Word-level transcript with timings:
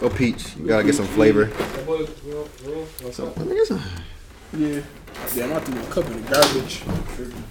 Go 0.00 0.10
peach. 0.10 0.56
You 0.56 0.66
gotta 0.66 0.84
get 0.84 0.94
some 0.94 1.06
flavor. 1.06 1.46
That 1.46 1.86
boy, 1.86 2.06
real, 2.24 2.48
real, 2.64 2.84
what's 3.02 3.16
So, 3.16 3.26
up? 3.26 3.36
let 3.38 3.46
me 3.48 3.54
get 3.54 3.66
some. 3.66 3.82
Yeah. 4.56 4.80
Damn, 5.34 5.52
I 5.52 5.60
threw 5.60 5.74
my 5.74 5.82
cup 5.86 6.06
in 6.06 6.24
the 6.24 6.30
garbage. 6.30 6.82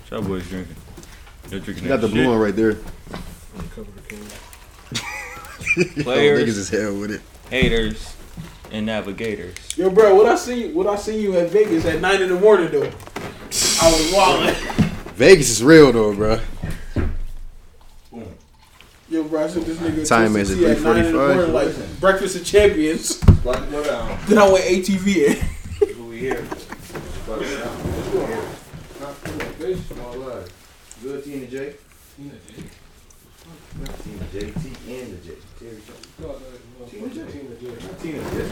Y'all 0.10 0.22
boys 0.22 0.48
drinking. 0.48 0.76
You're 1.50 1.60
drinking 1.60 1.84
You 1.84 1.90
got 1.90 2.02
the 2.02 2.08
that 2.08 2.14
blue 2.14 2.30
one 2.30 2.40
right 2.40 2.56
there. 2.56 2.74
Cover 3.76 3.92
the. 4.08 6.04
Players. 6.04 6.44
Niggas 6.44 6.58
is 6.58 6.70
hell 6.70 6.98
with 7.00 7.12
it. 7.12 7.22
Haters 7.50 8.16
and 8.72 8.86
navigators. 8.86 9.56
Yo, 9.78 9.90
bro, 9.90 10.16
what 10.16 10.26
I 10.26 10.36
see, 10.36 10.72
what 10.72 10.88
I 10.88 10.96
seen 10.96 11.22
you 11.22 11.36
at 11.38 11.50
Vegas 11.50 11.86
at 11.86 12.02
nine 12.02 12.22
in 12.22 12.30
the 12.30 12.40
morning 12.40 12.72
though. 12.72 12.90
I 13.82 13.92
was 13.92 14.12
wilding. 14.14 14.56
Vegas 15.16 15.50
is 15.50 15.64
real 15.64 15.92
though, 15.92 16.14
bro. 16.16 16.40
Yo, 19.28 19.32
bro, 19.32 19.44
I 19.44 19.48
sent 19.50 19.66
this 19.66 19.78
nigga 19.80 20.08
Time 20.08 20.34
to 20.34 20.40
is 20.40 20.52
at 20.52 20.58
TCC 20.58 20.72
at 20.78 20.82
nine 20.84 21.06
in 21.06 21.12
the 21.12 21.18
3:45. 21.20 21.36
morning, 21.36 21.54
like 21.54 22.00
breakfast 22.00 22.36
of 22.38 22.46
champions. 22.46 23.22
Like 23.44 23.60
to 23.60 23.72
go 23.72 23.84
down. 23.84 24.20
Then 24.28 24.38
I 24.38 24.50
went 24.50 24.64
ATV 24.64 25.08
in. 25.18 25.36
Who 25.96 26.04
uh, 26.04 26.08
we 26.08 26.20
here? 26.20 26.36
Like 26.40 26.48
to 26.48 27.28
go 27.28 27.60
down. 27.60 27.92
Let's 27.92 28.08
go 28.08 28.26
here. 28.26 28.44
Not 29.02 29.16
fish, 29.16 29.80
small 29.92 30.14
live. 30.16 30.54
Good 31.04 31.24
Tina 31.26 31.46
J. 31.48 31.76
Tina 32.16 32.32
J. 32.48 32.64
Tina 34.04 34.24
J. 34.32 34.40
T 34.40 34.94
and 34.96 35.12
the 35.12 35.18
J. 35.28 35.36
Tina 35.60 37.10
J. 37.10 37.20
Tina 37.32 37.56
J. 37.60 37.64
Tina 38.02 38.20
J. 38.32 38.50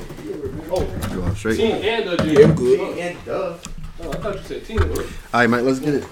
Oh, 0.72 1.10
You 1.14 1.24
on 1.24 1.36
straight? 1.38 1.56
Tina 1.56 1.76
and 1.76 2.10
the 2.10 2.18
J. 2.18 2.34
Yeah, 2.34 2.48
I'm 2.48 2.56
good. 2.56 2.98
and 2.98 3.26
duh. 3.26 3.58
Oh, 4.04 4.12
I 4.12 4.16
thought 4.18 4.36
you 4.36 4.42
said 4.44 4.66
Tina. 4.66 4.86
All 4.86 4.96
right, 5.34 5.50
Mike. 5.50 5.62
Let's 5.64 5.80
get 5.80 5.94
it. 5.96 6.04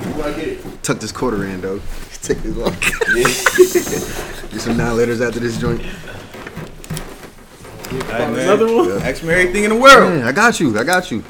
You 0.00 0.14
wanna 0.18 0.34
get 0.36 0.48
it? 0.48 0.82
Tuck 0.82 0.98
this 0.98 1.12
quarter 1.12 1.44
in 1.44 1.60
though. 1.60 1.80
Take 2.22 2.38
this 2.42 2.56
off. 2.58 4.50
get 4.50 4.60
some 4.60 4.76
nine 4.76 4.96
letters 4.96 5.20
after 5.20 5.40
this 5.40 5.58
joint. 5.58 5.82
Another 8.10 8.72
one. 8.74 8.88
Yeah. 8.88 8.94
Ask 9.08 9.22
me 9.22 9.30
everything 9.30 9.64
in 9.64 9.70
the 9.70 9.76
world. 9.76 10.18
Yeah, 10.18 10.28
I 10.28 10.32
got 10.32 10.58
you. 10.60 10.78
I 10.78 10.84
got 10.84 11.10
you. 11.10 11.22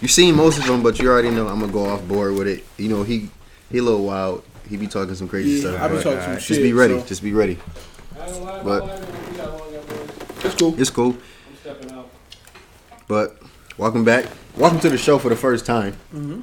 You 0.00 0.08
seen 0.08 0.34
most 0.36 0.58
of 0.58 0.66
them, 0.66 0.82
but 0.82 0.98
you 0.98 1.10
already 1.10 1.30
know 1.30 1.46
I'm 1.48 1.60
gonna 1.60 1.72
go 1.72 1.86
off 1.86 2.06
board 2.06 2.34
with 2.34 2.46
it. 2.46 2.64
You 2.78 2.88
know 2.88 3.02
he 3.02 3.28
he 3.70 3.78
a 3.78 3.82
little 3.82 4.04
wild. 4.04 4.42
He 4.68 4.76
be 4.76 4.86
talking 4.86 5.14
some 5.14 5.28
crazy 5.28 5.50
Yeah, 5.50 5.60
stuff. 5.72 5.80
I 5.82 5.88
be 5.88 5.94
but 5.96 6.02
talking 6.02 6.20
some 6.22 6.34
Just 6.34 6.46
shit. 6.46 6.62
be 6.62 6.72
ready. 6.72 6.98
so 7.00 7.06
Just 7.06 7.22
be 7.22 7.32
ready. 7.32 7.58
I 8.20 8.26
don't 8.26 8.42
lie, 8.44 8.62
But- 8.62 8.80
but 8.86 9.30
we 9.30 9.36
got 9.36 9.60
one, 9.60 9.72
got 9.72 9.88
boys. 9.88 10.44
It's 10.44 10.54
cool. 10.54 10.80
It's 10.80 10.90
cool. 10.90 11.12
I'm 11.12 11.56
stepping 11.60 11.92
out. 11.92 12.08
But 13.08 13.38
welcome 13.78 14.04
back. 14.04 14.26
Welcome 14.56 14.80
to 14.80 14.88
the 14.90 14.98
show 14.98 15.18
for 15.18 15.28
the 15.28 15.36
first 15.36 15.66
time. 15.66 15.92
Mm-hmm. 16.14 16.40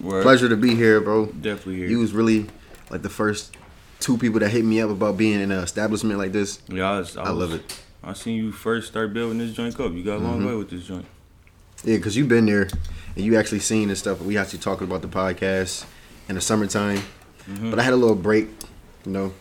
Word. 0.00 0.22
Pleasure 0.22 0.48
to 0.48 0.56
be 0.56 0.74
here, 0.74 1.00
bro. 1.00 1.26
Definitely 1.26 1.76
here. 1.76 1.88
You 1.88 1.98
was 2.00 2.12
really 2.12 2.46
like 2.90 3.02
the 3.02 3.08
first 3.08 3.56
two 4.00 4.18
people 4.18 4.40
that 4.40 4.50
hit 4.50 4.64
me 4.64 4.80
up 4.80 4.90
about 4.90 5.16
being 5.16 5.40
in 5.40 5.50
an 5.50 5.58
establishment 5.58 6.18
like 6.18 6.32
this. 6.32 6.60
yeah, 6.68 6.90
I, 6.90 6.98
was, 6.98 7.16
I 7.16 7.30
love 7.30 7.50
was- 7.52 7.60
it. 7.60 7.82
I 8.04 8.12
seen 8.12 8.36
you 8.36 8.52
first 8.52 8.86
start 8.88 9.12
building 9.12 9.38
this 9.38 9.52
joint 9.52 9.78
up. 9.80 9.92
You 9.92 10.04
got 10.04 10.16
a 10.16 10.18
long 10.18 10.38
Mm-hmm. 10.38 10.46
way 10.48 10.54
with 10.54 10.70
this 10.70 10.84
joint. 10.86 11.06
Yeah, 11.84 11.96
because 11.96 12.16
you've 12.16 12.28
been 12.28 12.46
there 12.46 12.68
and 13.16 13.24
you 13.24 13.36
actually 13.36 13.58
seen 13.60 13.88
this 13.88 13.98
stuff. 13.98 14.20
We 14.20 14.36
actually 14.38 14.60
talking 14.60 14.86
about 14.86 15.02
the 15.02 15.08
podcast 15.08 15.84
in 16.28 16.36
the 16.36 16.40
summertime. 16.40 16.98
Mm-hmm. 17.50 17.70
But 17.70 17.78
I 17.80 17.82
had 17.82 17.92
a 17.92 17.96
little 17.96 18.14
break, 18.14 18.48
you 19.04 19.12
know. 19.12 19.32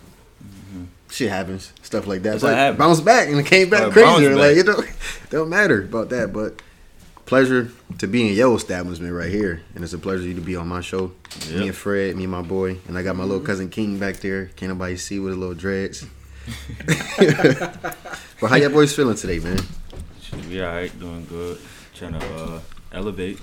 Shit 1.12 1.30
happens, 1.30 1.72
stuff 1.84 2.08
like 2.08 2.24
that. 2.24 2.40
That's 2.42 2.44
but 2.44 2.78
bounced 2.78 3.06
back 3.06 3.28
and 3.30 3.40
it 3.40 3.46
came 3.46 3.70
back 3.70 3.84
Uh, 3.84 3.92
crazier. 3.92 4.36
Like 4.36 4.58
it 4.58 4.64
don't, 4.66 4.86
don't 5.30 5.50
matter 5.50 5.84
about 5.84 6.10
that. 6.10 6.34
But 6.34 6.62
pleasure 7.26 7.72
to 8.00 8.08
be 8.08 8.28
in 8.30 8.36
your 8.36 8.56
establishment 8.56 9.14
right 9.14 9.30
here, 9.32 9.62
and 9.74 9.84
it's 9.84 9.94
a 9.94 9.98
pleasure 9.98 10.24
you 10.24 10.34
to 10.36 10.42
be 10.42 10.56
on 10.56 10.68
my 10.68 10.82
show. 10.82 11.12
Yep. 11.50 11.60
Me 11.60 11.68
and 11.68 11.76
Fred, 11.76 12.16
me 12.16 12.24
and 12.24 12.32
my 12.32 12.42
boy, 12.42 12.78
and 12.88 12.98
I 12.98 13.04
got 13.04 13.16
my 13.16 13.24
little 13.24 13.44
cousin 13.44 13.70
King 13.70 13.98
back 14.00 14.18
there. 14.18 14.48
Can't 14.56 14.70
nobody 14.72 14.98
see 14.98 15.20
with 15.20 15.34
a 15.34 15.36
little 15.36 15.56
dreads. 15.56 16.06
but 17.18 18.48
how 18.50 18.56
y'all 18.56 18.70
boys 18.70 18.96
feeling 18.96 19.16
today, 19.16 19.40
man? 19.40 19.58
Should 20.22 20.48
be 20.50 20.62
alright, 20.62 20.98
doing 21.00 21.26
good. 21.26 21.60
Trying 21.94 22.20
to 22.20 22.36
uh, 22.36 22.60
elevate. 22.92 23.40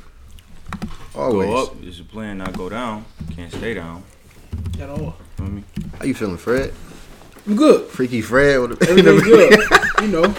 Always. 1.14 1.48
Go 1.48 1.56
up 1.64 1.82
is 1.82 1.98
the 1.98 2.04
plan, 2.04 2.38
not 2.38 2.56
go 2.56 2.68
down. 2.68 3.04
Can't 3.34 3.52
stay 3.52 3.74
down. 3.74 4.04
At 4.80 4.88
all. 4.90 5.16
Feel 5.36 5.46
me? 5.46 5.64
How 5.98 6.04
you 6.04 6.14
feeling, 6.14 6.36
Fred? 6.36 6.72
I'm 7.46 7.56
good. 7.56 7.88
Freaky 7.90 8.20
Fred. 8.20 8.60
with 8.60 8.78
the- 8.78 8.88
Everything 8.90 9.18
good. 9.20 9.58
you 10.02 10.08
know. 10.08 10.34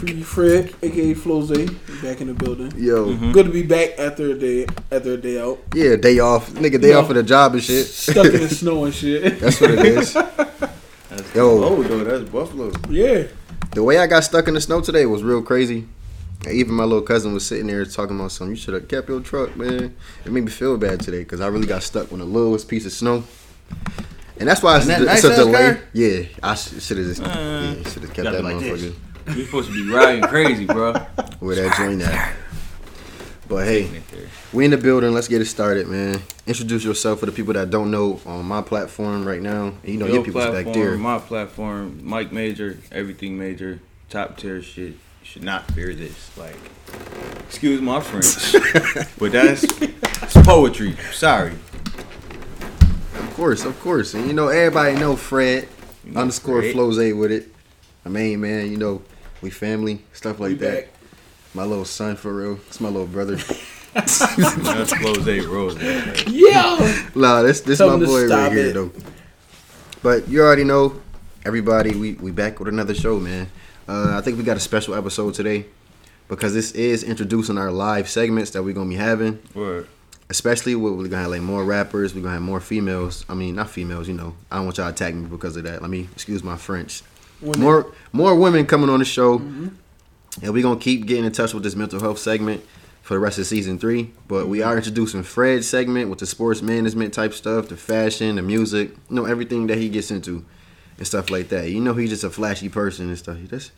Free 0.00 0.22
Fred, 0.22 0.74
aka 0.82 1.14
Floze, 1.14 1.68
back 2.02 2.20
in 2.20 2.28
the 2.28 2.34
building. 2.34 2.72
Yo, 2.76 3.06
Mm-hmm. 3.06 3.32
Good 3.32 3.46
to 3.46 3.52
be 3.52 3.62
back 3.62 3.98
after 3.98 4.30
a 4.30 4.34
day 4.38 4.66
after 4.90 5.12
a 5.14 5.16
day 5.16 5.40
out. 5.40 5.58
yeah, 5.74 5.96
day 5.96 6.18
off, 6.20 6.50
nigga, 6.52 6.80
day 6.80 6.90
No. 6.92 7.00
off 7.00 7.10
of 7.10 7.16
the 7.16 7.22
job 7.22 7.52
and 7.54 7.62
shit. 7.62 7.86
Stuck 7.86 8.26
in 8.26 8.40
the 8.40 8.48
snow 8.62 8.84
and 8.86 8.94
shit. 8.94 9.38
That's 9.40 9.60
what 9.60 9.70
it 9.72 9.84
is. 9.84 10.14
That's 10.14 11.34
Yo. 11.34 11.62
Oh, 11.64 11.82
though, 11.82 12.04
that's 12.04 12.30
Buffalo. 12.30 12.72
Yeah. 12.88 13.24
The 13.74 13.82
way 13.82 13.98
I 13.98 14.06
got 14.06 14.24
stuck 14.24 14.48
in 14.48 14.54
the 14.54 14.60
snow 14.60 14.80
today 14.80 15.04
was 15.06 15.22
real 15.22 15.42
crazy. 15.42 15.86
Even 16.50 16.72
my 16.74 16.84
little 16.84 17.02
cousin 17.02 17.34
was 17.34 17.44
sitting 17.44 17.66
there 17.66 17.84
talking 17.84 18.18
about 18.18 18.32
something. 18.32 18.56
You 18.56 18.60
should 18.60 18.72
have 18.74 18.88
kept 18.88 19.08
your 19.10 19.20
truck, 19.20 19.54
man. 19.56 19.94
It 20.24 20.32
made 20.32 20.44
me 20.44 20.50
feel 20.50 20.78
bad 20.78 21.00
today 21.00 21.18
because 21.18 21.40
I 21.42 21.48
really 21.48 21.66
got 21.66 21.82
stuck 21.82 22.10
on 22.12 22.20
the 22.20 22.24
littlest 22.24 22.66
piece 22.68 22.86
of 22.86 22.92
snow. 22.92 23.24
And 24.38 24.48
that's 24.48 24.62
why 24.62 24.78
it's, 24.78 24.88
And 24.88 25.06
that 25.06 25.16
it's 25.16 25.24
a 25.24 25.28
nice-ass 25.28 25.44
delay. 25.44 25.74
car? 25.74 25.80
Yeah, 25.92 26.22
I 26.42 26.54
should 26.54 26.96
have 26.96 27.06
just 27.08 27.20
Uh, 27.22 27.26
yeah, 27.26 27.74
should 27.90 28.02
have 28.02 28.14
kept 28.14 28.30
that 28.32 28.42
like 28.42 28.56
motherfucker 28.56 28.78
this. 28.80 28.94
We 29.34 29.44
supposed 29.44 29.70
to 29.70 29.74
be 29.74 29.90
riding 29.92 30.22
crazy, 30.24 30.66
bro. 30.66 30.94
where 31.40 31.56
that 31.56 31.76
joint 31.76 32.02
at. 32.02 32.34
But 33.48 33.64
hey, 33.66 34.02
we 34.52 34.64
in 34.64 34.70
the 34.70 34.76
building. 34.76 35.12
Let's 35.12 35.26
get 35.26 35.40
it 35.40 35.46
started, 35.46 35.88
man. 35.88 36.22
Introduce 36.46 36.84
yourself 36.84 37.18
for 37.20 37.26
the 37.26 37.32
people 37.32 37.52
that 37.54 37.68
don't 37.70 37.90
know 37.90 38.20
on 38.24 38.44
my 38.46 38.62
platform 38.62 39.24
right 39.26 39.42
now. 39.42 39.72
You 39.84 39.96
know 39.96 40.06
your, 40.06 40.16
Your 40.16 40.24
people's 40.24 40.44
platform, 40.44 40.64
back 40.66 40.74
there. 40.74 40.96
my 40.96 41.18
platform, 41.18 42.00
Mike 42.04 42.30
Major, 42.32 42.78
everything 42.92 43.36
major, 43.38 43.80
top 44.08 44.36
tier 44.36 44.62
shit. 44.62 44.92
You 44.92 44.98
should 45.24 45.42
not 45.42 45.64
fear 45.72 45.92
this. 45.94 46.36
Like, 46.38 46.56
excuse 47.40 47.80
my 47.80 48.00
French, 48.00 48.52
but 49.18 49.32
that's 49.32 49.64
it's 49.64 50.36
poetry. 50.46 50.96
Sorry. 51.12 51.52
Of 53.14 53.32
course, 53.34 53.64
of 53.64 53.78
course. 53.80 54.14
And 54.14 54.26
you 54.28 54.32
know, 54.32 54.48
everybody 54.48 54.94
know 54.94 55.16
Fred 55.16 55.68
You 56.04 56.12
know 56.12 56.20
underscore 56.20 56.60
Fred. 56.62 56.72
Floze 56.72 57.12
with 57.14 57.32
it. 57.32 57.48
I 58.04 58.08
mean, 58.08 58.40
man, 58.40 58.70
you 58.70 58.76
know, 58.76 59.02
we 59.42 59.50
family, 59.50 60.02
stuff 60.12 60.40
like 60.40 60.50
We 60.50 60.54
that. 60.56 60.84
back. 60.86 60.94
My 61.54 61.64
little 61.64 61.84
son 61.84 62.16
for 62.16 62.32
real. 62.34 62.54
It's 62.68 62.80
my 62.80 62.88
little 62.88 63.06
brother. 63.06 63.36
That's 63.94 64.92
Close 64.94 65.26
Rose. 65.46 65.76
Yeah. 66.28 67.08
nah, 67.14 67.42
this 67.42 67.60
this 67.62 67.78
Tell 67.78 67.98
my 67.98 68.04
boy 68.04 68.20
right 68.20 68.26
stop 68.28 68.52
here 68.52 68.66
it. 68.66 68.74
though. 68.74 68.92
But 70.02 70.28
you 70.28 70.42
already 70.42 70.64
know, 70.64 71.00
everybody, 71.44 71.94
we 71.96 72.12
we 72.14 72.30
back 72.30 72.58
with 72.60 72.68
another 72.68 72.94
show, 72.94 73.18
man. 73.18 73.50
Uh, 73.88 74.16
I 74.16 74.20
think 74.20 74.38
we 74.38 74.44
got 74.44 74.56
a 74.56 74.60
special 74.60 74.94
episode 74.94 75.34
today 75.34 75.66
because 76.28 76.54
this 76.54 76.70
is 76.72 77.02
introducing 77.02 77.58
our 77.58 77.72
live 77.72 78.08
segments 78.08 78.50
that 78.52 78.62
we're 78.62 78.74
gonna 78.74 78.88
be 78.88 78.94
having. 78.96 79.40
Word. 79.54 79.88
especially 80.28 80.76
with, 80.76 80.94
we're 80.94 81.08
gonna 81.08 81.22
have 81.22 81.30
like 81.32 81.42
more 81.42 81.64
rappers. 81.64 82.14
We're 82.14 82.20
gonna 82.22 82.34
have 82.34 82.42
more 82.42 82.60
females. 82.60 83.24
I 83.28 83.34
mean, 83.34 83.56
not 83.56 83.70
females. 83.70 84.06
You 84.06 84.14
know, 84.14 84.36
I 84.52 84.56
don't 84.56 84.66
want 84.66 84.78
y'all 84.78 84.86
to 84.86 84.92
attack 84.94 85.14
me 85.14 85.26
because 85.26 85.56
of 85.56 85.64
that. 85.64 85.82
Let 85.82 85.90
me 85.90 86.08
excuse 86.12 86.44
my 86.44 86.56
French. 86.56 87.02
Women. 87.42 87.60
More 87.60 87.92
more 88.12 88.34
women 88.34 88.66
coming 88.66 88.90
on 88.90 88.98
the 88.98 89.04
show, 89.04 89.38
mm-hmm. 89.38 89.68
and 90.42 90.52
we're 90.52 90.62
gonna 90.62 90.80
keep 90.80 91.06
getting 91.06 91.24
in 91.24 91.32
touch 91.32 91.54
with 91.54 91.62
this 91.62 91.74
mental 91.74 92.00
health 92.00 92.18
segment 92.18 92.64
for 93.02 93.14
the 93.14 93.20
rest 93.20 93.38
of 93.38 93.46
season 93.46 93.78
three. 93.78 94.12
But 94.28 94.48
we 94.48 94.62
are 94.62 94.70
mm-hmm. 94.70 94.78
introducing 94.78 95.22
Fred's 95.22 95.68
segment 95.68 96.10
with 96.10 96.18
the 96.18 96.26
sports 96.26 96.62
management 96.62 97.14
type 97.14 97.32
stuff, 97.32 97.68
the 97.68 97.76
fashion, 97.76 98.36
the 98.36 98.42
music, 98.42 98.90
you 99.08 99.16
know, 99.16 99.24
everything 99.24 99.66
that 99.68 99.78
he 99.78 99.88
gets 99.88 100.10
into 100.10 100.44
and 100.98 101.06
stuff 101.06 101.30
like 101.30 101.48
that. 101.48 101.70
You 101.70 101.80
know, 101.80 101.94
he's 101.94 102.10
just 102.10 102.24
a 102.24 102.30
flashy 102.30 102.68
person 102.68 103.08
and 103.08 103.18
stuff. 103.18 103.38
He 103.38 103.46
just 103.46 103.72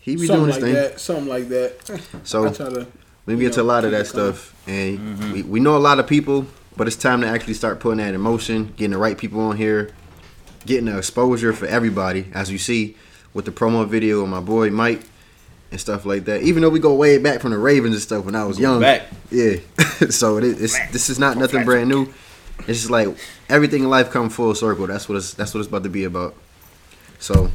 he 0.00 0.16
be 0.16 0.26
Something 0.26 0.44
doing 0.44 0.50
like 0.50 0.60
thing. 0.60 0.74
that. 0.74 1.00
Something 1.00 1.28
like 1.28 1.48
that. 1.48 2.00
So 2.24 2.46
I 2.46 2.52
try 2.52 2.70
to. 2.70 2.86
we 3.26 3.34
you 3.34 3.40
get 3.40 3.52
to 3.54 3.62
a 3.62 3.64
lot 3.64 3.84
of 3.84 3.92
that 3.92 4.06
it 4.06 4.12
coming. 4.12 4.34
stuff, 4.34 4.68
and 4.68 4.98
mm-hmm. 4.98 5.32
we, 5.32 5.42
we 5.42 5.60
know 5.60 5.76
a 5.76 5.78
lot 5.78 5.98
of 5.98 6.06
people, 6.06 6.46
but 6.76 6.86
it's 6.86 6.96
time 6.96 7.20
to 7.20 7.26
actually 7.26 7.54
start 7.54 7.80
putting 7.80 7.98
that 7.98 8.14
in 8.14 8.20
motion, 8.20 8.74
getting 8.76 8.90
the 8.92 8.98
right 8.98 9.16
people 9.16 9.40
on 9.40 9.56
here, 9.56 9.92
getting 10.66 10.86
the 10.86 10.98
exposure 10.98 11.52
for 11.52 11.66
everybody, 11.66 12.26
as 12.32 12.50
you 12.50 12.58
see 12.58 12.96
with 13.32 13.44
the 13.44 13.50
promo 13.52 13.86
video 13.86 14.22
of 14.22 14.28
my 14.28 14.40
boy 14.40 14.70
Mike 14.70 15.02
and 15.70 15.80
stuff 15.80 16.06
like 16.06 16.24
that. 16.26 16.42
Even 16.42 16.62
though 16.62 16.68
we 16.70 16.78
go 16.78 16.94
way 16.94 17.18
back 17.18 17.40
from 17.40 17.50
the 17.50 17.58
Ravens 17.58 17.94
and 17.94 18.02
stuff 18.02 18.24
when 18.24 18.34
I 18.36 18.44
was 18.44 18.58
young, 18.58 18.80
back. 18.80 19.02
yeah. 19.30 19.56
so 20.10 20.38
it, 20.38 20.44
it's 20.44 20.78
this 20.90 21.10
is 21.10 21.18
not 21.18 21.36
nothing 21.36 21.64
brand 21.64 21.88
new. 21.88 22.12
It's 22.60 22.78
just 22.80 22.90
like 22.90 23.08
everything 23.48 23.82
in 23.82 23.90
life 23.90 24.10
come 24.10 24.30
full 24.30 24.54
circle. 24.54 24.86
That's 24.86 25.08
what 25.08 25.16
it's 25.16 25.34
that's 25.34 25.52
what 25.52 25.60
it's 25.60 25.68
about 25.68 25.82
to 25.82 25.88
be 25.90 26.04
about. 26.04 26.34
So 27.18 27.50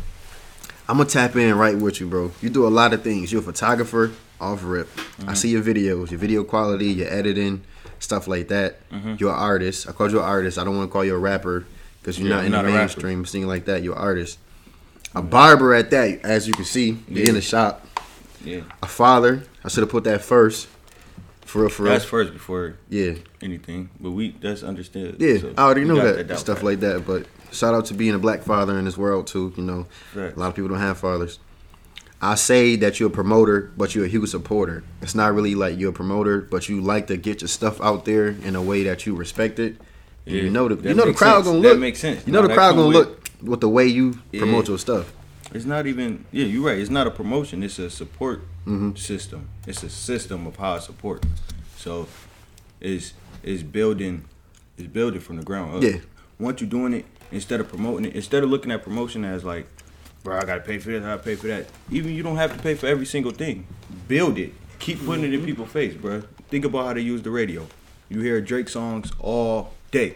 I'm 0.87 0.97
gonna 0.97 1.09
tap 1.09 1.35
in 1.35 1.55
right 1.55 1.77
with 1.77 1.99
you, 2.01 2.07
bro. 2.07 2.31
You 2.41 2.49
do 2.49 2.67
a 2.67 2.69
lot 2.69 2.93
of 2.93 3.03
things. 3.03 3.31
You're 3.31 3.41
a 3.41 3.45
photographer, 3.45 4.11
off 4.41 4.61
rip. 4.63 4.89
I 5.25 5.33
see 5.33 5.49
your 5.49 5.63
videos, 5.63 6.11
your 6.11 6.19
video 6.19 6.43
quality, 6.43 6.87
your 6.87 7.07
editing, 7.07 7.63
stuff 7.99 8.27
like 8.27 8.49
that. 8.49 8.79
You're 9.17 9.31
an 9.31 9.39
artist. 9.39 9.87
I 9.87 9.93
called 9.93 10.11
you 10.11 10.19
an 10.19 10.25
artist. 10.25 10.57
I 10.57 10.63
don't 10.65 10.75
want 10.75 10.89
to 10.89 10.91
call 10.91 11.05
you 11.05 11.15
a 11.15 11.19
rapper 11.19 11.65
because 12.01 12.19
you're 12.19 12.29
Yeah, 12.29 12.35
not 12.37 12.45
in 12.45 12.51
not 12.51 12.65
the 12.65 12.71
mainstream 12.71 13.23
thing 13.25 13.47
like 13.47 13.65
that. 13.65 13.83
You're 13.83 13.95
an 13.95 14.01
artist. 14.01 14.39
A 15.15 15.21
barber 15.21 15.73
at 15.73 15.89
that, 15.91 16.21
as 16.23 16.47
you 16.47 16.53
can 16.53 16.65
see, 16.65 16.97
you're 17.07 17.27
in 17.27 17.33
the 17.35 17.41
shop. 17.41 17.85
Yeah. 18.43 18.61
A 18.81 18.87
father. 18.87 19.43
I 19.63 19.67
should 19.69 19.81
have 19.81 19.89
put 19.89 20.03
that 20.05 20.21
first. 20.21 20.67
For 21.41 21.61
real, 21.61 21.69
for 21.69 21.83
real. 21.83 21.93
That's 21.93 22.05
first 22.05 22.31
before 22.31 22.75
yeah. 22.89 23.13
anything. 23.41 23.89
But 23.99 24.11
we 24.11 24.31
that's 24.39 24.61
understood. 24.61 25.15
Yeah, 25.19 25.39
So 25.39 25.53
I 25.57 25.63
already 25.63 25.83
know 25.83 25.95
got 25.95 26.27
that, 26.27 26.37
stuff 26.39 26.57
pat. 26.57 26.65
like 26.65 26.79
that. 26.81 27.07
But 27.07 27.25
shout 27.51 27.73
out 27.73 27.85
to 27.87 27.95
being 27.95 28.13
a 28.13 28.19
black 28.19 28.43
father 28.43 28.77
in 28.77 28.85
this 28.85 28.97
world 28.97 29.25
too. 29.25 29.51
You 29.57 29.63
know, 29.63 29.87
Right. 30.13 30.35
a 30.35 30.39
lot 30.39 30.49
of 30.49 30.55
people 30.55 30.69
don't 30.69 30.77
have 30.79 30.99
fathers. 30.99 31.39
I 32.21 32.35
say 32.35 32.75
that 32.75 32.99
you're 32.99 33.07
a 33.09 33.11
promoter, 33.11 33.71
but 33.77 33.95
you're 33.95 34.05
a 34.05 34.09
huge 34.09 34.29
supporter. 34.29 34.83
It's 35.01 35.15
not 35.15 35.33
really 35.33 35.55
like 35.55 35.79
you're 35.79 35.89
a 35.89 35.93
promoter, 35.93 36.41
but 36.41 36.69
you 36.69 36.81
like 36.81 37.07
to 37.07 37.17
get 37.17 37.41
your 37.41 37.47
stuff 37.47 37.81
out 37.81 38.05
there 38.05 38.27
in 38.27 38.55
a 38.55 38.61
way 38.61 38.83
that 38.83 39.05
you 39.07 39.15
respect 39.15 39.57
it. 39.57 39.77
Yeah, 40.29 40.43
you 40.43 40.49
know 40.49 40.67
the 40.67 40.75
that 40.75 40.89
you 40.89 40.95
know 40.95 41.05
the 41.05 41.13
crowd 41.13 41.35
sense. 41.43 41.47
gonna 41.47 41.59
look. 41.59 41.73
That 41.73 41.79
makes 41.79 41.99
sense. 41.99 42.25
You 42.27 42.33
know 42.33 42.41
No, 42.41 42.47
the 42.47 42.53
crowd 42.53 42.75
gonna 42.75 42.87
with- 42.87 42.95
look 42.95 43.29
with 43.41 43.61
the 43.61 43.69
way 43.69 43.87
you 43.87 44.19
Yeah. 44.31 44.41
promote 44.41 44.67
your 44.67 44.77
stuff. 44.77 45.11
It's 45.53 45.65
not 45.65 45.87
even 45.87 46.25
yeah, 46.31 46.45
you're 46.45 46.65
right. 46.65 46.77
It's 46.77 46.89
not 46.91 47.07
a 47.07 47.11
promotion. 47.11 47.63
It's 47.63 47.79
a 47.79 47.89
support 47.89 48.41
Mm-hmm. 48.67 48.95
system. 48.95 49.47
It's 49.65 49.81
a 49.83 49.89
system 49.89 50.45
of 50.45 50.57
how 50.57 50.73
I 50.73 50.79
support. 50.79 51.25
So 51.77 52.07
it's 52.79 53.13
it's 53.43 53.63
building 53.63 54.25
it's 54.77 54.87
building 54.87 55.19
from 55.21 55.37
the 55.37 55.43
ground 55.43 55.75
up. 55.77 55.83
Yeah. 55.83 55.97
Once 56.39 56.61
you're 56.61 56.69
doing 56.69 56.93
it, 56.93 57.05
instead 57.31 57.59
of 57.59 57.67
promoting 57.67 58.05
it, 58.05 58.15
instead 58.15 58.43
of 58.43 58.49
looking 58.49 58.71
at 58.71 58.83
promotion 58.83 59.25
as 59.25 59.43
like, 59.43 59.67
bro, 60.23 60.37
I 60.37 60.45
gotta 60.45 60.61
pay 60.61 60.77
for 60.77 60.89
this, 60.91 61.03
I 61.03 61.07
gotta 61.07 61.23
pay 61.23 61.35
for 61.35 61.47
that. 61.47 61.67
Even 61.91 62.13
you 62.13 62.23
don't 62.23 62.37
have 62.37 62.55
to 62.55 62.61
pay 62.61 62.75
for 62.75 62.87
every 62.87 63.05
single 63.05 63.31
thing. 63.31 63.65
Build 64.07 64.37
it. 64.37 64.53
Keep 64.79 65.05
putting 65.05 65.25
it 65.25 65.33
in 65.33 65.43
people's 65.45 65.69
face, 65.71 65.93
bro. 65.95 66.21
Think 66.49 66.63
about 66.65 66.85
how 66.85 66.93
they 66.93 67.01
use 67.01 67.21
the 67.21 67.31
radio. 67.31 67.67
You 68.07 68.21
hear 68.21 68.39
Drake 68.39 68.69
songs 68.69 69.11
all 69.19 69.73
day. 69.91 70.15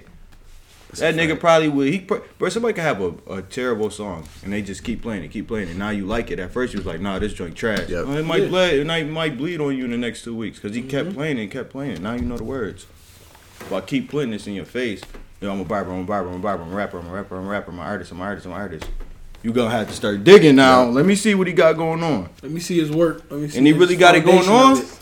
That 0.99 1.15
nigga 1.15 1.39
probably 1.39 1.69
would. 1.69 1.87
He, 1.87 1.99
bro, 1.99 2.49
somebody 2.49 2.75
can 2.75 2.83
have 2.83 3.01
a, 3.01 3.13
a 3.27 3.41
terrible 3.41 3.89
song 3.89 4.27
and 4.43 4.53
they 4.53 4.61
just 4.61 4.83
keep 4.83 5.01
playing 5.01 5.23
it, 5.23 5.29
keep 5.29 5.47
playing 5.47 5.69
it. 5.69 5.75
Now 5.75 5.89
you 5.89 6.05
like 6.05 6.29
it. 6.29 6.39
At 6.39 6.51
first 6.51 6.73
you 6.73 6.77
was 6.79 6.85
like, 6.85 7.01
nah, 7.01 7.17
this 7.17 7.33
joint 7.33 7.55
trash. 7.55 7.89
Yep. 7.89 8.05
Well, 8.05 8.17
it 8.17 8.25
might 8.25 8.43
Yeah. 8.43 8.49
bleed. 8.49 8.73
It 8.79 8.85
might, 8.85 9.07
might 9.07 9.37
bleed 9.37 9.59
on 9.59 9.75
you 9.75 9.85
in 9.85 9.91
the 9.91 9.97
next 9.97 10.23
two 10.23 10.35
weeks 10.35 10.59
because 10.59 10.75
he 10.75 10.83
kept 10.83 11.07
mm-hmm. 11.09 11.17
playing 11.17 11.37
it, 11.39 11.47
kept 11.47 11.71
playing 11.71 11.93
it. 11.93 12.01
Now 12.01 12.13
you 12.13 12.21
know 12.21 12.37
the 12.37 12.43
words. 12.43 12.85
But 13.69 13.75
I 13.75 13.81
keep 13.87 14.09
putting 14.09 14.31
this 14.31 14.45
in 14.45 14.53
your 14.53 14.65
face. 14.65 15.01
Yo, 15.41 15.51
I'm 15.51 15.59
a 15.59 15.65
barber. 15.65 15.91
I'm 15.91 16.01
a 16.01 16.03
barber. 16.03 16.29
I'm 16.29 16.35
a 16.35 16.39
barber. 16.39 16.63
I'm 16.63 16.71
a 16.71 16.75
rapper. 16.75 16.99
I'm 16.99 17.07
a 17.07 17.11
rapper. 17.11 17.37
I'm 17.37 17.45
a 17.45 17.49
rapper. 17.49 17.71
I'm 17.71 17.79
an 17.79 17.85
artist. 17.85 18.11
I'm 18.11 18.21
an 18.21 18.27
artist. 18.27 18.45
I'm 18.45 18.51
an 18.51 18.61
artist. 18.61 18.89
You 19.41 19.51
gonna 19.51 19.71
have 19.71 19.87
to 19.87 19.93
start 19.93 20.23
digging 20.23 20.55
now. 20.55 20.83
Let 20.83 21.05
me 21.05 21.15
see 21.15 21.35
what 21.35 21.47
he 21.47 21.53
got 21.53 21.73
going 21.73 22.01
on. 22.03 22.29
Let 22.41 22.51
me 22.51 22.59
see 22.61 22.79
his 22.79 22.91
work. 22.91 23.23
Let 23.29 23.41
me 23.41 23.49
see 23.49 23.57
And 23.57 23.67
he 23.67 23.73
really 23.73 23.95
got 23.97 24.15
it 24.15 24.23
going 24.23 24.47
on. 24.47 24.77
it. 24.77 24.99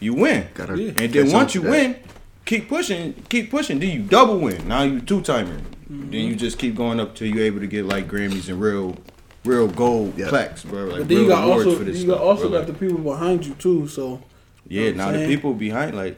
You 0.00 0.14
win. 0.14 0.46
Gotta 0.54 0.80
Yeah. 0.80 0.92
And 0.96 1.12
then 1.12 1.32
once 1.32 1.54
you 1.54 1.60
that. 1.62 1.70
win, 1.70 1.96
keep 2.44 2.68
pushing, 2.68 3.14
keep 3.28 3.50
pushing. 3.50 3.78
Then 3.78 3.90
you 3.90 4.02
double 4.02 4.38
win. 4.38 4.66
Now 4.68 4.82
you 4.82 5.00
two 5.00 5.20
timer. 5.22 5.58
Mm-hmm. 5.58 6.10
Then 6.10 6.20
you 6.26 6.34
just 6.36 6.58
keep 6.58 6.74
going 6.74 7.00
up 7.00 7.14
till 7.14 7.28
you're 7.28 7.44
able 7.44 7.60
to 7.60 7.66
get 7.66 7.84
like 7.86 8.08
Grammys 8.08 8.48
and 8.48 8.60
real, 8.60 8.96
real 9.44 9.68
gold 9.68 10.16
Yeah. 10.18 10.28
plaques, 10.28 10.64
bro. 10.64 10.84
Like 10.86 10.98
But 11.00 11.08
then 11.08 11.18
you 11.22 11.28
got 11.28 11.44
also 11.44 11.76
for 11.76 11.84
this 11.84 11.98
you 12.00 12.06
got 12.06 12.14
stuff, 12.16 12.26
also 12.26 12.42
bro. 12.48 12.50
got 12.50 12.58
Like, 12.58 12.66
the 12.78 12.86
people 12.86 12.98
behind 12.98 13.46
you 13.46 13.54
too. 13.54 13.88
So 13.88 14.22
yeah. 14.68 14.90
Now 14.92 15.08
I'm 15.08 15.20
the 15.20 15.26
people 15.26 15.52
behind, 15.54 15.94
like 15.96 16.16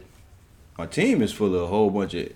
my 0.78 0.86
team 0.86 1.22
is 1.22 1.32
full 1.32 1.54
of 1.54 1.62
a 1.62 1.66
whole 1.66 1.90
bunch 1.90 2.14
of, 2.14 2.30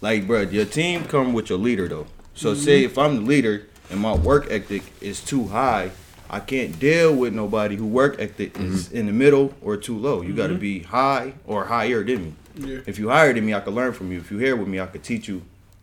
like, 0.00 0.26
bro. 0.26 0.42
Your 0.42 0.64
team 0.64 1.04
come 1.04 1.32
with 1.32 1.50
your 1.50 1.58
leader 1.58 1.88
though. 1.88 2.06
So 2.34 2.52
Mm-hmm. 2.52 2.62
say 2.64 2.84
if 2.84 2.96
I'm 2.96 3.16
the 3.16 3.22
leader 3.22 3.66
and 3.90 4.00
my 4.00 4.14
work 4.14 4.46
ethic 4.50 4.82
is 5.00 5.20
too 5.22 5.48
high. 5.48 5.90
I 6.32 6.38
can't 6.38 6.78
deal 6.78 7.12
with 7.12 7.34
nobody 7.34 7.74
who 7.74 7.84
work 7.86 8.14
ethic 8.20 8.56
is 8.56 8.86
Mm-hmm. 8.86 8.96
in 8.96 9.06
the 9.06 9.12
middle 9.12 9.52
or 9.60 9.76
too 9.76 9.98
low. 9.98 10.22
You 10.22 10.32
got 10.32 10.46
to 10.46 10.54
be 10.54 10.78
high 10.84 11.32
or 11.44 11.64
higher 11.64 12.04
than 12.04 12.22
me. 12.22 12.34
Yeah, 12.56 12.78
If 12.86 12.98
you 12.98 13.08
hired 13.08 13.42
me, 13.42 13.54
I 13.54 13.60
could 13.60 13.74
learn 13.74 13.92
from 13.92 14.10
you. 14.12 14.18
If 14.18 14.30
you 14.30 14.38
here 14.38 14.56
with 14.56 14.68
me, 14.68 14.80
I 14.80 14.86
could 14.86 15.02
teach 15.02 15.28
you 15.28 15.42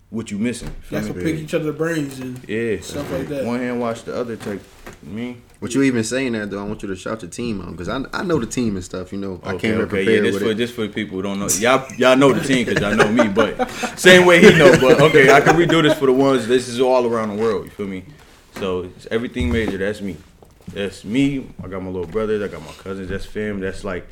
what 0.10 0.32
you 0.32 0.38
missing. 0.38 0.70
Feel 0.82 1.02
that's 1.02 1.14
to 1.14 1.20
pick 1.22 1.36
each 1.36 1.54
other's 1.54 1.76
brains 1.76 2.20
and 2.20 2.48
Yeah, 2.48 2.80
stuff 2.80 3.12
like 3.12 3.28
that. 3.28 3.46
One 3.46 3.60
hand 3.60 3.80
wash 3.80 4.02
the 4.04 4.16
other 4.16 4.36
type. 4.38 4.62
Me. 5.04 5.38
What 5.60 5.74
you 5.74 5.82
even 5.84 6.04
saying 6.04 6.34
that 6.34 6.50
though? 6.52 6.60
I 6.60 6.64
want 6.64 6.82
you 6.84 6.88
to 6.90 6.96
shout 6.96 7.22
your 7.24 7.32
team 7.32 7.62
out 7.62 7.72
because 7.72 7.90
I, 7.90 8.04
I 8.14 8.24
know 8.24 8.40
the 8.40 8.46
team 8.46 8.76
and 8.76 8.86
stuff. 8.86 9.12
You 9.12 9.18
know, 9.20 9.42
I 9.44 9.54
Okay, 9.54 9.68
came 9.70 9.76
here 9.76 9.84
okay, 9.86 10.04
yeah. 10.16 10.22
This 10.22 10.34
with 10.36 10.44
for 10.44 10.50
it. 10.52 10.56
this 10.58 10.72
for 10.72 10.82
the 10.82 10.90
people 10.90 11.18
who 11.18 11.24
don't 11.24 11.40
know. 11.40 11.48
Y'all 11.48 11.92
y'all 11.98 12.16
know 12.16 12.32
the 12.32 12.42
team 12.42 12.66
because 12.66 12.82
y'all 12.82 12.96
know 12.96 13.12
me, 13.12 13.28
but 13.34 13.70
same 13.98 14.26
way 14.26 14.40
he 14.40 14.58
know. 14.58 14.72
But 14.80 15.02
okay, 15.02 15.32
I 15.32 15.42
can 15.42 15.56
redo 15.56 15.82
this 15.82 15.98
for 15.98 16.06
the 16.06 16.14
ones. 16.14 16.48
This 16.48 16.68
is 16.68 16.80
all 16.80 17.06
around 17.06 17.36
the 17.36 17.42
world. 17.42 17.66
You 17.66 17.72
feel 17.72 17.88
me? 17.88 18.06
So 18.54 18.84
it's 18.84 19.08
everything 19.12 19.52
major. 19.52 19.78
That's 19.78 20.00
me. 20.02 20.16
That's 20.74 21.04
me. 21.04 21.48
I 21.64 21.68
got 21.68 21.82
my 21.82 21.90
little 21.90 22.08
brothers. 22.08 22.42
I 22.42 22.48
got 22.48 22.62
my 22.62 22.72
cousins. 22.74 23.10
That's 23.10 23.26
fam. 23.26 23.60
That's 23.60 23.84
like. 23.84 24.08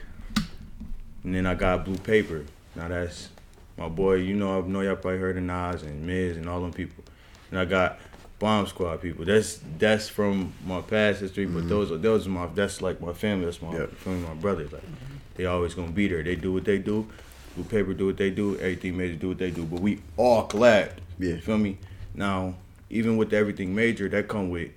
And 1.25 1.33
then 1.33 1.47
I 1.47 1.55
got 1.55 1.83
Blue 1.83 1.97
Paper. 1.97 2.45
Now 2.75 2.87
that's 2.87 3.29
my 3.77 3.89
boy. 3.89 4.15
You 4.15 4.35
know, 4.35 4.61
I 4.61 4.67
know 4.67 4.81
y'all 4.81 4.95
probably 4.95 5.19
heard 5.19 5.37
of 5.37 5.43
Nas 5.43 5.81
and 5.81 6.05
Miz 6.05 6.37
and 6.37 6.47
all 6.47 6.61
them 6.61 6.71
people. 6.71 7.03
And 7.49 7.59
I 7.59 7.65
got 7.65 7.99
Bomb 8.37 8.67
Squad 8.67 9.01
people. 9.01 9.25
That's 9.25 9.59
that's 9.79 10.07
from 10.07 10.53
my 10.65 10.81
past 10.81 11.21
history, 11.21 11.47
but 11.47 11.61
mm-hmm. 11.61 11.69
those 11.69 11.91
are 11.91 11.97
those 11.97 12.27
are 12.27 12.29
my 12.29 12.45
that's 12.47 12.79
like 12.79 13.01
my 13.01 13.11
family. 13.11 13.45
That's 13.45 13.59
my 13.59 13.71
Yep. 13.71 13.79
you 13.79 13.97
feel 13.97 14.13
me, 14.13 14.27
my 14.27 14.35
brothers. 14.35 14.71
Like 14.71 14.83
mm-hmm. 14.83 15.15
they 15.35 15.47
always 15.47 15.73
gonna 15.73 15.91
be 15.91 16.07
there. 16.07 16.21
They 16.21 16.35
do 16.35 16.53
what 16.53 16.63
they 16.63 16.77
do. 16.77 17.07
Blue 17.55 17.63
Paper 17.63 17.93
do 17.93 18.05
what 18.05 18.17
they 18.17 18.29
do. 18.29 18.55
Everything 18.57 18.95
major 18.95 19.15
do 19.15 19.29
what 19.29 19.39
they 19.39 19.49
do. 19.49 19.65
But 19.65 19.79
we 19.79 20.01
all 20.17 20.47
collab. 20.47 20.91
Yeah. 21.17 21.37
Feel 21.37 21.57
me? 21.57 21.79
Now, 22.13 22.53
even 22.91 23.17
with 23.17 23.33
everything 23.33 23.73
major, 23.73 24.07
that 24.09 24.27
come 24.27 24.51
with 24.51 24.71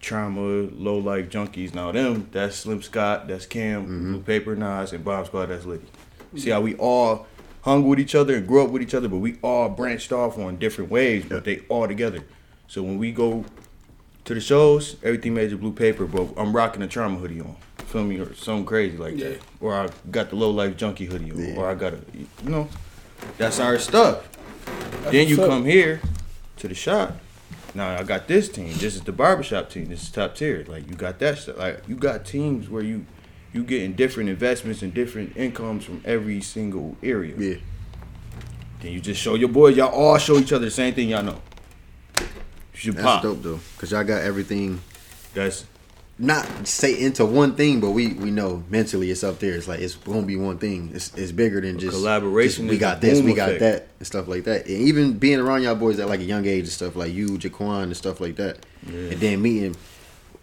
trauma, 0.00 0.40
low 0.40 0.98
life 0.98 1.28
junkies. 1.28 1.74
Now 1.74 1.92
them, 1.92 2.28
that's 2.32 2.56
Slim 2.56 2.82
Scott, 2.82 3.28
that's 3.28 3.46
Cam, 3.46 3.84
Blue 3.86 4.20
Paper, 4.20 4.56
Nas, 4.56 4.92
and 4.92 5.04
Bomb 5.04 5.24
Squad, 5.26 5.46
that's 5.46 5.64
Liddy. 5.64 5.86
See 6.36 6.50
how 6.50 6.60
we 6.60 6.74
all 6.76 7.26
hung 7.62 7.86
with 7.86 7.98
each 8.00 8.14
other 8.14 8.36
and 8.36 8.46
grew 8.46 8.64
up 8.64 8.70
with 8.70 8.82
each 8.82 8.94
other, 8.94 9.08
but 9.08 9.18
we 9.18 9.36
all 9.42 9.68
branched 9.68 10.12
off 10.12 10.38
on 10.38 10.56
different 10.56 10.90
ways, 10.90 11.24
but 11.28 11.44
they 11.44 11.62
all 11.68 11.86
together. 11.86 12.20
So 12.68 12.82
when 12.82 12.98
we 12.98 13.12
go 13.12 13.44
to 14.24 14.34
the 14.34 14.40
shows, 14.40 14.96
everything 15.02 15.34
major 15.34 15.56
blue 15.56 15.72
paper, 15.72 16.06
but 16.06 16.28
I'm 16.36 16.54
rocking 16.54 16.82
a 16.82 16.86
trauma 16.86 17.18
hoodie 17.18 17.40
on. 17.40 17.56
Feel 17.78 18.04
me? 18.04 18.18
Or 18.20 18.32
something 18.34 18.64
crazy 18.64 18.96
like 18.96 19.16
Yeah. 19.18 19.30
that. 19.30 19.40
Or 19.60 19.74
I 19.74 19.88
got 20.10 20.30
the 20.30 20.36
low 20.36 20.50
life 20.50 20.76
junkie 20.76 21.06
hoodie 21.06 21.32
on. 21.32 21.38
Yeah. 21.38 21.56
Or 21.56 21.68
I 21.68 21.74
got 21.74 21.94
a 21.94 21.98
you 22.14 22.26
know, 22.50 22.68
that's 23.36 23.58
our 23.58 23.78
stuff. 23.78 24.28
then 25.10 25.26
you 25.26 25.36
come 25.36 25.64
here 25.64 26.00
to 26.58 26.68
the 26.68 26.74
shop. 26.74 27.16
Now 27.74 27.96
I 27.96 28.02
got 28.02 28.26
this 28.26 28.48
team. 28.48 28.72
This 28.78 28.96
is 28.96 29.02
the 29.02 29.12
barbershop 29.12 29.70
team. 29.70 29.86
This 29.86 30.02
is 30.02 30.10
top 30.10 30.34
tier. 30.34 30.64
Like 30.66 30.88
you 30.88 30.94
got 30.96 31.18
that 31.20 31.38
stuff. 31.38 31.58
Like 31.58 31.82
you 31.88 31.94
got 31.96 32.24
teams 32.24 32.68
where 32.68 32.82
you 32.82 33.06
you 33.52 33.62
getting 33.64 33.92
different 33.94 34.28
investments 34.28 34.82
and 34.82 34.92
different 34.94 35.36
incomes 35.36 35.84
from 35.84 36.02
every 36.04 36.40
single 36.40 36.96
area. 37.02 37.34
Yeah, 37.36 37.56
Then 38.80 38.92
you 38.92 39.00
just 39.00 39.20
show 39.20 39.34
your 39.34 39.48
boys. 39.48 39.76
Y'all 39.76 39.88
all 39.88 40.18
show 40.18 40.36
each 40.38 40.52
other 40.52 40.64
the 40.66 40.70
same 40.70 40.94
thing 40.94 41.08
y'all 41.08 41.22
know. 41.22 41.40
You 42.18 42.26
should 42.74 42.94
that's 42.94 43.04
pop. 43.06 43.22
dope 43.22 43.42
though 43.42 43.60
because 43.76 43.92
y'all 43.92 44.04
got 44.04 44.22
everything. 44.22 44.80
That's 45.34 45.66
Not 46.22 46.68
say 46.68 47.00
into 47.00 47.24
one 47.24 47.54
thing, 47.54 47.80
but 47.80 47.92
we 47.92 48.08
we 48.12 48.30
know 48.30 48.62
mentally 48.68 49.10
it's 49.10 49.24
up 49.24 49.38
there. 49.38 49.54
It's 49.54 49.66
like 49.66 49.80
it's 49.80 49.94
gonna 49.94 50.20
be 50.26 50.36
one 50.36 50.58
thing. 50.58 50.90
It's 50.92 51.16
it's 51.16 51.32
bigger 51.32 51.62
than 51.62 51.78
just 51.78 51.96
collaboration 51.96 52.64
just 52.66 52.70
we 52.72 52.76
got 52.78 53.00
this, 53.00 53.22
we 53.22 53.32
got 53.32 53.48
effect. 53.54 53.60
that, 53.60 53.88
and 53.98 54.06
stuff 54.06 54.28
like 54.28 54.44
that. 54.44 54.66
And 54.66 54.76
even 54.82 55.14
being 55.18 55.38
around 55.40 55.62
y'all 55.62 55.74
boys 55.76 55.98
at 55.98 56.08
like 56.08 56.20
a 56.20 56.24
young 56.24 56.44
age 56.44 56.64
and 56.64 56.68
stuff 56.68 56.94
like 56.94 57.14
you, 57.14 57.38
Jaquan 57.38 57.84
and 57.84 57.96
stuff 57.96 58.20
like 58.20 58.36
that, 58.36 58.66
Yeah. 58.86 58.98
and 58.98 59.12
then 59.20 59.40
meeting 59.40 59.76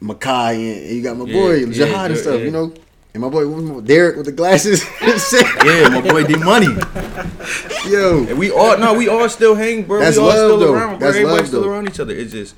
Makai 0.02 0.56
and, 0.56 0.86
and 0.88 0.96
you 0.96 1.04
got 1.04 1.16
my 1.16 1.26
Yeah, 1.26 1.34
boy 1.34 1.54
yeah, 1.58 1.72
Jihad 1.72 2.10
and 2.12 2.20
stuff, 2.20 2.40
yeah. 2.40 2.46
you 2.46 2.52
know. 2.52 2.74
And 3.14 3.22
my 3.22 3.30
boy 3.30 3.82
Derek 3.82 4.16
with 4.18 4.26
the 4.26 4.32
glasses. 4.32 4.84
yeah, 5.02 5.90
my 5.90 6.02
boy 6.02 6.24
D 6.24 6.36
Money. 6.38 6.68
Yo, 7.88 8.26
And 8.28 8.38
we 8.40 8.50
all 8.52 8.78
no, 8.80 8.96
we 8.96 9.08
all 9.10 9.30
still 9.30 9.54
hang, 9.54 9.84
bro. 9.84 10.00
That's 10.00 10.18
we 10.18 10.24
all 10.24 10.28
love, 10.30 10.38
still 10.38 10.60
though. 10.60 10.74
around, 10.74 10.90
bro. 10.90 11.00
That's 11.00 11.18
Everybody 11.18 11.38
love, 11.40 11.48
still 11.48 11.62
though. 11.62 11.70
around 11.70 11.88
each 11.88 12.00
other. 12.00 12.14
It's 12.16 12.32
just 12.32 12.56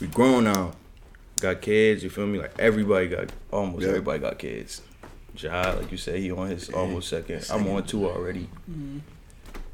we 0.00 0.06
grown 0.06 0.44
now. 0.44 0.72
Got 1.40 1.60
kids, 1.60 2.02
you 2.02 2.10
feel 2.10 2.26
me? 2.26 2.38
Like 2.38 2.52
everybody 2.58 3.08
got 3.08 3.30
almost 3.50 3.82
Yeah. 3.82 3.88
everybody 3.90 4.18
got 4.20 4.38
kids. 4.38 4.82
Jihad, 5.34 5.78
like 5.78 5.90
you 5.90 5.98
said, 5.98 6.18
he 6.20 6.30
on 6.30 6.48
his 6.48 6.70
almost 6.70 7.08
second. 7.08 7.44
I'm 7.50 7.66
on 7.68 7.84
two 7.84 8.08
already. 8.08 8.48
Mm-hmm. 8.70 8.98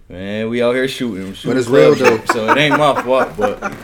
Man, 0.09 0.49
we 0.49 0.62
out 0.62 0.75
here 0.75 0.88
shooting. 0.88 1.35
shooting 1.35 1.59
it's 1.59 1.69
real, 1.69 1.95
club 1.95 2.21
shit, 2.21 2.29
So 2.31 2.50
it 2.50 2.57
ain't 2.59 2.76
my 2.79 3.00
fault, 3.02 3.37
but 3.37 3.75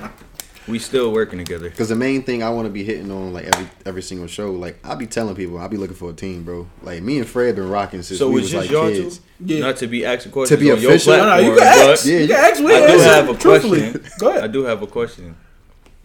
we 0.66 0.78
still 0.78 1.12
working 1.12 1.38
together. 1.38 1.68
Because 1.70 1.88
the 1.90 1.94
main 1.94 2.22
thing 2.22 2.42
I 2.42 2.50
want 2.50 2.66
to 2.66 2.72
be 2.72 2.82
hitting 2.82 3.10
on 3.12 3.32
like 3.32 3.44
every 3.44 3.68
every 3.84 4.02
single 4.02 4.26
show, 4.26 4.50
like 4.52 4.78
I 4.84 4.94
be 4.94 5.06
telling 5.06 5.36
people, 5.36 5.58
I 5.58 5.68
be 5.68 5.76
looking 5.76 5.94
for 5.96 6.10
a 6.10 6.14
team, 6.14 6.42
bro. 6.44 6.66
Like 6.82 7.02
me 7.02 7.18
and 7.18 7.28
Fred 7.28 7.54
been 7.56 7.68
rocking 7.68 8.02
since 8.02 8.18
So 8.18 8.30
we 8.30 8.40
it's 8.42 8.52
was 8.52 8.70
like 8.70 8.92
kids. 8.94 9.20
Yeah. 9.38 9.60
Not 9.60 9.76
to 9.76 9.86
be 9.86 10.04
asking 10.04 10.32
questions 10.32 10.58
to 10.58 10.64
be 10.64 10.72
on 10.72 10.78
official? 10.78 11.14
your 11.14 11.24
No, 11.24 11.28
no, 11.28 11.42
platform, 11.42 11.54
you 11.54 11.60
can 11.60 11.90
ask. 11.90 12.06
Yeah, 12.06 12.18
you 12.18 12.26
can 12.26 12.36
ask. 12.36 12.60
We 12.64 12.74
I 12.74 12.86
do 12.86 12.98
have 12.98 13.28
a 13.28 13.34
question. 13.34 14.04
Go 14.18 14.28
ahead. 14.30 14.44
I 14.44 14.46
do 14.46 14.62
have 14.64 14.82
a 14.82 14.86
question. 14.86 15.36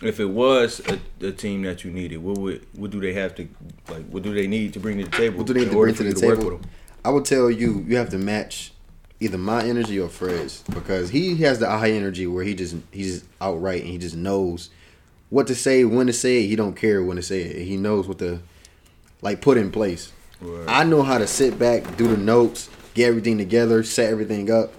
If 0.01 0.19
it 0.19 0.25
was 0.25 0.81
a, 0.87 0.99
a 1.25 1.31
team 1.31 1.61
that 1.63 1.83
you 1.83 1.91
needed, 1.91 2.17
what 2.17 2.37
would 2.37 2.65
what 2.73 2.91
do 2.91 2.99
they 2.99 3.13
have 3.13 3.35
to 3.35 3.47
like? 3.89 4.07
What 4.07 4.23
do 4.23 4.33
they 4.33 4.47
need 4.47 4.73
to 4.73 4.79
bring 4.79 4.97
to 4.97 5.05
the 5.05 5.11
table? 5.11 5.37
What 5.37 5.47
do 5.47 5.53
they 5.53 5.61
need 5.61 5.71
to 5.71 5.75
bring 5.77 5.95
to 5.95 6.03
the 6.03 6.27
work 6.27 6.39
table? 6.39 6.51
with 6.51 6.61
them? 6.61 6.71
I 7.03 7.09
would 7.09 7.25
tell 7.25 7.49
you, 7.49 7.85
you 7.87 7.97
have 7.97 8.09
to 8.09 8.17
match 8.17 8.73
either 9.19 9.37
my 9.37 9.63
energy 9.63 9.99
or 9.99 10.09
Fred's 10.09 10.63
because 10.63 11.11
he 11.11 11.35
has 11.37 11.59
the 11.59 11.69
high 11.69 11.91
energy 11.91 12.27
where 12.27 12.43
he 12.43 12.55
just 12.55 12.75
he's 12.91 13.19
just 13.19 13.25
outright 13.39 13.81
and 13.81 13.91
he 13.91 13.97
just 13.97 14.15
knows 14.15 14.69
what 15.29 15.47
to 15.47 15.55
say, 15.55 15.85
when 15.85 16.07
to 16.07 16.13
say 16.13 16.43
it. 16.43 16.47
He 16.47 16.55
don't 16.55 16.75
care 16.75 17.03
when 17.03 17.17
to 17.17 17.23
say 17.23 17.41
it. 17.41 17.65
He 17.65 17.77
knows 17.77 18.07
what 18.07 18.19
to 18.19 18.41
like 19.21 19.41
put 19.41 19.57
in 19.57 19.71
place. 19.71 20.11
Right. 20.41 20.65
I 20.67 20.83
know 20.83 21.03
how 21.03 21.19
to 21.19 21.27
sit 21.27 21.57
back, 21.57 21.97
do 21.97 22.07
the 22.07 22.17
notes, 22.17 22.69
get 22.93 23.07
everything 23.07 23.37
together, 23.37 23.83
set 23.83 24.11
everything 24.11 24.51
up. 24.51 24.73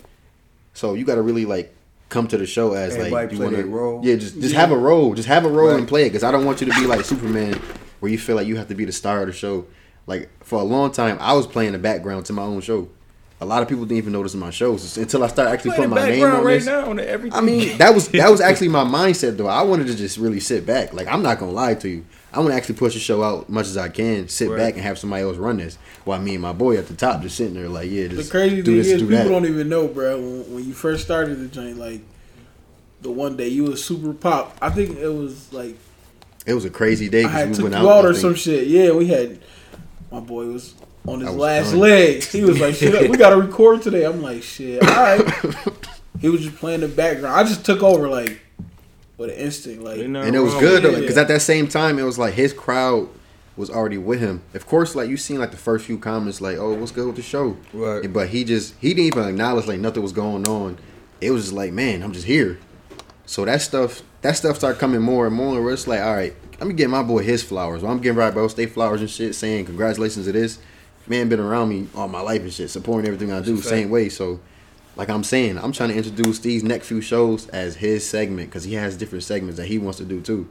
So 0.74 0.94
you 0.94 1.04
got 1.04 1.14
to 1.14 1.22
really 1.22 1.46
like 1.46 1.74
come 2.12 2.28
to 2.28 2.37
the 2.38 2.47
show 2.47 2.75
as 2.75 2.95
Everybody 2.95 3.11
like 3.11 3.33
you 3.33 3.40
want 3.57 3.66
role. 3.69 4.00
Yeah, 4.04 4.16
just 4.16 4.35
just 4.40 4.54
Yeah. 4.54 4.61
have 4.61 4.71
a 4.71 4.76
role, 4.76 5.14
just 5.14 5.28
have 5.28 5.45
a 5.45 5.49
role 5.49 5.71
Right. 5.71 5.78
and 5.78 5.88
play 5.88 6.02
it. 6.02 6.11
Because 6.11 6.23
I 6.23 6.31
don't 6.31 6.45
want 6.45 6.61
you 6.61 6.66
to 6.73 6.81
be 6.81 6.87
like 6.87 7.04
Superman, 7.04 7.59
where 8.00 8.12
you 8.12 8.19
feel 8.19 8.37
like 8.37 8.47
you 8.47 8.57
have 8.57 8.69
to 8.69 8.75
be 8.75 8.85
the 8.85 8.92
star 8.92 9.21
of 9.23 9.26
the 9.26 9.33
show. 9.33 9.64
Like 10.07 10.28
for 10.45 10.61
a 10.61 10.64
long 10.64 10.92
time, 10.92 11.16
I 11.21 11.33
was 11.33 11.47
playing 11.47 11.73
the 11.73 11.78
background 11.78 12.26
to 12.26 12.33
my 12.33 12.42
own 12.42 12.61
show. 12.61 12.88
a 13.40 13.42
lot 13.42 13.61
of 13.61 13.69
people 13.69 13.85
didn't 13.85 13.99
even 13.99 14.12
notice 14.12 14.35
my 14.37 14.50
shows 14.50 14.97
until 14.97 15.25
I 15.25 15.26
started 15.26 15.50
actually 15.50 15.73
putting 15.73 15.90
my 15.90 16.09
name 16.09 16.23
on 16.25 16.45
right 16.45 16.54
this. 16.61 16.66
now 16.66 16.88
on 16.88 17.00
everything. 17.00 17.37
I 17.37 17.40
mean, 17.42 17.76
that 17.78 17.92
was 17.92 18.07
that 18.09 18.31
was 18.31 18.40
actually 18.49 18.69
my 18.69 18.85
mindset 18.85 19.37
though. 19.37 19.49
I 19.49 19.62
wanted 19.62 19.88
to 19.88 19.97
just 19.97 20.16
really 20.16 20.38
sit 20.38 20.64
back. 20.64 20.92
Like 20.95 21.09
I'm 21.09 21.23
not 21.25 21.40
gonna 21.40 21.50
lie 21.50 21.75
to 21.75 21.88
you. 21.88 22.04
I 22.32 22.38
want 22.38 22.50
to 22.50 22.56
actually 22.56 22.76
push 22.76 22.94
the 22.94 23.00
show 23.00 23.22
out 23.22 23.44
as 23.44 23.48
much 23.50 23.66
as 23.66 23.76
I 23.76 23.88
can, 23.90 24.28
sit 24.28 24.48
Right. 24.48 24.56
back 24.58 24.74
and 24.74 24.82
have 24.82 24.98
somebody 24.98 25.22
else 25.22 25.36
run 25.36 25.58
this. 25.58 25.76
While 26.04 26.18
me 26.20 26.32
and 26.34 26.42
my 26.42 26.52
boy 26.52 26.76
at 26.78 26.88
the 26.88 26.94
top 26.94 27.20
just 27.22 27.36
sitting 27.36 27.54
there 27.54 27.68
like, 27.68 27.90
yeah, 27.90 28.04
The 28.08 28.16
just 28.16 28.30
crazy 28.30 28.56
do 28.56 28.62
thing 28.64 28.76
this, 28.76 28.86
is, 28.88 29.00
do 29.02 29.08
people 29.08 29.24
that. 29.24 29.28
don't 29.28 29.44
even 29.46 29.68
know, 29.68 29.86
bro. 29.88 30.16
When, 30.18 30.54
when 30.54 30.64
you 30.64 30.72
first 30.72 31.04
started 31.04 31.38
the 31.40 31.48
joint, 31.48 31.78
like 31.78 32.00
the 33.02 33.10
one 33.10 33.36
day 33.36 33.48
you 33.48 33.64
was 33.64 33.84
super 33.84 34.12
pop. 34.12 34.56
I 34.62 34.70
think 34.70 34.96
it 34.98 35.08
was 35.08 35.52
like 35.52 35.76
It 36.46 36.54
was 36.54 36.64
a 36.64 36.70
crazy 36.70 37.08
day 37.08 37.24
I 37.24 37.28
had 37.28 37.44
because 37.46 37.58
we 37.58 37.64
took 37.64 37.72
went 37.72 37.74
out. 37.86 37.98
out 37.98 38.04
or 38.06 38.14
some 38.14 38.34
shit. 38.34 38.66
Yeah, 38.66 38.92
we 38.92 39.06
had 39.08 39.38
my 40.10 40.20
boy 40.20 40.46
was 40.46 40.74
on 41.06 41.20
his 41.20 41.28
was 41.30 41.36
last 41.36 41.70
done. 41.70 41.80
legs. 41.80 42.30
He 42.32 42.42
was 42.44 42.60
like, 42.60 42.74
"Shit, 42.76 43.10
we 43.10 43.16
got 43.16 43.30
to 43.30 43.36
record 43.38 43.82
today." 43.82 44.04
I'm 44.04 44.22
like, 44.22 44.42
"Shit, 44.42 44.82
all 44.82 44.88
right." 44.94 45.34
he 46.20 46.28
was 46.28 46.42
just 46.42 46.56
playing 46.56 46.80
the 46.80 46.88
background. 46.88 47.34
I 47.34 47.42
just 47.44 47.64
took 47.64 47.82
over 47.82 48.08
like 48.08 48.40
with 49.22 49.30
an 49.30 49.36
instinct, 49.36 49.82
like 49.82 49.98
Ain't 49.98 50.10
nothing 50.10 50.28
and 50.28 50.36
it 50.36 50.40
was 50.40 50.52
wrong 50.54 50.62
good 50.62 50.82
though, 50.82 50.90
it. 50.90 51.00
because 51.00 51.16
at 51.16 51.28
that 51.28 51.42
same 51.42 51.68
time, 51.68 51.98
it 51.98 52.02
was 52.02 52.18
like 52.18 52.34
his 52.34 52.52
crowd 52.52 53.08
was 53.56 53.70
already 53.70 53.98
with 53.98 54.20
him. 54.20 54.42
Of 54.52 54.66
course, 54.66 54.94
like 54.94 55.08
you 55.08 55.16
seen 55.16 55.38
like 55.38 55.52
the 55.52 55.56
first 55.56 55.86
few 55.86 55.96
comments, 55.96 56.40
like, 56.40 56.58
"Oh, 56.58 56.74
what's 56.74 56.90
good 56.90 57.06
with 57.06 57.16
the 57.16 57.22
show?" 57.22 57.56
Right. 57.72 58.12
But 58.12 58.28
he 58.30 58.44
just 58.44 58.74
he 58.80 58.88
didn't 58.90 59.06
even 59.06 59.28
acknowledge 59.28 59.66
like 59.66 59.78
nothing 59.78 60.02
was 60.02 60.12
going 60.12 60.46
on. 60.48 60.78
It 61.20 61.30
was 61.30 61.44
just 61.44 61.54
like, 61.54 61.72
man, 61.72 62.02
I'm 62.02 62.12
just 62.12 62.26
here. 62.26 62.58
So 63.24 63.44
that 63.44 63.62
stuff, 63.62 64.02
that 64.22 64.32
stuff 64.32 64.56
started 64.56 64.80
coming 64.80 65.00
more 65.00 65.26
and 65.26 65.36
more. 65.36 65.62
Where 65.62 65.72
it's 65.72 65.86
like, 65.86 66.00
all 66.00 66.14
right, 66.14 66.34
let 66.58 66.66
me 66.66 66.74
get 66.74 66.90
my 66.90 67.04
boy 67.04 67.22
his 67.22 67.44
flowers. 67.44 67.82
Well, 67.82 67.92
I'm 67.92 68.00
getting 68.00 68.18
right 68.18 68.34
bro 68.34 68.48
state 68.48 68.72
flowers 68.72 69.00
and 69.00 69.08
shit, 69.08 69.36
saying 69.36 69.66
congratulations 69.66 70.26
to 70.26 70.32
this 70.32 70.58
man. 71.06 71.28
Been 71.28 71.38
around 71.38 71.68
me 71.68 71.86
all 71.94 72.08
my 72.08 72.20
life 72.20 72.42
and 72.42 72.52
shit, 72.52 72.70
supporting 72.70 73.06
everything 73.06 73.32
I 73.32 73.40
do, 73.40 73.56
same 73.58 73.88
way. 73.88 74.08
So. 74.08 74.40
Like 74.96 75.08
I'm 75.08 75.25
saying, 75.25 75.58
I'm 75.58 75.72
trying 75.72 75.88
to 75.88 75.96
introduce 75.96 76.38
these 76.40 76.62
next 76.62 76.87
few 76.87 77.00
shows 77.00 77.49
as 77.49 77.76
his 77.76 78.08
segment 78.08 78.50
because 78.50 78.64
he 78.64 78.75
has 78.75 78.96
different 78.96 79.25
segments 79.25 79.56
that 79.58 79.66
he 79.66 79.78
wants 79.78 79.99
to 79.99 80.04
do 80.04 80.20
too. 80.20 80.46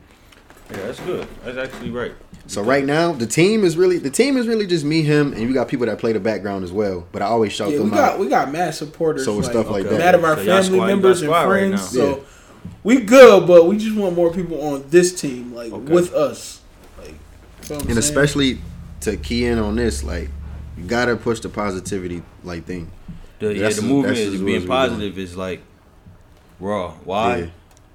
Yeah, 0.71 0.77
that's 0.77 0.99
good. 1.01 1.27
That's 1.43 1.57
actually 1.57 1.91
right. 1.91 2.13
So 2.47 2.63
right 2.63 2.83
now, 2.85 3.11
the 3.11 3.27
team 3.27 3.63
is 3.63 3.77
really 3.77 3.97
the 3.99 4.09
team 4.09 4.37
is 4.37 4.47
really 4.47 4.65
just 4.65 4.83
me, 4.83 5.03
him, 5.03 5.33
and 5.33 5.41
you 5.43 5.53
got 5.53 5.67
people 5.67 5.85
that 5.85 5.99
play 5.99 6.13
the 6.13 6.19
background 6.19 6.63
as 6.63 6.71
well. 6.71 7.05
But 7.11 7.21
I 7.21 7.25
always 7.25 7.53
shout 7.53 7.69
yeah, 7.69 7.73
we 7.75 7.79
them 7.83 7.89
got 7.91 8.13
out. 8.13 8.19
we 8.19 8.27
got 8.29 8.51
mad 8.51 8.73
supporters, 8.73 9.25
So 9.25 9.35
like, 9.35 9.45
stuff 9.45 9.69
like 9.69 9.85
Okay. 9.85 9.95
that. 9.97 9.99
mad 9.99 10.15
of 10.15 10.23
our 10.23 10.37
So 10.37 10.45
family 10.45 10.63
squad- 10.77 10.87
members 10.87 11.21
and 11.21 11.27
squad 11.29 11.43
right 11.43 11.59
friends. 11.69 11.93
now. 11.93 12.01
so 12.01 12.23
we 12.83 13.01
good, 13.01 13.45
but 13.47 13.67
we 13.67 13.77
just 13.77 13.95
want 13.95 14.15
more 14.15 14.33
people 14.33 14.59
on 14.61 14.85
this 14.89 15.13
team, 15.13 15.53
like 15.53 15.71
Okay. 15.71 15.93
with 15.93 16.13
us, 16.13 16.61
like. 16.97 17.09
you 17.09 17.15
know 17.69 17.75
and 17.75 17.85
saying? 17.87 17.97
especially 17.99 18.57
to 19.01 19.17
key 19.17 19.45
in 19.45 19.59
on 19.59 19.75
this, 19.75 20.03
like 20.03 20.29
you 20.77 20.85
gotta 20.85 21.15
push 21.15 21.41
the 21.41 21.49
positivity 21.49 22.23
like 22.43 22.65
thing. 22.65 22.89
The, 23.41 23.55
yeah, 23.55 23.69
the 23.69 23.81
movement 23.81 24.17
is 24.17 24.39
being 24.39 24.67
positive 24.67 25.17
is 25.17 25.35
like 25.35 25.61
raw. 26.59 26.91
Why? 27.03 27.37
Yeah. 27.37 27.45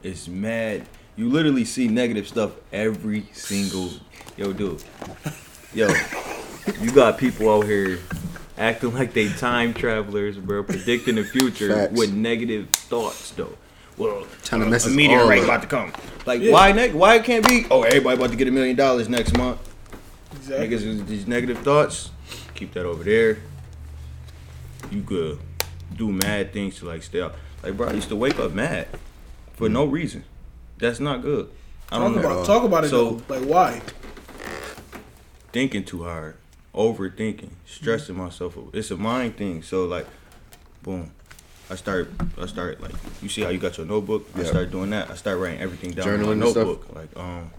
It's 0.03 0.27
mad. 0.27 0.87
You 1.15 1.31
literally 1.31 1.65
see 1.65 1.87
negative 1.89 2.27
stuff 2.29 2.51
every 2.73 3.29
single. 3.33 3.91
Yo, 4.37 4.53
dude. 4.53 4.83
Yo, 5.73 5.89
you 6.81 6.91
got 6.91 7.17
people 7.19 7.49
out 7.49 7.65
here 7.65 8.01
acting 8.59 8.93
like 8.93 9.13
they 9.13 9.29
time 9.29 9.73
travelers, 9.73 10.37
bro, 10.37 10.65
predicting 10.65 11.15
the 11.15 11.25
future 11.25 11.73
Facts. 11.73 11.93
with 11.99 12.13
negative 12.13 12.69
thoughts, 12.71 13.31
though. 13.31 13.57
Well, 13.97 14.27
Trying 14.43 14.63
to 14.63 14.67
uh, 14.67 14.71
mess 14.71 14.85
a 14.85 14.89
us 14.91 14.95
meteorite 14.95 15.39
all 15.39 15.45
about 15.45 15.63
to 15.63 15.69
come. 15.69 15.93
Like, 16.27 16.43
Yeah. 16.43 16.53
why? 16.53 16.73
Ne- 16.73 16.93
why 16.93 17.15
it 17.15 17.25
can't 17.25 17.47
be? 17.47 17.67
Oh, 17.71 17.83
everybody 17.83 18.17
about 18.17 18.31
to 18.31 18.37
get 18.37 18.49
a 18.49 18.51
million 18.51 18.75
dollars 18.77 19.09
next 19.09 19.37
month. 19.39 19.59
exactly. 20.35 20.69
Niggas, 20.69 21.07
these 21.07 21.27
negative 21.29 21.59
thoughts, 21.59 22.11
keep 22.55 22.75
that 22.75 22.85
over 22.85 23.05
there. 23.05 23.39
You 24.91 25.03
could 25.03 25.39
do 25.97 26.11
mad 26.11 26.53
things 26.53 26.79
to 26.79 26.87
like 26.87 27.03
stay 27.03 27.21
up. 27.21 27.37
Like, 27.63 27.77
bro, 27.77 27.89
I 27.89 27.93
used 27.93 28.09
to 28.09 28.17
wake 28.17 28.39
up 28.39 28.53
mad 28.53 28.89
for 29.55 29.69
no 29.69 29.85
reason. 29.85 30.25
That's 30.79 31.01
not 31.01 31.23
good. 31.23 31.49
I 31.91 31.99
don't 31.99 32.15
Talk 32.15 32.23
know. 32.23 32.31
about 32.31 32.47
talk 32.47 32.65
about 32.65 32.85
it 32.85 32.89
So- 32.91 33.15
though. 33.29 33.35
Like 33.39 33.49
why? 33.49 33.81
Thinking 35.53 35.85
too 35.85 36.03
hard, 36.05 36.37
overthinking, 36.75 37.51
stressing 37.65 38.17
myself. 38.17 38.57
It's 38.75 38.91
a 38.91 38.97
mind 38.97 39.37
thing. 39.37 39.63
So 39.63 39.85
like, 39.87 40.07
boom. 40.83 41.13
I 41.71 41.75
start. 41.75 42.11
I 42.39 42.47
start 42.47 42.81
like 42.81 42.93
you 43.23 43.29
see 43.29 43.43
how 43.43 43.49
you 43.49 43.59
got 43.59 43.77
your 43.79 43.87
notebook. 43.87 44.29
I 44.37 44.41
Yeah. 44.43 44.47
start 44.47 44.71
doing 44.71 44.91
that. 44.91 45.11
I 45.11 45.15
start 45.15 45.39
writing 45.39 45.61
everything 45.61 45.93
down 45.93 46.09
in 46.09 46.21
Journaling 46.21 46.39
my 46.39 46.45
and 46.47 46.51
stuff? 46.51 46.67
notebook. 46.67 46.95
Like 46.95 47.17
um, 47.17 47.51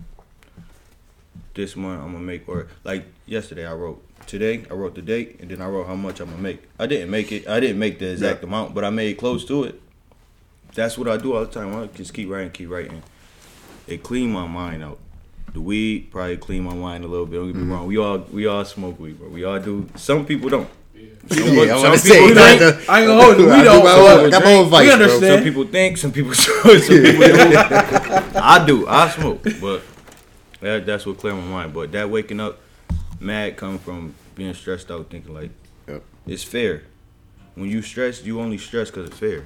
this 1.56 1.76
month 1.76 2.02
I'm 2.04 2.14
gonna 2.14 2.24
make 2.24 2.48
or 2.48 2.68
like 2.86 3.06
yesterday 3.26 3.66
I 3.66 3.74
wrote 3.74 4.02
today 4.28 4.64
I 4.70 4.74
wrote 4.74 4.96
the 4.96 5.02
date 5.02 5.38
and 5.42 5.50
then 5.50 5.62
I 5.62 5.68
wrote 5.68 5.88
how 5.88 5.96
much 5.96 6.20
I'm 6.20 6.30
gonna 6.30 6.42
make. 6.42 6.62
I 6.80 6.86
didn't 6.86 7.10
make 7.10 7.32
it. 7.32 7.48
I 7.48 7.60
didn't 7.60 7.80
make 7.80 8.00
the 8.00 8.12
exact 8.12 8.42
Yeah. 8.42 8.48
amount, 8.48 8.74
but 8.76 8.84
I 8.84 8.90
made 8.90 9.18
close 9.18 9.46
to 9.46 9.64
it. 9.64 9.82
That's 10.76 10.98
what 10.98 11.08
I 11.08 11.18
do 11.18 11.34
all 11.34 11.46
the 11.46 11.52
time. 11.52 11.76
I 11.76 11.88
just 11.88 12.14
keep 12.14 12.30
writing, 12.30 12.52
keep 12.52 12.70
writing. 12.70 13.02
It 13.88 14.04
clean 14.04 14.32
my 14.32 14.46
mind 14.48 14.84
out. 14.84 15.00
The 15.54 15.62
weed 15.62 16.12
probably 16.12 16.38
clean 16.38 16.64
my 16.64 16.74
mind 16.76 17.04
a 17.04 17.08
little 17.08 17.26
bit. 17.26 17.38
Don't 17.38 17.48
get 17.48 17.56
me 17.56 17.62
Mm-hmm. 17.64 17.72
wrong. 17.72 17.88
We 17.88 17.98
all 17.98 18.18
we 18.32 18.46
all 18.46 18.64
smoke 18.66 19.00
weed, 19.00 19.18
but 19.20 19.32
we 19.32 19.44
all 19.44 19.60
do. 19.60 19.90
Some 19.96 20.26
people 20.26 20.50
don't. 20.50 20.68
Some, 21.30 21.44
Yeah, 21.56 21.62
I 21.62 21.68
some 21.68 21.82
wanna 21.84 21.98
people 21.98 22.00
say, 22.00 22.34
think. 22.34 22.60
the- 22.60 22.92
I 22.92 23.00
ain't 23.02 23.08
gonna 23.08 23.22
hold 23.24 23.38
you. 23.40 23.46
We 23.46 23.52
I 23.52 23.58
do 23.60 23.64
don't. 23.66 23.84
my 23.84 23.92
own- 23.92 24.26
I 24.28 24.30
got 24.30 24.44
my 24.44 24.54
own 24.54 24.70
vice, 24.70 24.80
we 24.82 24.86
bro. 24.88 24.94
understand. 24.94 25.36
Some 25.36 25.44
people 25.44 25.64
think, 25.66 25.98
some 25.98 26.12
people 26.12 26.34
some 26.36 26.56
people 26.64 26.82
do. 26.82 27.58
I 28.36 28.64
do. 28.66 28.88
I 28.88 29.10
smoke, 29.10 29.44
but 29.62 29.82
that, 30.62 30.86
that's 30.86 31.06
what 31.06 31.18
clear 31.18 31.34
my 31.34 31.42
mind. 31.42 31.74
But 31.74 31.92
that 31.94 32.10
waking 32.10 32.40
up 32.40 32.60
mad 33.20 33.58
come 33.58 33.78
from 33.80 34.14
being 34.36 34.54
stressed 34.54 34.92
out, 34.92 35.10
thinking 35.10 35.34
like 35.34 35.52
Yep. 35.88 36.04
it's 36.28 36.44
fair. 36.44 36.84
When 37.56 37.70
you 37.70 37.82
stress, 37.82 38.24
you 38.24 38.40
only 38.40 38.58
stress 38.58 38.90
because 38.92 39.10
it's 39.10 39.18
fair. 39.18 39.44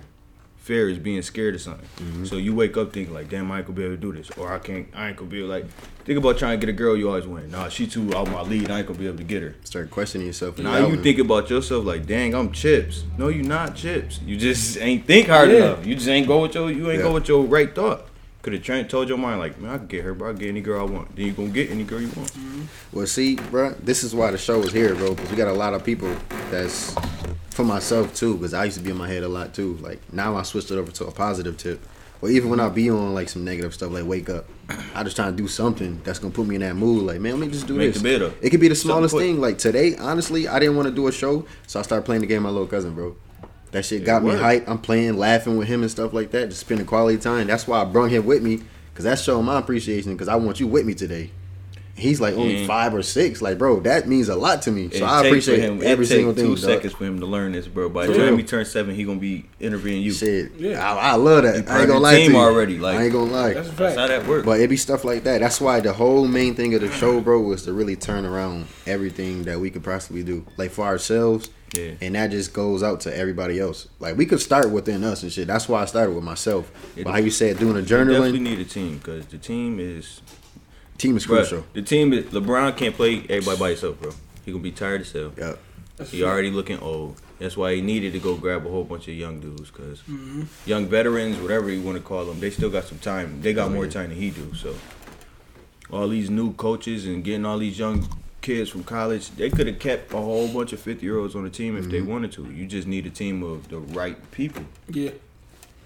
Fear 0.58 0.90
is 0.90 1.00
being 1.00 1.22
scared 1.24 1.56
of 1.56 1.62
something. 1.62 1.88
Mm-hmm. 1.98 2.26
So 2.26 2.36
you 2.38 2.54
wake 2.54 2.78
up 2.78 2.94
thinking 2.94 3.14
like, 3.16 3.30
damn, 3.30 3.52
I 3.52 3.58
ain't 3.60 3.66
gonna 3.68 3.78
be 3.78 3.84
able 3.84 3.96
to 3.96 4.02
do 4.02 4.14
this, 4.14 4.30
or 4.38 4.54
I 4.54 4.60
can't. 4.60 4.88
I 4.94 5.08
ain't 5.08 5.18
gonna 5.18 5.30
be 5.30 5.40
able 5.40 5.50
like. 5.50 5.66
Think 6.06 6.20
about 6.20 6.38
trying 6.38 6.60
to 6.60 6.64
get 6.64 6.72
a 6.72 6.76
girl 6.76 6.96
you 6.96 7.08
always 7.08 7.26
win. 7.26 7.50
Nah, 7.50 7.70
she 7.70 7.88
too 7.88 8.16
out 8.16 8.30
my 8.30 8.42
lead. 8.42 8.70
I 8.70 8.80
ain't 8.80 8.88
gonna 8.88 9.00
be 9.00 9.08
able 9.08 9.18
to 9.18 9.24
get 9.24 9.42
her. 9.42 9.56
Start 9.64 9.90
questioning 9.90 10.28
yourself. 10.28 10.60
Now 10.60 10.76
you 10.78 10.82
doubting. 10.88 11.02
think 11.04 11.20
about 11.20 11.50
yourself 11.50 11.84
like, 11.86 12.06
dang, 12.06 12.36
I'm 12.36 12.52
chips. 12.52 13.06
No, 13.18 13.30
you 13.30 13.42
not 13.42 13.76
chips. 13.76 14.20
You 14.24 14.38
just 14.38 14.78
ain't 14.80 15.06
think 15.08 15.30
hard 15.30 15.50
Yeah. 15.50 15.56
enough. 15.58 15.86
You 15.86 15.96
just 15.96 16.08
ain't 16.08 16.28
go 16.28 16.42
with 16.44 16.54
your 16.54 16.70
you 16.70 16.90
ain't 16.92 17.00
Yeah. 17.00 17.06
go 17.08 17.14
with 17.14 17.28
your 17.28 17.44
right 17.44 17.74
thought. 17.74 18.08
Could 18.42 18.54
have 18.54 18.64
trained 18.64 18.90
told 18.90 19.08
your 19.08 19.20
mind 19.20 19.40
like, 19.40 19.60
man, 19.60 19.72
I 19.72 19.78
can 19.78 19.88
get 19.88 20.04
her, 20.04 20.16
bro. 20.16 20.30
I 20.30 20.32
can 20.32 20.40
get 20.40 20.50
any 20.50 20.62
girl 20.62 20.82
I 20.82 20.92
want. 20.92 21.16
Then 21.16 21.28
you 21.28 21.34
gonna 21.34 21.50
get 21.50 21.70
any 21.70 21.84
girl 21.84 22.02
you 22.02 22.08
want. 22.08 22.32
Mm-hmm. 22.34 22.62
Well, 22.92 23.06
see, 23.06 23.36
bro, 23.36 23.72
this 23.74 24.04
is 24.04 24.16
why 24.16 24.32
the 24.32 24.38
show 24.38 24.60
is 24.62 24.72
here, 24.72 24.96
bro, 24.96 25.14
because 25.14 25.30
we 25.30 25.38
got 25.38 25.48
a 25.48 25.54
lot 25.54 25.74
of 25.76 25.84
people 25.84 26.16
that's 26.50 26.96
for 27.52 27.64
myself 27.64 28.16
too, 28.16 28.36
because 28.38 28.54
I 28.56 28.66
used 28.66 28.78
to 28.78 28.84
be 28.84 28.90
in 28.90 28.98
my 28.98 29.08
head 29.08 29.24
a 29.24 29.28
lot 29.28 29.54
too. 29.54 29.78
Like 29.82 30.00
now, 30.12 30.36
I 30.38 30.42
switched 30.44 30.72
it 30.72 30.78
over 30.78 30.92
to 30.92 31.06
a 31.06 31.12
positive 31.12 31.58
tip. 31.58 31.86
Or 32.22 32.30
even 32.30 32.50
when 32.52 32.60
I 32.60 32.70
be 32.70 32.90
on 32.90 33.14
like 33.16 33.30
some 33.30 33.44
negative 33.44 33.74
stuff, 33.74 33.92
like 33.92 34.06
wake 34.06 34.30
up, 34.30 34.46
I 34.94 35.04
just 35.04 35.16
trying 35.16 35.36
to 35.36 35.38
do 35.38 35.48
something 35.48 36.02
that's 36.04 36.20
gonna 36.20 36.34
put 36.34 36.48
me 36.48 36.56
in 36.56 36.62
that 36.62 36.76
mood. 36.76 37.04
Like, 37.04 37.20
man, 37.20 37.40
let 37.40 37.48
me 37.48 37.52
just 37.52 37.68
do 37.68 37.76
Make 37.76 37.94
this. 37.94 38.02
the 38.02 38.10
bed 38.10 38.22
up. 38.22 38.34
It 38.42 38.52
could 38.52 38.60
be 38.60 38.68
the 38.68 38.76
smallest 38.76 39.16
thing. 39.16 39.42
Like 39.42 39.58
today, 39.58 39.96
honestly, 39.98 40.48
I 40.48 40.60
didn't 40.60 40.76
want 40.76 40.88
to 40.88 40.94
do 40.94 41.08
a 41.08 41.12
show, 41.12 41.46
so 41.68 41.80
I 41.80 41.84
started 41.84 42.06
playing 42.06 42.22
the 42.22 42.28
game 42.28 42.44
with 42.44 42.46
my 42.46 42.50
little 42.50 42.68
cousin, 42.68 42.94
bro. 42.94 43.16
That 43.72 43.86
shit 43.86 44.04
got 44.04 44.24
me 44.24 44.32
hyped. 44.32 44.66
I'm 44.68 44.80
playing, 44.80 45.18
laughing 45.18 45.58
with 45.58 45.68
him 45.68 45.82
and 45.82 45.90
stuff 45.92 46.14
like 46.14 46.32
that, 46.32 46.50
just 46.50 46.62
spending 46.62 46.86
quality 46.86 47.18
time. 47.18 47.48
That's 47.48 47.68
why 47.68 47.82
I 47.82 47.86
brought 47.86 48.12
him 48.12 48.26
with 48.26 48.44
me, 48.44 48.62
cause 48.96 49.06
that's 49.06 49.22
showing 49.24 49.46
my 49.46 49.60
appreciation. 49.60 50.18
Cause 50.18 50.28
I 50.28 50.36
want 50.36 50.60
you 50.60 50.68
with 50.68 50.86
me 50.86 50.94
today. 50.94 51.32
He's 51.94 52.20
like 52.20 52.36
only 52.36 52.62
Yeah. 52.62 52.68
five 52.68 52.96
or 52.96 53.04
six. 53.04 53.42
Like, 53.42 53.58
bro, 53.60 53.80
that 53.82 54.08
means 54.08 54.28
a 54.28 54.36
lot 54.36 54.62
to 54.64 54.72
me. 54.72 54.90
So 54.90 54.98
It 54.98 55.04
I 55.04 55.26
appreciate 55.26 55.58
for 55.58 55.62
him, 55.62 55.82
every 55.84 56.06
it 56.06 56.10
take 56.10 56.18
single 56.18 56.34
thing. 56.34 56.46
Two 56.46 56.56
dog. 56.56 56.64
seconds 56.64 56.94
for 56.94 57.06
him 57.06 57.20
to 57.20 57.26
learn 57.26 57.52
this, 57.52 57.68
bro. 57.68 57.90
By 57.90 58.08
the 58.08 58.18
time 58.18 58.38
he 58.38 58.44
turns 58.44 58.72
seven, 58.72 58.96
he 58.96 59.04
gonna 59.04 59.20
be 59.20 59.46
interviewing 59.60 60.02
you. 60.02 60.12
Shit, 60.12 60.54
Yeah. 60.58 60.82
I, 60.84 61.12
I 61.12 61.16
love 61.16 61.44
that. 61.44 61.54
I 61.56 61.58
ain't 61.58 61.68
gonna 61.68 61.88
the 61.94 62.00
lie 62.00 62.16
to 62.26 62.32
you. 62.32 62.36
already, 62.38 62.78
like- 62.80 62.98
I 62.98 63.04
ain't 63.04 63.14
gonna 63.14 63.32
lie. 63.32 63.54
That's 63.54 63.68
a 63.68 63.72
That's 63.72 63.96
fact. 63.96 63.98
how 64.00 64.08
that 64.08 64.28
works. 64.28 64.46
But 64.46 64.62
it 64.62 64.70
be 64.70 64.78
stuff 64.78 65.04
like 65.06 65.24
that. 65.26 65.42
That's 65.42 65.62
why 65.62 65.80
the 65.80 65.94
whole 65.94 66.28
main 66.28 66.56
thing 66.56 66.74
of 66.74 66.82
the 66.82 66.92
show, 66.92 67.22
bro, 67.22 67.40
was 67.40 67.64
to 67.64 67.74
really 67.74 67.96
turn 67.98 68.26
around 68.26 68.66
everything 68.88 69.44
that 69.44 69.60
we 69.60 69.70
could 69.70 69.84
possibly 69.84 70.24
do, 70.24 70.46
like 70.58 70.72
for 70.72 70.86
ourselves. 70.86 71.50
Yeah. 71.76 71.92
And 72.02 72.16
that 72.16 72.32
just 72.32 72.52
goes 72.54 72.84
out 72.84 73.00
to 73.02 73.16
everybody 73.18 73.60
else. 73.60 73.88
Like 74.00 74.18
we 74.18 74.26
could 74.26 74.42
start 74.42 74.70
within 74.72 75.04
us 75.04 75.24
and 75.24 75.32
shit. 75.32 75.48
That's 75.48 75.70
why 75.70 75.82
I 75.82 75.86
started 75.86 76.14
with 76.14 76.24
myself. 76.24 76.72
It- 76.98 77.04
but 77.06 77.12
how 77.12 77.18
you 77.20 77.32
said 77.32 77.58
doing 77.60 77.76
a 77.78 77.80
You 77.80 77.86
definitely 77.86 78.40
need 78.40 78.60
a 78.60 78.66
team 78.66 78.98
because 78.98 79.26
the 79.28 79.38
team 79.38 79.80
is 79.80 80.22
team 80.98 81.16
is 81.18 81.26
Bro, 81.26 81.38
crucial. 81.38 81.66
the 81.74 81.82
team 81.82 82.14
is 82.14 82.26
LeBron 82.26 82.76
can't 82.78 82.96
play 82.96 83.20
everybody 83.30 83.58
by 83.58 83.70
himself, 83.70 84.00
bro. 84.02 84.12
He 84.46 84.52
gonna 84.52 84.62
be 84.64 84.72
tired 84.72 85.02
as 85.02 85.12
hell. 85.12 85.32
Yeah. 85.38 85.54
That's 85.98 86.12
He 86.12 86.24
already 86.24 86.52
looking 86.52 86.80
old. 86.80 87.16
That's 87.40 87.56
why 87.58 87.74
he 87.76 87.82
needed 87.82 88.14
to 88.14 88.20
go 88.20 88.36
grab 88.36 88.66
a 88.66 88.70
whole 88.70 88.84
bunch 88.84 89.08
of 89.08 89.14
young 89.16 89.40
dudes, 89.40 89.72
because 89.72 90.00
Mm-hmm. 90.02 90.44
young 90.66 90.88
veterans, 90.88 91.38
whatever 91.40 91.72
you 91.72 91.82
want 91.82 91.98
to 91.98 92.04
call 92.04 92.26
them, 92.26 92.40
they 92.40 92.50
still 92.52 92.70
got 92.70 92.84
some 92.86 93.00
time. 93.00 93.42
They 93.42 93.54
got 93.54 93.72
more 93.72 93.88
time 93.88 94.10
than 94.10 94.18
he 94.18 94.30
do. 94.30 94.54
So 94.56 94.76
all 95.90 96.08
these 96.08 96.30
new 96.30 96.54
coaches 96.54 97.06
and 97.06 97.24
getting 97.24 97.46
all 97.46 97.58
these 97.60 97.78
young 97.80 98.08
kids 98.42 98.70
from 98.70 98.84
college, 98.84 99.30
they 99.32 99.50
could 99.50 99.68
have 99.68 99.80
kept 99.80 100.12
a 100.14 100.18
whole 100.18 100.48
bunch 100.48 100.74
of 100.74 100.80
fifty 100.80 101.06
year 101.06 101.18
olds 101.18 101.36
on 101.36 101.44
the 101.44 101.50
team 101.50 101.78
if 101.78 101.86
they 101.90 102.02
wanted 102.02 102.32
to. 102.34 102.46
You 102.52 102.66
just 102.66 102.88
need 102.88 103.06
a 103.06 103.10
team 103.10 103.44
of 103.44 103.70
the 103.70 103.80
right 103.80 104.18
people. 104.32 104.64
Yeah. 104.90 105.12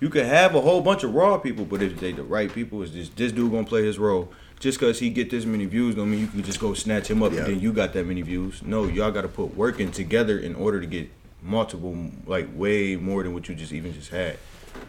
You 0.02 0.10
could 0.10 0.26
have 0.26 0.56
a 0.56 0.62
whole 0.62 0.82
bunch 0.82 1.04
of 1.04 1.14
raw 1.14 1.38
people, 1.38 1.66
but 1.66 1.82
if 1.82 2.00
they 2.00 2.12
the 2.12 2.24
right 2.24 2.52
people, 2.54 2.82
is 2.84 2.94
this 2.94 3.10
this 3.10 3.32
dude 3.32 3.52
gonna 3.52 3.66
play 3.66 3.84
his 3.86 3.98
role? 4.00 4.32
Just 4.60 4.80
cause 4.80 5.00
he 5.00 5.10
get 5.10 5.30
this 5.30 5.46
many 5.46 5.66
views, 5.66 5.96
don't 5.96 6.10
mean 6.10 6.22
you 6.22 6.28
can 6.28 6.42
just 6.44 6.60
go 6.62 6.74
snatch 6.74 7.10
him 7.10 7.22
up 7.22 7.34
Yeah. 7.34 7.40
and 7.40 7.48
then 7.48 7.60
you 7.60 7.74
got 7.74 7.94
that 7.94 8.06
many 8.06 8.22
views. 8.22 8.62
No, 8.64 8.86
y'all 8.86 9.12
got 9.12 9.24
to 9.24 9.28
put 9.28 9.56
work 9.56 9.80
in 9.82 9.92
together 9.92 10.40
in 10.40 10.56
order 10.56 10.80
to 10.80 10.88
get 10.88 11.10
multiple, 11.44 12.10
like 12.26 12.48
way 12.56 12.96
more 12.96 13.22
than 13.24 13.34
what 13.34 13.50
you 13.50 13.56
just 13.56 13.74
even 13.74 13.94
just 13.94 14.10
had. 14.12 14.38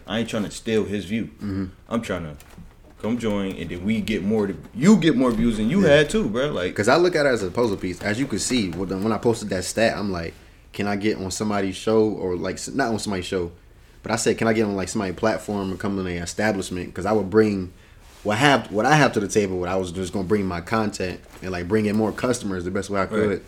I 0.07 0.21
ain't 0.21 0.29
trying 0.29 0.45
to 0.45 0.51
steal 0.53 0.85
his 0.85 1.05
view. 1.05 1.27
Mm-hmm. 1.27 1.65
I'm 1.89 2.01
trying 2.01 2.23
to 2.25 2.37
come 3.01 3.19
join, 3.19 3.57
and 3.57 3.71
then 3.71 3.85
we 3.85 4.01
get 4.01 4.23
more. 4.23 4.47
To, 4.47 4.57
You 4.75 4.97
get 4.97 5.17
more 5.17 5.31
views 5.31 5.57
than 5.59 5.71
you 5.71 5.83
had 5.83 6.11
too, 6.11 6.29
bro. 6.29 6.49
Like, 6.49 6.73
Because 6.73 6.89
I 6.89 6.97
look 6.97 7.15
at 7.17 7.27
it 7.27 7.31
as 7.31 7.43
a 7.43 7.51
puzzle 7.51 7.77
piece. 7.77 8.01
As 8.03 8.19
you 8.19 8.27
can 8.27 8.39
see, 8.39 8.71
when 8.71 9.13
I 9.13 9.19
posted 9.19 9.49
that 9.51 9.65
stat, 9.65 9.97
I'm 9.97 10.11
like, 10.13 10.35
can 10.73 10.87
I 10.87 10.97
get 10.97 11.17
on 11.19 11.31
somebody's 11.31 11.77
show 11.77 12.05
or 12.11 12.37
like 12.37 12.59
not 12.75 12.89
on 12.89 12.99
somebody's 12.99 13.27
show, 13.27 13.51
but 14.03 14.13
I 14.13 14.17
said, 14.17 14.39
can 14.39 14.47
I 14.47 14.53
get 14.53 14.65
on 14.65 14.77
like 14.77 14.89
somebody's 14.89 15.17
platform 15.17 15.71
and 15.71 15.81
come 15.81 15.99
in 15.99 16.07
an 16.07 16.23
establishment? 16.23 16.89
Because 16.89 17.07
I 17.07 17.13
would 17.13 17.31
bring 17.31 17.73
what 18.23 18.35
I 18.35 18.41
have 18.41 18.73
what 18.73 18.85
I 18.87 18.95
have 18.95 19.13
to 19.15 19.21
the 19.21 19.29
table. 19.29 19.59
What 19.59 19.69
I 19.69 19.77
was 19.77 19.93
just 19.93 20.13
gonna 20.13 20.27
bring 20.29 20.45
my 20.45 20.61
content 20.61 21.21
and 21.43 21.51
like 21.51 21.69
bring 21.69 21.87
in 21.87 21.97
more 21.97 22.13
customers 22.13 22.65
the 22.65 22.71
best 22.71 22.91
way 22.91 23.01
I 23.01 23.07
could. 23.07 23.31
Right. 23.31 23.43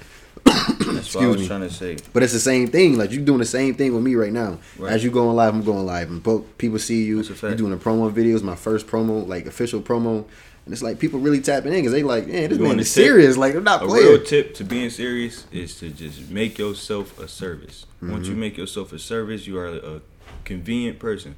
That's 0.45 1.14
what 1.14 1.25
I 1.25 1.26
was 1.28 1.40
me. 1.40 1.47
trying 1.47 1.61
to 1.62 1.71
say. 1.71 1.97
But 2.12 2.23
it's 2.23 2.33
the 2.33 2.40
same 2.40 2.68
thing. 2.68 2.97
Like 2.99 3.11
you're 3.12 3.25
doing 3.25 3.38
the 3.38 3.45
same 3.45 3.75
thing 3.75 3.95
with 3.95 4.02
me 4.02 4.14
right 4.14 4.33
now. 4.33 4.59
Right. 4.78 4.92
As 4.92 5.04
you 5.04 5.11
going 5.11 5.35
live, 5.37 5.54
I'm 5.54 5.62
going 5.64 5.87
live, 5.87 6.11
and 6.11 6.23
both 6.23 6.59
people 6.59 6.78
see 6.78 7.04
you. 7.04 7.16
That's 7.16 7.30
a 7.30 7.35
fact. 7.35 7.50
You 7.52 7.57
doing 7.57 7.71
the 7.71 7.76
promo 7.85 8.11
videos, 8.12 8.42
my 8.42 8.57
first 8.57 8.87
promo, 8.87 9.26
like 9.26 9.47
official 9.47 9.80
promo, 9.80 10.25
and 10.64 10.73
it's 10.75 10.83
like 10.83 10.99
people 10.99 11.21
really 11.21 11.40
tapping 11.40 11.73
in 11.73 11.78
because 11.80 11.92
they 11.92 12.02
like, 12.02 12.26
man, 12.26 12.50
this 12.50 12.59
man 12.59 12.78
is 12.80 12.90
serious. 12.90 13.37
Like 13.37 13.54
I'm 13.54 13.64
not 13.64 13.83
A 13.83 13.87
playing. 13.87 14.07
real 14.07 14.23
tip 14.23 14.54
to 14.54 14.64
being 14.64 14.90
serious 14.90 15.47
is 15.52 15.78
to 15.80 15.90
just 15.90 16.30
make 16.30 16.59
yourself 16.59 17.18
a 17.18 17.28
service. 17.28 17.87
Once 18.00 18.12
Mm-hmm. 18.12 18.30
you 18.35 18.37
make 18.37 18.57
yourself 18.57 18.92
a 18.92 18.99
service, 18.99 19.47
you 19.47 19.59
are 19.59 19.68
a 19.68 20.00
convenient 20.45 20.99
person. 20.99 21.35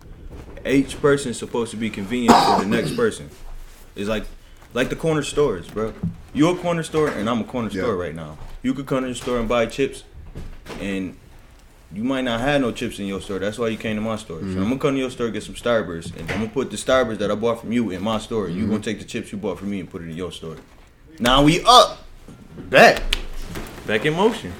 Each 0.65 1.01
person 1.01 1.31
is 1.33 1.39
supposed 1.39 1.71
to 1.73 1.77
be 1.77 1.91
convenient 1.91 2.37
for 2.45 2.61
the 2.61 2.67
next 2.67 2.95
person. 2.97 3.31
It's 3.97 4.09
like 4.09 4.25
like 4.75 4.89
the 4.89 4.97
corner 4.97 5.23
stores, 5.23 5.69
bro. 5.69 5.93
You're 6.33 6.55
a 6.55 6.59
corner 6.59 6.83
store 6.85 7.09
and 7.09 7.29
I'm 7.29 7.41
a 7.41 7.45
corner 7.45 7.69
Yeah. 7.73 7.83
store 7.83 7.97
right 7.97 8.15
now. 8.15 8.39
You 8.63 8.75
could 8.75 8.87
come 8.87 9.03
to 9.05 9.09
the 9.09 9.15
store 9.15 9.39
and 9.39 9.49
buy 9.49 9.67
chips 9.67 10.05
and 10.81 11.17
you 11.93 12.05
might 12.05 12.23
not 12.23 12.41
have 12.41 12.61
no 12.61 12.71
chips 12.73 12.99
in 13.01 13.07
your 13.07 13.21
store. 13.21 13.39
That's 13.41 13.59
why 13.59 13.69
you 13.69 13.77
came 13.77 13.97
to 13.97 14.03
my 14.03 14.17
store. 14.17 14.39
Mm-hmm. 14.39 14.55
So 14.55 14.59
I'm 14.61 14.65
gonna 14.69 14.79
come 14.79 14.95
to 14.95 15.01
your 15.01 15.11
store 15.11 15.29
get 15.31 15.43
some 15.43 15.57
Starburst, 15.57 16.17
and 16.17 16.31
I'm 16.31 16.39
gonna 16.39 16.49
put 16.51 16.71
the 16.71 16.77
Starburst 16.77 17.19
that 17.19 17.31
I 17.31 17.35
bought 17.35 17.61
from 17.61 17.73
you 17.73 17.91
in 17.91 18.03
my 18.03 18.19
store. 18.19 18.49
You 18.49 18.63
Mm-hmm. 18.63 18.71
gonna 18.71 18.83
take 18.83 18.99
the 19.01 19.05
chips 19.05 19.33
you 19.33 19.39
bought 19.39 19.59
from 19.59 19.71
me 19.71 19.81
and 19.81 19.91
put 19.91 20.03
it 20.03 20.09
in 20.09 20.17
your 20.17 20.31
store. 20.31 20.57
Now 21.19 21.43
we 21.43 21.65
up, 21.65 21.99
back, 22.69 23.03
back 23.87 24.07
in 24.07 24.15
motion. 24.15 24.53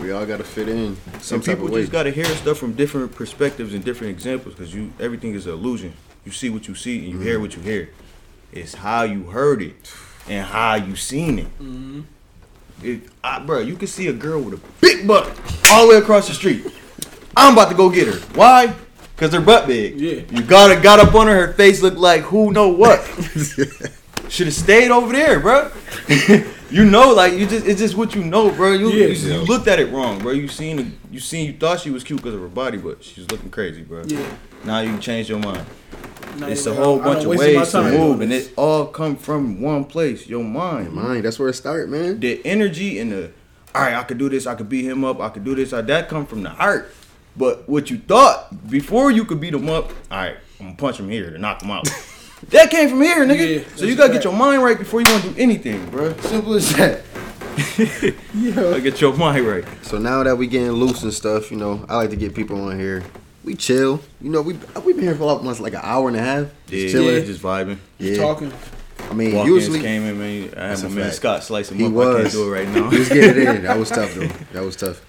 We 0.00 0.12
all 0.12 0.24
got 0.24 0.36
to 0.38 0.44
fit 0.44 0.68
in. 0.68 0.96
Some 1.14 1.20
Some 1.20 1.42
people 1.42 1.66
of 1.66 1.72
way. 1.72 1.80
just 1.80 1.92
gotta 1.92 2.10
hear 2.10 2.24
stuff 2.26 2.56
from 2.58 2.72
different 2.74 3.14
perspectives 3.14 3.74
and 3.74 3.84
different 3.84 4.12
examples 4.12 4.54
because 4.54 4.72
you 4.74 4.92
everything 5.00 5.34
is 5.34 5.46
an 5.46 5.52
illusion. 5.54 5.92
You 6.24 6.30
see 6.32 6.50
what 6.50 6.68
you 6.68 6.74
see 6.76 6.98
and 7.00 7.08
you 7.08 7.18
hear 7.18 7.34
Mm-hmm. 7.34 7.42
what 7.42 7.56
you 7.56 7.62
hear. 7.62 7.90
It's 8.52 8.74
how 8.74 9.02
you 9.02 9.24
heard 9.24 9.60
it 9.60 9.92
and 10.28 10.46
how 10.46 10.76
you 10.76 10.94
seen 10.94 11.38
it. 11.40 11.48
It, 12.82 13.02
I, 13.22 13.38
bro, 13.40 13.60
you 13.60 13.76
can 13.76 13.88
see 13.88 14.08
a 14.08 14.12
girl 14.12 14.40
with 14.40 14.54
a 14.54 14.60
big 14.80 15.06
butt 15.06 15.26
all 15.70 15.86
the 15.86 15.94
way 15.94 15.98
across 16.00 16.28
the 16.28 16.34
street. 16.34 16.66
I'm 17.36 17.52
about 17.52 17.68
to 17.70 17.74
go 17.74 17.90
get 17.90 18.08
her. 18.08 18.18
Why? 18.34 18.74
Cause 19.16 19.32
her 19.34 19.40
butt 19.40 19.66
big. 19.66 20.00
Yeah. 20.00 20.22
You 20.30 20.42
gotta 20.42 20.80
got 20.80 20.98
up 20.98 21.14
on 21.14 21.26
her. 21.26 21.48
Her 21.48 21.52
face 21.52 21.82
looked 21.82 21.98
like 21.98 22.22
who 22.22 22.52
know 22.52 22.68
what. 22.68 23.00
Should 24.30 24.46
have 24.46 24.54
stayed 24.54 24.90
over 24.90 25.12
there, 25.12 25.40
bro. 25.40 25.70
you 26.70 26.84
know, 26.86 27.12
like 27.12 27.34
you 27.34 27.46
just 27.46 27.66
it's 27.66 27.80
just 27.80 27.96
what 27.96 28.14
you 28.14 28.24
know, 28.24 28.50
bro. 28.50 28.72
You, 28.72 28.88
Yeah. 28.90 29.06
you, 29.08 29.32
you 29.34 29.40
looked 29.42 29.68
at 29.68 29.78
it 29.78 29.92
wrong, 29.92 30.20
bro. 30.20 30.32
You 30.32 30.48
seen 30.48 30.98
you 31.10 31.20
seen 31.20 31.46
you 31.46 31.52
thought 31.52 31.80
she 31.80 31.90
was 31.90 32.02
cute 32.02 32.18
because 32.22 32.34
of 32.34 32.40
her 32.40 32.48
body, 32.48 32.78
but 32.78 33.04
she 33.04 33.20
was 33.20 33.30
looking 33.30 33.50
crazy, 33.50 33.82
bro. 33.82 34.04
Yeah. 34.06 34.24
Now 34.64 34.80
you 34.80 34.96
changed 34.98 35.28
your 35.28 35.38
mind. 35.38 35.66
Now 36.38 36.46
It's 36.48 36.66
a 36.66 36.74
whole 36.74 37.00
I 37.00 37.04
bunch 37.04 37.22
done 37.22 37.32
of 37.32 37.38
ways 37.38 37.70
to 37.72 37.82
move, 37.82 38.20
and 38.20 38.32
this. 38.32 38.48
it 38.48 38.54
all 38.56 38.86
come 38.86 39.16
from 39.16 39.60
one 39.60 39.84
place, 39.84 40.26
your 40.26 40.44
mind. 40.44 40.92
Mind. 40.92 41.24
That's 41.24 41.38
where 41.38 41.48
it 41.48 41.54
start, 41.54 41.88
man. 41.88 42.20
The 42.20 42.40
energy 42.44 42.98
and 42.98 43.12
the 43.12 43.32
all 43.74 43.82
right, 43.82 43.94
I 43.94 44.02
could 44.02 44.18
do 44.18 44.28
this, 44.28 44.46
I 44.46 44.54
could 44.54 44.68
beat 44.68 44.84
him 44.84 45.04
up, 45.04 45.20
I 45.20 45.28
could 45.28 45.44
do 45.44 45.54
this, 45.54 45.72
I, 45.72 45.80
that 45.82 46.08
come 46.08 46.26
from 46.26 46.42
the 46.42 46.50
heart. 46.50 46.92
But 47.36 47.68
what 47.68 47.90
you 47.90 47.98
thought 47.98 48.68
before 48.68 49.10
you 49.10 49.24
could 49.24 49.40
beat 49.40 49.54
him 49.54 49.68
up, 49.68 49.90
all 50.10 50.18
right, 50.18 50.36
I'm 50.58 50.66
gonna 50.66 50.76
punch 50.76 50.98
him 50.98 51.08
here 51.08 51.30
to 51.30 51.38
knock 51.38 51.62
him 51.62 51.70
out. 51.70 51.88
that 52.48 52.70
came 52.70 52.88
from 52.88 53.00
here, 53.00 53.24
nigga. 53.24 53.60
Yeah, 53.60 53.76
so 53.76 53.84
you 53.84 53.94
gotta 53.94 54.12
get 54.12 54.24
your 54.24 54.32
mind 54.32 54.62
right 54.62 54.78
before 54.78 55.00
you 55.00 55.06
wanna 55.08 55.22
do 55.22 55.34
anything, 55.38 55.88
bro. 55.90 56.16
Simple 56.18 56.54
as 56.54 56.74
that. 56.76 57.02
Yeah. 58.34 58.54
Gotta 58.54 58.80
get 58.80 59.00
your 59.00 59.14
mind 59.14 59.46
right. 59.46 59.64
So 59.82 59.98
now 59.98 60.22
that 60.22 60.36
we 60.36 60.46
getting 60.46 60.72
loose 60.72 61.02
and 61.02 61.12
stuff, 61.12 61.50
you 61.50 61.56
know, 61.56 61.84
I 61.88 61.96
like 61.96 62.10
to 62.10 62.16
get 62.16 62.34
people 62.34 62.60
on 62.68 62.78
here. 62.78 63.02
We 63.44 63.54
chill. 63.54 64.00
You 64.20 64.30
know, 64.30 64.42
we 64.42 64.58
we 64.84 64.92
been 64.92 65.02
here 65.04 65.14
for 65.14 65.24
almost 65.24 65.60
like 65.60 65.72
an 65.74 65.80
hour 65.82 66.08
and 66.08 66.16
a 66.16 66.20
half. 66.20 66.46
Just 66.66 66.72
Yeah, 66.82 66.88
chilling. 66.90 67.24
just 67.24 67.42
vibing. 67.42 67.78
Yeah. 67.98 68.16
Talking. 68.16 68.52
I 69.10 69.14
mean, 69.14 69.34
Walk-ins 69.34 69.54
usually 69.56 69.80
came 69.80 70.02
in, 70.04 70.18
man. 70.18 70.42
I 70.56 70.68
That's 70.68 70.82
had 70.82 70.90
my 70.90 70.96
man. 71.02 71.12
Scott 71.12 71.42
slice 71.42 71.70
him 71.70 71.78
He 71.78 71.86
up. 71.86 71.92
I 71.92 71.94
can't 71.94 72.24
was. 72.24 72.32
do 72.32 72.46
it 72.46 72.50
right 72.58 72.68
now. 72.68 72.90
Just 72.90 73.10
get 73.10 73.36
it 73.36 73.48
in. 73.48 73.62
That 73.62 73.78
was 73.78 73.88
tough 73.88 74.14
though. 74.14 74.28
That 74.52 74.62
was 74.62 74.76
tough. 74.76 75.04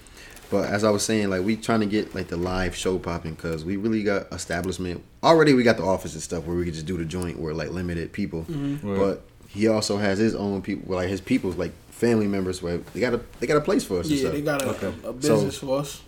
But 0.50 0.68
as 0.68 0.82
I 0.84 0.90
was 0.90 1.02
saying, 1.04 1.28
like 1.30 1.44
we 1.44 1.56
trying 1.56 1.80
to 1.80 1.86
get 1.86 2.14
like 2.14 2.28
the 2.28 2.36
live 2.36 2.74
show 2.74 2.98
popping 2.98 3.34
because 3.34 3.64
we 3.64 3.76
really 3.76 4.02
got 4.02 4.32
establishment. 4.32 5.02
Already 5.22 5.52
we 5.52 5.62
got 5.62 5.76
the 5.76 5.84
office 5.84 6.14
and 6.14 6.22
stuff 6.22 6.44
where 6.44 6.56
we 6.56 6.64
could 6.64 6.74
just 6.74 6.86
do 6.86 6.96
the 6.96 7.04
joint 7.04 7.38
where 7.38 7.52
like 7.54 7.70
limited 7.70 8.12
people. 8.12 8.42
Mm-hmm. 8.50 8.88
Right. 8.88 8.98
But 8.98 9.22
he 9.48 9.68
also 9.68 9.98
has 9.98 10.18
his 10.18 10.34
own 10.34 10.62
people, 10.62 10.94
like 10.96 11.08
his 11.08 11.20
people's 11.20 11.56
like 11.56 11.72
family 11.90 12.26
members 12.26 12.62
where 12.62 12.78
they 12.78 13.00
got 13.00 13.12
a 13.14 13.20
they 13.40 13.46
got 13.46 13.58
a 13.58 13.60
place 13.62 13.84
for 13.84 14.00
us. 14.00 14.06
and 14.08 14.14
Yeah, 14.16 14.20
stuff. 14.22 14.32
they 14.32 14.40
got 14.40 14.62
a, 14.62 14.68
Okay. 14.70 14.92
a 15.04 15.12
business 15.12 15.58
for 15.58 15.78
us. 15.80 16.00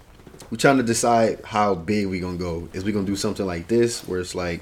We 0.54 0.58
trying 0.58 0.76
to 0.76 0.84
decide 0.84 1.40
how 1.44 1.74
big 1.74 2.06
we're 2.06 2.20
gonna 2.20 2.36
go. 2.38 2.68
Is 2.72 2.84
we 2.84 2.92
gonna 2.92 3.04
do 3.06 3.16
something 3.16 3.44
like 3.44 3.66
this 3.66 4.06
where 4.06 4.20
it's 4.20 4.36
like, 4.36 4.60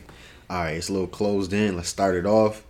all 0.49 0.57
right, 0.63 0.71
it's 0.79 0.89
a 0.89 0.93
little 0.93 1.07
closed 1.07 1.53
in. 1.53 1.77
Let's 1.77 1.91
start 1.91 2.15
it 2.15 2.25
off 2.25 2.65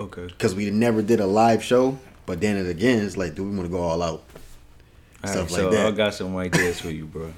okay. 0.00 0.26
because 0.26 0.56
we 0.56 0.68
never 0.70 1.00
did 1.00 1.20
a 1.20 1.26
live 1.26 1.62
show. 1.62 1.96
But 2.26 2.40
then 2.40 2.56
it 2.56 2.68
again, 2.68 3.04
it's 3.04 3.16
like, 3.16 3.36
do 3.36 3.44
we 3.44 3.50
want 3.56 3.68
to 3.68 3.68
go 3.70 3.80
all 3.80 4.02
out? 4.02 4.24
All 5.22 5.30
Stuff 5.30 5.36
right, 5.36 5.50
like 5.52 5.60
so 5.60 5.70
that. 5.70 5.86
I 5.86 5.90
got 5.92 6.14
some 6.14 6.36
ideas 6.36 6.80
for 6.80 6.90
you, 6.90 7.04
bro. 7.06 7.32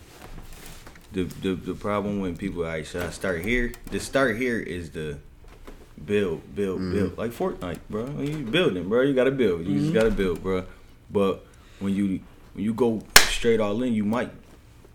The, 1.12 1.24
the 1.24 1.54
the 1.54 1.74
problem 1.74 2.20
when 2.20 2.34
people, 2.34 2.62
all 2.62 2.68
right, 2.68 2.86
should 2.86 3.02
I 3.02 3.10
start 3.10 3.42
here? 3.42 3.72
The 3.90 4.00
start 4.00 4.38
here 4.38 4.58
is 4.58 4.88
the 4.90 5.18
build, 6.02 6.40
build, 6.56 6.80
Mm-hmm. 6.80 6.92
build, 6.94 7.18
like 7.18 7.32
Fortnite, 7.32 7.80
bro. 7.90 8.06
You 8.22 8.38
building, 8.38 8.88
bro, 8.88 9.02
you 9.02 9.12
gotta 9.12 9.30
build. 9.32 9.66
You 9.66 9.74
Mm-hmm. 9.74 9.80
just 9.82 9.92
gotta 9.92 10.10
build, 10.10 10.42
bro. 10.42 10.64
But 11.10 11.44
when 11.80 11.94
you 11.94 12.20
when 12.54 12.64
you 12.64 12.72
go 12.72 13.02
straight 13.28 13.60
all 13.60 13.82
in, 13.82 13.92
you 13.92 14.04
might 14.04 14.30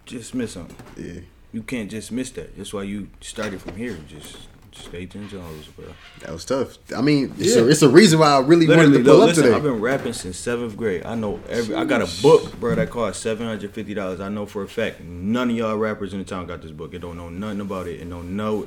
just 0.06 0.34
miss 0.36 0.52
something. 0.54 0.76
Yeah, 0.98 1.22
You 1.52 1.64
can't 1.64 1.90
just 1.90 2.12
miss 2.12 2.32
that. 2.32 2.58
That's 2.58 2.74
why 2.74 2.84
you 2.84 3.10
started 3.22 3.62
from 3.62 3.76
here. 3.76 3.98
Just 4.08 4.38
stay 4.74 5.06
ten 5.06 5.28
toes, 5.30 5.68
bro. 5.76 5.86
that 6.22 6.32
was 6.32 6.46
tough. 6.46 6.78
I 6.96 7.02
mean, 7.02 7.34
it's, 7.38 7.56
Yeah. 7.56 7.64
a, 7.64 7.68
it's 7.68 7.82
a 7.82 7.90
reason 7.90 8.20
why 8.20 8.30
I 8.30 8.40
really 8.40 8.68
wanted 8.68 8.94
to 8.94 9.04
pull 9.04 9.22
up 9.22 9.28
listen, 9.28 9.44
today. 9.44 9.56
I've 9.56 9.64
been 9.64 9.82
rapping 9.82 10.14
since 10.14 10.38
seventh 10.38 10.78
grade. 10.78 11.06
I 11.06 11.16
know 11.16 11.40
every. 11.50 11.76
I 11.76 11.84
got 11.84 12.02
a 12.02 12.22
book, 12.22 12.58
bro, 12.60 12.76
that 12.76 12.90
cost 12.90 13.22
seven 13.22 13.48
hundred 13.48 13.74
fifty 13.74 13.94
dollars. 13.94 14.20
I 14.22 14.30
know 14.30 14.46
for 14.46 14.64
a 14.64 14.68
fact 14.68 15.02
none 15.02 15.50
of 15.50 15.56
y'all 15.56 15.78
rappers 15.78 16.14
in 16.14 16.20
the 16.20 16.26
town 16.26 16.48
got 16.48 16.62
this 16.62 16.72
book. 16.72 16.94
It 16.94 17.00
don't 17.00 17.18
know 17.18 17.30
nothing 17.30 17.62
about 17.62 17.88
it. 17.88 18.00
And 18.02 18.12
don't 18.12 18.36
know. 18.38 18.66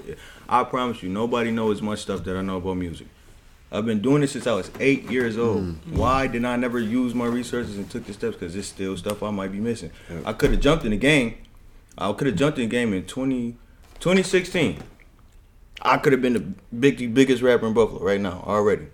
I 0.49 0.65
promise 0.65 1.03
you, 1.03 1.09
nobody 1.09 1.51
knows 1.51 1.79
as 1.79 1.83
much 1.83 2.01
stuff 2.01 2.23
that 2.25 2.37
I 2.37 2.43
know 2.43 2.59
about 2.59 2.75
music. 2.77 3.07
I've 3.75 3.85
been 3.85 4.01
doing 4.01 4.21
this 4.21 4.33
since 4.33 4.47
I 4.47 4.53
was 4.55 4.71
eight 4.79 5.11
years 5.11 5.37
old. 5.37 5.65
Mm. 5.65 5.97
Why 5.97 6.29
did 6.29 6.45
I 6.45 6.55
never 6.55 6.79
use 6.79 7.13
my 7.13 7.27
resources 7.27 7.77
and 7.77 7.91
took 7.91 8.07
the 8.07 8.13
steps? 8.13 8.37
Because 8.37 8.55
it's 8.55 8.69
still 8.69 8.97
stuff 8.97 9.21
I 9.23 9.31
might 9.31 9.51
be 9.51 9.59
missing. 9.59 9.91
I 10.25 10.33
could 10.33 10.53
have 10.53 10.61
jumped 10.61 10.85
in 10.85 10.93
the 10.93 10.97
game. 10.97 11.39
I 11.99 12.13
could 12.13 12.29
have 12.29 12.37
jumped 12.37 12.59
in 12.59 12.69
the 12.69 12.71
game 12.71 12.93
in 12.93 13.05
20, 13.05 13.57
2016. 13.99 14.81
I 15.83 15.99
could 15.99 16.13
have 16.13 16.23
been 16.23 16.35
the 16.35 16.41
big, 16.79 17.13
biggest 17.15 17.43
rapper 17.43 17.67
in 17.67 17.75
Buffalo 17.75 18.01
right 18.01 18.21
now 18.21 18.45
already. 18.47 18.87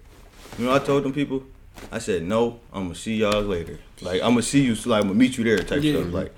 You 0.59 0.65
know, 0.65 0.75
I 0.75 0.79
told 0.79 1.05
them 1.05 1.13
people, 1.13 1.45
I 1.93 1.99
said, 1.99 2.23
no, 2.23 2.61
I'm 2.73 2.85
gonna 2.85 2.95
see 2.95 3.17
y'all 3.17 3.43
later. 3.43 3.79
Like 4.01 4.23
I'm 4.23 4.31
gonna 4.31 4.43
see 4.43 4.63
you, 4.63 4.75
like 4.87 5.03
I'm 5.03 5.09
gonna 5.09 5.15
meet 5.15 5.37
you 5.37 5.45
there, 5.45 5.59
type 5.59 5.83
Yeah. 5.83 6.01
stuff. 6.01 6.13
Like, 6.13 6.35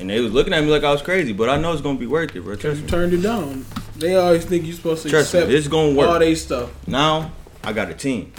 and 0.00 0.10
they 0.10 0.20
was 0.20 0.32
looking 0.32 0.52
at 0.52 0.62
me 0.64 0.70
like 0.70 0.82
I 0.82 0.90
was 0.90 1.00
crazy, 1.02 1.32
but 1.32 1.48
I 1.48 1.56
know 1.56 1.72
it's 1.72 1.80
gonna 1.80 1.98
be 1.98 2.06
worth 2.06 2.34
it, 2.34 2.40
bro. 2.40 2.56
Because 2.56 2.80
you 2.80 2.86
turned 2.88 3.12
it 3.12 3.22
down. 3.22 3.64
They 3.96 4.16
always 4.16 4.44
think 4.44 4.64
you're 4.66 4.74
supposed 4.74 5.02
to 5.04 5.08
Trust 5.10 5.34
me, 5.34 5.40
accept 5.40 5.52
it's 5.52 5.68
gonna 5.68 5.94
work. 5.94 6.08
all 6.08 6.18
they 6.18 6.34
stuff. 6.34 6.70
Now 6.88 7.32
I 7.62 7.72
got 7.72 7.90
a 7.90 7.94
team. 7.94 8.32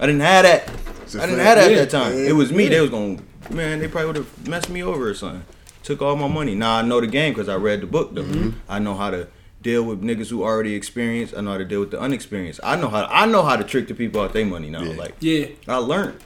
I 0.00 0.06
didn't 0.06 0.20
have 0.22 0.42
that. 0.44 0.68
a 0.68 1.22
I 1.22 1.26
didn't 1.26 1.44
have 1.44 1.58
that 1.58 1.72
at 1.72 1.76
that 1.76 1.90
time. 1.90 2.12
Yeah. 2.14 2.30
It 2.30 2.32
was 2.32 2.52
me. 2.52 2.64
Yeah. 2.64 2.70
They 2.70 2.80
was 2.80 2.90
gonna 2.90 3.18
man. 3.50 3.78
They 3.78 3.88
probably 3.88 4.06
would 4.08 4.16
have 4.16 4.48
messed 4.48 4.68
me 4.68 4.82
over 4.82 5.08
or 5.08 5.14
something. 5.14 5.44
Took 5.84 6.02
all 6.02 6.16
my 6.16 6.26
money. 6.28 6.54
Now 6.54 6.76
I 6.78 6.82
know 6.82 7.00
the 7.00 7.06
game 7.06 7.32
because 7.32 7.48
I 7.48 7.54
read 7.56 7.80
the 7.80 7.86
book 7.86 8.14
though. 8.14 8.24
Mm-hmm. 8.24 8.58
I 8.68 8.78
know 8.80 8.94
how 8.94 9.10
to 9.10 9.28
deal 9.62 9.84
with 9.84 10.02
niggas 10.02 10.28
who 10.30 10.42
already 10.42 10.74
experienced. 10.74 11.34
I 11.36 11.40
know 11.40 11.52
how 11.52 11.58
to 11.58 11.64
deal 11.64 11.80
with 11.80 11.92
the 11.92 12.00
unexperienced. 12.00 12.60
I 12.64 12.74
know 12.76 12.88
how. 12.88 13.04
I 13.06 13.26
know 13.26 13.42
how 13.44 13.56
to 13.56 13.64
trick 13.64 13.86
the 13.88 13.94
people 13.94 14.20
out 14.20 14.32
their 14.32 14.44
money 14.44 14.68
now. 14.70 14.82
Yeah. 14.82 14.96
Like 14.96 15.14
Yeah. 15.20 15.46
I 15.68 15.76
learned. 15.76 16.18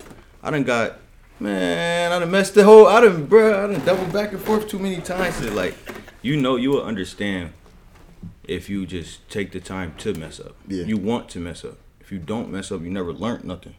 I 0.43 0.51
done 0.51 0.65
got 0.65 0.97
man. 1.39 2.13
I 2.13 2.19
done 2.19 2.31
messed 2.31 2.55
the 2.55 2.65
whole. 2.65 2.87
I 2.87 3.03
done 3.03 3.27
bruh. 3.29 3.65
I 3.69 3.73
done 3.75 3.85
double 3.85 4.07
back 4.11 4.33
and 4.33 4.41
forth 4.41 4.69
too 4.69 4.79
many 4.79 5.03
times. 5.03 5.39
To, 5.41 5.51
like 5.51 5.75
you 6.23 6.37
know, 6.39 6.57
you 6.57 6.71
will 6.71 6.83
understand 6.83 7.53
if 8.51 8.69
you 8.69 8.85
just 8.85 9.27
take 9.31 9.53
the 9.53 9.61
time 9.61 9.95
to 9.99 10.13
mess 10.15 10.41
up. 10.41 10.57
Yeah. 10.67 10.85
You 10.85 10.97
want 10.97 11.29
to 11.31 11.39
mess 11.39 11.65
up. 11.65 11.77
If 12.01 12.11
you 12.11 12.19
don't 12.19 12.51
mess 12.51 12.73
up, 12.73 12.83
you 12.83 12.91
never 12.91 13.13
learned 13.13 13.45
nothing. 13.45 13.75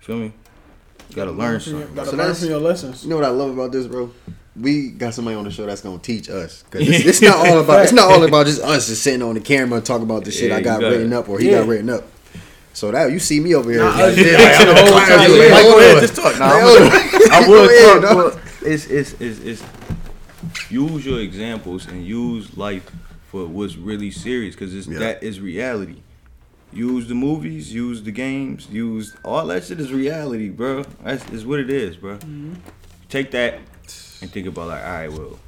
Feel 0.00 0.16
me? 0.18 0.32
You 1.10 1.16
gotta 1.16 1.32
learn 1.32 1.58
from 1.58 1.72
your, 1.72 1.80
something. 1.82 1.94
gotta 1.96 2.10
So 2.10 2.16
learn 2.16 2.18
that's- 2.26 2.40
from 2.40 2.48
your 2.50 2.60
lessons. 2.60 3.02
You 3.02 3.10
know 3.10 3.16
what 3.16 3.24
I 3.24 3.30
love 3.30 3.50
about 3.50 3.72
this, 3.72 3.86
bro? 3.88 4.12
We 4.54 4.90
got 4.90 5.14
somebody 5.14 5.36
on 5.36 5.44
the 5.44 5.50
show 5.50 5.66
that's 5.66 5.80
gonna 5.80 5.98
teach 5.98 6.28
us. 6.30 6.62
Cause 6.70 6.82
it's, 6.82 7.04
it's 7.10 7.22
not 7.22 7.46
all 7.48 7.58
about 7.60 7.82
it's 7.82 7.92
not 7.92 8.10
all 8.12 8.22
about 8.24 8.46
just 8.46 8.62
us 8.62 8.86
just 8.88 9.02
sitting 9.02 9.22
on 9.22 9.34
the 9.34 9.40
camera 9.40 9.78
and 9.78 9.86
talking 9.86 10.04
about 10.04 10.24
the 10.24 10.30
shit 10.30 10.50
Yeah, 10.50 10.56
I 10.56 10.60
got 10.60 10.80
gotta- 10.80 10.96
written 10.96 11.12
up 11.12 11.28
or 11.28 11.38
he 11.40 11.50
Yeah. 11.50 11.58
got 11.60 11.68
written 11.68 11.90
up. 11.90 12.04
So 12.74 12.92
that 12.92 13.10
you 13.10 13.18
see 13.18 13.40
me 13.40 13.54
over 13.56 13.70
here. 13.72 13.80
Nah, 13.80 13.90
like, 13.90 14.16
yeah, 14.16 14.22
yeah, 14.24 14.38
yeah, 14.38 14.64
the 14.64 14.74
whole 14.74 14.84
yeah, 15.00 15.06
time, 15.08 15.30
yeah, 15.30 15.36
like, 15.36 15.48
yeah. 15.48 15.62
Go 15.62 15.78
ahead, 15.80 16.00
just 16.00 16.14
talk. 16.16 16.38
Nah, 16.38 16.44
I'm 16.46 16.62
gonna- 16.62 17.34
I 17.34 17.44
Go 17.44 17.50
would 17.50 17.70
ahead, 17.70 18.02
talk, 18.02 18.02
dog. 18.02 18.32
but 18.62 18.68
it's, 18.68 18.86
it's, 18.86 19.12
it's, 19.20 19.38
it's 19.40 20.70
use 20.70 21.04
your 21.04 21.20
examples 21.20 21.86
and 21.88 22.06
use 22.06 22.56
life 22.56 22.88
for 23.30 23.46
what's 23.46 23.76
really 23.76 24.10
serious 24.10 24.54
because 24.54 24.86
Yeah. 24.86 24.98
that 24.98 25.22
is 25.22 25.40
reality. 25.40 25.96
Use 26.72 27.08
the 27.08 27.14
movies, 27.14 27.72
use 27.72 28.02
the 28.02 28.10
games, 28.10 28.68
use 28.70 29.16
all 29.24 29.46
that 29.46 29.64
shit 29.64 29.80
is 29.80 29.92
reality, 29.92 30.48
bro. 30.50 30.84
That's 31.02 31.26
is 31.30 31.46
what 31.46 31.60
it 31.60 31.70
is, 31.70 31.96
bro. 31.96 32.18
Take 33.08 33.30
that 33.30 33.60
and 34.20 34.30
think 34.30 34.46
about 34.46 34.68
like, 34.68 34.84
all 34.84 34.90
right, 34.90 35.12
well, 35.12 35.38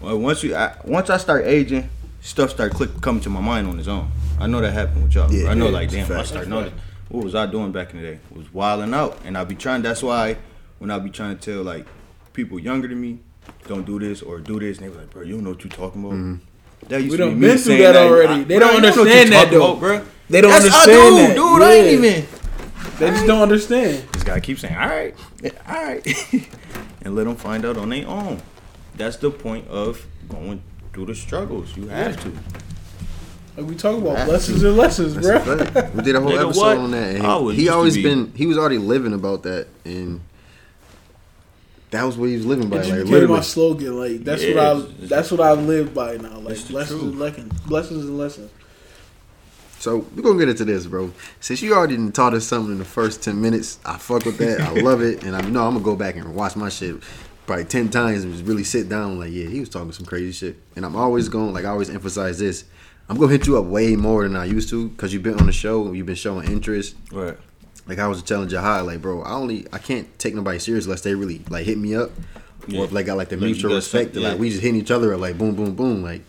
well 0.00 0.18
once 0.18 0.42
you 0.42 0.54
I, 0.54 0.76
once 0.84 1.10
I 1.10 1.18
start 1.18 1.46
aging, 1.46 1.88
stuff 2.20 2.50
start 2.50 2.72
click 2.72 3.00
coming 3.00 3.20
to 3.22 3.30
my 3.30 3.40
mind 3.40 3.66
on 3.68 3.78
its 3.78 3.88
own. 3.88 4.10
I 4.38 4.46
know 4.46 4.60
that 4.60 4.72
happened 4.72 5.04
with 5.04 5.14
y'all. 5.14 5.32
Yeah, 5.32 5.50
I 5.50 5.54
know 5.54 5.66
yeah, 5.66 5.72
like 5.72 5.90
damn, 5.90 6.04
I 6.04 6.22
start 6.22 6.28
That's 6.28 6.48
noticing 6.48 6.78
what 7.08 7.24
was 7.24 7.34
I 7.34 7.46
doing 7.46 7.72
back 7.72 7.92
in 7.92 8.02
the 8.02 8.12
day? 8.12 8.18
Was 8.34 8.52
wilding 8.52 8.92
out, 8.92 9.18
and 9.24 9.36
I 9.38 9.44
be 9.44 9.54
trying. 9.54 9.82
That's 9.82 10.02
why 10.02 10.36
when 10.78 10.90
I 10.90 10.98
be 10.98 11.10
trying 11.10 11.36
to 11.38 11.52
tell 11.52 11.62
like 11.62 11.86
people 12.32 12.58
younger 12.58 12.88
than 12.88 13.00
me, 13.00 13.18
don't 13.66 13.86
do 13.86 13.98
this 13.98 14.22
or 14.22 14.38
do 14.38 14.58
this, 14.58 14.78
and 14.78 14.86
they 14.86 14.92
be 14.92 14.98
like, 14.98 15.10
bro, 15.10 15.22
you 15.22 15.34
don't 15.34 15.44
know 15.44 15.50
what 15.50 15.64
you're 15.64 15.70
talking 15.70 16.02
about. 16.04 16.14
Mm-hmm. 16.14 16.44
That 16.88 17.02
used 17.02 17.10
We 17.12 17.16
to 17.18 17.24
be 17.24 17.30
done 17.30 17.40
been 17.40 17.50
through 17.50 17.58
saying 17.58 17.82
that 17.82 17.96
I- 17.96 18.06
already. 18.08 18.44
They 18.44 18.58
bro, 18.58 18.66
don't 18.68 18.74
you 18.76 18.80
know 18.82 18.88
what 18.88 18.96
you 18.96 19.02
understand 19.02 19.32
that, 19.32 19.50
though. 19.50 19.64
about, 19.72 19.80
bro. 19.80 20.02
They 20.30 20.40
don't 20.40 20.50
Yes, 20.50 20.64
understand 20.64 20.90
I 20.90 20.94
do, 20.94 21.16
that. 21.16 21.34
dude. 21.36 21.62
I 21.62 21.72
ain't 21.74 22.04
even. 22.04 22.26
They 22.98 23.10
just 23.10 23.26
don't 23.26 23.42
understand. 23.42 24.04
Just 24.12 24.24
gotta 24.26 24.40
keep 24.40 24.58
saying, 24.58 24.74
all 24.76 24.88
right, 24.88 25.14
yeah, 25.42 25.50
all 25.68 25.84
right, 25.84 26.06
and 27.02 27.14
let 27.14 27.24
them 27.24 27.36
find 27.36 27.64
out 27.66 27.76
on 27.76 27.90
their 27.90 28.06
own. 28.08 28.40
That's 28.96 29.16
the 29.16 29.30
point 29.30 29.68
of 29.68 30.06
going 30.28 30.62
through 30.92 31.06
the 31.06 31.14
struggles. 31.14 31.76
You 31.76 31.88
have 31.88 32.20
to. 32.22 32.32
Like 33.56 33.66
we 33.70 33.74
talk 33.74 33.98
about 33.98 34.16
Have 34.18 34.28
lessons 34.28 34.60
to. 34.62 34.68
and 34.68 34.76
lessons, 34.76 35.14
That's 35.14 35.44
bro. 35.44 35.90
We 35.94 36.02
did 36.02 36.14
a 36.14 36.20
whole 36.20 36.30
Nigga, 36.32 36.44
episode 36.46 36.60
what? 36.60 36.78
on 36.78 36.90
that. 36.92 37.16
And 37.16 37.52
he 37.54 37.68
always 37.68 37.96
be- 37.96 38.02
been 38.02 38.32
he 38.34 38.46
was 38.46 38.56
already 38.58 38.78
living 38.78 39.12
about 39.12 39.42
that 39.44 39.66
and 39.84 40.20
that 41.90 42.02
was 42.04 42.16
what 42.16 42.28
he 42.28 42.36
was 42.36 42.46
living 42.46 42.68
by. 42.68 42.78
It 42.82 42.88
Like 42.88 43.04
became 43.04 43.28
my 43.30 43.40
slogan. 43.40 43.98
Like 43.98 44.24
that's 44.24 44.42
Yeah, 44.42 44.54
what 44.54 44.64
I 44.64 44.72
it's- 44.78 45.08
that's 45.08 45.30
what 45.30 45.40
I 45.40 45.52
live 45.52 45.94
by 45.94 46.16
now. 46.16 46.38
Like 46.40 46.54
It's 46.54 46.64
the 46.64 46.74
lessons 46.74 47.02
and 47.02 47.18
lessons, 47.18 47.52
lessons 47.70 48.04
and 48.04 48.18
lessons. 48.18 48.50
So 49.78 50.06
we're 50.16 50.22
gonna 50.22 50.38
get 50.38 50.48
into 50.48 50.64
this, 50.64 50.86
bro. 50.86 51.12
Since 51.40 51.62
you 51.62 51.74
already 51.74 52.10
taught 52.10 52.34
us 52.34 52.44
something 52.46 52.72
in 52.72 52.78
the 52.78 52.84
first 52.84 53.22
ten 53.22 53.40
minutes, 53.40 53.78
I 53.84 53.98
fuck 53.98 54.24
with 54.24 54.38
that. 54.38 54.60
I 54.60 54.72
love 54.80 55.00
it, 55.02 55.22
and 55.22 55.36
I 55.36 55.42
know 55.42 55.66
I'm 55.66 55.74
gonna 55.74 55.80
go 55.84 55.94
back 55.96 56.16
and 56.16 56.34
watch 56.34 56.56
my 56.56 56.68
shit 56.70 56.96
probably 57.46 57.66
ten 57.66 57.88
times 57.90 58.24
and 58.24 58.32
just 58.32 58.44
really 58.46 58.64
sit 58.64 58.88
down. 58.88 59.18
Like, 59.20 59.32
yeah, 59.32 59.46
he 59.46 59.60
was 59.60 59.68
talking 59.68 59.92
some 59.92 60.06
crazy 60.06 60.32
shit, 60.32 60.56
and 60.74 60.84
I'm 60.84 60.96
always 60.96 61.28
going 61.28 61.52
like 61.52 61.64
I 61.64 61.68
always 61.68 61.90
emphasize 61.90 62.38
this. 62.38 62.64
I'm 63.08 63.16
gonna 63.18 63.30
hit 63.30 63.46
you 63.46 63.58
up 63.58 63.66
way 63.66 63.94
more 63.94 64.24
than 64.24 64.34
I 64.34 64.46
used 64.46 64.68
to 64.70 64.88
because 64.88 65.12
you've 65.12 65.22
been 65.22 65.38
on 65.38 65.46
the 65.46 65.52
show, 65.52 65.92
you've 65.92 66.06
been 66.06 66.16
showing 66.16 66.50
interest. 66.50 66.96
Right. 67.12 67.36
Like 67.86 67.98
I 67.98 68.08
was 68.08 68.22
telling 68.22 68.48
Jahad, 68.48 68.84
like, 68.86 69.00
bro, 69.00 69.22
I 69.22 69.32
only 69.32 69.66
I 69.72 69.78
can't 69.78 70.06
take 70.18 70.34
nobody 70.34 70.58
serious 70.58 70.84
unless 70.86 71.02
they 71.02 71.14
really 71.14 71.42
like 71.48 71.66
hit 71.66 71.78
me 71.78 71.94
up, 71.94 72.10
Yeah. 72.66 72.80
or 72.80 72.84
if 72.86 72.92
like 72.92 73.06
got 73.06 73.16
like 73.16 73.28
the 73.28 73.36
mutual 73.36 73.74
respect. 73.74 74.14
that, 74.14 74.20
Like 74.20 74.38
we 74.38 74.50
just 74.50 74.62
hitting 74.62 74.80
each 74.80 74.90
other, 74.90 75.12
or 75.12 75.16
like 75.16 75.38
boom, 75.38 75.54
boom, 75.54 75.74
boom. 75.74 76.02
Like, 76.02 76.22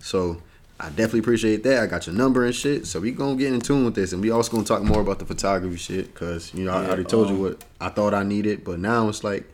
so 0.00 0.40
I 0.80 0.88
definitely 0.88 1.20
appreciate 1.20 1.62
that. 1.64 1.82
I 1.82 1.86
got 1.86 2.06
your 2.06 2.14
number 2.16 2.44
and 2.44 2.54
shit, 2.54 2.86
so 2.86 3.00
we 3.00 3.10
gonna 3.12 3.36
get 3.36 3.52
in 3.52 3.60
tune 3.60 3.84
with 3.84 3.94
this, 3.94 4.12
and 4.12 4.22
we 4.22 4.30
also 4.30 4.50
gonna 4.52 4.64
talk 4.64 4.82
more 4.82 5.00
about 5.00 5.18
the 5.18 5.26
photography 5.26 5.76
shit, 5.76 6.14
cause 6.14 6.52
you 6.54 6.64
know 6.64 6.72
I 6.72 6.82
Yeah, 6.82 6.88
already 6.88 7.04
told 7.04 7.28
you 7.28 7.34
um, 7.36 7.42
what 7.42 7.64
I 7.80 7.88
thought 7.90 8.14
I 8.14 8.22
needed, 8.22 8.64
but 8.64 8.78
now 8.78 9.08
it's 9.08 9.22
like. 9.24 9.44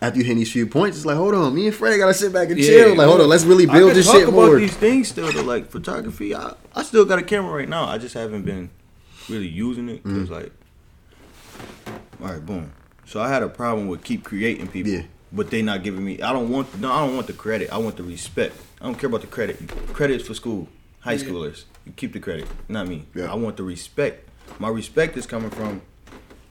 After 0.00 0.18
you 0.18 0.24
hit 0.24 0.34
these 0.34 0.50
few 0.50 0.66
points, 0.66 0.96
it's 0.96 1.06
like, 1.06 1.16
hold 1.16 1.32
on, 1.32 1.54
me 1.54 1.68
and 1.68 1.74
Fred 1.76 1.96
gotta 1.96 2.12
sit 2.12 2.32
back 2.32 2.50
and 2.50 2.58
chill. 2.58 2.96
Like, 2.96 3.06
hold 3.06 3.20
on, 3.20 3.28
let's 3.28 3.44
really 3.44 3.68
I 3.68 3.72
build 3.78 3.92
this 3.94 4.06
talk 4.06 4.16
shit 4.16 4.24
about 4.24 4.32
more. 4.34 4.56
these 4.58 4.74
things 4.76 5.06
still. 5.06 5.30
Though, 5.30 5.42
like 5.44 5.70
photography, 5.70 6.34
I, 6.34 6.54
I 6.74 6.82
still 6.82 7.04
got 7.04 7.20
a 7.20 7.22
camera 7.22 7.52
right 7.54 7.68
now. 7.68 7.84
I 7.84 7.98
just 7.98 8.14
haven't 8.14 8.42
been 8.42 8.70
really 9.28 9.48
using 9.48 9.88
it 9.88 10.02
because 10.02 10.28
Mm-hmm. 10.28 10.32
like, 10.34 10.52
all 12.20 12.28
right, 12.28 12.44
boom. 12.44 12.72
So 13.06 13.20
I 13.20 13.28
had 13.28 13.42
a 13.42 13.48
problem 13.48 13.88
with 13.88 14.04
keep 14.04 14.24
creating 14.24 14.68
people, 14.68 14.92
Yeah. 14.92 15.02
but 15.32 15.50
they 15.50 15.62
not 15.62 15.82
giving 15.82 16.04
me. 16.04 16.22
I 16.22 16.32
don't 16.32 16.48
want 16.50 16.78
no. 16.80 16.90
I 16.92 17.04
don't 17.06 17.14
want 17.14 17.26
the 17.26 17.32
credit. 17.32 17.70
I 17.72 17.78
want 17.78 17.96
the 17.96 18.02
respect. 18.04 18.56
I 18.80 18.84
don't 18.84 18.94
care 18.98 19.08
about 19.08 19.20
the 19.22 19.26
credit. 19.26 19.56
Credit 19.92 20.20
is 20.20 20.26
for 20.26 20.34
school, 20.34 20.68
high 21.00 21.12
Yeah. 21.14 21.24
schoolers. 21.24 21.64
You 21.84 21.92
keep 21.96 22.12
the 22.12 22.20
credit, 22.20 22.46
not 22.68 22.86
me. 22.88 23.06
Yeah. 23.14 23.30
I 23.30 23.34
want 23.34 23.56
the 23.56 23.64
respect. 23.64 24.28
My 24.58 24.68
respect 24.68 25.16
is 25.16 25.26
coming 25.26 25.50
from 25.50 25.82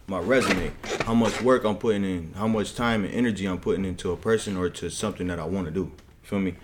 my 0.08 0.20
resume, 0.20 0.72
how 1.06 1.14
much 1.14 1.42
work 1.42 1.64
I'm 1.64 1.78
putting 1.78 2.04
in, 2.04 2.34
how 2.36 2.48
much 2.48 2.76
time 2.76 3.06
and 3.06 3.14
energy 3.14 3.46
I'm 3.46 3.60
putting 3.60 3.86
into 3.86 4.12
a 4.12 4.18
person 4.18 4.58
or 4.58 4.70
to 4.70 4.90
something 4.90 5.28
that 5.28 5.40
I 5.40 5.46
want 5.46 5.68
to 5.68 5.72
do. 5.72 5.92
Feel 6.24 6.40
me? 6.40 6.56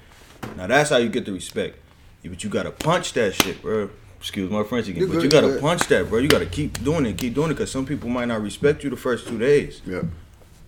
Now 0.57 0.67
that's 0.67 0.89
how 0.89 0.97
you 0.97 1.07
get 1.09 1.25
the 1.25 1.31
respect. 1.31 1.77
But 2.25 2.43
you 2.43 2.49
gotta 2.49 2.71
punch 2.71 3.13
that 3.13 3.35
shit, 3.35 3.61
bro. 3.61 3.89
Excuse 4.19 4.49
my 4.51 4.63
French 4.63 4.87
again, 4.87 5.01
You're 5.03 5.13
but 5.13 5.23
you 5.23 5.29
gotta 5.29 5.59
punch 5.59 5.87
that, 5.87 6.09
bro. 6.09 6.19
You 6.19 6.27
gotta 6.27 6.45
keep 6.47 6.83
doing 6.83 7.05
it, 7.05 7.17
keep 7.17 7.33
doing 7.35 7.51
it, 7.51 7.57
cause 7.57 7.71
some 7.71 7.85
people 7.85 8.09
might 8.09 8.25
not 8.25 8.41
respect 8.41 8.83
you 8.83 8.89
the 8.89 8.95
first 8.97 9.27
two 9.27 9.37
days. 9.37 9.81
Yeah, 9.85 10.01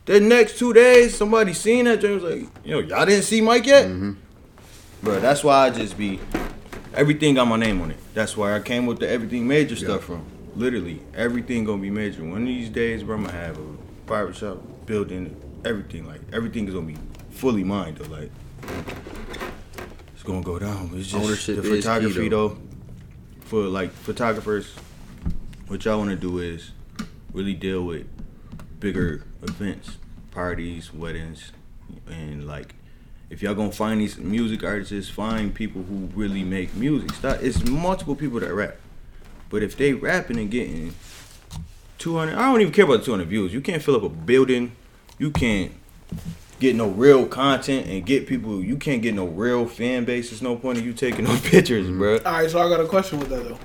The 0.05 0.19
next 0.19 0.59
two 0.59 0.71
days, 0.73 1.15
somebody 1.17 1.53
seen 1.53 1.85
that, 1.85 1.99
James 1.99 2.21
like, 2.23 2.43
yo, 2.63 2.79
y'all 2.79 3.05
didn't 3.05 3.23
see 3.23 3.41
Mike 3.41 3.65
yet, 3.65 3.87
Mm-hmm. 3.87 4.11
bro. 5.03 5.19
That's 5.19 5.43
why 5.43 5.65
I 5.65 5.69
just 5.71 5.97
be 5.97 6.19
everything 6.93 7.35
got 7.35 7.45
my 7.47 7.57
name 7.57 7.81
on 7.81 7.91
it. 7.91 7.97
That's 8.13 8.37
why 8.37 8.55
I 8.55 8.59
came 8.59 8.85
with 8.85 8.99
the 8.99 9.09
everything 9.09 9.47
major 9.47 9.75
stuff 9.75 10.03
from. 10.03 10.23
Literally, 10.55 11.01
everything 11.15 11.63
gonna 11.63 11.81
be 11.81 11.89
major. 11.89 12.23
One 12.23 12.41
of 12.41 12.47
these 12.47 12.69
days, 12.69 13.01
bro, 13.03 13.15
I'm 13.15 13.23
gonna 13.25 13.35
have 13.37 13.57
a 13.57 13.65
barbershop 14.05 14.57
building, 14.85 15.35
everything. 15.65 16.05
Like 16.07 16.21
everything 16.33 16.67
is 16.67 16.73
gonna 16.75 16.85
be 16.87 16.97
fully 17.31 17.63
mine 17.63 17.95
though. 17.99 18.09
Like 18.09 18.31
it's 20.13 20.23
gonna 20.23 20.41
go 20.43 20.59
down. 20.59 20.91
It's 20.95 21.07
just 21.09 21.23
Ownership 21.25 21.55
the 21.57 21.63
photography 21.63 22.29
though. 22.29 22.49
though. 22.49 22.57
For 23.49 23.63
like 23.63 23.89
photographers, 23.89 24.75
what 25.67 25.83
y'all 25.83 25.97
wanna 25.97 26.15
do 26.15 26.37
is 26.37 26.69
really 27.33 27.55
deal 27.55 27.83
with 27.83 28.05
bigger 28.79 29.25
events, 29.41 29.97
parties, 30.29 30.93
weddings, 30.93 31.51
and 32.07 32.45
like 32.45 32.75
if 33.31 33.41
y'all 33.41 33.55
gonna 33.55 33.71
find 33.71 34.01
these 34.01 34.19
music 34.19 34.63
artists, 34.63 35.09
find 35.09 35.51
people 35.51 35.81
who 35.81 36.09
really 36.13 36.43
make 36.43 36.75
music. 36.75 37.11
Stop. 37.13 37.41
It's 37.41 37.67
multiple 37.67 38.15
people 38.15 38.39
that 38.39 38.53
rap, 38.53 38.75
but 39.49 39.63
if 39.63 39.75
they 39.75 39.93
rapping 39.93 40.37
and 40.37 40.51
getting 40.51 40.93
two 41.97 42.17
hundred, 42.17 42.35
I 42.35 42.51
don't 42.51 42.61
even 42.61 42.71
care 42.71 42.85
about 42.85 43.03
two 43.03 43.09
hundred 43.09 43.29
views. 43.29 43.51
You 43.51 43.61
can't 43.61 43.81
fill 43.81 43.95
up 43.95 44.03
a 44.03 44.09
building. 44.09 44.73
You 45.17 45.31
can't 45.31 45.71
get 46.59 46.75
no 46.75 46.87
real 46.89 47.25
content 47.25 47.87
and 47.87 48.05
get 48.05 48.27
people. 48.27 48.61
You 48.63 48.77
can't 48.77 49.01
get 49.01 49.15
no 49.15 49.25
real 49.25 49.65
fan 49.65 50.05
base. 50.05 50.29
There's 50.29 50.41
no 50.41 50.55
point 50.55 50.77
in 50.77 50.83
you 50.83 50.93
taking 50.93 51.25
no 51.25 51.37
pictures, 51.43 51.89
bro. 51.89 52.17
All 52.25 52.33
right, 52.33 52.49
so 52.49 52.59
I 52.59 52.69
got 52.69 52.79
a 52.79 52.87
question 52.87 53.19
with 53.19 53.29
that 53.29 53.43
though. 53.47 53.59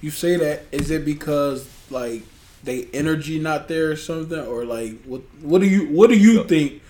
You 0.00 0.10
say 0.10 0.36
that 0.36 0.64
is 0.72 0.90
it 0.90 1.04
because 1.04 1.68
like 1.90 2.22
they 2.64 2.86
energy 2.92 3.38
not 3.38 3.68
there 3.68 3.90
or 3.90 3.96
something, 3.96 4.38
or 4.38 4.64
like 4.64 5.02
what? 5.04 5.22
What 5.40 5.60
do 5.60 5.68
you 5.68 5.86
what 5.88 6.10
do 6.10 6.18
you 6.18 6.34
No. 6.34 6.44
think 6.44 6.80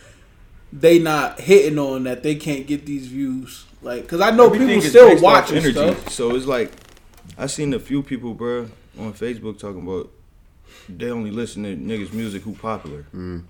they 0.73 0.99
not 0.99 1.41
hitting 1.41 1.79
on 1.79 2.05
that 2.05 2.23
they 2.23 2.35
can't 2.35 2.67
get 2.67 2.87
these 2.87 3.07
views? 3.09 3.65
Like, 3.83 4.07
cause 4.07 4.21
I 4.21 4.31
know 4.31 4.47
Everything 4.47 4.69
people 4.69 4.83
still 4.83 5.09
based 5.09 5.25
off 5.25 5.51
watching 5.51 5.73
stuff. 5.73 6.09
So 6.11 6.35
it's 6.37 6.47
like 6.47 6.71
I 7.37 7.47
seen 7.47 7.75
a 7.75 7.81
few 7.81 8.03
people, 8.03 8.35
bro, 8.35 8.69
on 8.99 9.13
Facebook 9.13 9.59
talking 9.59 9.83
about 9.83 10.11
they 10.89 11.11
only 11.11 11.31
listen 11.31 11.63
to 11.65 11.77
niggas 11.77 12.13
music 12.13 12.43
who 12.43 12.53
popular. 12.55 13.07
Mm. 13.15 13.45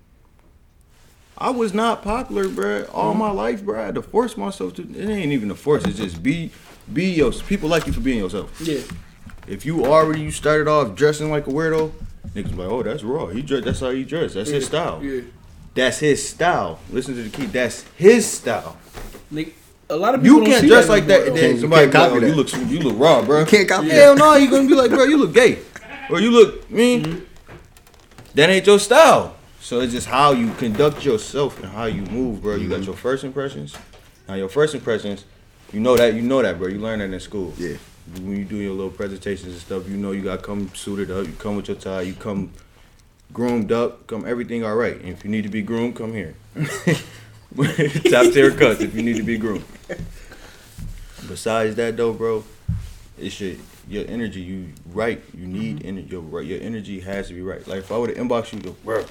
I 1.42 1.50
was 1.50 1.74
not 1.74 2.02
popular, 2.04 2.44
bruh, 2.44 2.88
all 2.94 3.14
my 3.14 3.32
life, 3.32 3.62
bruh. 3.62 3.80
I 3.80 3.86
had 3.86 3.96
to 3.96 4.02
force 4.02 4.36
myself 4.36 4.74
to. 4.74 4.82
It 4.82 5.08
ain't 5.10 5.32
even 5.32 5.50
a 5.50 5.56
force. 5.56 5.84
It's 5.84 5.98
just 5.98 6.22
be, 6.22 6.52
be 6.92 7.06
your. 7.06 7.32
People 7.32 7.68
like 7.68 7.84
you 7.84 7.92
for 7.92 8.00
being 8.00 8.18
yourself. 8.18 8.60
Yeah, 8.60 8.78
If 9.48 9.66
you 9.66 9.84
already 9.84 10.20
you 10.20 10.30
started 10.30 10.68
off 10.68 10.94
dressing 10.94 11.32
like 11.32 11.48
a 11.48 11.50
weirdo, 11.50 11.90
niggas 12.36 12.56
like, 12.56 12.68
oh, 12.68 12.84
that's 12.84 13.02
raw. 13.02 13.26
He 13.26 13.42
dress. 13.42 13.64
That's 13.64 13.80
how 13.80 13.90
he 13.90 14.04
dress. 14.04 14.34
That's 14.34 14.50
his 14.50 14.66
style. 14.66 15.02
Yeah, 15.02 15.22
That's 15.74 15.98
his 15.98 16.28
style. 16.28 16.78
Listen 16.92 17.16
to 17.16 17.24
the 17.24 17.30
key. 17.30 17.46
That's 17.46 17.82
his 17.96 18.24
style. 18.24 18.76
Nick, 19.28 19.56
a 19.90 19.96
lot 19.96 20.14
of 20.14 20.22
people 20.22 20.36
You 20.38 20.42
don't 20.44 20.50
can't 20.52 20.60
see 20.62 20.68
dress 20.68 20.86
that 20.86 20.92
like 20.92 21.06
that 21.06 21.26
and 21.26 21.36
then 21.36 21.42
Can't- 21.42 21.54
you 21.56 21.60
somebody 21.62 21.90
can't 21.90 21.92
be 21.92 21.98
like, 21.98 22.08
copy 22.10 22.24
oh, 22.24 22.28
you 22.28 22.34
look 22.34 22.70
you 22.70 22.78
look 22.88 22.98
raw, 23.00 23.22
bro. 23.22 23.40
You 23.40 23.46
can't 23.46 23.68
copy 23.68 23.88
that. 23.88 23.94
Hell 23.94 24.14
no, 24.14 24.36
you 24.36 24.48
gonna 24.48 24.68
be 24.68 24.74
like, 24.76 24.90
bro, 24.90 25.02
you 25.04 25.16
look 25.16 25.34
gay, 25.34 25.58
or 26.08 26.20
you 26.20 26.30
look 26.30 26.70
mean. 26.70 27.04
Mm-hmm. 27.04 27.24
That 28.34 28.48
ain't 28.48 28.64
your 28.66 28.78
style. 28.78 29.34
So 29.62 29.80
it's 29.80 29.92
just 29.92 30.08
how 30.08 30.32
you 30.32 30.52
conduct 30.54 31.04
yourself 31.04 31.62
and 31.62 31.70
how 31.72 31.84
you 31.84 32.02
move, 32.02 32.42
bro. 32.42 32.56
You 32.56 32.62
Mm-hmm. 32.68 32.70
got 32.70 32.84
your 32.84 32.96
first 32.96 33.22
impressions. 33.22 33.76
Now 34.28 34.34
your 34.34 34.48
first 34.48 34.74
impressions, 34.74 35.24
you 35.72 35.78
know 35.80 35.96
that 35.96 36.14
you 36.14 36.22
know 36.22 36.42
that, 36.42 36.58
bro. 36.58 36.66
You 36.68 36.78
learn 36.80 36.98
that 36.98 37.12
in 37.12 37.20
school. 37.20 37.54
Yeah. 37.56 37.76
When 38.16 38.36
you 38.36 38.44
do 38.44 38.56
your 38.56 38.72
little 38.72 38.90
presentations 38.90 39.52
and 39.52 39.60
stuff, 39.60 39.88
you 39.88 39.96
know 39.96 40.10
you 40.10 40.22
got 40.22 40.40
to 40.40 40.42
come 40.44 40.68
suited 40.74 41.10
up. 41.12 41.26
You 41.26 41.32
come 41.34 41.54
with 41.56 41.68
your 41.68 41.76
tie. 41.76 42.02
You 42.02 42.14
come 42.14 42.52
groomed 43.32 43.70
up. 43.70 44.06
Come 44.08 44.26
everything 44.26 44.64
all 44.64 44.74
right. 44.74 44.96
And 44.96 45.08
if 45.10 45.24
you 45.24 45.30
need 45.30 45.42
to 45.42 45.48
be 45.48 45.62
groomed, 45.62 45.94
come 45.94 46.12
here. 46.12 46.34
Top 48.10 48.32
tier 48.32 48.50
cuts 48.50 48.80
if 48.80 48.94
you 48.94 49.02
need 49.02 49.16
to 49.16 49.22
be 49.22 49.38
groomed. 49.38 49.64
Besides 51.28 51.76
that 51.76 51.96
though, 51.96 52.12
bro, 52.12 52.44
it 53.18 53.30
should 53.30 53.60
your 53.88 54.04
energy 54.08 54.40
you 54.40 54.72
right. 54.86 55.22
You 55.32 55.46
need 55.46 55.78
Mm-hmm. 55.78 55.88
energy. 55.88 56.08
Your 56.10 56.20
right. 56.22 56.44
Your 56.46 56.60
energy 56.60 56.98
has 57.00 57.28
to 57.28 57.34
be 57.34 57.42
right. 57.42 57.64
Like 57.68 57.78
if 57.80 57.92
I 57.92 57.98
were 57.98 58.08
to 58.08 58.14
inbox 58.14 58.52
you, 58.52 58.58
go, 58.60 58.76
bro. 58.84 59.04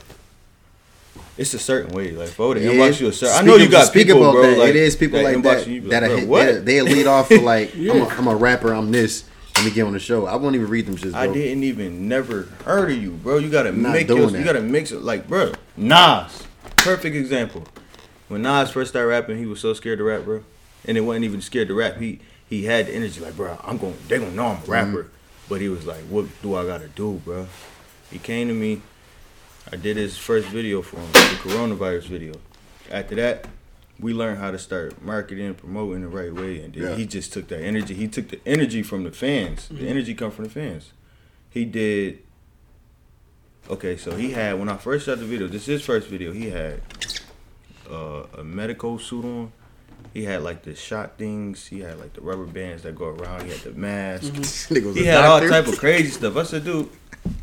It's 1.38 1.54
a 1.54 1.60
certain 1.60 1.94
way. 1.94 2.12
Like 2.12 2.38
would 2.38 2.58
inbox 2.58 3.00
you 3.00 3.08
a 3.08 3.14
certain, 3.14 3.38
I 3.38 3.42
know 3.42 3.56
you 3.56 3.70
got 3.70 3.88
speak 3.88 4.08
people, 4.08 4.22
about 4.22 4.34
bro. 4.34 4.42
that. 4.44 4.58
Like, 4.58 4.70
it 4.70 4.76
is 4.76 4.96
people 4.96 5.22
like 5.22 5.42
that 5.44 5.68
you, 5.68 5.82
that 5.90 6.02
bro, 6.02 6.18
hit, 6.18 6.28
what? 6.28 6.66
they 6.66 6.82
lead 6.82 7.08
off 7.08 7.30
for 7.30 7.40
like 7.40 7.74
I'm, 7.74 7.80
a, 7.80 7.94
Yeah. 7.94 8.16
I'm 8.18 8.28
a 8.28 8.36
rapper. 8.36 8.74
I'm 8.74 8.92
this. 8.92 9.26
Let 9.56 9.66
me 9.66 9.72
get 9.72 9.86
on 9.86 9.94
the 9.94 10.00
show. 10.00 10.26
I 10.26 10.36
won't 10.36 10.56
even 10.56 10.70
read 10.70 10.86
them 10.86 10.96
shit. 10.96 11.12
Bro. 11.12 11.20
I 11.20 11.28
didn't 11.28 11.64
even 11.64 12.08
never 12.08 12.44
heard 12.66 12.92
of 12.92 12.98
you, 12.98 13.12
bro. 13.12 13.38
You 13.38 13.50
gotta 13.50 13.72
make 13.72 14.08
your, 14.08 14.30
you 14.30 14.44
gotta 14.44 14.62
mix 14.62 14.92
it 14.92 15.02
like, 15.02 15.28
bro. 15.28 15.54
Nas, 15.78 16.44
perfect 16.78 17.16
example. 17.16 17.66
When 18.28 18.42
Nas 18.44 18.72
first 18.72 18.92
started 18.92 19.08
rapping, 19.08 19.38
he 19.38 19.46
was 19.46 19.60
so 19.60 19.74
scared 19.74 20.00
to 20.00 20.06
rap, 20.06 20.24
bro. 20.24 20.44
And 20.86 20.98
it 20.98 21.02
wasn't 21.02 21.26
even 21.26 21.42
scared 21.42 21.68
to 21.68 21.74
rap. 21.74 21.98
He 21.98 22.20
he 22.48 22.66
had 22.66 22.88
the 22.88 22.94
energy 22.94 23.22
like, 23.22 23.36
bro, 23.36 23.58
I'm 23.64 23.78
going. 23.78 23.96
They 24.08 24.20
gonna 24.20 24.32
know 24.32 24.48
I'm 24.48 24.58
a 24.58 24.60
mm-hmm. 24.60 24.72
rapper. 24.72 25.08
But 25.50 25.62
he 25.62 25.70
was 25.70 25.86
like, 25.86 26.02
what 26.04 26.26
do 26.42 26.56
I 26.56 26.66
gotta 26.66 26.88
do, 26.88 27.22
bro? 27.26 27.48
He 28.10 28.20
came 28.20 28.48
to 28.48 28.54
me. 28.54 28.82
I 29.72 29.76
did 29.78 29.98
his 29.98 30.18
first 30.18 30.48
video 30.48 30.82
for 30.82 30.98
him, 30.98 31.12
the 31.14 31.20
coronavirus 31.50 32.04
video. 32.04 32.34
After 32.90 33.16
that, 33.16 33.48
we 34.00 34.14
learned 34.14 34.40
how 34.40 34.52
to 34.52 34.60
start 34.60 35.02
marketing, 35.02 35.46
and 35.46 35.58
promoting 35.58 36.02
the 36.02 36.08
right 36.10 36.34
way, 36.34 36.62
and 36.62 36.74
then 36.74 36.84
Yeah. 36.84 36.96
he 36.96 37.06
just 37.06 37.32
took 37.32 37.48
that 37.50 37.62
energy. 37.62 37.94
He 37.94 38.08
took 38.08 38.30
the 38.30 38.40
energy 38.46 38.84
from 38.84 39.04
the 39.04 39.12
fans. 39.12 39.68
The 39.70 39.88
energy 39.88 40.14
come 40.14 40.32
from 40.32 40.46
the 40.46 40.50
fans. 40.50 40.92
He 41.50 41.66
did. 41.66 42.20
Okay, 43.70 43.96
so 43.96 44.16
he 44.16 44.32
had 44.32 44.60
when 44.60 44.68
I 44.70 44.78
first 44.78 45.06
shot 45.06 45.20
the 45.20 45.26
video. 45.26 45.48
This 45.48 45.62
is 45.64 45.68
his 45.68 45.82
first 45.84 46.08
video. 46.08 46.32
He 46.34 46.50
had 46.50 46.82
uh, 47.90 48.24
a 48.38 48.44
medical 48.44 48.98
suit 49.00 49.24
on. 49.24 49.52
He 50.14 50.24
had 50.26 50.42
like 50.44 50.64
the 50.64 50.76
shot 50.76 51.18
things. 51.18 51.68
He 51.68 51.80
had 51.80 52.00
like 52.00 52.14
the 52.14 52.22
rubber 52.22 52.46
bands 52.46 52.84
that 52.84 52.96
go 52.96 53.06
around. 53.06 53.44
He 53.46 53.52
had 53.52 53.60
the 53.62 53.72
mask. 53.72 54.24
Nigga 54.34 54.86
was 54.88 54.96
He 54.96 55.08
a 55.08 55.12
had 55.14 55.26
all 55.26 55.40
type 55.48 55.68
of 55.68 55.78
crazy 55.78 56.10
stuff. 56.10 56.36
I 56.36 56.44
said, 56.44 56.66
dude, 56.66 56.90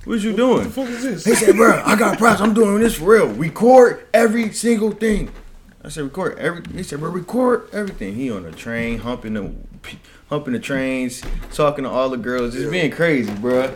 what 0.05 0.21
you 0.21 0.35
doing? 0.35 0.57
What 0.59 0.64
the 0.64 0.71
fuck 0.71 0.88
is 0.88 1.03
this? 1.03 1.25
He 1.25 1.35
said, 1.35 1.57
bro, 1.57 1.83
I 1.85 1.97
got 1.97 2.19
props. 2.19 2.41
I'm 2.41 2.55
doing 2.55 2.81
this 2.81 2.97
for 2.97 3.12
real. 3.12 3.29
Record 3.29 4.07
every 4.12 4.53
single 4.53 4.91
thing. 4.91 5.31
I 5.85 5.88
said, 5.91 6.05
record 6.05 6.38
every. 6.38 6.62
He 6.73 6.83
said, 6.83 7.01
bro, 7.01 7.11
record 7.11 7.69
everything. 7.73 8.14
He 8.14 8.31
on 8.31 8.43
the 8.43 8.53
train, 8.53 8.99
humping 8.99 9.35
the, 9.35 9.53
humping 10.29 10.53
the 10.55 10.59
trains, 10.59 11.23
talking 11.53 11.85
to 11.85 11.91
all 11.91 12.09
the 12.11 12.17
girls, 12.17 12.55
just 12.55 12.71
being 12.71 12.91
crazy, 12.91 13.33
bro. 13.37 13.75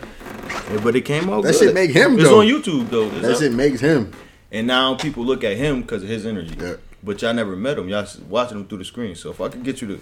Yeah, 0.71 0.81
but 0.83 0.97
it 0.97 1.03
came 1.03 1.31
out. 1.31 1.43
That 1.45 1.53
good. 1.53 1.59
shit 1.61 1.75
make 1.75 1.91
him, 1.91 2.15
It's 2.15 2.25
though. 2.25 2.41
on 2.41 2.47
YouTube 2.47 2.89
though. 2.91 3.09
It's 3.11 3.21
That 3.23 3.33
up. 3.33 3.39
shit 3.39 3.53
makes 3.53 3.81
him. 3.81 4.13
And 4.51 4.67
now 4.67 4.95
people 4.97 5.25
look 5.25 5.45
at 5.45 5.57
him 5.57 5.83
because 5.83 6.03
of 6.03 6.09
his 6.09 6.27
energy. 6.27 6.55
Yeah. 6.59 6.75
But 7.03 7.23
y'all 7.23 7.33
never 7.35 7.57
met 7.57 7.79
him. 7.79 7.89
Y'all 7.89 8.07
watching 8.29 8.59
him 8.59 8.67
through 8.67 8.79
the 8.79 8.85
screen. 8.85 9.15
So 9.15 9.31
if 9.31 9.41
I 9.41 9.49
can 9.49 9.63
get 9.63 9.81
you 9.81 9.89
to 9.89 10.01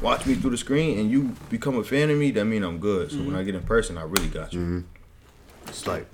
watch 0.00 0.26
me 0.26 0.34
through 0.34 0.50
the 0.50 0.56
screen 0.56 0.98
and 0.98 1.10
you 1.10 1.34
become 1.50 1.76
a 1.78 1.84
fan 1.84 2.10
of 2.10 2.18
me, 2.18 2.30
that 2.32 2.44
mean 2.44 2.62
I'm 2.62 2.78
good. 2.78 3.10
So 3.10 3.18
when 3.18 3.34
I 3.36 3.42
get 3.42 3.54
in 3.54 3.62
person, 3.62 3.98
I 3.98 4.02
really 4.02 4.28
got 4.28 4.52
you. 4.52 4.60
Mm-hmm. 4.60 4.80
It's 5.74 5.88
like 5.88 6.06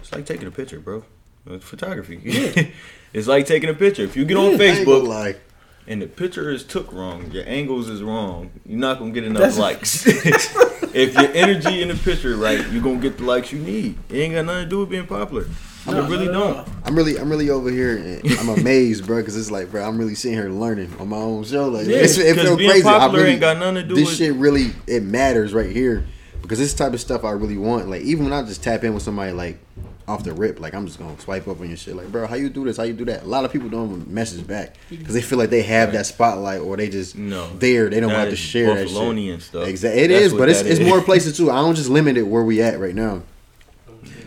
it's 0.00 0.12
like 0.12 0.24
taking 0.24 0.48
a 0.48 0.50
picture, 0.50 0.80
bro. 0.80 1.04
It's 1.46 1.62
photography. 1.64 2.20
it's 3.12 3.28
like 3.28 3.44
taking 3.44 3.68
a 3.68 3.74
picture. 3.74 4.02
If 4.02 4.16
you 4.16 4.24
get 4.24 4.38
on 4.38 4.54
I 4.54 4.56
Facebook 4.56 5.06
like 5.06 5.40
and 5.86 6.00
the 6.00 6.06
picture 6.06 6.50
is 6.50 6.64
took 6.64 6.90
wrong, 6.90 7.30
your 7.30 7.44
angles 7.46 7.90
is 7.90 8.02
wrong, 8.02 8.50
you're 8.64 8.78
not 8.78 8.98
gonna 8.98 9.10
get 9.10 9.24
enough 9.24 9.54
That's- 9.54 9.58
likes. 9.58 10.06
if 10.94 11.12
your 11.14 11.30
energy 11.34 11.82
in 11.82 11.88
the 11.88 11.96
picture 11.96 12.34
right, 12.34 12.66
you're 12.70 12.82
gonna 12.82 12.96
get 12.96 13.18
the 13.18 13.24
likes 13.24 13.52
you 13.52 13.58
need. 13.58 13.98
It 14.08 14.16
ain't 14.16 14.34
got 14.34 14.46
nothing 14.46 14.64
to 14.64 14.70
do 14.70 14.78
with 14.78 14.88
being 14.88 15.06
popular. 15.06 15.44
No, 15.86 16.04
it 16.04 16.08
really 16.08 16.26
not 16.28 16.56
at 16.58 16.66
don't. 16.66 16.86
I'm 16.86 16.96
really, 16.96 17.18
I'm 17.18 17.28
really 17.28 17.50
over 17.50 17.70
here. 17.70 17.96
And 17.98 18.38
I'm 18.38 18.48
amazed, 18.48 19.06
bro, 19.06 19.18
because 19.18 19.36
it's 19.36 19.50
like, 19.50 19.70
bro, 19.70 19.86
I'm 19.86 19.98
really 19.98 20.14
sitting 20.14 20.36
here 20.38 20.48
learning 20.48 20.94
on 20.98 21.08
my 21.08 21.16
own 21.16 21.44
show. 21.44 21.68
Like, 21.68 21.86
Yeah, 21.86 21.98
it's, 21.98 22.16
it 22.16 22.36
feels 22.36 22.56
crazy. 22.56 22.86
I 22.88 23.06
really, 23.12 23.32
ain't 23.32 23.40
got 23.40 23.58
nothing 23.58 23.76
to 23.76 23.82
do 23.82 23.94
this 23.96 24.08
with- 24.08 24.16
shit 24.16 24.32
really 24.34 24.72
it 24.86 25.02
matters 25.02 25.52
right 25.52 25.70
here 25.70 26.06
because 26.42 26.58
this 26.58 26.74
type 26.74 26.92
of 26.92 27.00
stuff 27.00 27.24
I 27.24 27.30
really 27.32 27.56
want. 27.58 27.88
Like, 27.88 28.02
even 28.02 28.24
when 28.24 28.32
I 28.32 28.42
just 28.42 28.62
tap 28.62 28.84
in 28.84 28.94
with 28.94 29.02
somebody 29.02 29.32
like 29.32 29.58
off 30.06 30.24
the 30.24 30.32
rip, 30.32 30.58
like 30.60 30.74
I'm 30.74 30.86
just 30.86 30.98
gonna 30.98 31.18
swipe 31.20 31.46
up 31.48 31.60
on 31.60 31.68
your 31.68 31.76
shit. 31.76 31.94
Like, 31.94 32.10
bro, 32.10 32.26
how 32.26 32.34
you 32.36 32.48
do 32.48 32.64
this? 32.64 32.78
How 32.78 32.84
you 32.84 32.94
do 32.94 33.04
that? 33.06 33.24
A 33.24 33.26
lot 33.26 33.44
of 33.44 33.52
people 33.52 33.68
don't 33.68 34.08
message 34.08 34.46
back 34.46 34.76
because 34.88 35.12
they 35.14 35.20
feel 35.20 35.38
like 35.38 35.50
they 35.50 35.62
have 35.62 35.92
that 35.92 36.06
spotlight 36.06 36.60
or 36.62 36.76
they 36.78 36.88
just 36.88 37.14
No. 37.16 37.48
there. 37.58 37.90
They 37.90 38.00
don't 38.00 38.10
have 38.10 38.28
to 38.28 38.32
is 38.32 38.38
share 38.38 38.74
that 38.74 38.88
shit. 38.88 39.42
stuff. 39.42 39.68
Exactly, 39.68 40.00
it 40.02 40.10
is, 40.10 40.32
but 40.32 40.48
it's 40.48 40.62
that 40.62 40.70
it's 40.70 40.80
more 40.80 41.02
places 41.02 41.36
too. 41.36 41.50
I 41.50 41.56
don't 41.56 41.74
just 41.74 41.90
limit 41.90 42.16
it 42.16 42.22
where 42.22 42.42
we 42.42 42.62
at 42.62 42.80
right 42.80 42.94
now. 42.94 43.22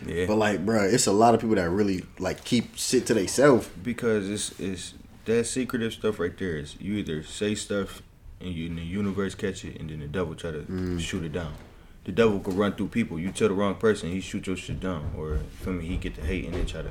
Yeah. 0.05 0.25
But 0.27 0.35
like, 0.35 0.65
bro, 0.65 0.83
it's 0.83 1.07
a 1.07 1.11
lot 1.13 1.33
of 1.33 1.41
people 1.41 1.55
that 1.55 1.69
really 1.69 2.03
like 2.19 2.43
keep 2.43 2.75
shit 2.77 3.05
to 3.07 3.13
themselves. 3.13 3.67
because 3.81 4.29
it's 4.29 4.59
it's 4.59 4.93
that 5.25 5.45
secretive 5.45 5.93
stuff 5.93 6.19
right 6.19 6.35
there 6.37 6.57
is 6.57 6.75
you 6.79 6.95
either 6.95 7.23
say 7.23 7.53
stuff 7.55 8.01
and 8.39 8.49
you 8.53 8.67
and 8.67 8.77
the 8.77 8.81
universe 8.83 9.35
catch 9.35 9.63
it 9.63 9.79
and 9.79 9.89
then 9.89 9.99
the 9.99 10.07
devil 10.07 10.33
try 10.35 10.51
to 10.51 10.59
Mm. 10.59 10.99
shoot 10.99 11.23
it 11.23 11.31
down. 11.31 11.53
The 12.03 12.11
devil 12.11 12.39
could 12.39 12.55
run 12.55 12.73
through 12.73 12.87
people. 12.87 13.19
You 13.19 13.31
tell 13.31 13.47
the 13.49 13.53
wrong 13.53 13.75
person, 13.75 14.09
he 14.09 14.21
shoot 14.21 14.47
your 14.47 14.55
shit 14.57 14.79
down, 14.79 15.11
or 15.15 15.37
feel 15.61 15.73
me, 15.73 15.85
he 15.85 15.97
get 15.97 16.15
the 16.15 16.21
hate 16.21 16.45
and 16.45 16.53
then 16.55 16.65
try 16.65 16.81
to. 16.81 16.89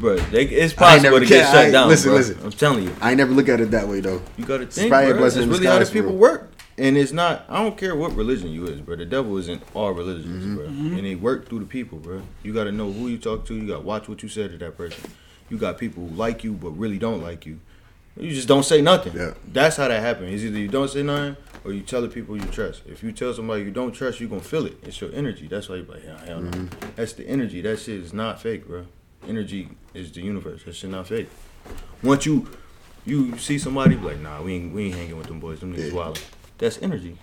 Bro, 0.00 0.16
they, 0.30 0.44
it's 0.44 0.74
possible 0.74 1.02
never 1.04 1.20
to 1.20 1.26
get 1.26 1.44
ca- 1.44 1.50
I 1.58 1.62
shut 1.64 1.72
down. 1.72 1.88
listen, 1.88 2.08
bro. 2.10 2.18
listen. 2.18 2.38
I'm 2.44 2.50
telling 2.50 2.84
you, 2.84 2.94
I 3.00 3.10
ain't 3.10 3.18
never 3.18 3.32
look 3.32 3.48
at 3.48 3.60
it 3.60 3.70
that 3.70 3.86
way 3.86 4.00
though. 4.00 4.20
you 4.36 4.44
got 4.44 4.58
to 4.58 4.64
It's 4.64 4.76
think, 4.76 4.90
probably 4.90 5.10
a 5.12 5.14
bro. 5.14 5.22
That's 5.30 5.36
really 5.46 5.66
how 5.66 5.78
the 5.78 5.86
people 5.86 6.10
real. 6.10 6.18
work. 6.18 6.52
And 6.76 6.96
it's 6.96 7.10
not. 7.12 7.44
I 7.48 7.62
don't 7.62 7.76
care 7.76 7.96
what 7.96 8.14
religion 8.14 8.50
you 8.50 8.66
is, 8.66 8.80
bro. 8.80 8.94
The 8.96 9.04
devil 9.04 9.36
isn't 9.38 9.62
all 9.74 9.92
religions, 9.92 10.44
Mm-hmm. 10.44 10.54
bro. 10.56 10.64
And 10.98 11.04
they 11.06 11.14
work 11.16 11.48
through 11.48 11.60
the 11.60 11.66
people, 11.66 11.98
bro. 11.98 12.22
You 12.44 12.52
got 12.52 12.64
to 12.64 12.72
know 12.72 12.90
who 12.92 13.08
you 13.08 13.18
talk 13.18 13.46
to. 13.46 13.54
You 13.54 13.66
got 13.66 13.78
to 13.78 13.82
watch 13.82 14.08
what 14.08 14.22
you 14.22 14.28
said 14.28 14.50
to 14.52 14.58
that 14.58 14.76
person. 14.76 15.10
You 15.50 15.58
got 15.58 15.78
people 15.78 16.06
who 16.06 16.14
like 16.14 16.44
you 16.44 16.52
but 16.52 16.70
really 16.70 16.98
don't 16.98 17.22
like 17.22 17.46
you. 17.46 17.58
You 18.18 18.34
just 18.34 18.48
don't 18.48 18.64
say 18.64 18.80
nothing. 18.82 19.14
Yeah. 19.14 19.34
That's 19.52 19.76
how 19.76 19.88
that 19.88 20.00
happens. 20.00 20.32
It's 20.34 20.42
either 20.44 20.58
you 20.58 20.68
don't 20.68 20.88
say 20.88 21.02
nothing 21.02 21.36
or 21.64 21.72
you 21.72 21.82
tell 21.82 22.02
the 22.02 22.08
people 22.08 22.36
you 22.36 22.44
trust. 22.50 22.82
If 22.86 23.02
you 23.02 23.12
tell 23.12 23.32
somebody 23.34 23.62
you 23.62 23.70
don't 23.70 23.92
trust, 23.92 24.20
you're 24.20 24.28
gonna 24.28 24.40
feel 24.42 24.66
it. 24.66 24.76
It's 24.82 25.00
your 25.00 25.12
energy. 25.14 25.46
That's 25.46 25.68
why 25.68 25.76
you're 25.76 25.84
like, 25.86 26.04
hell 26.04 26.40
no. 26.40 26.50
Mm-hmm. 26.50 26.90
That's 26.96 27.12
the 27.12 27.26
energy. 27.28 27.60
That 27.60 27.78
shit 27.78 28.00
is 28.00 28.12
not 28.12 28.40
fake, 28.40 28.66
bro. 28.66 28.86
Energy 29.28 29.68
is 29.94 30.10
the 30.12 30.20
universe. 30.22 30.64
That 30.64 30.74
shit 30.74 30.90
not 30.90 31.06
fake. 31.08 31.28
Once 32.02 32.26
you 32.26 32.48
you 33.06 33.38
see 33.38 33.58
somebody 33.58 33.94
be 33.96 34.04
like, 34.06 34.20
nah, 34.20 34.42
we 34.42 34.54
ain't 34.54 34.74
we 34.74 34.86
ain't 34.86 34.94
hanging 34.96 35.16
with 35.16 35.26
them 35.28 35.40
boys. 35.40 35.60
Them 35.60 35.74
niggas 35.74 35.88
Yeah. 35.90 35.94
wild. 35.96 36.20
That's 36.58 36.80
energy. 36.82 37.16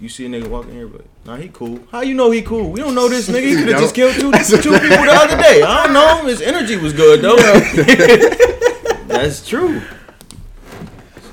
You 0.00 0.08
see 0.08 0.26
a 0.26 0.28
nigga 0.28 0.48
walking 0.48 0.72
here, 0.72 0.86
but 0.88 1.02
nah, 1.24 1.36
he 1.36 1.48
cool. 1.48 1.80
How 1.90 2.00
you 2.02 2.14
know 2.14 2.30
he 2.30 2.42
cool? 2.42 2.70
We 2.70 2.80
don't 2.80 2.94
know 2.94 3.08
this 3.08 3.28
nigga. 3.28 3.48
He 3.48 3.54
could 3.56 3.68
have 3.68 3.80
just 3.80 3.94
killed 3.94 4.14
two 4.14 4.30
two 4.32 4.72
people 4.78 5.04
the 5.04 5.12
other 5.12 5.36
day. 5.36 5.62
I 5.62 5.84
don't 5.84 5.92
know. 5.94 6.26
His 6.26 6.42
energy 6.42 6.76
was 6.76 6.92
good 6.92 7.22
though. 7.22 7.36
That's 9.06 9.46
true. 9.46 9.80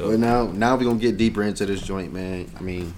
So 0.03 0.11
But 0.11 0.19
now, 0.19 0.47
now 0.47 0.75
we 0.75 0.85
gonna 0.85 0.99
get 0.99 1.17
deeper 1.17 1.43
into 1.43 1.65
this 1.65 1.81
joint, 1.81 2.13
man. 2.13 2.51
I 2.57 2.61
mean, 2.61 2.93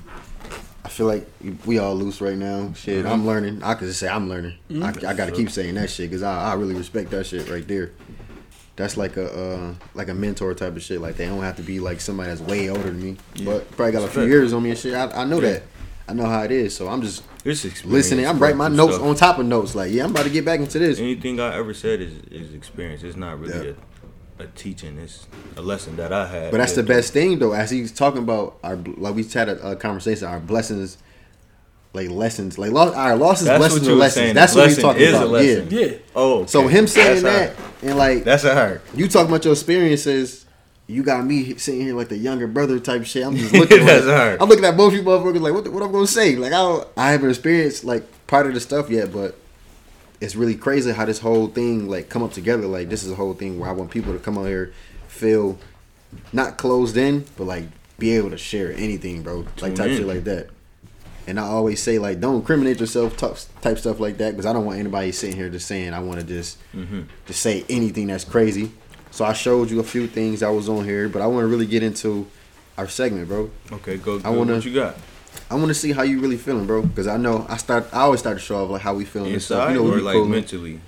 I 0.83 0.89
feel 0.89 1.05
like 1.07 1.27
we 1.65 1.77
all 1.79 1.95
loose 1.95 2.21
right 2.21 2.37
now. 2.37 2.73
Shit, 2.73 3.05
I'm 3.05 3.25
learning. 3.25 3.61
I 3.63 3.73
could 3.75 3.87
just 3.87 3.99
say 3.99 4.07
I'm 4.07 4.27
learning. 4.29 4.53
I, 4.81 4.89
I 4.89 5.13
got 5.13 5.25
to 5.25 5.31
keep 5.31 5.49
saying 5.49 5.75
that 5.75 5.89
shit 5.89 6.09
because 6.09 6.23
I, 6.23 6.51
I 6.51 6.53
really 6.55 6.75
respect 6.75 7.09
that 7.11 7.25
shit 7.25 7.49
right 7.49 7.67
there. 7.67 7.91
That's 8.75 8.97
like 8.97 9.17
a 9.17 9.31
uh, 9.31 9.73
like 9.93 10.09
a 10.09 10.13
mentor 10.13 10.53
type 10.53 10.75
of 10.75 10.81
shit. 10.83 10.99
Like 11.01 11.15
they 11.17 11.25
don't 11.27 11.41
have 11.41 11.55
to 11.57 11.63
be 11.63 11.79
like 11.79 12.01
somebody 12.01 12.29
that's 12.29 12.41
way 12.41 12.69
older 12.69 12.83
than 12.83 13.01
me, 13.01 13.17
Yeah. 13.35 13.45
but 13.45 13.71
probably 13.71 13.93
got 13.93 14.03
a 14.03 14.07
few 14.07 14.23
years 14.23 14.51
on 14.53 14.63
me 14.63 14.71
and 14.71 14.79
shit. 14.79 14.93
I, 14.93 15.09
I 15.21 15.25
know 15.25 15.39
Yeah. 15.41 15.51
that. 15.51 15.63
I 16.07 16.13
know 16.13 16.25
how 16.25 16.43
it 16.43 16.51
is. 16.51 16.75
So 16.75 16.87
I'm 16.87 17.01
just 17.01 17.23
listening. 17.43 18.27
I'm 18.27 18.37
writing 18.37 18.57
my 18.57 18.67
notes 18.67 18.95
stuff. 18.95 19.07
on 19.07 19.15
top 19.15 19.39
of 19.39 19.45
notes. 19.47 19.73
Like, 19.73 19.91
yeah, 19.91 20.03
I'm 20.03 20.11
about 20.11 20.25
to 20.25 20.29
get 20.29 20.45
back 20.45 20.59
into 20.59 20.77
this. 20.77 20.99
Anything 20.99 21.39
I 21.39 21.55
ever 21.55 21.73
said 21.73 21.99
is 22.01 22.13
is 22.29 22.53
experience. 22.53 23.01
It's 23.01 23.15
not 23.17 23.39
really 23.39 23.69
Yeah. 23.69 23.71
a, 23.71 23.75
a 24.39 24.47
teaching. 24.47 24.97
It's 24.97 25.27
a 25.57 25.61
lesson 25.61 25.95
that 25.97 26.11
I 26.11 26.27
had. 26.27 26.51
But 26.51 26.57
that's 26.57 26.73
the 26.73 26.83
best 26.83 27.13
thing 27.13 27.39
though. 27.39 27.53
As 27.53 27.69
he's 27.71 27.91
talking 27.91 28.23
about 28.23 28.57
our 28.63 28.75
like 28.75 29.15
we 29.15 29.23
had 29.23 29.49
a, 29.49 29.71
a 29.71 29.75
conversation, 29.75 30.27
our 30.27 30.39
blessings, 30.39 30.97
like 31.93 32.09
lessons, 32.09 32.57
like 32.57 32.71
lo- 32.71 32.93
our 32.93 33.15
losses, 33.15 33.47
That's 33.47 33.61
lessons, 33.61 33.81
what 33.81 33.87
or 33.87 33.91
you 33.91 33.95
were 33.95 33.99
lessons. 34.01 34.23
saying. 34.23 34.35
That's 34.35 34.53
The 34.53 34.59
what 34.59 34.69
he's 34.69 34.77
talking 34.79 35.01
is 35.01 35.13
a 35.13 35.17
about. 35.17 35.29
lesson. 35.29 35.67
Yeah. 35.71 35.79
Yeah. 35.79 35.97
Oh, 36.15 36.33
okay. 36.39 36.47
So 36.47 36.67
him 36.67 36.87
saying 36.87 37.23
That's 37.23 37.55
that 37.55 37.55
hard. 37.57 37.83
and 37.83 37.97
like 37.97 38.23
That's 38.25 38.43
a 38.43 38.53
hard. 38.53 38.81
you 38.93 39.07
talking 39.07 39.29
about 39.29 39.43
your 39.45 39.53
experiences. 39.53 40.41
You 40.87 41.01
got 41.01 41.25
me 41.25 41.55
sitting 41.57 41.81
here 41.81 41.95
like 41.95 42.09
the 42.09 42.17
younger 42.17 42.45
brother 42.45 42.79
type 42.79 43.05
shit. 43.05 43.25
I'm 43.25 43.35
just 43.35 43.53
looking. 43.55 43.85
That's 43.85 44.05
like, 44.05 44.15
hard. 44.17 44.41
I'm 44.41 44.49
looking 44.49 44.65
at 44.65 44.77
both 44.77 44.93
you 44.93 45.01
motherfuckers 45.01 45.41
like, 45.41 45.53
what? 45.53 45.63
The, 45.63 45.71
what 45.71 45.81
I'm 45.81 45.91
gonna 45.91 46.05
say? 46.05 46.35
Like, 46.35 46.51
I 46.53 46.57
don't, 46.57 46.87
I 46.97 47.11
haven't 47.11 47.29
experienced 47.29 47.85
like 47.85 48.03
part 48.27 48.45
of 48.45 48.53
the 48.53 48.59
stuff 48.59 48.89
yet, 48.91 49.11
but 49.11 49.35
it's 50.21 50.35
really 50.35 50.55
crazy 50.55 50.91
how 50.91 51.05
this 51.05 51.19
whole 51.19 51.47
thing 51.47 51.87
like 51.89 52.09
come 52.09 52.23
up 52.23 52.31
together. 52.33 52.65
Like, 52.67 52.89
this 52.89 53.03
is 53.03 53.11
a 53.11 53.15
whole 53.15 53.33
thing 53.33 53.59
where 53.59 53.69
I 53.69 53.73
want 53.73 53.91
people 53.91 54.13
to 54.13 54.19
come 54.19 54.37
out 54.37 54.45
here, 54.45 54.73
feel 55.07 55.57
not 56.31 56.57
closed 56.57 56.97
in, 56.97 57.25
but 57.37 57.45
like 57.45 57.65
be 57.99 58.11
able 58.11 58.29
to 58.29 58.37
share 58.37 58.71
anything, 58.73 59.21
bro. 59.23 59.39
Like 59.39 59.55
Tune 59.57 59.75
type 59.75 59.87
in. 59.89 59.97
shit 59.97 60.07
like 60.07 60.23
that. 60.25 60.49
And 61.27 61.39
I 61.39 61.43
always 61.43 61.81
say 61.81 61.97
like, 61.97 62.19
don't 62.19 62.35
incriminate 62.35 62.79
yourself, 62.79 63.17
type, 63.17 63.35
type 63.61 63.77
stuff 63.79 63.99
like 63.99 64.17
that, 64.19 64.31
because 64.31 64.45
I 64.45 64.53
don't 64.53 64.65
want 64.65 64.79
anybody 64.79 65.11
sitting 65.11 65.35
here 65.35 65.49
just 65.49 65.67
saying 65.67 65.93
I 65.93 65.99
want 65.99 66.19
to 66.19 66.25
just 66.25 66.57
Mm-hmm. 66.73 67.01
just 67.25 67.41
say 67.41 67.65
anything 67.69 68.07
that's 68.07 68.23
crazy. 68.23 68.71
So 69.11 69.25
I 69.25 69.33
showed 69.33 69.69
you 69.71 69.79
a 69.79 69.83
few 69.83 70.07
things 70.07 70.43
I 70.43 70.49
was 70.49 70.67
on 70.69 70.83
here, 70.85 71.07
but 71.09 71.21
I 71.21 71.27
want 71.27 71.43
to 71.43 71.47
really 71.47 71.65
get 71.65 71.81
into 71.83 72.27
our 72.77 72.87
segment, 72.87 73.27
bro. 73.29 73.49
Okay, 73.71 73.97
go. 73.97 74.21
I 74.23 74.29
wanna- 74.29 74.55
what 74.55 74.65
you 74.65 74.73
got 74.73 74.97
I 75.49 75.55
want 75.55 75.67
to 75.67 75.73
see 75.73 75.91
how 75.91 76.01
you 76.01 76.19
really 76.19 76.37
feeling, 76.37 76.65
bro, 76.65 76.81
because 76.81 77.07
I 77.07 77.17
know 77.17 77.45
I 77.47 77.57
start. 77.57 77.87
I 77.93 78.01
always 78.01 78.19
start 78.19 78.37
to 78.37 78.43
show 78.43 78.63
off 78.63 78.69
like 78.69 78.81
how 78.81 78.93
we 78.95 79.05
feeling 79.05 79.31
and 79.33 79.41
stuff. 79.41 79.69
You 79.69 79.75
know, 79.75 79.83
we 79.83 79.91
or 79.91 80.01
like 80.01 80.15
cool. 80.15 80.25
mentally? 80.25 80.79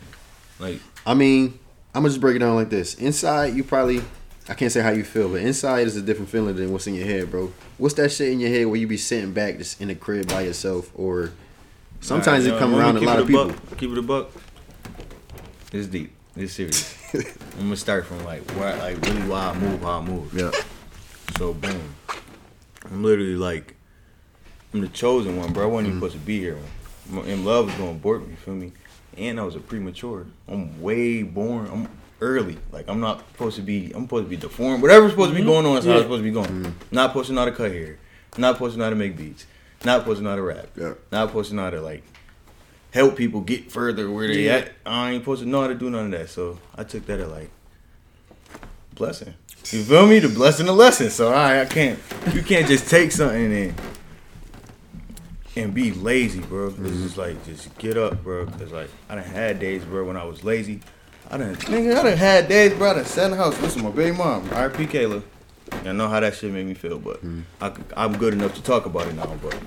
Like 0.59 0.79
I 1.05 1.13
mean, 1.13 1.59
I'm 1.93 2.01
gonna 2.01 2.09
just 2.09 2.21
break 2.21 2.35
it 2.35 2.39
down 2.39 2.55
like 2.55 2.69
this. 2.69 2.95
Inside, 2.95 3.55
you 3.55 3.63
probably. 3.63 4.01
I 4.49 4.53
can't 4.53 4.71
say 4.71 4.81
how 4.81 4.91
you 4.91 5.03
feel, 5.03 5.27
but 5.27 5.41
inside 5.41 5.87
is 5.87 5.97
a 5.97 6.01
different 6.01 6.29
feeling 6.29 6.55
than 6.55 6.71
what's 6.71 6.87
in 6.87 6.95
your 6.95 7.05
head, 7.05 7.29
bro. 7.29 7.51
What's 7.77 7.95
that 7.95 8.13
shit 8.13 8.31
in 8.31 8.39
your 8.39 8.49
head 8.49 8.65
where 8.67 8.77
you 8.77 8.87
be 8.87 8.95
sitting 8.95 9.33
back 9.33 9.57
just 9.57 9.81
in 9.81 9.89
the 9.89 9.95
crib 9.95 10.29
by 10.29 10.41
yourself, 10.41 10.89
or 10.95 11.33
sometimes 11.99 12.45
Alright, 12.45 12.55
it 12.55 12.59
come 12.59 12.71
yo, 12.71 12.79
around 12.79 12.95
a 12.97 13.01
lot 13.01 13.19
of 13.19 13.27
people. 13.27 13.47
Buck, 13.47 13.77
keep 13.77 13.91
it 13.91 13.97
a 13.97 14.01
buck. 14.01 14.31
It's 15.73 15.87
deep. 15.87 16.13
It's 16.37 16.53
serious. 16.53 16.95
I'm 17.13 17.63
gonna 17.63 17.75
start 17.75 18.05
from 18.05 18.23
like 18.23 18.49
where, 18.51 18.75
like 18.77 19.01
really 19.01 19.21
why 19.23 19.49
I 19.49 19.53
move, 19.57 19.81
how 19.81 19.99
I 19.99 20.01
move. 20.01 20.33
Yeah, 20.33 20.51
So 21.37 21.53
boom, 21.53 21.95
I'm 22.85 23.03
literally 23.03 23.35
like, 23.35 23.75
I'm 24.77 24.81
the 24.83 24.87
chosen 24.89 25.37
one, 25.37 25.53
bro. 25.53 25.63
I 25.63 25.65
wasn't 25.67 25.87
Mm-hmm. 25.93 25.97
even 25.97 26.09
supposed 26.09 26.21
to 26.21 26.27
be 26.27 26.39
here. 26.39 26.57
In 27.25 27.43
love 27.45 27.65
was 27.65 27.75
gonna 27.75 27.91
abort 27.91 28.27
me, 28.27 28.35
feel 28.35 28.53
me? 28.53 28.73
And 29.17 29.39
I 29.39 29.43
was 29.43 29.55
a 29.55 29.59
premature. 29.59 30.27
I'm 30.47 30.79
way 30.81 31.23
born. 31.23 31.67
I'm 31.71 31.89
early. 32.21 32.57
Like 32.71 32.87
I'm 32.87 32.99
not 32.99 33.19
supposed 33.31 33.55
to 33.55 33.63
be. 33.63 33.91
I'm 33.95 34.03
supposed 34.03 34.25
to 34.25 34.29
be 34.29 34.35
deformed. 34.37 34.81
Whatever's 34.83 35.11
supposed 35.11 35.31
to 35.31 35.35
be 35.35 35.43
going 35.43 35.65
on 35.65 35.77
is 35.77 35.85
how 35.85 35.91
Yeah. 35.91 35.97
it's 35.97 36.03
supposed 36.03 36.19
to 36.19 36.23
be 36.23 36.31
going. 36.31 36.75
Not 36.91 37.09
supposed 37.11 37.27
to 37.29 37.33
know 37.33 37.41
how 37.41 37.45
to 37.45 37.51
cut 37.53 37.71
hair. 37.71 37.97
Not 38.37 38.55
supposed 38.55 38.73
to 38.73 38.77
know 38.79 38.83
how 38.85 38.89
to 38.91 38.95
make 38.95 39.17
beats. 39.17 39.45
Not 39.83 40.01
supposed 40.01 40.19
to 40.19 40.23
know 40.23 40.29
how 40.31 40.35
to 40.35 40.41
rap. 40.43 40.67
Yeah. 40.75 40.93
Not 41.11 41.29
supposed 41.29 41.49
to 41.49 41.55
know 41.55 41.63
how 41.63 41.69
to 41.71 41.81
like 41.81 42.03
help 42.91 43.15
people 43.15 43.41
get 43.41 43.71
further 43.71 44.11
where 44.11 44.27
they 44.27 44.43
Yeah. 44.45 44.55
at. 44.57 44.71
I 44.85 45.11
ain't 45.11 45.23
supposed 45.23 45.41
to 45.41 45.47
know 45.49 45.61
how 45.61 45.67
to 45.67 45.75
do 45.75 45.89
none 45.89 46.05
of 46.13 46.19
that. 46.19 46.29
So 46.29 46.59
I 46.75 46.83
took 46.83 47.05
that 47.07 47.19
as 47.19 47.29
like 47.29 47.49
blessing. 48.93 49.33
You 49.71 49.83
feel 49.83 50.05
me? 50.07 50.19
The 50.19 50.29
blessing, 50.29 50.65
the 50.67 50.71
lesson. 50.73 51.09
So 51.09 51.31
I, 51.33 51.61
I 51.61 51.65
can't. 51.65 51.99
You 52.33 52.41
can't 52.43 52.67
just 52.67 52.89
take 52.89 53.11
something 53.11 53.51
and 53.53 53.73
and 55.57 55.73
be 55.73 55.91
lazy, 55.91 56.39
bro. 56.39 56.67
It's 56.67 56.77
mm-hmm. 56.77 57.03
just 57.03 57.17
like 57.17 57.43
just 57.45 57.75
get 57.77 57.97
up, 57.97 58.23
bro. 58.23 58.45
Cause 58.45 58.71
like 58.71 58.89
I 59.09 59.15
done 59.15 59.23
had 59.23 59.59
days, 59.59 59.83
bro, 59.83 60.05
when 60.05 60.17
I 60.17 60.23
was 60.23 60.43
lazy. 60.43 60.81
I 61.29 61.37
done 61.37 61.55
nigga, 61.55 61.97
I 61.97 62.03
done 62.03 62.17
had 62.17 62.47
days, 62.47 62.73
bro. 62.73 62.91
I 62.91 62.93
done 62.95 63.05
sat 63.05 63.25
in 63.25 63.31
the 63.31 63.37
house. 63.37 63.59
Listen, 63.61 63.83
my 63.83 63.89
baby 63.89 64.15
mom, 64.15 64.49
R.P. 64.53 64.85
Kayla. 64.85 65.23
I 65.71 65.91
know 65.91 66.07
how 66.07 66.21
that 66.21 66.35
shit 66.35 66.51
made 66.51 66.65
me 66.65 66.73
feel, 66.73 66.97
but 66.97 67.17
mm-hmm. 67.17 67.41
I, 67.95 68.05
am 68.05 68.17
good 68.17 68.33
enough 68.33 68.55
to 68.55 68.63
talk 68.63 68.85
about 68.85 69.07
it 69.07 69.15
now. 69.15 69.35
But 69.41 69.57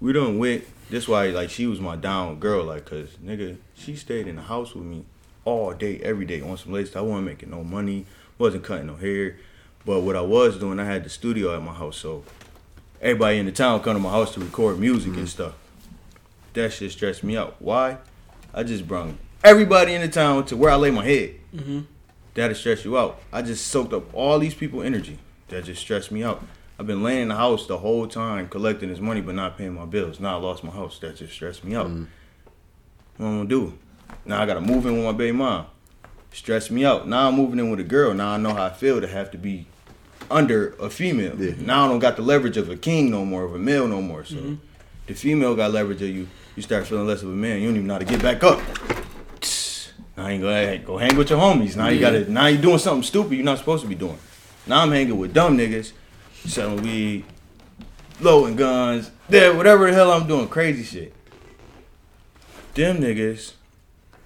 we 0.00 0.12
done 0.12 0.38
went. 0.38 0.64
This 0.90 1.08
why 1.08 1.28
like 1.28 1.48
she 1.48 1.66
was 1.66 1.80
my 1.80 1.96
down 1.96 2.38
girl, 2.38 2.64
like, 2.64 2.84
cause 2.84 3.16
nigga, 3.24 3.56
she 3.74 3.96
stayed 3.96 4.28
in 4.28 4.36
the 4.36 4.42
house 4.42 4.74
with 4.74 4.84
me 4.84 5.04
all 5.44 5.72
day, 5.72 5.98
every 6.00 6.26
day 6.26 6.40
on 6.42 6.56
some 6.58 6.72
lazy. 6.72 6.94
I 6.94 7.00
wasn't 7.00 7.24
making 7.24 7.50
no 7.50 7.64
money, 7.64 8.04
wasn't 8.38 8.64
cutting 8.64 8.86
no 8.86 8.96
hair, 8.96 9.36
but 9.86 10.00
what 10.00 10.16
I 10.16 10.20
was 10.20 10.58
doing, 10.58 10.78
I 10.78 10.84
had 10.84 11.04
the 11.04 11.08
studio 11.08 11.56
at 11.56 11.62
my 11.62 11.72
house, 11.72 11.96
so 11.96 12.24
everybody 13.00 13.38
in 13.38 13.46
the 13.46 13.52
town 13.52 13.80
come 13.80 13.94
to 13.94 14.00
my 14.00 14.10
house 14.10 14.34
to 14.34 14.40
record 14.40 14.78
music 14.78 15.08
and 15.08 15.16
mm-hmm. 15.18 15.26
stuff. 15.26 15.54
That 16.54 16.72
shit 16.72 16.92
stressed 16.92 17.24
me 17.24 17.36
out. 17.36 17.56
Why? 17.58 17.98
I 18.52 18.62
just 18.62 18.86
brung 18.86 19.18
everybody 19.44 19.92
in 19.94 20.00
the 20.00 20.08
town 20.08 20.46
to 20.46 20.56
where 20.56 20.70
I 20.70 20.76
lay 20.76 20.90
my 20.90 21.04
head. 21.04 21.34
Mm-hmm. 21.54 21.80
That'll 22.34 22.56
stress 22.56 22.84
you 22.84 22.98
out. 22.98 23.20
I 23.32 23.42
just 23.42 23.68
soaked 23.68 23.92
up 23.92 24.12
all 24.12 24.38
these 24.38 24.54
people 24.54 24.82
energy. 24.82 25.18
That 25.48 25.64
just 25.64 25.80
stressed 25.80 26.10
me 26.10 26.24
out. 26.24 26.42
I've 26.78 26.86
been 26.86 27.04
laying 27.04 27.22
in 27.22 27.28
the 27.28 27.36
house 27.36 27.68
the 27.68 27.78
whole 27.78 28.08
time 28.08 28.48
collecting 28.48 28.88
this 28.88 28.98
money 28.98 29.20
but 29.20 29.36
not 29.36 29.56
paying 29.56 29.74
my 29.74 29.84
bills. 29.84 30.18
Now 30.18 30.38
I 30.38 30.40
lost 30.40 30.64
my 30.64 30.72
house. 30.72 30.98
That 30.98 31.16
just 31.16 31.32
stressed 31.32 31.62
me 31.62 31.76
out. 31.76 31.86
Mm-hmm. 31.86 32.04
What 33.18 33.26
I'm 33.26 33.36
gonna 33.36 33.48
do? 33.48 33.78
Now 34.24 34.42
I 34.42 34.46
gotta 34.46 34.60
move 34.60 34.86
in 34.86 34.96
with 34.96 35.04
my 35.04 35.12
baby 35.12 35.36
mom. 35.36 35.66
Stressed 36.32 36.72
me 36.72 36.84
out. 36.84 37.06
Now 37.06 37.28
I'm 37.28 37.36
moving 37.36 37.60
in 37.60 37.70
with 37.70 37.78
a 37.78 37.84
girl. 37.84 38.12
Now 38.14 38.32
I 38.32 38.38
know 38.38 38.54
how 38.54 38.64
I 38.64 38.70
feel 38.70 39.00
to 39.00 39.06
have 39.06 39.30
to 39.32 39.38
be 39.38 39.66
under 40.30 40.74
a 40.80 40.90
female. 40.90 41.40
Yeah. 41.40 41.54
Now 41.58 41.86
I 41.86 41.88
don't 41.88 41.98
got 41.98 42.16
the 42.16 42.22
leverage 42.22 42.56
of 42.56 42.68
a 42.70 42.76
king 42.76 43.10
no 43.10 43.24
more, 43.24 43.44
of 43.44 43.54
a 43.54 43.58
male 43.58 43.86
no 43.86 44.00
more. 44.00 44.24
So 44.24 44.36
mm-hmm. 44.36 44.54
the 45.06 45.14
female 45.14 45.54
got 45.54 45.72
leverage 45.72 46.02
of 46.02 46.08
you. 46.08 46.28
You 46.56 46.62
start 46.62 46.86
feeling 46.86 47.06
less 47.06 47.22
of 47.22 47.28
a 47.28 47.32
man. 47.32 47.60
You 47.60 47.68
don't 47.68 47.76
even 47.76 47.86
know 47.86 47.94
how 47.94 47.98
to 47.98 48.04
get 48.04 48.22
back 48.22 48.44
up. 48.44 48.60
Now 50.16 50.28
you 50.28 50.40
go 50.40 50.78
go 50.78 50.98
hang 50.98 51.16
with 51.16 51.30
your 51.30 51.40
homies. 51.40 51.76
Now 51.76 51.88
you 51.88 51.98
gotta 51.98 52.30
now 52.30 52.46
you 52.46 52.58
doing 52.58 52.78
something 52.78 53.02
stupid 53.02 53.34
you're 53.34 53.44
not 53.44 53.58
supposed 53.58 53.82
to 53.82 53.88
be 53.88 53.96
doing. 53.96 54.18
Now 54.66 54.82
I'm 54.82 54.92
hanging 54.92 55.18
with 55.18 55.34
dumb 55.34 55.58
niggas, 55.58 55.92
selling 56.44 56.82
weed, 56.82 57.24
loading 58.20 58.56
guns, 58.56 59.10
yeah, 59.28 59.50
whatever 59.50 59.88
the 59.88 59.94
hell 59.94 60.12
I'm 60.12 60.26
doing, 60.26 60.48
crazy 60.48 60.82
shit. 60.82 61.14
Them 62.74 62.98
niggas, 62.98 63.54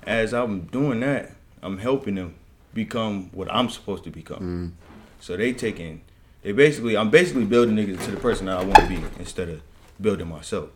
as 0.05 0.35
I'm 0.35 0.63
doing 0.63 1.01
that, 1.01 1.33
I'm 1.63 1.79
helping 1.79 2.17
them 2.17 2.35
become 2.75 3.31
what 3.33 3.53
I'm 3.53 3.69
supposed 3.69 4.05
to 4.05 4.11
become. 4.11 4.75
Mm. 4.77 4.88
So 5.21 5.37
they 5.37 5.53
taking, 5.53 6.03
they 6.43 6.53
basically, 6.53 6.97
I'm 6.97 7.11
basically 7.11 7.45
building 7.45 7.77
niggas 7.77 8.05
to 8.05 8.11
the 8.11 8.17
person 8.17 8.47
that 8.47 8.59
I 8.59 8.65
want 8.65 8.77
to 8.77 8.87
be 8.87 9.03
instead 9.19 9.49
of 9.49 9.63
building 10.01 10.29
myself. 10.29 10.71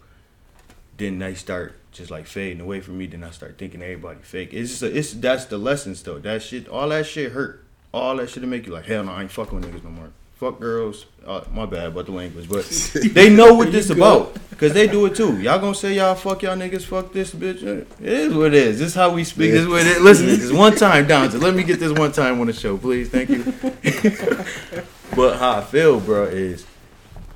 Then 0.97 1.19
they 1.19 1.35
start 1.35 1.75
just 1.93 2.11
like 2.11 2.27
fading 2.27 2.61
away 2.61 2.81
from 2.81 2.99
me. 2.99 3.07
Then 3.07 3.25
I 3.25 3.31
start 3.31 3.59
thinking 3.59 3.83
everybody 3.83 4.21
fake. 4.23 4.53
It's 4.53 4.71
just 4.71 4.83
a, 4.83 4.97
it's 4.97 5.13
that's 5.13 5.47
the 5.47 5.59
lessons 5.59 6.03
though. 6.03 6.19
That 6.19 6.43
shit, 6.43 6.69
all 6.69 6.89
that 6.89 7.07
shit 7.07 7.33
hurt. 7.33 7.65
All 7.95 8.17
that 8.17 8.31
shit 8.31 8.43
to 8.43 8.47
make 8.47 8.67
you 8.67 8.73
like 8.73 8.87
hell 8.87 9.05
no, 9.05 9.13
I 9.13 9.23
ain't 9.23 9.31
fucking 9.31 9.61
with 9.61 9.71
niggas 9.71 9.85
no 9.85 9.91
more. 9.91 10.11
Fuck 10.35 10.61
girls. 10.61 11.07
Uh, 11.27 11.43
my 11.53 11.67
bad 11.67 11.89
about 11.89 12.07
the 12.07 12.13
language, 12.13 12.49
but 12.49 12.65
they 13.13 13.31
know 13.31 13.55
what 13.55 13.71
this 13.71 13.91
about 13.91 14.37
because 14.63 14.75
they 14.75 14.87
do 14.87 15.05
it 15.07 15.17
too. 15.17 15.41
Y'all 15.41 15.59
gonna 15.59 15.75
say 15.75 15.95
y'all 15.95 16.15
fuck 16.15 16.41
y'all 16.43 16.57
niggas, 16.57 16.85
fuck 16.85 17.13
this 17.13 17.35
bitch. 17.35 17.65
It 17.65 17.89
is 18.01 18.33
what 18.33 18.47
it 18.47 18.55
is. 18.55 18.79
This 18.79 18.91
is 18.91 18.95
how 18.95 19.11
we 19.11 19.25
speak. 19.25 19.51
This 19.51 19.63
is 19.63 19.67
what 19.67 19.81
it 19.81 19.89
is. 19.89 20.01
Listen, 20.01 20.27
this 20.27 20.41
is 20.41 20.53
one 20.53 20.77
time 20.77 21.09
down. 21.09 21.33
So 21.33 21.39
let 21.39 21.53
me 21.53 21.65
get 21.65 21.81
this 21.81 21.91
one 21.91 22.13
time 22.13 22.41
on 22.41 22.47
the 22.47 22.53
show, 22.53 22.79
please. 22.79 23.09
Thank 23.09 23.31
you. 23.31 23.43
but 25.17 25.37
how 25.39 25.57
I 25.57 25.63
feel, 25.63 25.99
bro, 25.99 26.27
is 26.27 26.65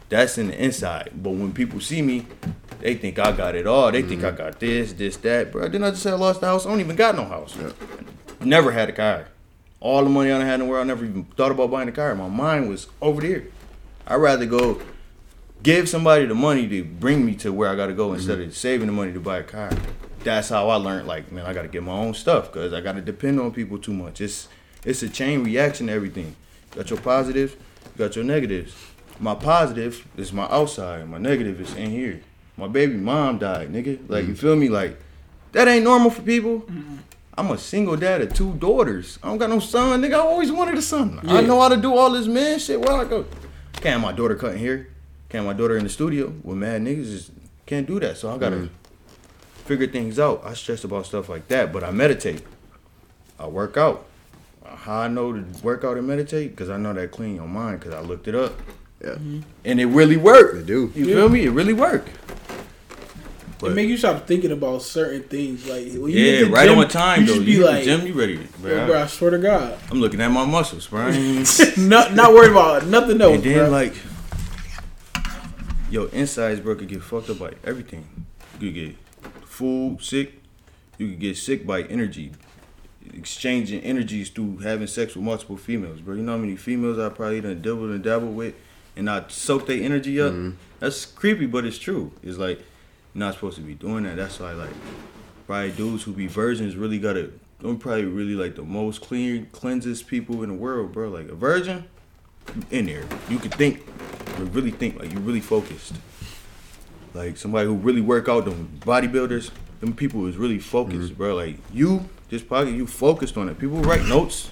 that's 0.09 0.39
in 0.39 0.47
the 0.47 0.65
inside. 0.65 1.11
But 1.17 1.31
when 1.31 1.53
people 1.53 1.81
see 1.81 2.01
me, 2.01 2.29
they 2.79 2.95
think 2.95 3.19
I 3.19 3.33
got 3.33 3.57
it 3.57 3.67
all. 3.67 3.91
They 3.91 4.03
think 4.03 4.23
I 4.23 4.29
mm-hmm. 4.29 4.37
got 4.37 4.61
this, 4.61 4.93
this, 4.93 5.17
that, 5.17 5.51
bro. 5.51 5.67
Then 5.67 5.83
I 5.83 5.91
just 5.91 6.05
said 6.05 6.13
I 6.13 6.17
lost 6.17 6.43
the 6.43 6.47
house. 6.47 6.65
I 6.65 6.69
don't 6.69 6.79
even 6.79 6.95
got 6.95 7.17
no 7.17 7.25
house. 7.25 7.59
Never 8.39 8.71
had 8.71 8.89
a 8.89 8.93
car. 8.93 9.27
All 9.81 10.05
the 10.05 10.11
money 10.11 10.31
I 10.31 10.45
had 10.45 10.61
in 10.61 10.61
the 10.61 10.67
world, 10.67 10.85
I 10.85 10.87
never 10.87 11.05
even 11.05 11.25
thought 11.25 11.51
about 11.51 11.73
buying 11.73 11.89
a 11.89 11.93
car. 11.93 12.15
My 12.15 12.29
mind 12.29 12.69
was 12.69 12.87
over 13.03 13.21
there. 13.21 13.47
I'd 14.07 14.15
rather 14.15 14.47
go 14.47 14.81
give 15.63 15.89
somebody 15.89 16.27
the 16.27 16.35
money 16.35 16.69
to 16.69 16.85
bring 16.85 17.25
me 17.25 17.35
to 17.37 17.53
where 17.53 17.69
I 17.69 17.77
gotta 17.77 17.93
go 17.93 18.09
mm-hmm. 18.09 18.17
instead 18.17 18.41
of 18.41 18.57
saving 18.57 18.87
the 18.87 18.93
money 18.93 19.13
to 19.13 19.21
buy 19.21 19.39
a 19.39 19.43
car. 19.43 19.71
That's 20.25 20.49
how 20.49 20.69
I 20.69 20.77
learned. 20.77 21.07
Like, 21.07 21.31
man, 21.31 21.47
I 21.47 21.53
gotta 21.53 21.69
get 21.69 21.83
my 21.83 21.93
own 21.93 22.15
stuff 22.15 22.53
because 22.53 22.73
I 22.73 22.81
gotta 22.81 23.01
depend 23.01 23.41
on 23.41 23.53
people 23.53 23.79
too 23.79 23.95
much. 23.95 24.21
It's 24.21 24.49
it's 24.85 25.03
a 25.03 25.09
chain 25.09 25.45
reaction 25.45 25.89
to 25.89 25.93
everything. 25.93 26.37
Got 26.73 26.91
your 26.91 27.01
positives, 27.01 27.55
you 27.55 27.99
got 27.99 28.17
your 28.17 28.25
negatives. 28.25 28.75
My 29.19 29.35
positive 29.35 30.07
is 30.17 30.33
my 30.33 30.45
outside. 30.45 31.09
My 31.09 31.19
negative 31.19 31.61
is 31.61 31.75
in 31.75 31.91
here. 31.91 32.21
My 32.57 32.69
baby 32.69 32.95
mom 32.95 33.39
died, 33.39 33.73
nigga. 33.73 33.99
Like, 34.09 34.27
you 34.27 34.33
mm-hmm. 34.33 34.35
feel 34.35 34.57
me? 34.57 34.69
Like, 34.69 34.99
that 35.53 35.69
ain't 35.69 35.85
normal 35.85 36.11
for 36.11 36.23
people. 36.23 36.61
Mm-hmm. 36.61 36.97
I'm 37.39 37.51
a 37.51 37.59
single 37.59 37.97
dad 37.97 38.23
of 38.23 38.33
two 38.33 38.55
daughters. 38.55 39.19
I 39.23 39.29
don't 39.29 39.39
got 39.39 39.51
no 39.51 39.59
son, 39.59 40.01
nigga. 40.03 40.15
I 40.15 40.19
always 40.19 40.51
wanted 40.51 40.77
a 40.77 40.83
son. 40.83 41.21
I 41.25 41.43
know 41.43 41.61
how 41.61 41.69
to 41.69 41.77
do 41.77 41.95
all 41.95 42.11
this 42.11 42.27
man 42.27 42.59
shit. 42.59 42.81
Where 42.81 42.93
I 42.93 43.05
go? 43.05 43.27
Can't 43.75 43.95
have 43.95 44.01
my 44.01 44.13
daughter 44.13 44.35
cutting 44.35 44.59
here. 44.59 44.89
Can't 45.29 45.45
my 45.45 45.53
daughter 45.53 45.77
in 45.77 45.85
the 45.85 45.91
studio 45.91 46.33
with 46.43 46.57
mad 46.57 46.83
niggas. 46.83 47.11
Just 47.11 47.31
can't 47.67 47.87
do 47.87 47.99
that. 48.01 48.17
So 48.17 48.31
I 48.33 48.39
gotta 48.39 48.57
mm. 48.57 48.69
figure 49.65 49.87
things 49.87 50.19
out. 50.19 50.43
I 50.45 50.55
stress 50.55 50.85
about 50.85 51.07
stuff 51.07 51.29
like 51.29 51.49
that, 51.49 51.73
but 51.73 51.83
I 51.83 51.91
meditate. 51.91 52.43
I 53.39 53.47
work 53.47 53.77
out. 53.77 54.07
How 54.65 55.01
I 55.01 55.09
know 55.09 55.33
to 55.33 55.45
work 55.63 55.85
out 55.85 55.97
and 55.97 56.07
meditate? 56.07 56.51
Because 56.51 56.71
I 56.71 56.77
know 56.77 56.93
that 56.93 57.11
clean 57.11 57.37
your 57.37 57.47
mind. 57.49 57.81
Because 57.81 57.95
I 57.95 58.01
looked 58.01 58.29
it 58.29 58.35
up, 58.35 58.55
Yeah. 59.03 59.11
Mm-hmm. 59.11 59.41
and 59.65 59.81
it 59.81 59.87
really 59.87 60.17
worked. 60.17 60.57
They 60.57 60.63
do. 60.63 60.93
You 60.95 61.07
Yeah. 61.07 61.15
feel 61.17 61.29
me? 61.29 61.45
It 61.47 61.51
really 61.51 61.73
worked. 61.73 62.09
It 63.63 63.73
make 63.73 63.89
you 63.89 63.97
stop 63.97 64.27
thinking 64.27 64.53
about 64.53 64.83
certain 64.83 65.23
things. 65.23 65.67
Like 65.67 65.87
when 65.95 66.13
you 66.13 66.19
Yeah, 66.21 66.33
hit 66.33 66.45
the 66.47 66.51
right 66.53 66.69
gym, 66.69 66.79
on 66.79 66.89
time 66.89 67.21
you 67.23 67.27
though. 67.27 67.35
just 67.37 67.47
You 67.47 67.59
be 67.59 67.65
like, 67.65 67.85
the 67.85 67.97
gym, 67.97 68.07
you 68.07 68.13
ready? 68.13 68.49
Bro, 68.61 68.71
"Yo, 68.71 68.87
bro, 68.87 69.03
I 69.03 69.07
swear 69.07 69.31
to 69.31 69.39
God, 69.39 69.79
I'm 69.91 70.01
looking 70.01 70.21
at 70.21 70.31
my 70.31 70.45
muscles, 70.45 70.87
bro. 70.87 71.11
Not 71.79 72.15
not 72.15 72.33
worried 72.35 72.51
about 72.53 72.87
nothing 72.87 73.21
else, 73.21 73.35
and 73.37 73.43
then 73.45 73.59
bro. 73.59 73.71
like, 73.71 73.95
yo, 75.97 76.05
insides, 76.13 76.61
bro, 76.61 76.75
could 76.75 76.89
get 76.89 77.03
fucked 77.03 77.31
up 77.31 77.39
by 77.39 77.53
everything. 77.65 78.27
You 78.61 78.71
could 78.71 78.75
get 78.75 78.97
food 79.47 80.03
sick. 80.03 80.43
You 80.99 81.09
could 81.09 81.21
get 81.21 81.39
sick 81.39 81.67
by 81.67 81.85
energy, 81.85 82.33
exchanging 83.15 83.81
energies 83.81 84.29
through 84.29 84.59
having 84.59 84.89
sex 84.89 85.15
with 85.15 85.25
multiple 85.25 85.57
females, 85.57 86.01
bro. 86.01 86.15
You 86.15 86.23
know 86.23 86.33
how 86.33 86.39
many 86.39 86.57
females 86.57 86.99
I 86.99 87.09
probably 87.09 87.41
done 87.41 87.63
dabbled 87.63 87.91
and 87.93 88.05
dabbled 88.05 88.37
with, 88.37 88.55
and 88.95 89.09
I 89.09 89.25
soak 89.29 89.67
their 89.67 89.83
energy 89.83 90.21
up. 90.21 90.33
Mm-hmm. 90.33 90.57
That's 90.81 91.07
creepy, 91.07 91.47
but 91.47 91.65
it's 91.65 91.79
true. 91.79 92.13
It's 92.23 92.37
like 92.37 92.59
you're 92.59 92.67
not 93.15 93.35
supposed 93.35 93.57
to 93.57 93.63
be 93.63 93.75
doing 93.75 94.05
that. 94.05 94.17
That's 94.17 94.39
why 94.39 94.53
like 94.53 94.71
probably 95.47 95.73
dudes 95.73 96.03
who 96.03 96.13
be 96.13 96.27
virgins 96.27 96.77
really 96.77 96.99
gotta. 96.99 97.33
I'm 97.65 97.79
probably 97.79 98.05
really 98.05 98.35
like 98.35 98.55
the 98.55 98.65
most 98.65 99.01
clean, 99.01 99.47
cleansest 99.47 100.07
people 100.09 100.43
in 100.43 100.51
the 100.51 100.55
world, 100.57 100.93
bro. 100.93 101.09
Like 101.09 101.31
a 101.31 101.35
virgin, 101.35 101.85
in 102.71 102.85
there. 102.85 103.05
You 103.31 103.39
could 103.39 103.55
think, 103.55 103.83
you 104.39 104.45
really 104.47 104.71
think, 104.71 104.99
like 104.99 105.13
you 105.13 105.19
really 105.21 105.41
focused. 105.41 105.95
Like 107.15 107.37
somebody 107.37 107.67
who 107.67 107.75
really 107.75 108.01
work 108.03 108.29
out, 108.29 108.45
them 108.45 108.69
bodybuilders, 108.81 109.51
them 109.81 109.95
people 109.95 110.27
is 110.27 110.37
really 110.37 110.59
focused, 110.59 111.17
bro. 111.17 111.35
Like 111.35 111.57
you, 111.73 112.09
this 112.29 112.43
pocket, 112.43 112.73
you 112.73 112.87
focused 112.87 113.37
on 113.37 113.49
it. 113.49 113.59
People 113.59 113.79
write 113.81 114.05
notes. 114.07 114.51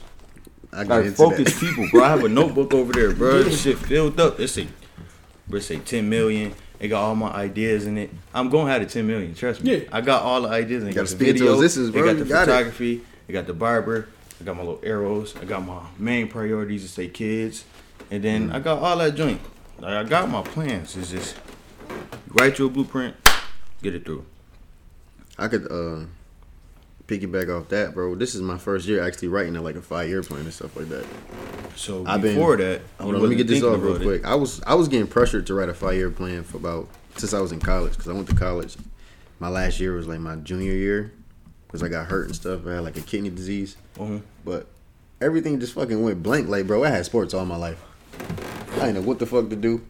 I 0.73 0.85
get 0.85 0.89
Like 0.89 1.13
focused 1.15 1.61
that. 1.61 1.67
people, 1.69 1.87
bro. 1.91 2.03
I 2.05 2.09
have 2.09 2.25
a 2.25 2.29
notebook 2.29 2.73
over 2.75 2.93
there, 2.93 3.13
bro. 3.13 3.43
This 3.45 3.63
shit 3.63 3.79
filled 3.79 4.19
up. 4.19 4.41
It 4.41 4.49
say, 4.49 4.67
bro, 5.49 5.61
say 5.61 5.79
10 5.79 6.09
million. 6.09 6.55
It 6.81 6.89
got 6.89 7.03
all 7.03 7.15
my 7.15 7.31
ideas 7.31 7.87
in 7.87 7.97
it. 7.99 8.11
I'm 8.35 8.49
gonna 8.49 8.71
have 8.71 8.83
the 8.83 8.89
10 8.89 9.07
million. 9.07 9.35
Trust 9.35 9.63
me. 9.63 9.77
Yeah. 9.77 9.85
I 9.93 10.01
got 10.01 10.23
all 10.23 10.43
the 10.43 10.49
ideas. 10.49 10.83
And 10.83 10.91
it 10.91 10.95
Gotta 10.95 11.05
the 11.07 11.17
speak 11.17 11.29
it 11.29 11.33
to 11.39 11.57
video. 11.57 11.93
bro. 11.93 12.03
It 12.03 12.07
got 12.07 12.19
the 12.19 12.25
got 12.25 12.45
photography. 12.47 13.03
It 13.29 13.33
got 13.33 13.47
the 13.47 13.55
barber. 13.55 14.09
I 14.41 14.45
got 14.45 14.57
my 14.57 14.63
little 14.63 14.81
arrows. 14.83 15.35
I 15.41 15.45
got 15.45 15.65
my 15.65 15.81
main 15.99 16.29
priorities 16.29 16.83
to 16.83 16.89
say 16.89 17.09
kids, 17.09 17.65
and 18.11 18.23
then 18.25 18.51
Mm. 18.51 18.55
I 18.55 18.59
got 18.59 18.81
all 18.81 18.97
that 18.99 19.15
joint. 19.15 19.41
Like 19.85 19.93
I 19.95 20.05
got 20.05 20.31
my 20.31 20.43
plans. 20.43 20.97
It's 20.97 21.11
just 21.11 21.37
write 22.29 22.59
your 22.59 22.71
blueprint, 22.71 23.15
get 23.83 23.95
it 23.95 24.05
through. 24.05 24.25
I 25.39 25.49
could 25.49 25.71
uh 25.71 26.07
piggyback 27.07 27.55
off 27.55 27.69
that, 27.69 27.93
bro. 27.93 28.15
This 28.15 28.35
is 28.35 28.41
my 28.41 28.57
first 28.57 28.87
year 28.89 29.03
actually 29.03 29.29
writing 29.29 29.57
a, 29.57 29.63
like 29.63 29.77
a 29.77 29.83
five 29.83 30.09
year 30.09 30.23
plan 30.23 30.41
and 30.43 30.53
stuff 30.55 30.75
like 30.77 30.89
that. 30.89 31.05
So 31.77 32.05
I've 32.07 32.23
been- 32.23 32.35
before 32.37 32.57
that, 32.57 32.81
Hold 32.99 33.17
on, 33.17 33.21
let 33.21 33.29
me 33.29 33.37
get 33.37 33.47
this 33.47 33.63
off 33.63 33.81
real 33.83 33.91
about 33.97 34.01
it. 34.01 34.05
quick. 34.05 34.25
I 34.25 34.35
was 34.37 34.63
I 34.67 34.75
was 34.75 34.89
getting 34.89 35.07
pressured 35.07 35.47
to 35.49 35.55
write 35.55 35.69
a 35.69 35.75
five 35.75 35.97
year 35.97 36.11
plan 36.11 36.45
for 36.45 36.57
about 36.57 36.89
since 37.17 37.35
I 37.35 37.41
was 37.41 37.53
in 37.53 37.61
college 37.61 37.93
because 37.93 38.09
I 38.09 38.13
went 38.15 38.29
to 38.31 38.35
college. 38.35 38.77
My 39.39 39.49
last 39.49 39.81
year 39.81 39.93
was 39.95 40.07
like 40.07 40.21
my 40.21 40.37
junior 40.37 40.73
year 40.73 41.13
because 41.67 41.83
I 41.83 41.89
got 41.89 42.07
hurt 42.07 42.27
and 42.27 42.35
stuff. 42.35 42.67
I 42.67 42.75
had 42.75 42.85
like 42.85 42.97
a 42.97 43.01
kidney 43.03 43.29
disease, 43.31 43.77
Mhm. 43.99 44.23
but 44.45 44.67
everything 45.21 45.61
just 45.61 45.75
fucking 45.75 46.03
went 46.03 46.23
blank. 46.23 46.49
Like, 46.49 46.67
bro, 46.67 46.85
I 46.85 46.89
had 46.89 47.05
sports 47.05 47.35
all 47.35 47.45
my 47.45 47.57
life. 47.57 47.83
I 48.77 48.87
didn't 48.87 48.95
know 48.95 49.01
what 49.03 49.19
the 49.19 49.27
fuck 49.27 49.49
to 49.51 49.57
do. 49.57 49.83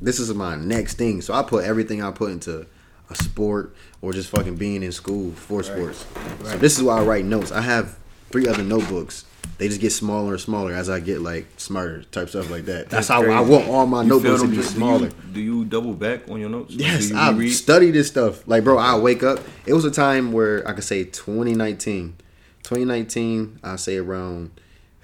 This 0.00 0.18
is 0.20 0.32
my 0.34 0.54
next 0.56 0.94
thing, 0.94 1.20
so 1.22 1.34
I 1.34 1.42
put 1.42 1.64
everything 1.64 2.02
I 2.02 2.10
put 2.10 2.30
into 2.30 2.66
a 3.10 3.14
sport 3.16 3.74
or 4.02 4.12
just 4.12 4.30
fucking 4.30 4.56
being 4.56 4.82
in 4.82 4.92
school 4.92 5.32
for 5.32 5.62
sports. 5.62 6.04
So 6.44 6.56
this 6.58 6.76
is 6.76 6.82
why 6.82 6.98
I 6.98 7.02
write 7.04 7.24
notes. 7.24 7.50
I 7.50 7.62
have 7.62 7.96
three 8.30 8.46
other 8.46 8.62
notebooks. 8.62 9.24
They 9.56 9.66
just 9.66 9.80
get 9.80 9.90
smaller 9.90 10.32
and 10.34 10.40
smaller 10.40 10.72
as 10.72 10.88
I 10.88 11.00
get 11.00 11.20
like 11.20 11.46
smarter 11.56 12.04
type 12.04 12.28
stuff 12.28 12.48
like 12.50 12.66
that. 12.66 12.90
That's, 12.90 13.08
how 13.08 13.22
I 13.24 13.40
want 13.40 13.66
all 13.68 13.86
my 13.86 14.02
You 14.02 14.08
notebooks 14.10 14.42
to 14.42 14.48
be 14.48 14.56
just- 14.56 14.68
do 14.74 14.74
you- 14.74 14.78
smaller. 14.78 15.10
Do 15.32 15.40
you, 15.40 15.64
double 15.64 15.94
back 15.94 16.28
on 16.30 16.38
your 16.38 16.50
notes? 16.50 16.74
Yes, 16.74 17.10
I 17.12 17.30
reread? 17.32 17.52
study 17.52 17.90
this 17.90 18.06
stuff. 18.08 18.46
Like, 18.46 18.62
bro, 18.62 18.78
I 18.78 18.96
wake 18.98 19.22
up. 19.24 19.40
It 19.66 19.72
was 19.72 19.84
a 19.84 19.90
time 19.90 20.30
where 20.32 20.66
I 20.68 20.74
could 20.74 20.84
say 20.84 21.02
2019. 21.04 22.14
2019, 22.62 23.58
I 23.64 23.76
say 23.76 23.96
around 23.96 24.50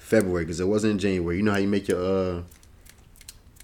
February 0.05 0.45
because 0.45 0.61
it 0.61 0.69
wasn't 0.69 0.93
in 0.93 0.99
January. 0.99 1.37
You 1.39 1.43
know 1.43 1.53
how 1.53 1.59
you 1.59 1.69
make 1.69 1.89
your 1.89 2.03
uh 2.39 2.43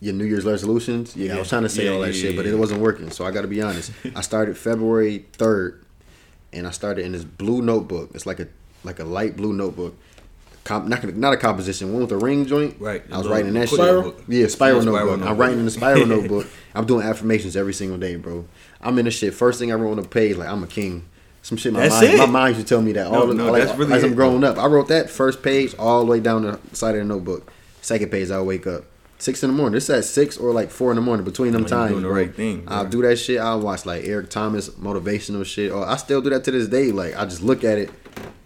your 0.01 0.15
New 0.15 0.25
Year's 0.25 0.45
resolutions? 0.47 1.15
Yeah, 1.15 1.37
I 1.37 1.39
was 1.39 1.49
trying 1.51 1.63
to 1.63 1.69
say 1.69 1.85
Yeah, 1.85 1.91
all 1.93 2.01
that 2.01 2.15
yeah, 2.15 2.21
shit, 2.23 2.37
but 2.37 2.47
yeah. 2.47 2.53
it 2.53 2.59
wasn't 2.59 2.81
working. 2.81 3.11
So 3.11 3.27
I 3.27 3.31
got 3.31 3.43
to 3.43 3.49
be 3.49 3.61
honest. 3.61 3.93
I 4.17 4.23
started 4.23 4.57
February 4.57 5.27
3rd, 5.35 5.83
and 6.55 6.67
I 6.67 6.71
started 6.71 7.05
in 7.05 7.13
this 7.13 7.25
blue 7.25 7.61
notebook. 7.61 8.11
It's 8.15 8.25
like 8.27 8.41
a 8.41 8.49
like 8.83 8.99
a 8.99 9.05
light 9.05 9.37
blue 9.37 9.53
notebook. 9.53 9.95
Comp, 10.65 10.87
not 10.89 11.05
not 11.17 11.33
a 11.35 11.37
composition, 11.37 11.93
one 11.93 12.03
with 12.03 12.13
a 12.13 12.17
ring 12.19 12.47
joint. 12.47 12.77
Right, 12.81 13.03
I 13.13 13.19
was 13.19 13.29
writing 13.29 13.53
that 13.55 13.69
shit. 13.69 13.79
Spiral? 13.79 14.03
notebook. 14.03 14.25
Yeah, 14.29 14.47
spiral 14.47 14.77
Yeah, 14.77 14.83
spiral 14.83 15.07
notebook. 15.17 15.29
I'm 15.31 15.37
writing 15.37 15.59
in 15.59 15.65
the 15.67 15.71
spiral 15.71 16.07
notebook. 16.15 16.47
I'm 16.75 16.87
doing 16.87 17.05
affirmations 17.07 17.57
every 17.57 17.75
single 17.75 17.99
day, 17.99 18.17
bro. 18.17 18.47
I'm 18.81 18.99
in 18.99 19.05
the 19.05 19.11
shit. 19.11 19.35
First 19.35 19.59
thing 19.59 19.71
I 19.73 19.75
wrote 19.75 19.91
on 19.93 20.03
the 20.03 20.09
page, 20.09 20.37
like 20.37 20.49
I'm 20.49 20.63
a 20.63 20.67
king. 20.67 21.07
Some 21.43 21.57
shit 21.57 21.73
my 21.73 21.81
That's 21.81 21.95
mind, 22.03 22.15
it. 22.15 22.19
my 22.19 22.27
mind 22.27 22.57
used 22.57 22.69
to 22.69 22.75
tell 22.75 22.83
me 22.83 22.93
that 22.93 23.07
all 23.07 23.13
No, 23.13 23.27
the, 23.29 23.35
no, 23.35 23.51
like, 23.53 23.65
that's 23.65 23.79
really 23.79 23.93
as 23.95 24.05
I'm 24.05 24.15
growing 24.15 24.45
up. 24.45 24.59
I 24.59 24.67
wrote 24.67 24.89
that 24.89 25.09
first 25.09 25.43
page 25.43 25.75
all 25.79 26.01
the 26.01 26.07
way 26.11 26.21
down 26.21 26.43
the 26.43 26.59
side 26.73 26.95
of 26.95 27.01
the 27.01 27.05
notebook. 27.07 27.51
Second 27.81 28.11
page, 28.11 28.31
I'll 28.31 28.45
wake 28.45 28.67
up 28.67 28.85
six 29.19 29.43
in 29.43 29.51
the 29.51 29.57
morning. 29.57 29.73
This 29.75 29.85
is 29.85 29.91
at 29.91 30.05
six 30.05 30.37
or 30.37 30.53
like 30.53 30.71
four 30.71 30.91
in 30.93 30.97
the 30.97 31.03
morning 31.03 31.25
between 31.25 31.53
them 31.53 31.63
When 31.63 31.71
times. 31.71 31.91
doing 31.93 32.03
the 32.03 32.11
right 32.11 32.35
thing, 32.35 32.65
I'll 32.69 32.87
do 32.87 33.01
that 33.03 33.17
shit. 33.17 33.39
I'll 33.41 33.61
watch 33.61 33.87
like 33.87 34.05
Eric 34.05 34.29
Thomas 34.31 34.69
motivational 34.71 35.45
shit. 35.47 35.73
Or 35.73 35.87
I 35.87 35.97
still 35.97 36.21
do 36.21 36.29
that 36.31 36.45
to 36.45 36.51
this 36.51 36.69
day. 36.69 36.93
Like 36.93 37.17
I 37.17 37.25
just 37.25 37.43
look 37.43 37.65
at 37.65 37.79
it. 37.79 37.91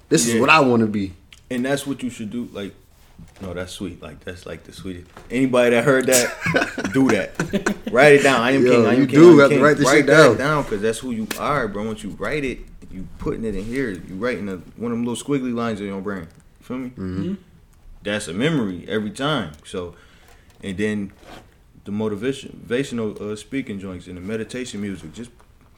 This 0.09 0.29
is 0.29 0.41
what 0.41 0.49
I 0.51 0.61
want 0.61 0.81
to 0.81 0.87
be. 0.87 1.15
And 1.51 1.65
that's 1.65 1.87
what 1.87 2.03
you 2.03 2.11
should 2.11 2.31
do. 2.31 2.49
Like, 2.53 2.75
no, 3.41 3.55
that's 3.55 3.73
sweet. 3.73 4.01
Like 4.03 4.21
that's 4.21 4.47
like 4.47 4.63
the 4.65 4.73
sweetest. 4.73 5.07
Anybody 5.31 5.71
that 5.71 5.85
heard 5.85 6.07
that, 6.07 6.91
do 6.93 7.09
that. 7.09 7.93
Write 7.93 8.15
it 8.15 8.23
down. 8.23 8.41
I 8.41 8.53
am 8.53 8.65
Yo, 8.65 8.71
king. 8.73 8.87
I 8.87 8.95
am 8.95 9.01
you 9.01 9.07
king. 9.07 9.19
do 9.19 9.29
I 9.29 9.33
am 9.33 9.39
have 9.41 9.49
to 9.51 9.55
king. 9.57 9.65
write 9.65 9.77
this 9.79 9.91
shit 9.91 10.07
that 10.07 10.13
down. 10.17 10.37
down 10.37 10.63
because 10.63 10.81
that's 10.83 10.99
who 10.99 11.11
you 11.11 11.27
are, 11.41 11.67
bro. 11.69 11.85
Once 11.87 12.03
you 12.05 12.11
write 12.11 12.45
it, 12.45 12.61
you 12.95 13.09
putting 13.19 13.45
it 13.45 13.55
in 13.55 13.65
here. 13.65 13.91
You 13.91 14.15
writing 14.15 14.49
a, 14.49 14.57
one 14.77 14.93
of 14.93 14.99
them 14.99 15.05
little 15.05 15.23
squiggly 15.23 15.55
lines 15.55 15.81
in 15.81 15.87
your 15.87 16.01
brain. 16.01 16.29
You 16.61 16.65
feel 16.65 16.79
me? 16.79 16.91
Mm-hmm. 16.91 17.35
That's 18.03 18.29
a 18.29 18.33
memory 18.33 18.85
every 18.89 19.11
time. 19.11 19.53
So, 19.65 19.95
and 20.63 20.77
then 20.77 21.13
the 21.85 21.91
motivation, 21.91 22.65
motivational 22.67 23.21
uh, 23.21 23.37
speaking 23.37 23.79
joints 23.79 24.07
and 24.07 24.17
the 24.17 24.21
meditation 24.21 24.81
music. 24.81 25.13
Just 25.13 25.31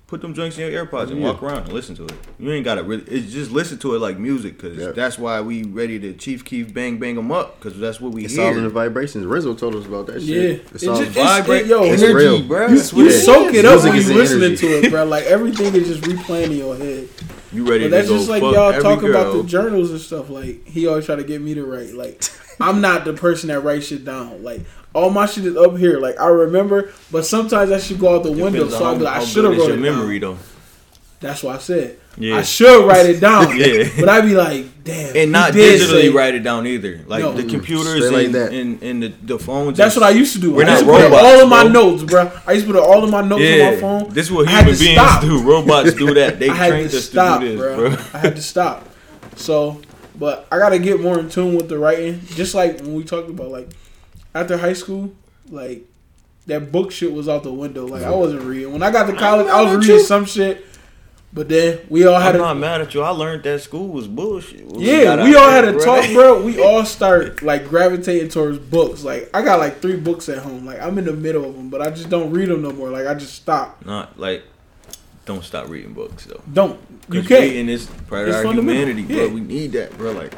put 0.07 0.21
them 0.21 0.33
joints 0.35 0.57
in 0.57 0.71
your 0.73 0.87
AirPods 0.87 1.11
and 1.11 1.21
Yeah. 1.21 1.27
walk 1.27 1.43
around 1.43 1.65
and 1.65 1.73
listen 1.73 1.97
to 1.97 2.05
it. 2.05 2.13
You 2.39 2.53
ain't 2.53 2.65
gotta 2.65 2.83
really. 2.85 3.03
It's 3.09 3.33
just 3.33 3.51
listen 3.51 3.77
to 3.79 3.95
it 3.97 3.99
like 3.99 4.19
music 4.19 4.57
because 4.61 4.79
Yeah. 4.79 4.93
that's 4.93 5.19
why 5.19 5.41
we 5.41 5.65
ready 5.65 5.99
to 5.99 6.13
Chief 6.13 6.45
Keef 6.45 6.73
bang 6.73 6.99
bang 6.99 7.17
them 7.17 7.33
up 7.33 7.59
because 7.59 7.79
that's 7.81 8.01
what 8.01 8.13
we 8.13 8.25
It's 8.25 8.35
hear. 8.35 8.45
all 8.45 8.57
in 8.57 8.63
the 8.63 8.69
vibrations. 8.71 9.27
Rizzo 9.27 9.55
told 9.55 9.75
us 9.75 9.85
about 9.85 10.07
that 10.07 10.21
Yeah, 10.23 10.35
shit. 10.35 10.61
it's 10.73 10.73
It's 10.75 10.87
all 10.87 11.03
just- 11.03 11.11
Vibrate, 11.17 11.67
yo, 11.67 11.83
it's 11.85 12.03
energy, 12.03 12.15
real. 12.15 12.43
bro. 12.45 12.69
You, 12.69 12.75
you 12.75 13.07
it 13.07 13.07
is. 13.09 13.25
soak 13.25 13.53
it 13.55 13.65
up 13.65 13.83
when 13.83 13.97
you 13.97 14.03
the 14.05 14.15
listening 14.15 14.45
energy. 14.45 14.67
to 14.69 14.87
it, 14.87 14.91
bro. 14.91 15.05
Like 15.05 15.25
everything 15.25 15.75
is 15.75 15.89
just 15.89 16.03
replaying 16.03 16.47
in 16.53 16.59
your 16.59 16.77
head. 16.77 17.09
You 17.53 17.65
ready 17.65 17.85
But 17.85 17.91
that's 17.93 18.09
go 18.09 18.17
just 18.19 18.29
like 18.29 18.43
y'all 18.43 18.71
every 18.71 18.83
talk 18.83 19.03
about 19.03 19.33
the 19.33 19.43
journals 19.45 19.91
and 19.91 20.01
stuff. 20.01 20.31
Like 20.31 20.67
he 20.69 20.87
always 20.87 21.07
try 21.07 21.17
to 21.17 21.25
get 21.25 21.41
me 21.41 21.55
to 21.55 21.65
write. 21.65 21.95
Like 21.95 22.23
I'm 22.61 22.81
not 22.81 23.05
the 23.05 23.13
person 23.13 23.49
that 23.49 23.61
writes 23.61 23.87
shit 23.87 24.05
down. 24.05 24.43
Like 24.45 24.61
all 24.97 25.11
my 25.11 25.27
shit 25.27 25.45
is 25.47 25.57
up 25.57 25.77
here. 25.77 25.99
Like 26.01 26.19
I 26.19 26.27
remember, 26.29 26.93
but 27.13 27.25
sometimes 27.27 27.71
I 27.71 27.79
should 27.79 28.01
go 28.01 28.17
out 28.17 28.23
the 28.25 28.33
window. 28.33 28.69
So 28.69 28.85
on 28.85 28.95
I, 28.95 28.99
be 28.99 29.05
like, 29.05 29.21
I 29.21 29.25
should 29.25 29.45
have 29.45 29.57
wrote 29.57 29.67
your 29.69 29.77
it 29.77 29.81
memory 29.81 30.19
down. 30.19 30.35
though. 30.35 30.39
That's 31.19 31.43
why 31.43 31.55
I 31.55 31.59
said 31.59 31.99
Yeah. 32.19 32.37
I 32.37 32.43
should 32.43 32.87
write 32.87 33.07
it 33.07 33.21
down. 33.21 33.57
Yeah. 33.59 33.89
but 33.99 34.09
I'd 34.11 34.25
be 34.25 34.35
like, 34.35 34.67
damn, 34.85 35.17
and 35.17 35.33
not 35.33 35.55
did 35.55 35.81
digitally 35.81 36.03
say- 36.03 36.09
write 36.11 36.35
it 36.35 36.41
down 36.41 36.67
either. 36.67 37.01
Like 37.07 37.23
No. 37.23 37.33
the 37.33 37.45
computers 37.45 38.05
straight 38.07 38.13
like 38.13 38.27
and, 38.27 38.35
that. 38.35 38.53
and, 38.53 38.83
and 38.83 39.03
the, 39.03 39.09
the 39.23 39.39
phones. 39.39 39.79
That's 39.79 39.97
what 39.97 40.05
I 40.05 40.11
used 40.11 40.35
to 40.35 40.41
do. 40.41 40.53
We're 40.55 40.65
I 40.65 40.67
not 40.67 40.73
used 40.73 40.85
to 40.87 40.93
put 40.93 41.03
robots, 41.05 41.23
all 41.25 41.43
of 41.43 41.49
my 41.49 41.63
bro. 41.63 41.73
notes, 41.73 42.03
bro. 42.05 42.33
I 42.47 42.53
used 42.53 42.67
to 42.67 42.73
put 42.75 42.83
all 42.83 43.03
of 43.03 43.09
my 43.11 43.23
notes 43.23 43.43
Yeah, 43.43 43.65
on 43.69 43.75
my 43.75 43.81
phone. 43.81 44.09
this 44.13 44.27
is 44.27 44.33
what 44.33 44.47
I 44.47 44.51
had 44.51 44.65
human 44.65 44.75
to 44.79 44.85
beings 44.85 45.01
stop. 45.01 45.21
do. 45.23 45.43
Robots 45.43 45.95
do 45.95 46.15
that. 46.15 46.39
They 46.39 46.49
I 46.51 46.55
had 46.55 46.69
trained 46.69 46.91
to 46.91 46.97
us 46.99 47.05
stop, 47.09 47.41
to 47.41 47.47
do 47.47 47.53
this, 47.57 47.61
bro. 47.61 47.91
bro. 47.91 47.99
I 48.13 48.19
had 48.19 48.37
to 48.37 48.43
stop. 48.43 48.87
So, 49.37 49.81
but 50.19 50.47
I 50.53 50.59
gotta 50.59 50.79
get 50.79 51.01
more 51.01 51.19
in 51.19 51.31
tune 51.31 51.57
with 51.57 51.69
the 51.71 51.79
writing. 51.79 52.21
Just 52.35 52.55
like 52.55 52.81
when 52.81 52.95
we 52.95 53.05
talked 53.05 53.31
about, 53.31 53.49
like 53.49 53.71
after 54.37 54.57
high 54.59 54.73
school, 54.75 55.13
like 55.51 55.85
that 56.47 56.71
book 56.71 56.93
shit 56.93 57.13
was 57.13 57.29
out 57.29 57.43
the 57.43 57.53
window. 57.53 57.87
Like 57.87 58.03
I 58.03 58.11
wasn't 58.11 58.43
reading. 58.43 58.73
When 58.73 58.83
I 58.83 58.91
got 58.91 59.07
to 59.07 59.15
college, 59.17 59.47
I 59.49 59.63
was 59.63 59.75
reading 59.77 59.97
you. 59.97 60.03
some 60.03 60.25
shit. 60.25 60.65
But 61.33 61.51
then 61.51 61.81
we 61.91 62.07
all 62.07 62.19
had 62.19 62.29
I'm 62.35 62.41
to. 62.41 62.47
not 62.47 62.57
mad 62.57 62.81
at 62.81 62.95
you. 62.95 63.03
I 63.03 63.11
learned 63.11 63.43
that 63.43 63.61
school 63.61 63.89
was 63.89 64.07
bullshit. 64.09 64.65
What 64.65 64.81
Yeah, 64.81 65.23
we 65.23 65.35
all 65.35 65.51
there, 65.51 65.67
had 65.67 65.73
to 65.79 65.85
talk, 65.85 66.11
bro. 66.15 66.43
We 66.43 66.63
all 66.63 66.85
start 66.87 67.43
like 67.43 67.69
gravitating 67.69 68.31
towards 68.31 68.59
books. 68.59 69.05
Like 69.05 69.29
I 69.35 69.43
got 69.43 69.59
like 69.59 69.81
three 69.83 69.97
books 69.97 70.29
at 70.31 70.39
home. 70.39 70.65
Like 70.65 70.81
I'm 70.81 70.97
in 70.97 71.05
the 71.05 71.13
middle 71.13 71.45
of 71.45 71.55
them, 71.55 71.69
but 71.69 71.83
I 71.83 71.91
just 71.91 72.09
don't 72.09 72.31
read 72.31 72.49
them 72.49 72.63
no 72.63 72.71
more. 72.73 72.89
Like 72.91 73.07
I 73.07 73.13
just 73.15 73.35
stop. 73.35 73.85
Not 73.85 74.19
like, 74.19 74.45
don't 75.27 75.45
stop 75.45 75.69
reading 75.69 75.93
books 75.93 76.25
though. 76.25 76.41
Don't 76.51 76.81
you 77.11 77.21
'Cause 77.21 77.29
can't? 77.29 77.43
reading 77.43 77.69
is 77.69 77.87
part 78.09 78.29
of 78.29 78.35
our 78.35 78.43
fundamental. 78.45 78.87
humanity, 78.87 79.15
bro. 79.15 79.29
We 79.29 79.41
need 79.41 79.73
that, 79.73 79.99
bro. 79.99 80.13
Like, 80.13 80.33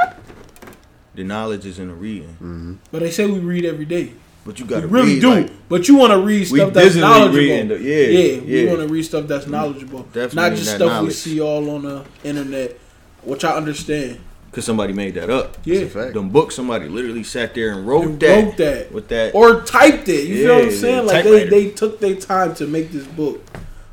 the 1.19 1.25
knowledge 1.25 1.67
is 1.67 1.79
in 1.79 1.89
the 1.89 1.95
reading, 1.95 2.29
mm-hmm. 2.31 2.75
But 2.91 3.01
they 3.01 3.11
say 3.11 3.27
we 3.27 3.39
read 3.41 3.65
every 3.67 3.85
day. 3.85 4.13
but 4.45 4.59
you 4.59 4.65
gotta 4.65 4.87
really 4.87 5.15
read, 5.15 5.21
do. 5.21 5.31
like, 5.31 5.51
but 5.69 5.89
you 5.89 5.97
want 5.97 6.13
to 6.13 6.21
read 6.21 6.45
stuff 6.47 6.73
that's 6.73 6.95
digitally 6.97 7.01
knowledgeable. 7.01 7.37
reading 7.39 7.69
the- 7.69 7.81
yeah, 7.83 8.41
yeah, 8.41 8.63
we 8.63 8.67
want 8.69 8.81
to 8.81 8.89
read 8.89 9.03
stuff 9.03 9.27
that's 9.27 9.47
knowledgeable, 9.47 10.03
Definitely 10.05 10.37
not 10.37 10.51
just 10.53 10.65
that 10.71 10.77
stuff 10.77 11.03
we 11.05 11.11
see 11.11 11.41
all 11.41 11.69
on 11.71 11.83
the 11.83 12.05
internet, 12.25 12.79
which 13.23 13.45
I 13.45 13.51
understand. 13.57 14.21
Cause 14.51 14.65
somebody 14.65 14.95
made 14.95 15.13
that 15.15 15.29
up. 15.29 15.59
Yeah, 15.65 15.81
It's 15.81 15.95
a 15.95 15.99
fact. 15.99 16.15
Them 16.15 16.31
books, 16.31 16.55
somebody 16.55 16.89
literally 16.89 17.23
sat 17.23 17.55
there 17.55 17.73
and 17.73 17.87
wrote 17.87 18.05
And 18.07 18.21
that. 18.21 18.45
wrote 18.47 18.57
that. 18.57 18.93
with 18.93 19.09
that. 19.09 19.35
or 19.35 19.61
typed 19.61 20.09
it. 20.09 20.27
You 20.27 20.37
feel 20.47 20.55
what 20.55 20.65
I'm 20.65 20.71
saying? 20.71 20.95
yeah, 20.95 21.01
Like 21.03 21.25
they, 21.25 21.49
they 21.49 21.71
took 21.71 22.01
their 22.01 22.15
time 22.15 22.55
to 22.55 22.67
make 22.67 22.91
this 22.91 23.07
book. 23.07 23.45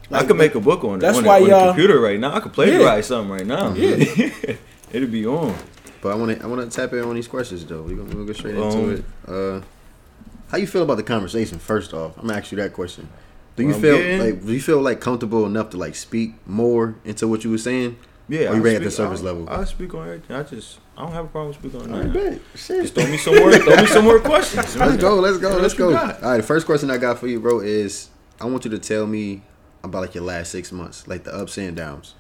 Like, 0.09 0.23
I 0.23 0.25
could 0.27 0.37
make 0.37 0.55
a 0.55 0.61
book 0.61 0.83
on 0.85 0.95
it. 0.95 0.99
That's 0.99 1.17
on 1.17 1.25
why 1.25 1.37
on 1.39 1.43
the 1.43 1.49
y'all- 1.49 1.67
computer 1.73 1.99
right 1.99 2.17
now. 2.19 2.33
I 2.33 2.39
could 2.39 2.53
plagiarize 2.53 3.07
something 3.07 3.29
right 3.31 3.45
now. 3.45 3.73
Yeah. 3.73 3.95
it'd 4.93 5.11
be 5.11 5.25
on. 5.25 5.53
But 6.05 6.11
I 6.11 6.15
want 6.17 6.37
to 6.37 6.43
I 6.43 6.47
want 6.47 6.61
to 6.71 6.77
tap 6.77 6.93
in 6.93 6.99
on 7.03 7.15
these 7.15 7.27
questions 7.27 7.65
though. 7.65 7.81
We're 7.81 7.95
gonna, 7.95 8.15
we'll 8.15 8.25
go 8.25 8.33
straight 8.33 8.55
Um, 8.55 8.63
into 8.63 8.89
it. 8.91 9.05
Uh, 9.27 9.61
how 10.49 10.57
you 10.59 10.67
feel 10.67 10.83
about 10.83 10.97
the 10.97 11.03
conversation? 11.03 11.57
First 11.57 11.95
off, 11.95 12.15
I'm 12.19 12.27
gonna 12.27 12.37
ask 12.37 12.51
you 12.51 12.57
that 12.59 12.73
question. 12.73 13.09
Do 13.55 13.63
you 13.63 13.73
feel 13.73 13.97
getting? 13.97 14.19
like 14.19 14.45
do 14.45 14.53
you 14.53 14.61
feel 14.61 14.79
like 14.81 15.01
comfortable 15.01 15.47
enough 15.47 15.71
to 15.71 15.77
like 15.77 15.95
speak 15.95 16.35
more 16.45 16.93
into 17.05 17.27
what 17.27 17.43
you 17.43 17.49
were 17.49 17.57
saying? 17.57 17.97
Yeah, 18.29 18.51
Or 18.51 18.55
you 18.57 18.61
ready 18.61 18.75
at 18.75 18.83
the 18.83 18.91
surface 18.91 19.21
I- 19.21 19.23
level? 19.23 19.49
I 19.49 19.63
speak 19.63 19.95
on 19.95 20.01
everything. 20.07 20.35
I 20.35 20.43
just 20.43 20.77
I 20.95 21.01
don't 21.05 21.11
have 21.11 21.25
a 21.25 21.27
problem 21.29 21.55
speaking 21.55 21.81
on 21.81 21.91
All 21.91 21.97
that. 21.97 22.05
right, 22.05 22.13
bet. 22.13 22.41
Shit. 22.53 22.81
Just 22.83 22.93
throw 22.93 23.07
me 23.07 23.17
some 23.17 23.35
more. 23.39 23.51
throw 23.53 23.75
me 23.75 23.87
some 23.87 24.03
more 24.05 24.19
questions. 24.19 24.75
Let's 24.77 24.97
go. 24.97 25.15
Let's 25.15 25.39
go. 25.39 25.57
Let's 25.57 25.73
go. 25.73 25.87
All 25.87 25.93
right. 26.21 26.37
The 26.37 26.43
first 26.43 26.67
question 26.67 26.91
I 26.91 26.97
got 26.99 27.17
for 27.17 27.25
you, 27.25 27.39
bro, 27.39 27.61
is 27.61 28.09
I 28.39 28.45
want 28.45 28.63
you 28.63 28.69
to 28.69 28.77
tell 28.77 29.07
me 29.07 29.41
about 29.83 30.01
like 30.03 30.13
your 30.13 30.23
last 30.23 30.51
six 30.51 30.71
months, 30.71 31.07
like 31.07 31.23
the 31.23 31.33
ups 31.35 31.57
and 31.57 31.75
downs. 31.75 32.13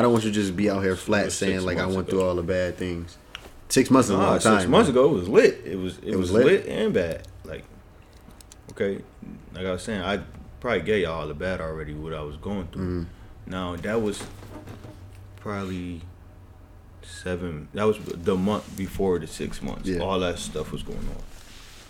I 0.00 0.02
don't 0.02 0.12
want 0.12 0.24
you 0.24 0.30
to 0.30 0.34
just 0.34 0.56
be 0.56 0.70
out 0.70 0.82
here 0.82 0.96
flat 0.96 1.30
saying 1.30 1.60
like 1.60 1.76
I 1.76 1.84
went 1.84 1.98
ago. 1.98 2.10
through 2.10 2.22
all 2.22 2.34
the 2.34 2.42
bad 2.42 2.78
things. 2.78 3.18
Six 3.68 3.90
months 3.90 4.08
is 4.08 4.14
a 4.14 4.16
long 4.16 4.38
time. 4.38 4.60
six 4.60 4.66
months 4.66 4.90
bro. 4.90 5.04
ago 5.04 5.14
it 5.14 5.18
was 5.18 5.28
lit. 5.28 5.60
It 5.66 5.76
was 5.76 5.98
it, 5.98 6.04
It 6.04 6.16
was 6.16 6.32
was, 6.32 6.42
lit? 6.42 6.46
lit? 6.46 6.66
and 6.68 6.94
bad. 6.94 7.28
Like 7.44 7.64
okay, 8.70 9.02
like 9.52 9.66
I 9.66 9.72
was 9.72 9.82
saying, 9.82 10.00
I 10.00 10.20
probably 10.60 10.80
gave 10.80 11.02
y'all 11.02 11.28
the 11.28 11.34
bad 11.34 11.60
already 11.60 11.92
what 11.92 12.14
I 12.14 12.22
was 12.22 12.38
going 12.38 12.66
through. 12.68 13.02
Mm-hmm. 13.02 13.50
Now 13.50 13.76
that 13.76 14.00
was 14.00 14.24
probably 15.36 16.00
seven. 17.02 17.68
That 17.74 17.84
was 17.84 17.98
the 17.98 18.36
month 18.36 18.74
before 18.78 19.18
the 19.18 19.26
six 19.26 19.60
months. 19.60 19.86
Yeah. 19.86 19.98
All 19.98 20.18
that 20.20 20.38
stuff 20.38 20.72
was 20.72 20.82
going 20.82 20.96
on. 20.98 21.22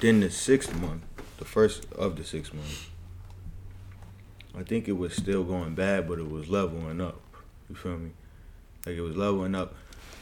Then 0.01 0.19
the 0.19 0.31
sixth 0.31 0.75
month, 0.81 1.03
the 1.39 1.45
first 1.45 1.87
of 1.93 2.17
the 2.17 2.25
six 2.25 2.53
months, 2.53 2.89
I 4.59 4.65
think 4.65 4.89
it 4.89 4.97
was 4.99 5.15
still 5.15 5.45
going 5.45 5.77
bad, 5.77 6.09
but 6.09 6.19
it 6.19 6.29
was 6.29 6.49
leveling 6.49 7.01
up. 7.01 7.21
You 7.71 7.77
feel 7.77 7.97
me? 7.97 8.11
Like 8.85 8.97
it 8.97 9.01
was 9.01 9.17
leveling 9.17 9.55
up, 9.55 9.75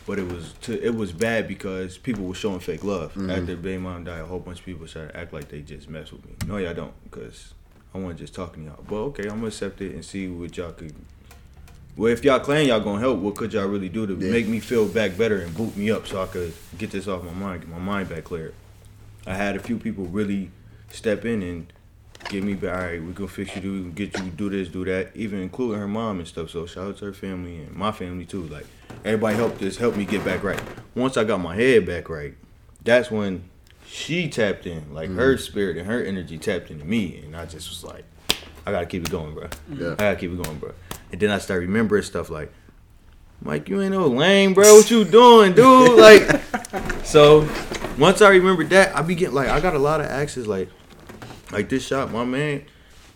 but 0.06 0.18
it 0.18 0.30
was 0.30 0.52
to, 0.62 0.80
it 0.84 0.94
was 0.94 1.12
bad 1.12 1.48
because 1.48 1.96
people 1.98 2.24
were 2.24 2.34
showing 2.34 2.60
fake 2.60 2.84
love. 2.84 3.12
Mm-hmm. 3.12 3.30
After 3.30 3.56
Baby 3.56 3.78
Mom 3.78 4.04
died, 4.04 4.20
a 4.20 4.26
whole 4.26 4.38
bunch 4.40 4.60
of 4.60 4.64
people 4.66 4.86
started 4.86 5.12
to 5.12 5.18
act 5.18 5.32
like 5.32 5.48
they 5.48 5.62
just 5.62 5.88
mess 5.88 6.12
with 6.12 6.24
me. 6.26 6.32
No, 6.46 6.58
y'all 6.58 6.74
don't, 6.74 6.92
because 7.04 7.54
I 7.94 7.98
wasn't 7.98 8.18
just 8.20 8.34
talking 8.34 8.64
to 8.64 8.70
y'all. 8.70 8.84
But 8.86 8.96
okay, 8.96 9.22
I'm 9.24 9.36
gonna 9.36 9.46
accept 9.46 9.80
it 9.80 9.94
and 9.94 10.04
see 10.04 10.28
what 10.28 10.56
y'all 10.56 10.72
could. 10.72 10.94
Well, 11.96 12.12
if 12.12 12.22
y'all 12.22 12.38
claim 12.38 12.68
y'all 12.68 12.80
gonna 12.80 13.00
help, 13.00 13.18
what 13.18 13.34
could 13.36 13.52
y'all 13.52 13.66
really 13.66 13.88
do 13.88 14.06
to 14.06 14.14
Yeah. 14.14 14.30
make 14.30 14.46
me 14.46 14.60
feel 14.60 14.86
back 14.86 15.16
better 15.16 15.40
and 15.40 15.56
boot 15.56 15.76
me 15.76 15.90
up 15.90 16.06
so 16.06 16.22
I 16.22 16.26
could 16.26 16.52
get 16.76 16.90
this 16.90 17.08
off 17.08 17.24
my 17.24 17.32
mind, 17.32 17.62
get 17.62 17.70
my 17.70 17.78
mind 17.78 18.08
back 18.08 18.24
clear? 18.24 18.52
I 19.26 19.34
had 19.34 19.56
a 19.56 19.58
few 19.58 19.78
people 19.78 20.04
really 20.04 20.50
step 20.90 21.24
in 21.24 21.42
and 21.42 21.72
get 22.28 22.44
me 22.44 22.54
back. 22.54 22.74
All 22.74 22.80
right, 22.80 23.02
we 23.02 23.12
gonna 23.12 23.28
fix 23.28 23.54
you. 23.56 23.62
Do 23.62 23.84
we 23.84 23.90
get 23.90 24.16
you 24.18 24.30
do 24.30 24.50
this, 24.50 24.68
do 24.68 24.84
that. 24.84 25.10
Even 25.14 25.40
including 25.40 25.78
her 25.80 25.88
mom 25.88 26.18
and 26.18 26.28
stuff. 26.28 26.50
So 26.50 26.66
shout 26.66 26.88
out 26.88 26.98
to 26.98 27.06
her 27.06 27.12
family 27.12 27.58
and 27.58 27.74
my 27.74 27.92
family 27.92 28.24
too. 28.24 28.44
Like 28.44 28.66
everybody 29.04 29.36
helped 29.36 29.62
us, 29.62 29.76
help 29.76 29.96
me 29.96 30.04
get 30.04 30.24
back 30.24 30.42
right. 30.42 30.60
Once 30.94 31.16
I 31.16 31.24
got 31.24 31.40
my 31.40 31.54
head 31.54 31.86
back 31.86 32.08
right, 32.08 32.34
that's 32.82 33.10
when 33.10 33.44
she 33.86 34.28
tapped 34.28 34.66
in, 34.66 34.92
like 34.92 35.10
her 35.10 35.36
mm. 35.36 35.40
spirit 35.40 35.76
and 35.76 35.86
her 35.86 36.02
energy 36.02 36.38
tapped 36.38 36.70
into 36.70 36.84
me, 36.84 37.20
and 37.24 37.34
I 37.34 37.46
just 37.46 37.68
was 37.68 37.84
like, 37.84 38.04
I 38.66 38.72
gotta 38.72 38.86
keep 38.86 39.04
it 39.04 39.10
going, 39.10 39.34
bro. 39.34 39.48
Yeah. 39.72 39.92
I 39.92 39.96
gotta 39.96 40.16
keep 40.16 40.32
it 40.32 40.42
going, 40.42 40.58
bro. 40.58 40.72
And 41.10 41.20
then 41.20 41.30
I 41.30 41.38
start 41.38 41.60
remembering 41.60 42.02
stuff 42.02 42.28
like, 42.28 42.52
Mike, 43.40 43.68
you 43.68 43.80
ain't 43.80 43.92
no 43.92 44.06
lame, 44.08 44.52
bro. 44.52 44.74
What 44.74 44.90
you 44.90 45.04
doing, 45.04 45.54
dude? 45.54 45.98
Like, 45.98 46.42
so 47.04 47.48
once 47.96 48.20
I 48.20 48.30
remembered 48.30 48.70
that, 48.70 48.94
I 48.94 49.02
be 49.02 49.14
getting 49.14 49.34
like, 49.34 49.48
I 49.48 49.60
got 49.60 49.74
a 49.74 49.78
lot 49.78 50.00
of 50.00 50.06
access, 50.06 50.46
like, 50.46 50.68
like 51.52 51.68
this 51.68 51.86
shop. 51.86 52.10
My 52.10 52.24
man, 52.24 52.64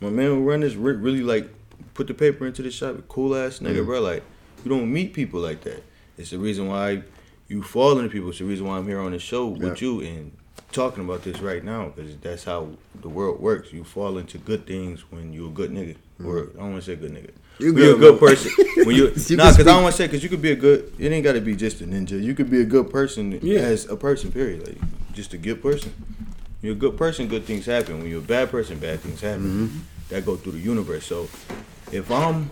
my 0.01 0.11
man 0.11 0.27
who 0.27 0.49
run 0.49 0.61
this 0.61 0.75
re- 0.75 0.95
really 0.95 1.23
like 1.23 1.49
put 1.95 2.07
the 2.07 2.15
paper 2.15 2.47
into 2.47 2.63
the 2.63 2.71
shop. 2.71 2.97
Cool 3.09 3.37
ass 3.37 3.59
nigga, 3.59 3.77
mm-hmm. 3.77 3.87
bro. 3.87 4.01
Like, 4.01 4.23
you 4.65 4.71
don't 4.71 4.93
meet 4.93 5.13
people 5.13 5.41
like 5.41 5.63
that. 5.63 5.83
It's 6.19 6.31
the 6.31 6.39
reason 6.39 6.69
why 6.69 7.03
you 7.49 7.63
fall 7.63 7.99
into 7.99 8.11
people. 8.11 8.31
It's 8.31 8.39
the 8.39 8.45
reason 8.45 8.67
why 8.67 8.79
I'm 8.79 8.87
here 8.87 9.01
on 9.01 9.13
the 9.13 9.19
show 9.19 9.47
with 9.47 9.81
you 9.83 10.01
and 10.01 10.33
talking 10.71 11.05
about 11.05 11.23
this 11.23 11.41
right 11.41 11.63
now 11.63 11.89
because 11.89 12.17
that's 12.19 12.45
how 12.45 12.71
the 13.01 13.09
world 13.09 13.41
works. 13.41 13.73
You 13.73 13.85
fall 13.85 14.19
into 14.19 14.39
good 14.39 14.67
things 14.67 15.01
when 15.11 15.33
you're 15.33 15.49
a 15.49 15.53
good 15.53 15.71
nigga, 15.71 15.97
mm-hmm. 16.19 16.27
or 16.27 16.51
I 16.55 16.61
don't 16.61 16.73
want 16.73 16.85
to 16.85 16.91
say 16.91 16.97
good 16.97 17.13
nigga. 17.13 17.31
You're 17.59 17.71
a 17.71 17.75
good, 17.75 18.01
good 18.01 18.19
bro. 18.19 18.29
person. 18.29 18.53
When 18.85 18.97
you, 18.97 19.13
You 19.15 19.37
nah, 19.37 19.51
because 19.51 19.67
I 19.67 19.75
don't 19.75 19.83
want 19.83 19.95
to 19.95 19.99
say 19.99 20.07
because 20.07 20.23
you 20.23 20.29
could 20.29 20.43
be 20.43 20.53
a 20.53 20.57
good. 20.57 20.93
It 20.99 21.13
ain't 21.13 21.25
got 21.25 21.33
to 21.33 21.41
be 21.41 21.55
just 21.55 21.81
a 21.81 21.85
ninja. 21.85 22.21
You 22.23 22.35
could 22.35 22.51
be 22.51 22.61
a 22.61 22.65
good 22.65 22.91
person 22.91 23.39
Yeah. 23.43 23.61
as 23.61 23.89
a 23.89 23.97
person. 23.97 24.33
Period. 24.33 24.67
Like 24.67 24.79
just 25.13 25.35
a 25.35 25.39
good 25.39 25.63
person. 25.63 25.93
You're 26.63 26.75
a 26.75 26.79
good 26.79 26.97
person. 26.97 27.27
Good 27.27 27.45
things 27.45 27.67
happen. 27.67 27.99
When 27.99 28.09
you're 28.09 28.21
a 28.21 28.23
bad 28.23 28.51
person, 28.51 28.79
bad 28.79 29.01
things 29.01 29.21
happen. 29.21 29.69
Mm-hmm. 29.69 29.79
That 30.09 30.25
go 30.25 30.37
through 30.37 30.53
the 30.53 30.59
universe. 30.59 31.07
So 31.07 31.29
if 31.91 32.11
I'm, 32.11 32.51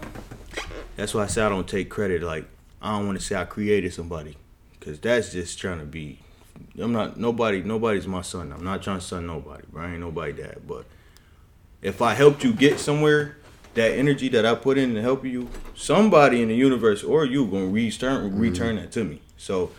that's 0.97 1.15
why 1.15 1.25
I 1.25 1.27
say 1.27 1.43
I 1.43 1.49
don't 1.49 1.69
take 1.69 1.89
credit. 1.89 2.23
Like 2.23 2.47
I 2.83 2.97
don't 2.97 3.07
want 3.07 3.19
to 3.19 3.25
say 3.25 3.37
I 3.37 3.45
created 3.45 3.93
somebody, 3.93 4.37
because 4.79 4.99
that's 4.99 5.33
just 5.33 5.59
trying 5.59 5.79
to 5.79 5.85
be. 5.85 6.19
I'm 6.79 6.93
not 6.93 7.19
nobody. 7.19 7.63
Nobody's 7.63 8.07
my 8.07 8.23
son. 8.23 8.53
I'm 8.53 8.65
not 8.65 8.83
trying 8.83 8.99
to 8.99 9.05
son 9.05 9.27
nobody. 9.27 9.65
Bro. 9.71 9.83
I 9.83 9.91
ain't 9.93 10.01
nobody 10.01 10.33
dad. 10.33 10.63
But 10.67 10.87
if 11.83 12.03
I 12.03 12.15
helped 12.15 12.43
you 12.45 12.53
get 12.53 12.79
somewhere, 12.81 13.37
that 13.75 13.93
energy 13.93 14.29
that 14.31 14.45
I 14.45 14.55
put 14.55 14.79
in 14.79 14.95
to 14.95 15.03
help 15.03 15.25
you, 15.25 15.49
somebody 15.75 16.43
in 16.43 16.49
the 16.49 16.57
universe 16.57 17.05
or 17.05 17.25
you 17.25 17.47
gonna 17.47 17.69
return 17.69 18.39
return 18.39 18.77
that 18.77 18.91
to 18.93 19.05
me. 19.05 19.21
So 19.37 19.71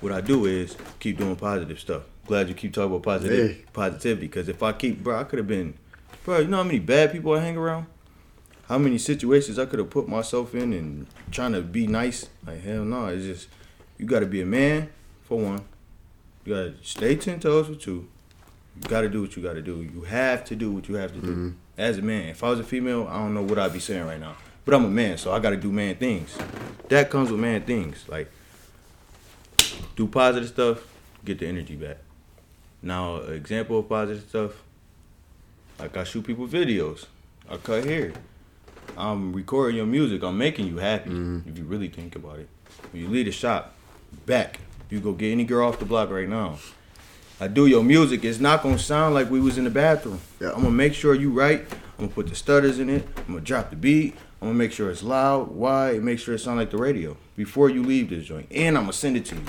what 0.00 0.12
I 0.12 0.20
do 0.20 0.46
is 0.46 0.76
keep 0.98 1.18
doing 1.18 1.36
positive 1.36 1.78
stuff. 1.78 2.02
Glad 2.26 2.48
you 2.48 2.54
keep 2.54 2.72
talking 2.72 2.90
about 2.90 3.02
positive 3.02 3.50
Yeah. 3.50 3.64
positivity 3.72 4.26
because 4.26 4.48
if 4.48 4.62
I 4.62 4.72
keep, 4.72 5.02
bro, 5.02 5.18
I 5.18 5.24
could 5.24 5.38
have 5.38 5.48
been, 5.48 5.74
bro. 6.24 6.38
You 6.38 6.48
know 6.48 6.58
how 6.58 6.62
many 6.62 6.78
bad 6.78 7.12
people 7.12 7.32
I 7.34 7.40
hang 7.40 7.56
around? 7.56 7.86
How 8.68 8.78
many 8.78 8.96
situations 8.96 9.58
I 9.58 9.66
could 9.66 9.80
have 9.80 9.90
put 9.90 10.08
myself 10.08 10.54
in 10.54 10.72
and 10.72 11.06
trying 11.30 11.52
to 11.52 11.62
be 11.62 11.86
nice? 11.86 12.28
Like 12.46 12.62
hell 12.62 12.84
no, 12.84 13.06
it's 13.06 13.24
just 13.24 13.48
you 13.98 14.06
got 14.06 14.20
to 14.20 14.26
be 14.26 14.40
a 14.40 14.46
man 14.46 14.88
for 15.24 15.38
one. 15.38 15.64
You 16.44 16.54
got 16.54 16.62
to 16.62 16.74
stay 16.82 17.16
ten 17.16 17.40
toes 17.40 17.66
for 17.66 17.74
two. 17.74 18.08
You 18.76 18.88
got 18.88 19.02
to 19.02 19.08
do 19.08 19.20
what 19.20 19.36
you 19.36 19.42
got 19.42 19.54
to 19.54 19.62
do. 19.62 19.82
You 19.82 20.02
have 20.02 20.44
to 20.46 20.56
do 20.56 20.70
what 20.70 20.88
you 20.88 20.94
have 20.94 21.12
to 21.12 21.20
do 21.20 21.26
mm-hmm. 21.26 21.50
as 21.76 21.98
a 21.98 22.02
man. 22.02 22.28
If 22.28 22.42
I 22.42 22.50
was 22.50 22.60
a 22.60 22.64
female, 22.64 23.06
I 23.10 23.18
don't 23.18 23.34
know 23.34 23.42
what 23.42 23.58
I'd 23.58 23.72
be 23.72 23.80
saying 23.80 24.06
right 24.06 24.20
now. 24.20 24.36
But 24.64 24.74
I'm 24.74 24.84
a 24.84 24.90
man, 24.90 25.18
so 25.18 25.32
I 25.32 25.40
got 25.40 25.50
to 25.50 25.56
do 25.56 25.72
man 25.72 25.96
things. 25.96 26.36
That 26.88 27.10
comes 27.10 27.30
with 27.30 27.40
man 27.40 27.62
things. 27.62 28.04
Like 28.08 28.30
do 29.96 30.06
positive 30.06 30.48
stuff, 30.48 30.86
get 31.24 31.40
the 31.40 31.46
energy 31.46 31.74
back. 31.74 31.98
Now, 32.82 33.16
example 33.18 33.78
of 33.78 33.88
positive 33.88 34.28
stuff, 34.28 34.52
like 35.78 35.96
I 35.96 36.04
shoot 36.04 36.26
people 36.26 36.48
videos, 36.48 37.06
I 37.48 37.56
cut 37.56 37.84
hair, 37.84 38.12
I'm 38.96 39.32
recording 39.32 39.76
your 39.76 39.86
music, 39.86 40.22
I'm 40.24 40.36
making 40.36 40.66
you 40.66 40.78
happy. 40.78 41.10
Mm-hmm. 41.10 41.48
If 41.48 41.58
you 41.58 41.64
really 41.64 41.88
think 41.88 42.16
about 42.16 42.40
it, 42.40 42.48
when 42.90 43.02
you 43.02 43.08
leave 43.08 43.26
the 43.26 43.32
shop, 43.32 43.74
back, 44.26 44.58
you 44.90 45.00
go 45.00 45.12
get 45.12 45.30
any 45.30 45.44
girl 45.44 45.68
off 45.68 45.78
the 45.78 45.84
block 45.84 46.10
right 46.10 46.28
now. 46.28 46.58
I 47.40 47.48
do 47.48 47.66
your 47.66 47.82
music, 47.82 48.24
it's 48.24 48.40
not 48.40 48.62
gonna 48.62 48.78
sound 48.78 49.14
like 49.14 49.30
we 49.30 49.40
was 49.40 49.58
in 49.58 49.64
the 49.64 49.70
bathroom. 49.70 50.20
Yeah. 50.40 50.50
I'm 50.50 50.62
gonna 50.62 50.70
make 50.70 50.94
sure 50.94 51.14
you 51.14 51.30
right. 51.30 51.60
I'm 51.98 52.06
gonna 52.06 52.08
put 52.08 52.28
the 52.28 52.34
stutters 52.34 52.78
in 52.78 52.90
it. 52.90 53.06
I'm 53.16 53.34
gonna 53.34 53.40
drop 53.40 53.70
the 53.70 53.76
beat. 53.76 54.16
I'm 54.40 54.48
gonna 54.48 54.58
make 54.58 54.72
sure 54.72 54.90
it's 54.90 55.02
loud, 55.02 55.52
wide, 55.52 55.96
and 55.96 56.04
make 56.04 56.18
sure 56.18 56.34
it 56.34 56.40
sound 56.40 56.58
like 56.58 56.70
the 56.70 56.76
radio 56.76 57.16
before 57.36 57.70
you 57.70 57.82
leave 57.82 58.10
this 58.10 58.24
joint. 58.24 58.46
And 58.50 58.76
I'm 58.76 58.84
gonna 58.84 58.92
send 58.92 59.16
it 59.16 59.24
to 59.26 59.36
you 59.36 59.42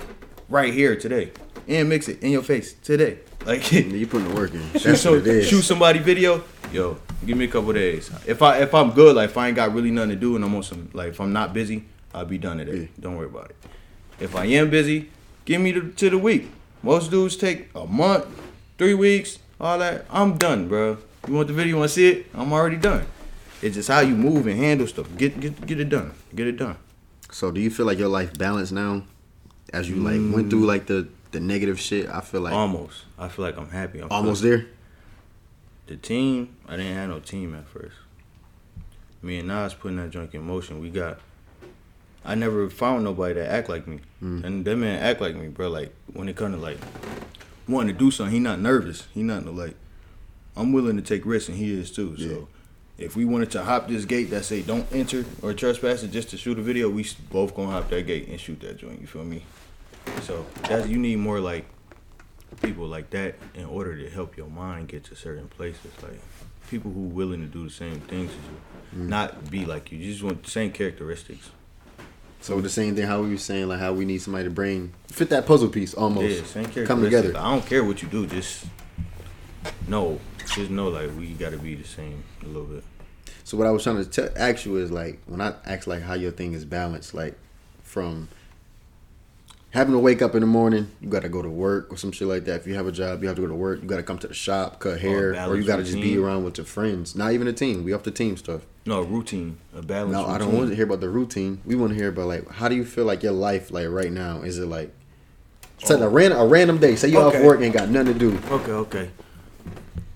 right 0.53 0.71
here 0.71 0.95
today, 0.95 1.31
and 1.67 1.89
mix 1.89 2.07
it 2.07 2.21
in 2.21 2.31
your 2.31 2.43
face 2.43 2.73
today. 2.73 3.17
Like 3.45 3.69
You 3.71 4.05
putting 4.07 4.29
the 4.29 4.35
work 4.35 4.53
in. 4.53 4.61
shoot, 4.73 4.83
That's 4.83 5.01
so, 5.01 5.11
what 5.13 5.21
it 5.21 5.27
is. 5.27 5.47
shoot 5.47 5.63
somebody 5.63 5.97
video, 5.99 6.43
yo, 6.71 6.99
give 7.25 7.35
me 7.37 7.45
a 7.45 7.47
couple 7.47 7.73
days. 7.73 8.11
If 8.27 8.41
I 8.43 8.59
if 8.59 8.73
I'm 8.73 8.91
good, 8.91 9.15
like 9.15 9.31
if 9.31 9.37
I 9.37 9.47
ain't 9.47 9.55
got 9.55 9.73
really 9.73 9.89
nothing 9.91 10.11
to 10.11 10.15
do 10.15 10.35
and 10.35 10.45
I'm 10.45 10.53
on 10.55 10.63
some 10.63 10.89
like 10.93 11.09
if 11.09 11.19
I'm 11.19 11.33
not 11.33 11.53
busy, 11.53 11.85
I'll 12.13 12.25
be 12.25 12.37
done 12.37 12.57
today. 12.59 12.81
Yeah. 12.81 12.87
Don't 12.99 13.17
worry 13.17 13.27
about 13.27 13.49
it. 13.49 13.55
If 14.19 14.35
I 14.35 14.45
am 14.45 14.69
busy, 14.69 15.09
give 15.45 15.59
me 15.59 15.71
the, 15.71 15.81
to 15.89 16.09
the 16.11 16.17
week. 16.19 16.51
Most 16.83 17.09
dudes 17.09 17.35
take 17.35 17.69
a 17.73 17.85
month, 17.87 18.25
three 18.77 18.93
weeks, 18.93 19.39
all 19.59 19.79
that. 19.79 20.05
I'm 20.11 20.37
done, 20.37 20.67
bro. 20.67 20.97
You 21.27 21.33
want 21.33 21.47
the 21.47 21.53
video? 21.53 21.69
You 21.69 21.77
want 21.77 21.89
to 21.89 21.95
see 21.95 22.09
it? 22.11 22.27
I'm 22.35 22.53
already 22.53 22.77
done. 22.77 23.05
It's 23.61 23.75
just 23.75 23.87
how 23.89 24.01
you 24.01 24.13
move 24.15 24.45
and 24.45 24.57
handle 24.57 24.85
stuff. 24.85 25.07
Get 25.17 25.39
get 25.39 25.65
get 25.65 25.79
it 25.79 25.89
done. 25.89 26.11
Get 26.35 26.45
it 26.47 26.57
done. 26.57 26.77
So 27.31 27.49
do 27.49 27.59
you 27.59 27.71
feel 27.71 27.87
like 27.87 27.97
your 27.97 28.09
life 28.09 28.37
balanced 28.37 28.71
now, 28.73 29.03
as 29.73 29.89
you 29.89 29.95
like 29.97 30.21
went 30.33 30.49
through 30.49 30.65
like 30.65 30.85
the 30.85 31.07
the 31.31 31.39
negative 31.39 31.79
shit? 31.79 32.07
I 32.07 32.21
feel 32.21 32.41
like 32.41 32.53
almost. 32.53 33.03
I 33.17 33.27
feel 33.27 33.43
like 33.43 33.57
I'm 33.57 33.69
happy. 33.69 33.99
I'm 33.99 34.11
almost 34.11 34.41
feeling- 34.41 34.59
there. 34.59 34.67
The 35.87 35.97
team, 35.97 36.55
I 36.65 36.77
didn't 36.77 36.95
have 36.95 37.09
no 37.09 37.19
team 37.19 37.53
at 37.55 37.67
first. 37.67 37.95
Me 39.21 39.39
and 39.39 39.49
Nas 39.49 39.73
putting 39.73 39.97
that 39.97 40.11
joint 40.11 40.33
in 40.33 40.41
motion. 40.43 40.79
We 40.79 40.89
got. 40.89 41.19
I 42.23 42.35
never 42.35 42.69
found 42.69 43.03
nobody 43.03 43.33
that 43.33 43.51
act 43.51 43.67
like 43.67 43.85
me, 43.85 43.99
mm. 44.23 44.45
and 44.45 44.63
that 44.63 44.77
man 44.77 45.03
act 45.03 45.19
like 45.19 45.35
me, 45.35 45.49
bro. 45.49 45.69
Like 45.69 45.93
when 46.13 46.29
it 46.29 46.37
come 46.37 46.53
to 46.53 46.57
like 46.57 46.77
wanting 47.67 47.93
to 47.93 47.99
do 47.99 48.11
something, 48.11 48.33
he 48.33 48.39
not 48.39 48.59
nervous. 48.59 49.07
He 49.13 49.23
not 49.23 49.43
no 49.43 49.51
like. 49.51 49.75
I'm 50.55 50.71
willing 50.71 50.95
to 50.97 51.01
take 51.01 51.25
risks, 51.25 51.49
and 51.49 51.57
he 51.57 51.73
is 51.73 51.91
too. 51.91 52.15
Yeah. 52.17 52.27
So, 52.27 52.47
if 52.97 53.15
we 53.15 53.25
wanted 53.25 53.51
to 53.51 53.63
hop 53.63 53.87
this 53.87 54.05
gate 54.05 54.29
that 54.29 54.45
say 54.45 54.61
don't 54.61 54.87
enter 54.93 55.25
or 55.41 55.53
trespass 55.53 56.03
it 56.03 56.11
just 56.11 56.29
to 56.29 56.37
shoot 56.37 56.57
a 56.59 56.61
video, 56.61 56.89
we 56.89 57.05
both 57.31 57.55
gonna 57.55 57.71
hop 57.71 57.89
that 57.89 58.03
gate 58.03 58.27
and 58.27 58.39
shoot 58.39 58.59
that 58.61 58.77
joint. 58.77 59.01
You 59.01 59.07
feel 59.07 59.25
me? 59.25 59.43
So 60.23 60.45
that's 60.63 60.87
you 60.87 60.97
need 60.97 61.17
more 61.17 61.39
like 61.39 61.65
people 62.61 62.87
like 62.87 63.09
that 63.11 63.35
in 63.55 63.65
order 63.65 63.97
to 63.97 64.09
help 64.09 64.37
your 64.37 64.47
mind 64.47 64.87
get 64.87 65.03
to 65.05 65.15
certain 65.15 65.47
places. 65.47 65.91
Like 66.01 66.19
people 66.69 66.91
who 66.91 67.01
willing 67.01 67.41
to 67.41 67.47
do 67.47 67.63
the 67.63 67.69
same 67.69 67.99
things 68.01 68.31
as 68.31 68.37
you, 68.37 69.03
mm. 69.03 69.07
not 69.09 69.49
be 69.49 69.65
like 69.65 69.91
you. 69.91 69.97
You 69.97 70.11
just 70.11 70.23
want 70.23 70.43
the 70.43 70.51
same 70.51 70.71
characteristics. 70.71 71.49
So 72.41 72.59
the 72.59 72.69
same 72.69 72.95
thing 72.95 73.07
how 73.07 73.21
we 73.21 73.29
were 73.29 73.37
saying 73.37 73.69
like 73.69 73.79
how 73.79 73.93
we 73.93 74.03
need 74.03 74.21
somebody 74.21 74.43
to 74.45 74.49
bring 74.49 74.93
fit 75.07 75.29
that 75.29 75.45
puzzle 75.45 75.69
piece 75.69 75.93
almost 75.93 76.27
Yeah, 76.27 76.43
same 76.43 76.65
characteristics. 76.65 76.87
come 76.87 77.03
together. 77.03 77.37
I 77.37 77.51
don't 77.51 77.65
care 77.65 77.83
what 77.83 78.01
you 78.01 78.09
do. 78.09 78.27
Just 78.27 78.65
know, 79.87 80.19
just 80.53 80.69
know 80.69 80.89
like 80.89 81.09
we 81.17 81.27
got 81.33 81.51
to 81.51 81.57
be 81.57 81.75
the 81.75 81.87
same 81.87 82.23
a 82.41 82.47
little 82.47 82.65
bit. 82.65 82.83
So 83.45 83.57
what 83.57 83.67
I 83.67 83.71
was 83.71 83.83
trying 83.83 84.03
to 84.03 84.09
te- 84.09 84.35
ask 84.35 84.65
you 84.65 84.75
is 84.77 84.91
like 84.91 85.21
when 85.25 85.39
I 85.39 85.53
ask 85.65 85.87
like 85.87 86.01
how 86.01 86.15
your 86.15 86.31
thing 86.31 86.53
is 86.53 86.65
balanced, 86.65 87.13
like 87.13 87.37
from 87.83 88.27
having 89.73 89.93
to 89.93 89.99
wake 89.99 90.21
up 90.21 90.35
in 90.35 90.41
the 90.41 90.47
morning, 90.47 90.89
you 91.01 91.09
got 91.09 91.23
to 91.23 91.29
go 91.29 91.41
to 91.41 91.49
work 91.49 91.91
or 91.91 91.97
some 91.97 92.11
shit 92.11 92.27
like 92.27 92.45
that. 92.45 92.61
If 92.61 92.67
you 92.67 92.75
have 92.75 92.85
a 92.85 92.91
job, 92.91 93.21
you 93.21 93.27
have 93.27 93.35
to 93.35 93.41
go 93.41 93.47
to 93.47 93.55
work. 93.55 93.81
You 93.81 93.87
got 93.87 93.97
to 93.97 94.03
come 94.03 94.19
to 94.19 94.27
the 94.27 94.33
shop, 94.33 94.79
cut 94.79 94.93
oh, 94.93 94.97
hair, 94.97 95.49
or 95.49 95.57
you 95.57 95.65
got 95.65 95.77
to 95.77 95.83
just 95.83 95.95
be 95.95 96.17
around 96.17 96.45
with 96.45 96.57
your 96.57 96.65
friends. 96.65 97.15
Not 97.15 97.33
even 97.33 97.47
a 97.47 97.53
team. 97.53 97.83
We 97.83 97.91
off 97.91 98.03
the 98.03 98.11
team 98.11 98.37
stuff. 98.37 98.61
No 98.85 99.01
routine, 99.01 99.57
a 99.75 99.81
balance. 99.81 100.11
No, 100.11 100.25
I 100.25 100.37
don't 100.37 100.53
want 100.53 100.69
to 100.69 100.75
hear 100.75 100.85
about 100.85 100.99
the 100.99 101.09
routine. 101.09 101.61
We 101.65 101.75
want 101.75 101.91
to 101.93 101.95
hear 101.95 102.09
about 102.09 102.27
like 102.27 102.49
how 102.51 102.67
do 102.67 102.75
you 102.75 102.85
feel 102.85 103.05
like 103.05 103.23
your 103.23 103.31
life 103.31 103.71
like 103.71 103.87
right 103.87 104.11
now? 104.11 104.41
Is 104.41 104.59
it 104.59 104.65
like 104.65 104.93
say 105.79 105.95
a 105.95 106.03
oh. 106.03 106.09
random 106.09 106.39
a 106.39 106.45
random 106.45 106.77
day? 106.79 106.95
Say 106.95 107.07
you 107.07 107.19
off 107.19 107.33
work 107.41 107.61
and 107.61 107.73
got 107.73 107.89
nothing 107.89 108.13
to 108.13 108.19
do. 108.19 108.39
Okay, 108.49 108.71
okay. 108.71 109.11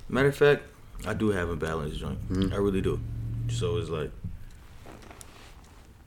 Matter 0.09 0.27
of 0.27 0.35
fact, 0.35 0.63
I 1.05 1.13
do 1.13 1.29
have 1.29 1.49
a 1.49 1.55
balanced 1.55 1.97
joint. 1.97 2.19
Mm-hmm. 2.29 2.53
I 2.53 2.57
really 2.57 2.81
do. 2.81 2.99
So 3.49 3.77
it's 3.77 3.89
like 3.89 4.11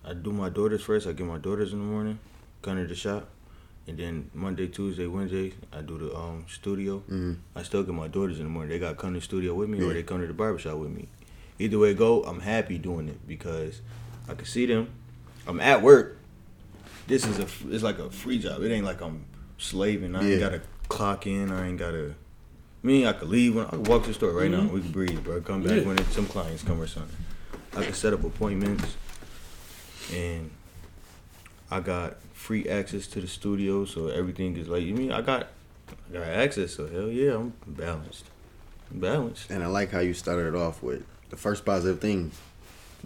I 0.04 0.12
do 0.12 0.30
my 0.30 0.50
daughters 0.50 0.82
first. 0.82 1.06
I 1.06 1.12
get 1.12 1.26
my 1.26 1.38
daughters 1.38 1.72
in 1.72 1.78
the 1.78 1.84
morning, 1.86 2.18
come 2.60 2.76
to 2.76 2.86
the 2.86 2.94
shop, 2.94 3.28
and 3.88 3.98
then 3.98 4.30
Monday, 4.34 4.68
Tuesday, 4.68 5.06
Wednesday, 5.06 5.52
I 5.72 5.80
do 5.82 5.98
the 5.98 6.14
um 6.16 6.44
studio. 6.48 7.02
I 7.56 7.62
still 7.62 7.82
get 7.82 7.94
my 7.94 8.08
daughters 8.08 8.38
in 8.38 8.44
the 8.44 8.50
morning. 8.50 8.70
They 8.70 8.78
got 8.78 8.90
to 8.90 8.94
come 8.96 9.14
to 9.14 9.20
the 9.20 9.24
studio 9.24 9.54
with 9.54 9.68
me, 9.68 9.82
or 9.82 9.92
they 9.92 10.02
come 10.02 10.20
to 10.20 10.26
the 10.26 10.32
barbershop 10.34 10.76
with 10.76 10.90
me. 10.90 11.08
Either 11.58 11.78
way 11.78 11.92
go, 11.94 12.22
I'm 12.24 12.40
happy 12.40 12.78
doing 12.78 13.08
it 13.08 13.26
because 13.26 13.80
I 14.28 14.34
can 14.34 14.46
see 14.46 14.66
them. 14.66 14.88
I'm 15.46 15.60
at 15.60 15.82
work. 15.82 16.18
This 17.06 17.26
is 17.26 17.38
a 17.38 17.46
it's 17.74 17.82
like 17.82 17.98
a 17.98 18.10
free 18.10 18.38
job. 18.38 18.62
It 18.62 18.70
ain't 18.70 18.84
like 18.84 19.00
I'm 19.00 19.24
slaving. 19.58 20.14
I 20.14 20.22
Yeah. 20.22 20.30
ain't 20.32 20.40
gotta 20.40 20.62
clock 20.88 21.26
in. 21.26 21.50
I 21.50 21.68
ain't 21.68 21.78
gotta. 21.78 22.14
Me, 22.82 23.06
I 23.06 23.12
could 23.12 23.28
leave. 23.28 23.56
When, 23.56 23.66
I 23.66 23.70
could 23.70 23.88
walk 23.88 24.02
to 24.04 24.08
the 24.08 24.14
store 24.14 24.32
right 24.32 24.50
now. 24.50 24.62
We 24.62 24.80
can 24.80 24.90
breathe, 24.92 25.22
bro. 25.22 25.40
Come 25.42 25.62
back 25.62 25.78
Yeah. 25.80 25.82
when 25.88 25.98
some 26.12 26.26
clients 26.26 26.62
come 26.62 26.80
or 26.80 26.86
something. 26.86 27.16
I 27.76 27.84
could 27.84 27.94
set 27.94 28.12
up 28.14 28.24
appointments, 28.24 28.96
and 30.14 30.50
I 31.70 31.80
got 31.80 32.16
free 32.40 32.68
access 32.68 33.06
to 33.08 33.20
the 33.20 33.26
studio, 33.28 33.84
so 33.84 34.08
everything 34.08 34.56
is 34.56 34.66
like. 34.68 34.82
You 34.82 34.94
mean 34.94 35.12
I 35.12 35.20
got, 35.20 35.48
I 36.10 36.14
got 36.14 36.22
access. 36.28 36.74
So 36.74 36.86
hell 36.88 37.08
yeah, 37.08 37.34
I'm 37.36 37.52
balanced. 37.66 38.24
I'm 38.90 38.98
balanced. 39.00 39.50
And 39.50 39.62
I 39.62 39.66
like 39.66 39.90
how 39.92 40.00
you 40.00 40.14
started 40.14 40.54
off 40.54 40.82
with 40.82 41.04
the 41.28 41.36
first 41.36 41.64
positive 41.64 42.00
thing. 42.00 42.32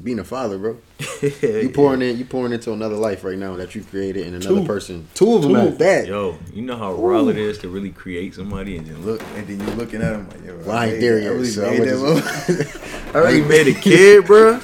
being 0.03 0.19
a 0.19 0.25
father, 0.25 0.59
bro. 0.59 0.79
You 1.43 1.71
pouring 1.71 2.03
in, 2.03 2.19
you 2.19 2.25
pouring 2.27 2.53
into 2.53 2.73
another 2.73 2.97
life 2.97 3.25
right 3.25 3.39
now 3.39 3.57
that 3.57 3.75
you 3.75 3.83
created 3.83 4.27
in 4.27 4.35
another 4.35 4.61
Two. 4.61 4.67
person. 4.67 5.09
Two 5.15 5.35
of 5.37 5.43
them 5.43 5.53
Two. 5.53 5.59
at 5.69 5.79
that. 5.79 6.07
Yo, 6.07 6.37
you 6.53 6.63
know 6.63 6.77
how 6.77 6.93
raw 6.95 7.29
it 7.29 7.37
is 7.39 7.59
to 7.59 7.69
really 7.69 7.91
create 7.91 8.35
somebody 8.35 8.77
and 8.77 8.87
then 8.87 9.05
look, 9.07 9.23
and 9.37 9.47
then 9.47 9.59
you're 9.61 9.77
looking 9.77 10.03
at 10.03 10.13
them 10.13 10.29
like, 10.29 10.45
yo, 10.45 10.57
Well, 10.59 10.77
I 10.77 10.87
ain't 10.89 11.01
there 11.01 11.17
made- 11.17 11.25
yet, 11.25 11.31
really 11.33 11.47
so 11.47 11.71
made 11.71 11.81
that 11.83 12.57
just- 12.67 12.77
I 13.15 13.19
already 13.19 13.43
made 13.43 13.69
a 13.69 13.75
kid, 13.75 14.25
bro. 14.27 14.55
All 14.55 14.61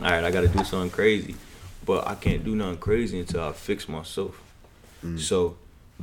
right, 0.00 0.24
I 0.24 0.30
gotta 0.30 0.48
do 0.48 0.62
something 0.64 0.90
crazy, 0.90 1.34
but 1.86 2.06
I 2.06 2.14
can't 2.16 2.44
do 2.44 2.54
nothing 2.54 2.78
crazy 2.78 3.20
until 3.20 3.42
I 3.44 3.52
fix 3.52 3.88
myself. 3.88 4.38
Mm. 5.04 5.18
So, 5.18 5.56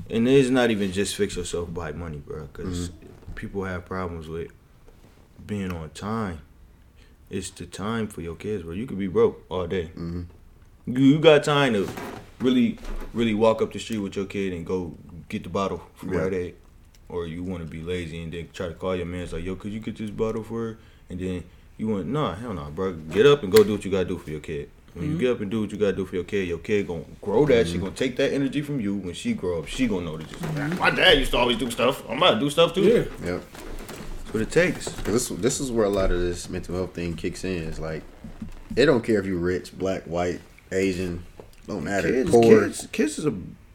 and 0.10 0.28
it's 0.28 0.50
not 0.50 0.72
even 0.72 0.92
just 0.92 1.16
fix 1.16 1.36
yourself 1.36 1.72
by 1.74 1.92
money, 1.92 2.18
bro, 2.18 2.44
because 2.52 2.90
Mm-hmm. 2.90 3.34
people 3.36 3.64
have 3.66 3.86
problems 3.86 4.28
with 4.28 4.48
being 5.46 5.72
on 5.72 5.90
time. 5.92 6.40
It's 7.30 7.50
the 7.52 7.66
time 7.66 8.08
for 8.08 8.22
your 8.22 8.36
kids, 8.36 8.64
bro. 8.64 8.74
You 8.74 8.86
could 8.88 8.98
be 9.00 9.08
broke 9.08 9.44
all 9.50 9.68
day. 9.68 9.92
Mhm. 9.96 10.26
You, 10.86 11.00
you 11.00 11.20
got 11.20 11.44
time 11.44 11.74
to 11.74 11.88
really, 12.40 12.78
really 13.14 13.34
walk 13.34 13.62
up 13.62 13.72
the 13.74 13.80
street 13.80 14.00
with 14.00 14.16
your 14.16 14.26
kid 14.26 14.54
and 14.54 14.66
go 14.66 14.96
get 15.30 15.44
the 15.44 15.50
bottle 15.50 15.82
from 15.96 16.14
Yeah. 16.14 16.20
Rite 16.22 16.34
Aid, 16.34 16.56
or 17.10 17.26
you 17.28 17.44
want 17.44 17.64
to 17.64 17.70
be 17.70 17.82
lazy 17.82 18.22
and 18.24 18.32
then 18.32 18.50
try 18.54 18.68
to 18.68 18.74
call 18.74 18.96
your 18.96 19.06
man. 19.06 19.22
It's 19.24 19.34
like, 19.34 19.44
yo, 19.44 19.56
could 19.56 19.72
you 19.74 19.80
get 19.80 19.98
this 19.98 20.10
bottle 20.12 20.44
for 20.44 20.60
her? 20.62 20.78
And 21.10 21.20
then 21.20 21.44
you 21.78 21.88
want, 21.88 22.06
nah, 22.08 22.36
hell 22.36 22.54
no, 22.54 22.66
bro. 22.66 22.94
Get 22.94 23.26
up 23.26 23.44
and 23.44 23.52
go 23.52 23.64
do 23.64 23.74
what 23.74 23.84
you 23.86 23.92
gotta 23.92 24.06
do 24.06 24.18
for 24.18 24.30
your 24.30 24.40
kid. 24.42 24.70
When 24.94 25.06
you 25.06 25.12
mm-hmm. 25.12 25.20
get 25.20 25.32
up 25.32 25.42
and 25.42 25.50
do 25.50 25.62
what 25.62 25.72
you 25.72 25.78
gotta 25.78 25.94
do 25.94 26.06
for 26.06 26.16
your 26.16 26.24
kid, 26.24 26.48
your 26.48 26.60
kid 26.60 26.88
gonna 26.88 27.04
grow 27.20 27.46
that. 27.48 27.68
She 27.68 27.80
gonna 27.80 27.92
take 27.92 28.16
that 28.18 28.32
energy 28.32 28.62
from 28.62 28.80
you. 28.80 28.96
When 28.96 29.14
she 29.14 29.34
grow 29.34 29.60
up, 29.60 29.68
she 29.68 29.88
gonna 29.88 30.06
know 30.06 30.18
that. 30.18 30.28
Just, 30.28 30.42
mm-hmm. 30.44 30.80
my 30.80 30.92
dad 30.92 31.18
used 31.18 31.32
to 31.32 31.38
always 31.38 31.58
do 31.58 31.72
stuff. 31.72 32.08
I'm 32.08 32.18
about 32.18 32.36
to 32.36 32.40
do 32.40 32.50
stuff 32.50 32.74
too. 32.74 32.84
Yeah. 32.84 33.26
Yep. 33.26 33.44
That's 33.52 34.34
what 34.34 34.44
it 34.44 34.52
takes. 34.52 34.90
Cause 35.02 35.14
this 35.14 35.30
this 35.40 35.60
is 35.60 35.72
where 35.72 35.86
a 35.86 35.90
lot 35.90 36.12
of 36.12 36.20
this 36.20 36.48
mental 36.48 36.76
health 36.76 36.94
thing 36.94 37.16
kicks 37.16 37.44
in. 37.44 37.64
It's 37.68 37.80
like 37.80 38.04
it 38.76 38.86
don't 38.86 39.04
care 39.04 39.20
if 39.20 39.26
you're 39.26 39.38
rich, 39.38 39.76
black, 39.78 40.04
white, 40.04 40.42
Asian, 40.72 41.24
don't 41.68 41.84
matter. 41.84 42.10
Kids, 42.10 42.32
Poor. 42.32 42.62
kids, 42.62 42.88
kids 42.92 43.20
is 43.20 43.26
a. 43.26 43.34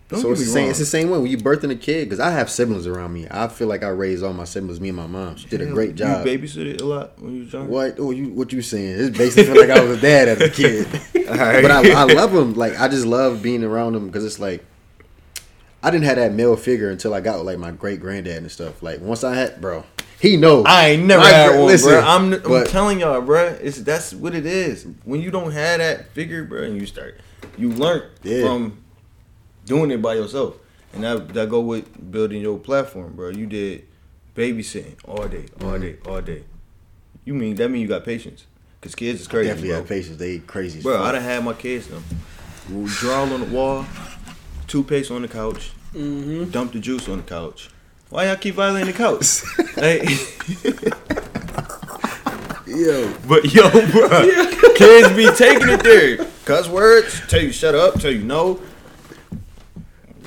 Don't 0.08 0.20
so 0.20 0.30
it's 0.32 0.40
the 0.40 0.46
same. 0.46 0.62
wrong. 0.62 0.70
It's 0.70 0.78
the 0.78 0.86
same 0.86 1.10
way 1.10 1.18
when 1.18 1.30
you 1.30 1.36
birthing 1.36 1.70
a 1.70 1.74
kid. 1.76 2.04
Because 2.06 2.18
I 2.18 2.30
have 2.30 2.48
siblings 2.48 2.86
around 2.86 3.12
me. 3.12 3.26
I 3.30 3.46
feel 3.48 3.68
like 3.68 3.82
I 3.82 3.88
raised 3.88 4.24
all 4.24 4.32
my 4.32 4.44
siblings. 4.44 4.80
Me 4.80 4.88
and 4.88 4.96
my 4.96 5.06
mom. 5.06 5.36
She 5.36 5.48
did 5.48 5.60
a 5.60 5.66
great 5.66 5.96
job. 5.96 6.26
You 6.26 6.38
babysitted 6.38 6.80
a 6.80 6.84
lot 6.84 7.20
when 7.20 7.34
you 7.34 7.40
was 7.44 7.52
younger. 7.52 7.70
What? 7.70 7.96
Oh, 7.98 8.10
you 8.10 8.28
what 8.30 8.50
you 8.52 8.62
saying? 8.62 8.96
It's 8.98 9.18
basically 9.18 9.60
like 9.60 9.70
I 9.70 9.80
was 9.84 9.98
a 9.98 10.00
dad 10.00 10.28
as 10.28 10.40
a 10.40 10.48
kid. 10.54 10.88
But 11.12 11.70
I, 11.70 11.90
I 11.92 12.04
love 12.04 12.32
them. 12.32 12.54
Like 12.54 12.80
I 12.80 12.88
just 12.88 13.04
love 13.04 13.42
being 13.42 13.62
around 13.62 13.92
them 13.92 14.06
because 14.06 14.24
it's 14.24 14.38
like 14.38 14.64
I 15.82 15.90
didn't 15.90 16.06
have 16.06 16.16
that 16.16 16.32
male 16.32 16.56
figure 16.56 16.90
until 16.90 17.12
I 17.14 17.20
got 17.20 17.36
with 17.38 17.46
like 17.46 17.58
my 17.58 17.70
great 17.70 18.00
granddad 18.00 18.38
and 18.38 18.50
stuff. 18.50 18.82
Like 18.82 19.00
once 19.00 19.22
I 19.24 19.34
had, 19.34 19.60
bro, 19.60 19.84
he 20.20 20.38
knows. 20.38 20.64
I 20.66 20.88
ain't 20.90 21.04
never 21.04 21.22
My 21.22 21.28
had 21.28 21.56
one, 21.58 21.66
listen, 21.66 21.90
bro. 21.90 22.00
I'm, 22.00 22.32
I'm 22.32 22.42
but- 22.42 22.68
telling 22.68 23.00
y'all, 23.00 23.20
bro. 23.20 23.58
It's 23.60 23.78
that's 23.82 24.14
what 24.14 24.34
it 24.34 24.46
is. 24.46 24.86
When 25.04 25.20
you 25.20 25.30
don't 25.30 25.52
have 25.52 25.78
that 25.80 26.08
figure, 26.12 26.44
bro, 26.44 26.62
and 26.62 26.80
you 26.80 26.86
start, 26.86 27.20
you 27.58 27.70
learn 27.72 28.02
Yeah. 28.22 28.42
from 28.46 28.78
doing 29.68 29.90
it 29.90 30.00
by 30.02 30.14
yourself, 30.14 30.56
and 30.92 31.04
that 31.04 31.28
that 31.34 31.48
go 31.48 31.60
with 31.60 32.10
building 32.10 32.40
your 32.42 32.58
platform, 32.58 33.14
bro. 33.14 33.28
You 33.30 33.46
did 33.46 33.86
babysitting 34.34 34.96
all 35.06 35.28
day, 35.28 35.46
all 35.60 35.68
Mm-hmm. 35.72 35.80
day, 35.82 35.96
all 36.06 36.20
day. 36.20 36.42
You 37.24 37.34
mean 37.34 37.54
that 37.56 37.68
mean 37.70 37.82
you 37.82 37.88
got 37.88 38.04
patience? 38.04 38.46
Cause 38.80 38.94
kids 38.94 39.20
is 39.20 39.26
crazy, 39.28 39.48
definitely 39.48 39.70
bro. 39.70 39.78
have 39.78 39.88
patience. 39.88 40.16
They 40.16 40.38
crazy. 40.38 40.80
Bro, 40.82 40.98
fuck. 40.98 41.06
I 41.06 41.12
done 41.12 41.22
had 41.22 41.44
my 41.44 41.52
kids 41.52 41.90
now. 41.90 41.98
We 42.72 42.88
draw 42.90 43.22
on 43.22 43.40
the 43.40 43.46
wall, 43.46 43.84
toothpaste 44.66 45.10
on 45.10 45.22
the 45.22 45.28
couch, 45.28 45.72
Mm-hmm. 45.94 46.50
dump 46.50 46.72
the 46.72 46.78
juice 46.80 47.08
on 47.08 47.16
the 47.18 47.22
couch. 47.24 47.70
Why 48.10 48.26
y'all 48.26 48.36
keep 48.36 48.54
violating 48.54 48.92
the 48.92 48.96
couch? 48.96 49.42
like, 49.76 50.02
Yo, 52.66 53.12
but 53.26 53.44
yo, 53.52 53.68
bro, 53.90 54.08
kids 54.76 55.08
be 55.16 55.26
taking 55.34 55.70
it 55.70 55.82
there. 55.82 56.18
Cuss 56.44 56.68
words, 56.68 57.20
tell 57.26 57.40
you 57.40 57.50
shut 57.50 57.74
up, 57.74 57.98
tell 57.98 58.10
you 58.10 58.22
no. 58.22 58.60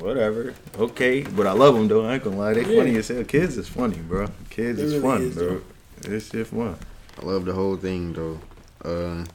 Whatever. 0.01 0.55
Okay, 0.79 1.21
but 1.21 1.45
I 1.45 1.51
love 1.51 1.75
them 1.75 1.87
though. 1.87 2.05
I 2.05 2.15
ain't 2.15 2.23
gonna 2.23 2.37
lie, 2.37 2.53
they 2.53 2.61
Yeah. 2.65 2.79
funny 2.79 2.95
as 2.97 3.07
hell. 3.09 3.23
Kids 3.23 3.55
is 3.57 3.67
funny, 3.67 3.97
bro. 3.97 4.27
Kids 4.49 4.79
It 4.79 4.85
is 4.85 4.93
really 4.95 5.01
fun, 5.03 5.21
is, 5.21 5.35
bro. 5.35 5.61
It's 6.05 6.31
shit 6.31 6.47
fun. 6.47 6.75
I 7.21 7.25
love 7.25 7.45
the 7.45 7.53
whole 7.53 7.75
thing 7.77 8.13
though. 8.13 8.39
Uh, 8.83 9.25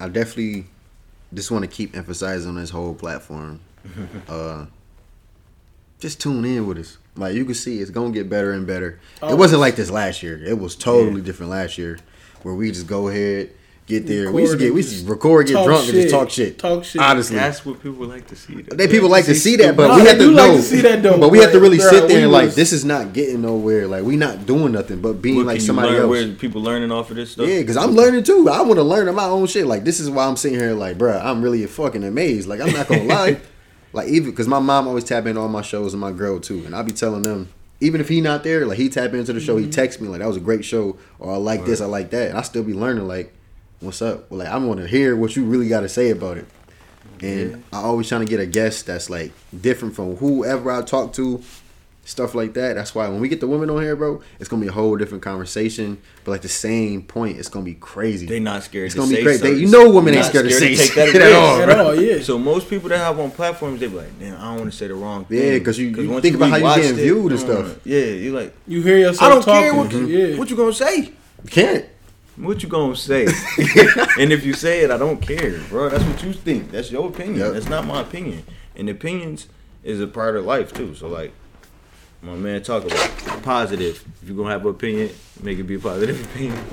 I 0.00 0.08
definitely 0.08 0.66
just 1.32 1.50
want 1.52 1.62
to 1.64 1.70
keep 1.70 1.96
emphasizing 1.96 2.56
this 2.56 2.70
whole 2.70 2.94
platform. 2.94 3.60
uh, 4.28 4.66
just 6.00 6.20
tune 6.20 6.44
in 6.44 6.66
with 6.66 6.78
us. 6.78 6.98
Like 7.16 7.34
you 7.34 7.44
can 7.44 7.54
see, 7.54 7.80
it's 7.80 7.90
gonna 7.90 8.10
get 8.10 8.28
better 8.28 8.52
and 8.52 8.66
better. 8.66 8.98
Oh. 9.22 9.32
It 9.32 9.38
wasn't 9.38 9.60
like 9.60 9.76
this 9.76 9.90
last 9.90 10.22
year. 10.24 10.42
It 10.44 10.58
was 10.58 10.74
totally 10.74 11.20
different 11.20 11.50
last 11.50 11.78
year, 11.78 11.98
where 12.42 12.54
we 12.54 12.70
just 12.72 12.86
go 12.88 13.08
ahead, 13.08 13.50
get 13.88 14.06
there. 14.06 14.30
we 14.30 14.42
used 14.42 14.52
to 14.52 14.58
get, 14.58 14.72
we 14.74 14.80
used 14.80 15.04
to 15.04 15.10
record, 15.10 15.46
get 15.46 15.54
talk 15.54 15.64
drunk, 15.66 15.84
and 15.84 15.92
just 15.94 16.10
talk 16.10 16.30
shit. 16.30 16.58
Talk 16.58 16.84
shit. 16.84 17.00
Honestly, 17.00 17.36
That's 17.36 17.64
what 17.64 17.82
people 17.82 18.06
like 18.06 18.26
to 18.28 18.36
see. 18.36 18.62
though. 18.62 18.76
they 18.76 18.86
people 18.86 19.08
like 19.08 19.24
to 19.24 19.34
see 19.34 19.56
that, 19.56 19.76
but 19.76 19.96
we 19.96 20.06
have 20.06 20.18
to 20.18 20.24
do 20.24 20.30
like 20.32 20.50
know. 20.50 20.56
to 20.58 20.62
see 20.62 20.80
that, 20.82 21.02
though, 21.02 21.18
but 21.18 21.30
we 21.30 21.38
have 21.38 21.52
to 21.52 21.58
really 21.60 21.78
bruh, 21.78 21.90
sit 21.90 22.06
there 22.08 22.22
and 22.24 22.30
like, 22.30 22.50
this 22.54 22.72
is 22.72 22.84
not 22.84 23.12
getting 23.14 23.40
nowhere. 23.42 23.86
Like 23.88 24.04
we 24.04 24.16
not 24.16 24.46
doing 24.46 24.72
nothing, 24.72 25.00
but 25.00 25.14
being 25.22 25.36
What, 25.38 25.46
like 25.46 25.60
somebody 25.62 25.96
else. 25.96 26.08
Where 26.10 26.28
people 26.34 26.60
learning 26.62 26.92
off 26.92 27.10
of 27.10 27.16
this 27.16 27.32
stuff? 27.32 27.48
Yeah, 27.48 27.60
because 27.60 27.76
I'm 27.78 27.92
learning 27.92 28.24
too. 28.24 28.48
I 28.48 28.60
want 28.62 28.76
to 28.76 28.82
learn 28.84 29.08
on 29.08 29.14
my 29.14 29.24
own 29.24 29.46
shit. 29.46 29.66
Like 29.66 29.84
this 29.84 29.98
is 29.98 30.10
why 30.10 30.26
I'm 30.26 30.36
sitting 30.36 30.58
here, 30.58 30.74
like, 30.74 30.98
bruh, 30.98 31.24
I'm 31.24 31.42
really 31.42 31.66
fucking 31.66 32.04
amazed. 32.04 32.46
Like 32.48 32.60
I'm 32.60 32.72
not 32.72 32.86
gonna 32.88 33.04
lie, 33.16 33.40
like 33.94 34.08
even 34.08 34.30
because 34.30 34.46
my 34.48 34.58
mom 34.60 34.86
always 34.86 35.04
tap 35.04 35.24
into 35.26 35.40
all 35.40 35.48
my 35.48 35.62
shows 35.62 35.94
and 35.94 36.00
my 36.00 36.12
girl 36.12 36.38
too, 36.40 36.62
and 36.66 36.76
I 36.76 36.82
be 36.82 36.92
telling 36.92 37.22
them. 37.22 37.48
Even 37.80 38.00
if 38.00 38.08
he 38.08 38.20
not 38.20 38.42
there, 38.42 38.66
like 38.66 38.76
he 38.76 38.88
tap 38.88 39.14
into 39.14 39.32
the 39.32 39.38
show, 39.38 39.54
Mm-hmm. 39.54 39.66
he 39.66 39.70
text 39.70 40.00
me 40.00 40.08
like 40.08 40.18
that 40.18 40.26
was 40.26 40.36
a 40.36 40.40
great 40.40 40.64
show, 40.64 40.98
or 41.20 41.32
I 41.32 41.36
like 41.36 41.64
this, 41.64 41.80
I 41.80 41.86
like 41.86 42.10
that, 42.10 42.28
and 42.30 42.36
I 42.36 42.42
still 42.42 42.64
be 42.64 42.74
learning 42.74 43.06
like, 43.06 43.32
what's 43.80 44.02
up? 44.02 44.30
Well, 44.30 44.38
like 44.40 44.48
I 44.48 44.56
want 44.58 44.80
to 44.80 44.86
hear 44.86 45.16
what 45.16 45.36
you 45.36 45.44
really 45.44 45.68
got 45.68 45.80
to 45.80 45.88
say 45.88 46.10
about 46.10 46.36
it, 46.38 46.46
and 47.20 47.62
I 47.72 47.78
always 47.78 48.08
trying 48.08 48.24
to 48.24 48.30
get 48.30 48.40
a 48.40 48.46
guest 48.46 48.86
that's 48.86 49.10
like 49.10 49.32
different 49.58 49.94
from 49.94 50.16
whoever 50.16 50.70
I 50.70 50.82
talk 50.82 51.12
to, 51.14 51.42
stuff 52.04 52.34
like 52.34 52.54
that. 52.54 52.74
That's 52.74 52.94
why 52.94 53.08
when 53.08 53.20
we 53.20 53.28
get 53.28 53.40
the 53.40 53.46
women 53.46 53.70
on 53.70 53.82
here, 53.82 53.94
bro, 53.96 54.22
it's 54.40 54.48
gonna 54.48 54.62
be 54.62 54.68
a 54.68 54.72
whole 54.72 54.96
different 54.96 55.22
conversation. 55.22 55.98
But 56.24 56.32
like 56.32 56.42
the 56.42 56.48
same 56.48 57.02
point, 57.02 57.38
it's 57.38 57.48
gonna 57.48 57.64
be 57.64 57.74
crazy. 57.74 58.26
They 58.26 58.40
not 58.40 58.62
scared 58.62 58.86
It's 58.86 58.94
to 58.94 59.00
gonna 59.00 59.10
be 59.10 59.16
say 59.16 59.22
great. 59.22 59.40
They- 59.40 59.54
you 59.54 59.68
know 59.68 59.90
women 59.90 60.14
ain't 60.14 60.22
not 60.22 60.30
scared 60.30 60.46
to 60.46 60.50
say 60.52 60.74
take 60.76 60.94
that 60.94 61.08
shit 61.12 61.22
at 61.22 61.26
risk. 61.26 61.36
all, 61.38 61.60
At 61.62 61.78
all, 61.80 61.94
yeah. 62.00 62.22
So 62.22 62.38
most 62.38 62.68
people 62.70 62.88
that 62.90 62.98
have 62.98 63.18
on 63.18 63.30
platforms, 63.30 63.80
they 63.80 63.88
be 63.88 63.96
like, 63.96 64.18
"Damn, 64.18 64.36
I 64.36 64.44
don't 64.44 64.58
want 64.60 64.70
to 64.72 64.76
say 64.76 64.86
the 64.88 64.94
wrong 64.94 65.24
thing." 65.24 65.52
Yeah, 65.52 65.58
'cause 65.60 65.78
you- 65.78 65.88
you 65.88 66.10
once 66.10 66.22
think 66.22 66.36
about 66.36 66.50
how 66.50 66.56
you 66.56 66.64
rewatched 66.64 66.76
getting 66.82 66.96
viewed 66.96 67.32
and 67.32 67.40
uh, 67.40 67.44
stuff. 67.44 67.76
Yeah, 67.84 67.98
you 68.04 68.32
like, 68.34 68.54
You 68.66 68.82
hear 68.82 68.98
yourself 68.98 69.22
I 69.22 69.28
don't 69.34 69.42
talking. 69.42 69.60
care 69.62 69.74
what, 69.74 69.92
yeah. 69.92 69.98
Mm-hmm. 70.26 70.38
what 70.38 70.50
you 70.50 70.56
gonna 70.56 70.72
say. 70.72 70.96
You 71.44 71.50
can't. 71.50 71.84
What 72.38 72.62
you 72.62 72.68
gonna 72.68 72.94
say? 72.94 73.24
and 74.18 74.32
if 74.32 74.46
you 74.46 74.52
say 74.52 74.80
it, 74.80 74.92
I 74.92 74.96
don't 74.96 75.20
care, 75.20 75.58
bro. 75.68 75.88
That's 75.88 76.04
what 76.04 76.22
you 76.22 76.32
think. 76.32 76.70
That's 76.70 76.90
your 76.90 77.08
opinion. 77.08 77.38
Yep. 77.38 77.52
That's 77.54 77.68
not 77.68 77.84
my 77.84 78.00
opinion. 78.02 78.44
And 78.76 78.88
opinions 78.88 79.48
is 79.82 80.00
a 80.00 80.06
part 80.06 80.36
of 80.36 80.44
life 80.44 80.72
too. 80.72 80.94
So 80.94 81.08
like, 81.08 81.32
my 82.22 82.34
man 82.34 82.62
talk 82.62 82.84
about 82.84 83.42
positive. 83.42 84.04
If 84.22 84.28
you 84.28 84.36
gonna 84.36 84.50
have 84.50 84.64
an 84.64 84.70
opinion, 84.70 85.10
make 85.42 85.58
it 85.58 85.64
be 85.64 85.74
a 85.74 85.78
positive 85.80 86.24
opinion. 86.32 86.64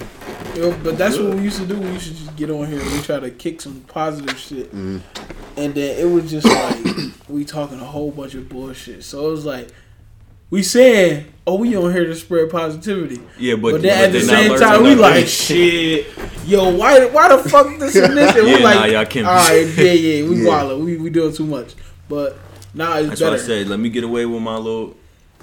Yo, 0.55 0.71
but 0.83 0.99
that's 0.99 1.17
what 1.17 1.33
we 1.33 1.41
used 1.41 1.57
to 1.57 1.65
do. 1.65 1.79
We 1.79 1.89
used 1.93 2.07
to 2.07 2.13
just 2.13 2.35
get 2.35 2.51
on 2.51 2.67
here 2.67 2.79
and 2.79 2.91
we 2.91 3.01
try 3.01 3.19
to 3.19 3.31
kick 3.31 3.59
some 3.59 3.81
positive 3.81 4.37
shit. 4.37 4.67
Mm-hmm. 4.67 4.99
And 5.57 5.73
then 5.73 5.99
it 5.99 6.11
was 6.11 6.29
just 6.29 6.45
like 6.45 7.11
we 7.27 7.43
talking 7.43 7.79
a 7.79 7.85
whole 7.85 8.11
bunch 8.11 8.35
of 8.35 8.47
bullshit. 8.49 9.03
So 9.03 9.27
it 9.27 9.31
was 9.31 9.45
like 9.45 9.69
we 10.49 10.63
saying, 10.63 11.25
"Oh, 11.47 11.55
we 11.55 11.75
on 11.75 11.91
here 11.91 12.05
to 12.05 12.15
spread 12.15 12.49
positivity." 12.49 13.19
Yeah, 13.39 13.55
but, 13.55 13.73
But, 13.73 13.81
then 13.81 14.05
at 14.05 14.11
the 14.11 14.21
same 14.21 14.57
time, 14.57 14.83
we 14.83 14.95
like, 14.95 15.27
"Shit, 15.27 16.07
yo, 16.45 16.69
why, 16.75 17.05
why 17.05 17.35
the 17.35 17.49
fuck 17.49 17.67
this 17.79 17.95
and 17.95 18.17
this?" 18.17 18.35
And 18.37 18.47
Yeah, 18.47 18.57
we 18.57 18.63
like, 18.63 18.75
nah, 18.75 18.85
y'all 18.85 19.05
can't 19.05 19.13
be- 19.13 19.29
all 19.29 19.35
right, 19.35 19.67
yeah, 19.77 19.91
yeah, 19.91 20.29
we 20.29 20.35
Yeah. 20.43 20.49
wildin', 20.49 20.85
we 20.85 20.97
we 20.97 21.09
doing 21.09 21.33
too 21.33 21.45
much. 21.45 21.73
But 22.07 22.37
now 22.73 22.97
it's 22.97 23.09
That's 23.09 23.21
better. 23.21 23.31
why 23.37 23.37
I 23.37 23.41
said, 23.45 23.67
let 23.67 23.79
me 23.79 23.89
get 23.89 24.03
away 24.03 24.25
with 24.25 24.41
my 24.41 24.57
little 24.57 24.95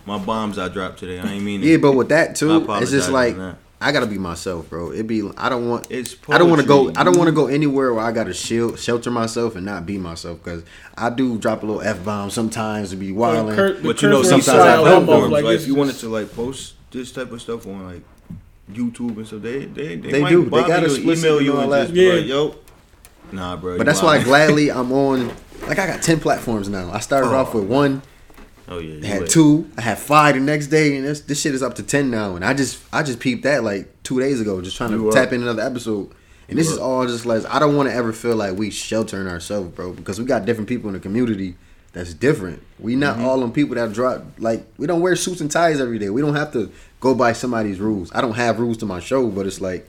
my 0.07 0.19
bombs 0.19 0.59
I 0.59 0.69
dropped 0.69 0.99
today. 0.99 1.19
I 1.19 1.33
ain't 1.33 1.45
mean 1.45 1.63
it. 1.63 1.67
Yeah, 1.67 1.77
but 1.79 1.93
with 1.93 2.09
that 2.11 2.35
too, 2.37 2.65
it's 2.71 2.91
just 2.91 3.11
like 3.11 3.37
that. 3.37 3.57
I 3.83 3.93
gotta 3.93 4.07
be 4.07 4.19
myself, 4.19 4.71
bro. 4.71 4.91
It 4.91 5.07
be 5.07 5.29
I 5.37 5.49
don't 5.49 5.69
want. 5.69 5.87
It's 5.91 6.17
I 6.29 6.39
don't 6.39 6.49
want 6.51 6.61
to 6.63 6.67
go. 6.67 6.85
poetry. 6.85 7.01
I 7.01 7.05
don't 7.05 7.17
want 7.19 7.29
to 7.29 7.33
go 7.35 7.47
anywhere 7.49 7.93
where 7.93 8.05
I 8.05 8.13
gotta 8.13 8.33
shield, 8.33 8.79
shelter 8.79 9.11
myself 9.11 9.57
and 9.57 9.67
not 9.67 9.85
be 9.87 9.99
myself 9.99 10.43
because 10.43 10.63
I 10.97 11.11
do 11.11 11.37
drop 11.39 11.63
a 11.63 11.67
little 11.67 11.83
f 11.83 12.05
bomb 12.05 12.31
sometimes 12.31 12.91
to 12.91 12.97
be 12.97 13.13
wilding. 13.13 13.55
Kurt- 13.57 13.83
the 13.83 13.89
But 13.89 14.03
you 14.03 14.09
know, 14.09 14.23
sometimes 14.23 14.49
I 14.49 14.53
style 14.53 14.85
don't 14.85 14.95
almost 15.09 15.09
know. 15.25 15.27
Like, 15.29 15.45
like 15.45 15.57
if 15.57 15.67
you 15.67 15.75
wanted 15.75 15.97
to 15.97 16.09
like 16.09 16.35
post 16.35 16.75
this 16.91 17.11
type 17.13 17.33
of 17.33 17.41
stuff 17.43 17.67
on 17.67 17.85
like 17.87 18.03
YouTube 18.71 19.17
and 19.17 19.27
stuff, 19.27 19.43
they 19.43 19.65
they 19.67 19.97
they, 19.97 20.11
They 20.13 20.21
might 20.23 20.31
do. 20.31 20.45
They 20.45 20.51
bother 20.51 20.69
got 20.69 20.81
you, 20.83 20.87
explicit 20.95 21.25
email 21.25 21.37
and 21.39 21.47
you 21.47 21.53
all 21.57 21.61
and 21.63 21.73
that. 21.73 21.83
just 21.89 21.95
Yeah. 21.95 22.13
like, 22.15 22.27
yo, 22.27 22.55
nah, 23.33 23.57
bro. 23.57 23.73
But 23.77 23.79
you 23.81 23.85
that's 23.85 24.03
why 24.03 24.19
wildin'. 24.19 24.25
gladly 24.25 24.71
I'm 24.73 24.93
on. 24.93 25.29
Like 25.67 25.79
I 25.79 25.87
got 25.87 26.03
ten 26.03 26.21
platforms 26.21 26.69
now. 26.69 26.91
I 26.93 27.01
started 27.01 27.29
Oh. 27.29 27.37
off 27.37 27.55
with 27.55 27.65
one, 27.65 28.03
Oh 28.73 28.79
yeah, 28.79 29.01
I 29.03 29.07
had 29.07 29.21
lit. 29.23 29.31
two, 29.31 29.71
I 29.77 29.83
had 29.83 29.99
five 29.99 30.35
the 30.35 30.41
next 30.41 30.69
day, 30.69 30.97
and 30.97 31.07
this 31.07 31.21
this 31.21 31.41
shit 31.41 31.55
is 31.55 31.63
up 31.63 31.75
to 31.77 31.83
ten 31.83 32.11
now. 32.11 32.37
And 32.37 32.45
I 32.45 32.55
just 32.55 32.83
I 32.93 33.03
just 33.03 33.21
peeped 33.21 33.43
that 33.45 33.63
like 33.65 33.89
two 34.03 34.19
days 34.21 34.41
ago, 34.41 34.61
just 34.61 34.77
trying 34.77 34.91
to 34.91 34.97
You 34.97 35.13
tap 35.13 35.33
in 35.33 35.43
another 35.43 35.63
episode. 35.63 36.11
And 36.49 36.57
You 36.59 36.65
this 36.65 36.71
is 36.73 36.79
all 36.79 37.07
just 37.07 37.25
like 37.27 37.45
I 37.53 37.59
don't 37.59 37.77
want 37.77 37.89
to 37.89 37.95
ever 37.95 38.13
feel 38.13 38.37
like 38.37 38.57
we 38.57 38.71
sheltering 38.71 39.27
ourselves, 39.29 39.71
bro, 39.75 39.93
because 39.93 40.19
we 40.19 40.25
got 40.27 40.45
different 40.45 40.69
people 40.69 40.89
in 40.89 40.95
the 40.95 41.01
community 41.01 41.55
that's 41.93 42.15
different. 42.15 42.63
We 42.79 42.97
not 42.97 43.17
Mm-hmm. 43.17 43.25
all 43.27 43.39
them 43.41 43.53
people 43.53 43.75
that 43.77 43.93
drop 43.93 44.25
like 44.39 44.65
we 44.79 44.87
don't 44.87 45.01
wear 45.01 45.15
suits 45.17 45.41
and 45.41 45.51
ties 45.51 45.81
every 45.81 45.99
day. 45.99 46.11
We 46.11 46.21
don't 46.23 46.35
have 46.35 46.53
to 46.55 46.71
go 47.01 47.15
by 47.15 47.33
somebody's 47.35 47.79
rules. 47.81 48.11
I 48.15 48.21
don't 48.21 48.35
have 48.37 48.59
rules 48.61 48.79
to 48.79 48.87
my 48.87 49.01
show, 49.01 49.29
but 49.29 49.47
it's 49.47 49.61
like 49.61 49.89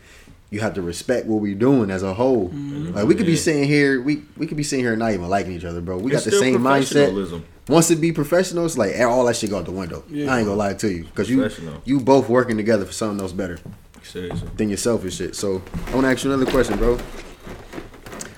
you 0.51 0.59
have 0.59 0.75
to 0.75 0.81
respect 0.83 1.25
what 1.25 1.41
we're 1.41 1.55
doing 1.55 1.89
as 1.89 2.03
a 2.03 2.13
whole. 2.13 2.49
Like 2.53 3.07
we 3.07 3.15
could 3.15 3.25
be 3.25 3.35
sitting 3.37 3.63
here, 3.63 3.99
we 4.01 4.21
we 4.37 4.45
could 4.45 4.57
be 4.57 4.63
sitting 4.63 4.85
here 4.85 4.95
not 4.95 5.11
even 5.13 5.27
liking 5.29 5.53
each 5.53 5.65
other, 5.65 5.81
bro. 5.81 5.97
We 5.97 6.11
It's 6.13 6.23
got 6.25 6.31
the 6.31 6.37
same 6.37 6.59
mindset. 6.59 7.41
Professionalism. 7.65 7.73
Once 7.73 7.91
it 7.91 8.01
be 8.01 8.11
professional, 8.11 8.65
it's 8.65 8.77
like 8.77 8.99
all 8.99 9.25
that 9.25 9.35
shit 9.35 9.49
go 9.49 9.59
out 9.59 9.65
the 9.65 9.71
window. 9.71 10.03
Yeah. 10.09 10.31
I 10.33 10.39
ain't 10.39 10.47
gonna 10.47 10.57
lie 10.57 10.73
to 10.73 10.91
you 10.91 11.03
because 11.05 11.29
you 11.29 11.49
you 11.85 11.99
both 11.99 12.29
working 12.29 12.57
together 12.57 12.85
for 12.85 12.93
something 12.93 13.21
else 13.21 13.31
better 13.31 13.59
Seriously. 14.03 14.49
than 14.57 14.69
yourself 14.69 15.01
selfish 15.01 15.17
shit. 15.17 15.35
So 15.35 15.61
I 15.87 15.93
want 15.95 16.05
to 16.05 16.11
ask 16.11 16.23
you 16.23 16.31
another 16.33 16.49
question, 16.51 16.77
bro. 16.77 16.97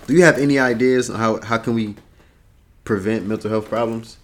Do 0.07 0.13
you 0.13 0.23
have 0.23 0.37
any 0.37 0.59
ideas 0.59 1.09
on 1.09 1.19
how 1.19 1.41
how 1.41 1.57
can 1.57 1.73
we 1.73 1.95
prevent 2.83 3.25
mental 3.25 3.49
health 3.49 3.67
problems? 3.69 4.17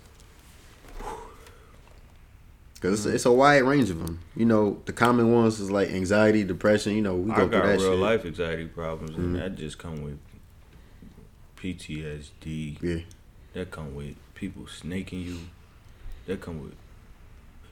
Because 2.76 3.06
it's, 3.06 3.16
it's 3.16 3.26
a 3.26 3.32
wide 3.32 3.60
range 3.64 3.92
of 3.92 4.00
them. 4.00 4.20
You 4.36 4.46
know, 4.46 4.80
the 4.86 4.94
common 4.94 5.32
ones 5.32 5.60
is 5.60 5.70
like 5.70 5.90
anxiety, 5.90 6.44
depression. 6.44 6.96
You 6.96 7.02
know, 7.04 7.16
we 7.16 7.32
I 7.32 7.36
go 7.38 7.48
got 7.48 7.62
through 7.62 7.70
that 7.72 7.78
real 7.80 7.92
shit. 7.92 8.00
life 8.00 8.26
anxiety 8.26 8.66
problems, 8.66 9.16
and 9.18 9.36
Mhm. 9.36 9.40
that 9.40 9.56
just 9.56 9.78
come 9.78 10.02
with 10.04 10.18
PTSD. 11.58 12.78
Yeah, 12.82 13.02
That 13.54 13.70
come 13.70 13.94
with 13.94 14.16
people 14.42 14.68
snaking 14.68 15.22
you. 15.22 15.38
That 16.26 16.42
come 16.42 16.62
with 16.64 16.74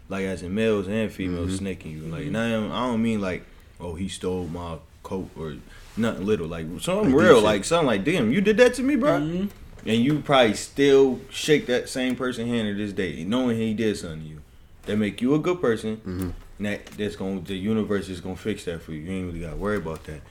like 0.08 0.26
as 0.26 0.42
in 0.44 0.54
males 0.56 0.88
and 0.88 1.12
females 1.12 1.52
Mhm. 1.54 1.58
snaking 1.58 1.92
you. 1.92 2.02
Like 2.04 2.28
now 2.28 2.46
I 2.72 2.88
don't 2.88 3.02
mean 3.02 3.20
like 3.22 3.44
oh 3.80 3.96
he 3.96 4.08
stole 4.08 4.48
my 4.48 4.78
coat 5.04 5.30
or 5.38 5.56
nothing 5.98 6.26
little 6.26 6.48
like 6.48 6.66
something 6.80 7.12
Like 7.12 7.22
real 7.22 7.42
like 7.42 7.64
something 7.66 7.88
like 7.88 8.04
damn 8.06 8.32
you 8.32 8.40
did 8.42 8.58
that 8.58 8.74
to 8.76 8.84
me, 8.84 8.96
bro. 8.96 9.20
Mhm. 9.20 9.50
And 9.86 10.04
you 10.04 10.20
probably 10.20 10.56
still 10.56 11.20
shake 11.30 11.66
that 11.68 11.88
same 11.90 12.16
person 12.16 12.48
hand 12.48 12.68
to 12.68 12.74
this 12.76 12.92
day, 12.94 13.24
knowing 13.24 13.58
he 13.58 13.74
did 13.74 13.98
something 13.98 14.22
to 14.24 14.28
you. 14.28 14.42
That 14.86 14.98
make 14.98 15.22
you 15.22 15.36
a 15.36 15.40
good 15.40 15.62
person. 15.62 15.98
Mhm. 16.06 16.34
And 16.58 16.66
that 16.68 16.86
that's 16.98 17.16
gonna 17.16 17.42
the 17.42 17.56
universe 17.56 18.10
is 18.10 18.20
gonna 18.22 18.36
fix 18.36 18.66
that 18.66 18.82
for 18.82 18.92
you. 18.94 19.02
You 19.02 19.12
ain't 19.12 19.26
really 19.28 19.40
gotta 19.40 19.56
worry 19.58 19.78
about 19.78 20.04
that. 20.06 20.22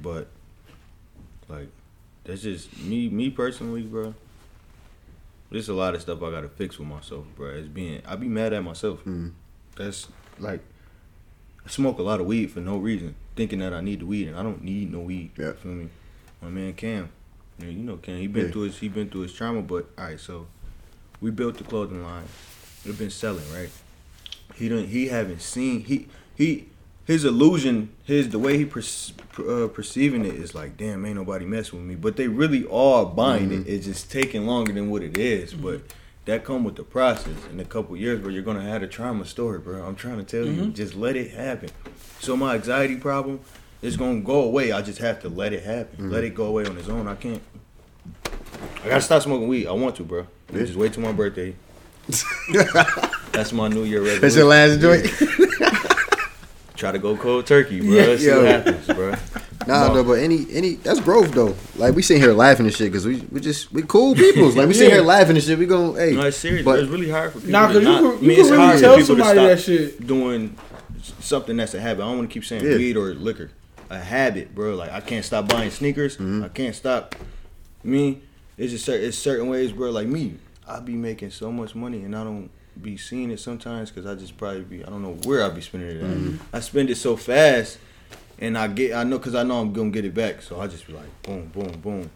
But 0.00 0.28
like 1.48 1.68
that's 2.24 2.42
just 2.42 2.78
me 2.82 3.08
me 3.08 3.30
personally, 3.30 3.82
bro. 3.82 4.14
There's 5.52 5.68
a 5.68 5.74
lot 5.74 5.94
of 5.94 6.00
stuff 6.00 6.22
I 6.22 6.30
gotta 6.30 6.48
fix 6.48 6.78
with 6.78 6.88
myself, 6.88 7.26
bro. 7.36 7.50
It's 7.50 7.68
being 7.68 8.02
I 8.06 8.16
be 8.16 8.28
mad 8.28 8.52
at 8.52 8.64
myself. 8.64 9.04
Mhm. 9.04 9.32
That's 9.76 10.08
like 10.38 10.60
I 11.64 11.68
smoke 11.68 11.98
a 11.98 12.02
lot 12.02 12.20
of 12.20 12.26
weed 12.26 12.50
for 12.50 12.60
no 12.60 12.78
reason, 12.78 13.14
thinking 13.36 13.58
that 13.60 13.72
I 13.72 13.80
need 13.82 14.00
the 14.00 14.06
weed, 14.06 14.28
and 14.28 14.36
I 14.36 14.42
don't 14.42 14.64
need 14.64 14.90
no 14.90 15.00
weed. 15.00 15.30
Yeah. 15.38 15.52
Feel 15.52 15.72
me? 15.72 15.88
My 16.40 16.48
man 16.48 16.72
Cam, 16.72 17.10
yeah, 17.58 17.66
you 17.68 17.82
know 17.84 17.96
Cam. 17.98 18.18
He 18.18 18.26
been 18.26 18.46
Yeah. 18.46 18.50
through 18.52 18.62
his 18.62 18.78
he 18.78 18.88
been 18.88 19.08
through 19.10 19.20
his 19.22 19.32
trauma, 19.34 19.62
but 19.62 19.90
all 19.98 20.04
right. 20.06 20.18
So 20.18 20.46
we 21.20 21.30
built 21.30 21.58
the 21.58 21.64
clothing 21.64 22.02
line. 22.02 22.24
We've 22.84 22.98
been 22.98 23.10
selling, 23.10 23.44
right? 23.52 23.70
He 24.54 24.68
don't. 24.68 24.86
He 24.88 25.08
haven't 25.08 25.42
seen. 25.42 25.84
He 25.84 26.08
he. 26.34 26.68
His 27.12 27.26
illusion, 27.26 27.94
his 28.04 28.30
the 28.30 28.38
way 28.38 28.56
he 28.56 28.64
uh, 28.64 29.68
perceiving 29.68 30.24
it 30.24 30.34
is 30.34 30.54
like, 30.54 30.78
damn, 30.78 31.04
ain't 31.04 31.16
nobody 31.16 31.44
messing 31.44 31.78
with 31.78 31.86
me. 31.86 31.94
But 31.94 32.16
they 32.16 32.26
really 32.26 32.66
are 32.70 33.04
buying 33.04 33.52
it. 33.52 33.60
Mm-hmm. 33.60 33.70
It's 33.70 33.84
just 33.84 34.10
taking 34.10 34.46
longer 34.46 34.72
than 34.72 34.88
what 34.88 35.02
it 35.02 35.18
is. 35.18 35.52
Mm-hmm. 35.52 35.62
But 35.62 35.82
that 36.24 36.42
come 36.42 36.64
with 36.64 36.76
the 36.76 36.84
process. 36.84 37.36
In 37.50 37.60
a 37.60 37.66
couple 37.66 37.94
years, 37.98 38.18
bro, 38.18 38.30
you're 38.30 38.42
gonna 38.42 38.62
have 38.62 38.82
a 38.82 38.86
trauma 38.86 39.26
story, 39.26 39.58
bro. 39.58 39.84
I'm 39.84 39.94
trying 39.94 40.16
to 40.16 40.24
tell 40.24 40.46
you, 40.46 40.62
mm-hmm. 40.62 40.72
just 40.72 40.94
let 40.94 41.14
it 41.14 41.32
happen. 41.32 41.68
So 42.20 42.34
my 42.34 42.54
anxiety 42.54 42.96
problem 42.96 43.40
is 43.82 43.98
gonna 43.98 44.22
go 44.22 44.44
away. 44.44 44.72
I 44.72 44.80
just 44.80 45.00
have 45.00 45.20
to 45.20 45.28
let 45.28 45.52
it 45.52 45.64
happen. 45.64 46.10
Let 46.10 46.24
it 46.24 46.34
go 46.34 46.46
away 46.46 46.64
on 46.64 46.78
its 46.78 46.88
own. 46.88 47.08
I 47.08 47.14
can't. 47.14 47.42
I 48.84 48.88
gotta 48.88 49.02
stop 49.02 49.20
smoking 49.20 49.48
weed. 49.48 49.66
I 49.66 49.72
want 49.72 49.96
to, 49.96 50.02
bro. 50.02 50.26
Yeah. 50.50 50.60
Just 50.60 50.76
wait 50.76 50.94
till 50.94 51.02
my 51.02 51.12
birthday. 51.12 51.54
That's 53.32 53.52
my 53.52 53.68
New 53.68 53.84
Year 53.84 54.00
resolution. 54.00 54.20
That's 54.22 54.34
your 54.34 54.46
last 54.46 54.80
joint. 54.80 55.88
Try 56.82 56.90
to 56.90 56.98
go 56.98 57.16
cold 57.16 57.46
turkey, 57.46 57.78
bro. 57.80 57.90
Yeah, 57.90 58.16
See 58.16 58.26
yo. 58.26 58.38
what 58.38 58.46
happens, 58.46 58.86
bro. 58.88 59.10
Nah, 59.68 59.86
No. 59.86 59.94
no, 59.94 60.02
but 60.02 60.14
any 60.14 60.46
any 60.50 60.74
that's 60.74 60.98
growth 60.98 61.30
though. 61.30 61.54
Like 61.76 61.94
we 61.94 62.02
sitting 62.02 62.20
here 62.20 62.32
laughing 62.32 62.66
and 62.66 62.74
shit 62.74 62.90
because 62.90 63.06
we 63.06 63.20
we 63.30 63.38
just 63.40 63.72
we 63.72 63.82
cool 63.82 64.16
peoples. 64.16 64.56
Like 64.56 64.66
we 64.66 64.74
sitting 64.74 64.88
Yeah. 64.90 64.96
here 64.96 65.04
laughing 65.04 65.36
and 65.36 65.44
shit. 65.44 65.56
We 65.60 65.66
going 65.66 65.94
hey, 65.94 66.16
No, 66.16 66.26
it's 66.26 66.36
serious. 66.36 66.64
but 66.64 66.72
But 66.72 66.80
it's 66.80 66.88
really 66.90 67.08
hard 67.08 67.30
for 67.32 67.38
people. 67.38 67.52
Nah, 67.52 67.68
to 67.68 67.74
cause 67.74 67.82
you 67.82 67.88
not, 67.88 68.00
could, 68.00 68.10
I 68.10 68.20
you 68.20 68.26
mean, 68.26 68.36
could 68.36 68.38
it's 68.40 68.50
really 68.50 68.66
hard 68.66 68.80
tell 68.80 68.92
for 68.94 69.00
people 69.02 69.14
to 69.16 69.22
somebody 69.22 69.46
that 69.46 69.58
stop 69.60 69.64
shit. 69.76 70.06
doing 70.08 70.56
something 71.20 71.56
that's 71.56 71.74
a 71.74 71.80
habit. 71.80 72.02
I 72.02 72.06
don't 72.08 72.16
want 72.18 72.30
to 72.30 72.34
keep 72.34 72.44
saying 72.44 72.64
Yeah. 72.64 72.76
weed 72.76 72.96
or 72.96 73.14
liquor. 73.14 73.52
A 73.88 73.98
habit, 74.00 74.52
bro. 74.52 74.74
Like 74.74 74.90
I 74.90 74.98
can't 75.00 75.24
stop 75.24 75.48
buying 75.48 75.70
sneakers. 75.70 76.16
Mm-hmm. 76.16 76.42
I 76.42 76.48
can't 76.48 76.74
stop. 76.74 77.14
Me, 77.84 78.22
it's 78.58 78.72
just 78.72 78.84
certain, 78.84 79.06
it's 79.06 79.16
certain 79.16 79.48
ways, 79.48 79.70
bro. 79.70 79.92
Like 79.92 80.08
me, 80.08 80.34
I 80.66 80.80
be 80.80 80.94
making 80.94 81.30
so 81.30 81.52
much 81.52 81.76
money 81.76 82.02
and 82.02 82.16
I 82.16 82.24
don't 82.24 82.50
be 82.80 82.96
seeing 82.96 83.30
it 83.30 83.40
sometimes 83.40 83.90
because 83.90 84.06
I 84.06 84.14
just 84.14 84.36
probably 84.36 84.62
be 84.62 84.84
I 84.84 84.88
don't 84.88 85.02
know 85.02 85.16
where 85.24 85.44
I 85.44 85.48
be 85.50 85.60
spending 85.60 85.90
it. 85.90 86.02
At. 86.02 86.10
Mm-hmm. 86.10 86.56
I 86.56 86.60
spend 86.60 86.90
it 86.90 86.96
so 86.96 87.16
fast, 87.16 87.78
and 88.38 88.56
I 88.56 88.68
get 88.68 88.94
I 88.94 89.04
know 89.04 89.18
because 89.18 89.34
I 89.34 89.42
know 89.42 89.60
I'm 89.60 89.72
gonna 89.72 89.90
get 89.90 90.04
it 90.04 90.14
back. 90.14 90.42
So 90.42 90.60
I 90.60 90.66
just 90.66 90.86
be 90.86 90.92
like 90.92 91.22
boom, 91.22 91.46
boom, 91.48 91.72
boom. 91.80 92.10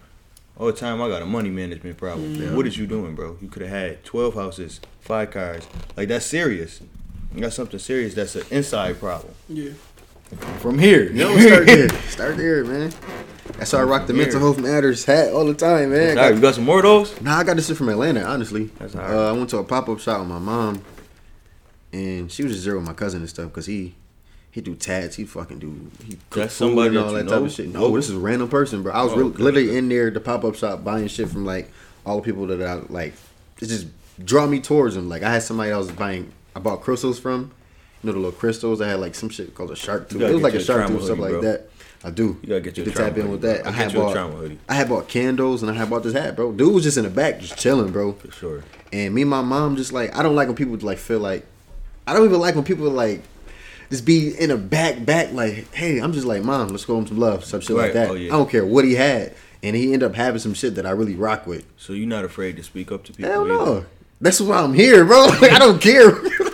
All 0.59 0.67
the 0.67 0.73
time 0.73 1.03
I 1.03 1.09
got 1.09 1.21
a 1.21 1.27
money 1.27 1.51
management 1.51 1.99
problem. 1.99 2.35
Yeah. 2.35 2.55
What 2.55 2.67
is 2.67 2.79
you 2.79 2.87
doing, 2.87 3.15
bro? 3.15 3.37
You 3.41 3.49
could 3.49 3.63
have 3.63 3.71
had 3.71 4.05
twelve 4.05 4.35
houses, 4.35 4.81
five 5.01 5.31
cars. 5.31 5.67
Like 5.97 6.09
that's 6.09 6.27
serious. 6.27 6.81
You 7.35 7.43
got 7.43 7.53
something 7.53 7.79
serious. 7.79 8.15
That's 8.15 8.37
an 8.37 8.45
inside 8.51 8.99
problem. 8.99 9.35
Yeah. 9.49 9.73
From 10.61 10.79
here, 10.79 11.11
know 11.11 11.39
start 11.39 11.67
there. 11.67 11.89
Start 12.09 12.37
there, 12.37 12.65
man. 12.65 12.93
That's 13.59 13.73
how 13.73 13.79
I 13.79 13.85
rock 13.85 14.07
the 14.07 14.13
Here. 14.13 14.23
mental 14.25 14.41
health 14.41 14.59
matters 14.61 15.05
hat 15.05 15.33
all 15.33 15.45
the 15.47 15.55
time, 15.55 15.91
man. 15.93 16.17
Right, 16.17 16.35
you 16.35 16.41
got 16.41 16.55
some 16.55 16.65
more 16.65 16.79
of 16.79 16.83
those? 16.85 17.21
Nah, 17.21 17.39
I 17.39 17.45
got 17.45 17.57
this 17.57 17.69
shit 17.69 17.77
from 17.77 17.89
Atlanta, 17.89 18.23
honestly. 18.23 18.67
That's 18.79 18.95
all 18.95 19.01
right. 19.03 19.11
Uh, 19.15 19.29
I 19.31 19.33
went 19.33 19.51
to 19.51 19.59
a 19.59 19.65
pop 19.65 19.89
up 19.89 19.99
shop 20.01 20.21
with 20.21 20.29
my 20.29 20.39
mom, 20.39 20.83
and 21.93 22.31
she 22.31 22.43
was 22.43 22.53
just 22.53 22.65
there 22.65 22.77
with 22.77 22.87
my 22.87 22.93
cousin 22.93 23.21
and 23.21 23.29
stuff 23.31 23.47
because 23.49 23.67
he 23.67 23.95
he 24.51 24.61
do 24.63 24.75
tats, 24.75 25.17
he 25.17 25.25
fucking 25.25 25.59
do 25.59 25.91
he 26.07 26.17
cook 26.31 26.51
somebody 26.51 26.89
and 26.89 26.97
that 26.97 27.05
all 27.05 27.13
you 27.13 27.23
that 27.23 27.29
type 27.31 27.43
of 27.43 27.53
shit. 27.53 27.69
No, 27.73 27.95
this 27.95 28.09
is 28.09 28.17
a 28.17 28.19
random 28.19 28.49
person, 28.49 28.83
bro. 28.83 28.93
I 28.93 29.03
was 29.03 29.13
Oh, 29.13 29.17
really, 29.17 29.31
okay, 29.31 29.43
literally 29.43 29.77
in 29.77 29.89
there 29.89 30.11
the 30.11 30.21
pop 30.21 30.45
up 30.45 30.55
shop 30.55 30.83
buying 30.85 31.09
shit 31.09 31.29
from 31.29 31.45
like 31.45 31.71
all 32.05 32.17
the 32.17 32.23
people 32.23 32.47
that 32.49 32.63
I 32.63 32.75
like. 32.89 33.15
It 33.61 33.67
just 33.67 33.87
draw 34.25 34.47
me 34.47 34.61
towards 34.61 34.95
them. 34.95 35.09
Like 35.09 35.23
I 35.23 35.31
had 35.33 35.43
somebody 35.43 35.73
I 35.73 35.77
was 35.79 35.91
buying, 35.93 36.33
I 36.55 36.61
bought 36.61 36.81
crystals 36.83 37.19
from. 37.19 37.53
You 38.03 38.09
know 38.09 38.13
the 38.13 38.19
little 38.19 38.33
crystals. 38.39 38.81
I 38.81 38.89
had 38.89 39.01
like 39.01 39.15
some 39.15 39.29
shit 39.31 39.55
called 39.55 39.71
a 39.71 39.77
shark 39.77 40.09
tooth. 40.09 40.21
It 40.23 40.33
was 40.33 40.43
like 40.43 40.55
a 40.55 40.61
shark 40.63 40.87
tooth, 40.89 41.05
stuff 41.05 41.19
like 41.19 41.31
bro. 41.33 41.41
that. 41.43 41.69
I 42.07 42.11
do. 42.11 42.39
You 42.43 42.49
gotta 42.51 42.61
get 42.61 42.77
your 42.77 42.87
You 42.87 42.93
tap 42.93 43.09
in 43.09 43.23
hoodie, 43.23 43.29
with 43.29 43.41
bro. 43.41 43.53
that. 43.53 43.65
I 43.65 43.69
I'll 43.69 43.73
had 43.73 43.87
get 43.89 43.95
you 43.95 44.01
a 44.01 44.05
bought, 44.05 44.13
trauma 44.13 44.37
hoodie. 44.37 44.59
I 44.69 44.75
had 44.75 44.89
bought 44.89 45.09
candles 45.09 45.63
and 45.63 45.71
I 45.71 45.75
had 45.75 45.91
bought 45.91 46.05
this 46.05 46.13
hat, 46.13 46.37
bro. 46.37 46.53
Dude 46.53 46.73
was 46.73 46.85
just 46.85 46.97
in 46.97 47.03
the 47.03 47.11
back, 47.11 47.41
just 47.41 47.59
chilling, 47.59 47.91
bro. 47.91 48.13
For 48.13 48.31
sure. 48.31 48.65
And 48.93 49.13
me 49.13 49.23
and 49.23 49.31
my 49.31 49.43
mom 49.43 49.77
just 49.77 49.93
like 49.93 50.17
I 50.17 50.23
don't 50.23 50.37
like 50.37 50.47
when 50.47 50.57
people 50.57 50.77
like 50.77 50.99
feel 50.99 51.19
like 51.19 51.45
I 52.07 52.13
don't 52.15 52.25
even 52.25 52.39
like 52.39 52.55
when 52.55 52.63
people 52.65 52.89
like 52.91 53.23
just 53.91 54.05
be 54.05 54.37
in 54.39 54.51
a 54.53 54.57
back 54.57 55.05
back 55.05 55.33
like, 55.33 55.73
hey, 55.75 55.99
I'm 55.99 56.13
just 56.13 56.27
like, 56.27 56.43
mom, 56.45 56.69
let's 56.69 56.85
go 56.85 56.95
home 56.95 57.07
some 57.09 57.19
love, 57.19 57.45
some 57.45 57.61
shit 57.61 57.77
like 57.77 57.93
that. 57.95 58.11
Oh, 58.11 58.15
yeah. 58.15 58.33
I 58.33 58.37
don't 58.37 58.49
care 58.51 58.65
what 58.65 58.85
he 58.85 58.95
had. 58.95 59.35
And 59.65 59.75
he 59.75 59.93
ended 59.93 60.05
up 60.05 60.15
having 60.15 60.39
some 60.39 60.55
shit 60.55 60.77
that 60.77 60.87
I 60.87 60.91
really 60.91 61.15
rock 61.17 61.45
with. 61.47 61.65
So 61.77 61.93
you're 61.93 62.07
not 62.07 62.25
afraid 62.25 62.57
to 62.59 62.63
speak 62.63 62.93
up 62.93 63.03
to 63.05 63.13
people? 63.13 63.33
Hell 63.33 63.45
either? 63.45 63.53
no. 63.55 63.87
That's 64.21 64.41
why 64.41 64.59
I'm 64.59 64.75
here, 64.75 65.05
bro. 65.05 65.27
Like, 65.41 65.51
I 65.53 65.59
don't 65.59 65.81
care. 65.83 66.11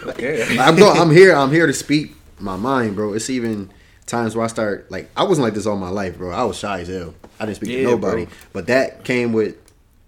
Okay. 0.06 0.56
I'm 0.58 0.76
go, 0.76 0.90
I'm 0.90 1.10
here. 1.10 1.34
I'm 1.34 1.50
here 1.52 1.66
to 1.66 1.72
speak 1.74 2.14
my 2.40 2.56
mind, 2.56 2.96
bro. 2.96 3.12
It's 3.12 3.28
even 3.28 3.70
times 4.06 4.34
where 4.34 4.44
I 4.44 4.48
start 4.48 4.90
like 4.90 5.10
I 5.16 5.24
wasn't 5.24 5.44
like 5.44 5.54
this 5.54 5.66
all 5.66 5.76
my 5.76 5.88
life, 5.88 6.18
bro. 6.18 6.30
I 6.30 6.44
was 6.44 6.58
shy 6.58 6.80
as 6.80 6.88
hell. 6.88 7.14
I 7.38 7.46
didn't 7.46 7.56
speak 7.56 7.70
to 7.70 7.82
nobody. 7.82 8.24
bro. 8.26 8.34
But 8.52 8.66
that 8.66 9.04
came 9.04 9.32
with 9.32 9.56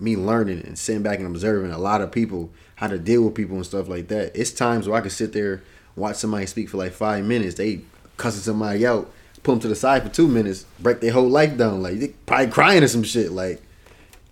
me 0.01 0.17
learning 0.17 0.63
and 0.67 0.79
sitting 0.79 1.03
back 1.03 1.19
and 1.19 1.27
observing 1.27 1.71
a 1.71 1.79
lot 1.79 2.01
of 2.01 2.13
people, 2.13 2.51
how 2.77 2.89
to 2.89 2.99
deal 2.99 3.23
with 3.23 3.35
people 3.35 3.57
and 3.57 3.65
stuff 3.65 3.89
like 3.89 4.09
that. 4.09 4.33
It's 4.35 4.53
times 4.53 4.89
where 4.89 4.99
I 4.99 5.01
could 5.01 5.13
sit 5.13 5.33
there, 5.33 5.63
watch 5.97 6.17
somebody 6.17 6.47
speak 6.47 6.69
for 6.69 6.77
like 6.77 6.93
five 6.93 7.25
minutes. 7.25 7.55
They 7.55 7.81
cussing 8.17 8.43
somebody 8.43 8.87
out, 8.87 9.11
pull 9.43 9.55
them 9.55 9.63
to 9.63 9.69
the 9.69 9.77
side 9.77 10.03
for 10.03 10.09
two 10.09 10.29
minutes, 10.29 10.67
break 10.81 11.01
their 11.01 11.13
whole 11.13 11.29
life 11.29 11.57
down. 11.57 11.83
Like 11.83 11.99
they 11.99 12.09
probably 12.27 12.49
crying 12.49 12.83
or 12.83 12.89
some 12.89 13.03
shit. 13.03 13.33
Like 13.33 13.63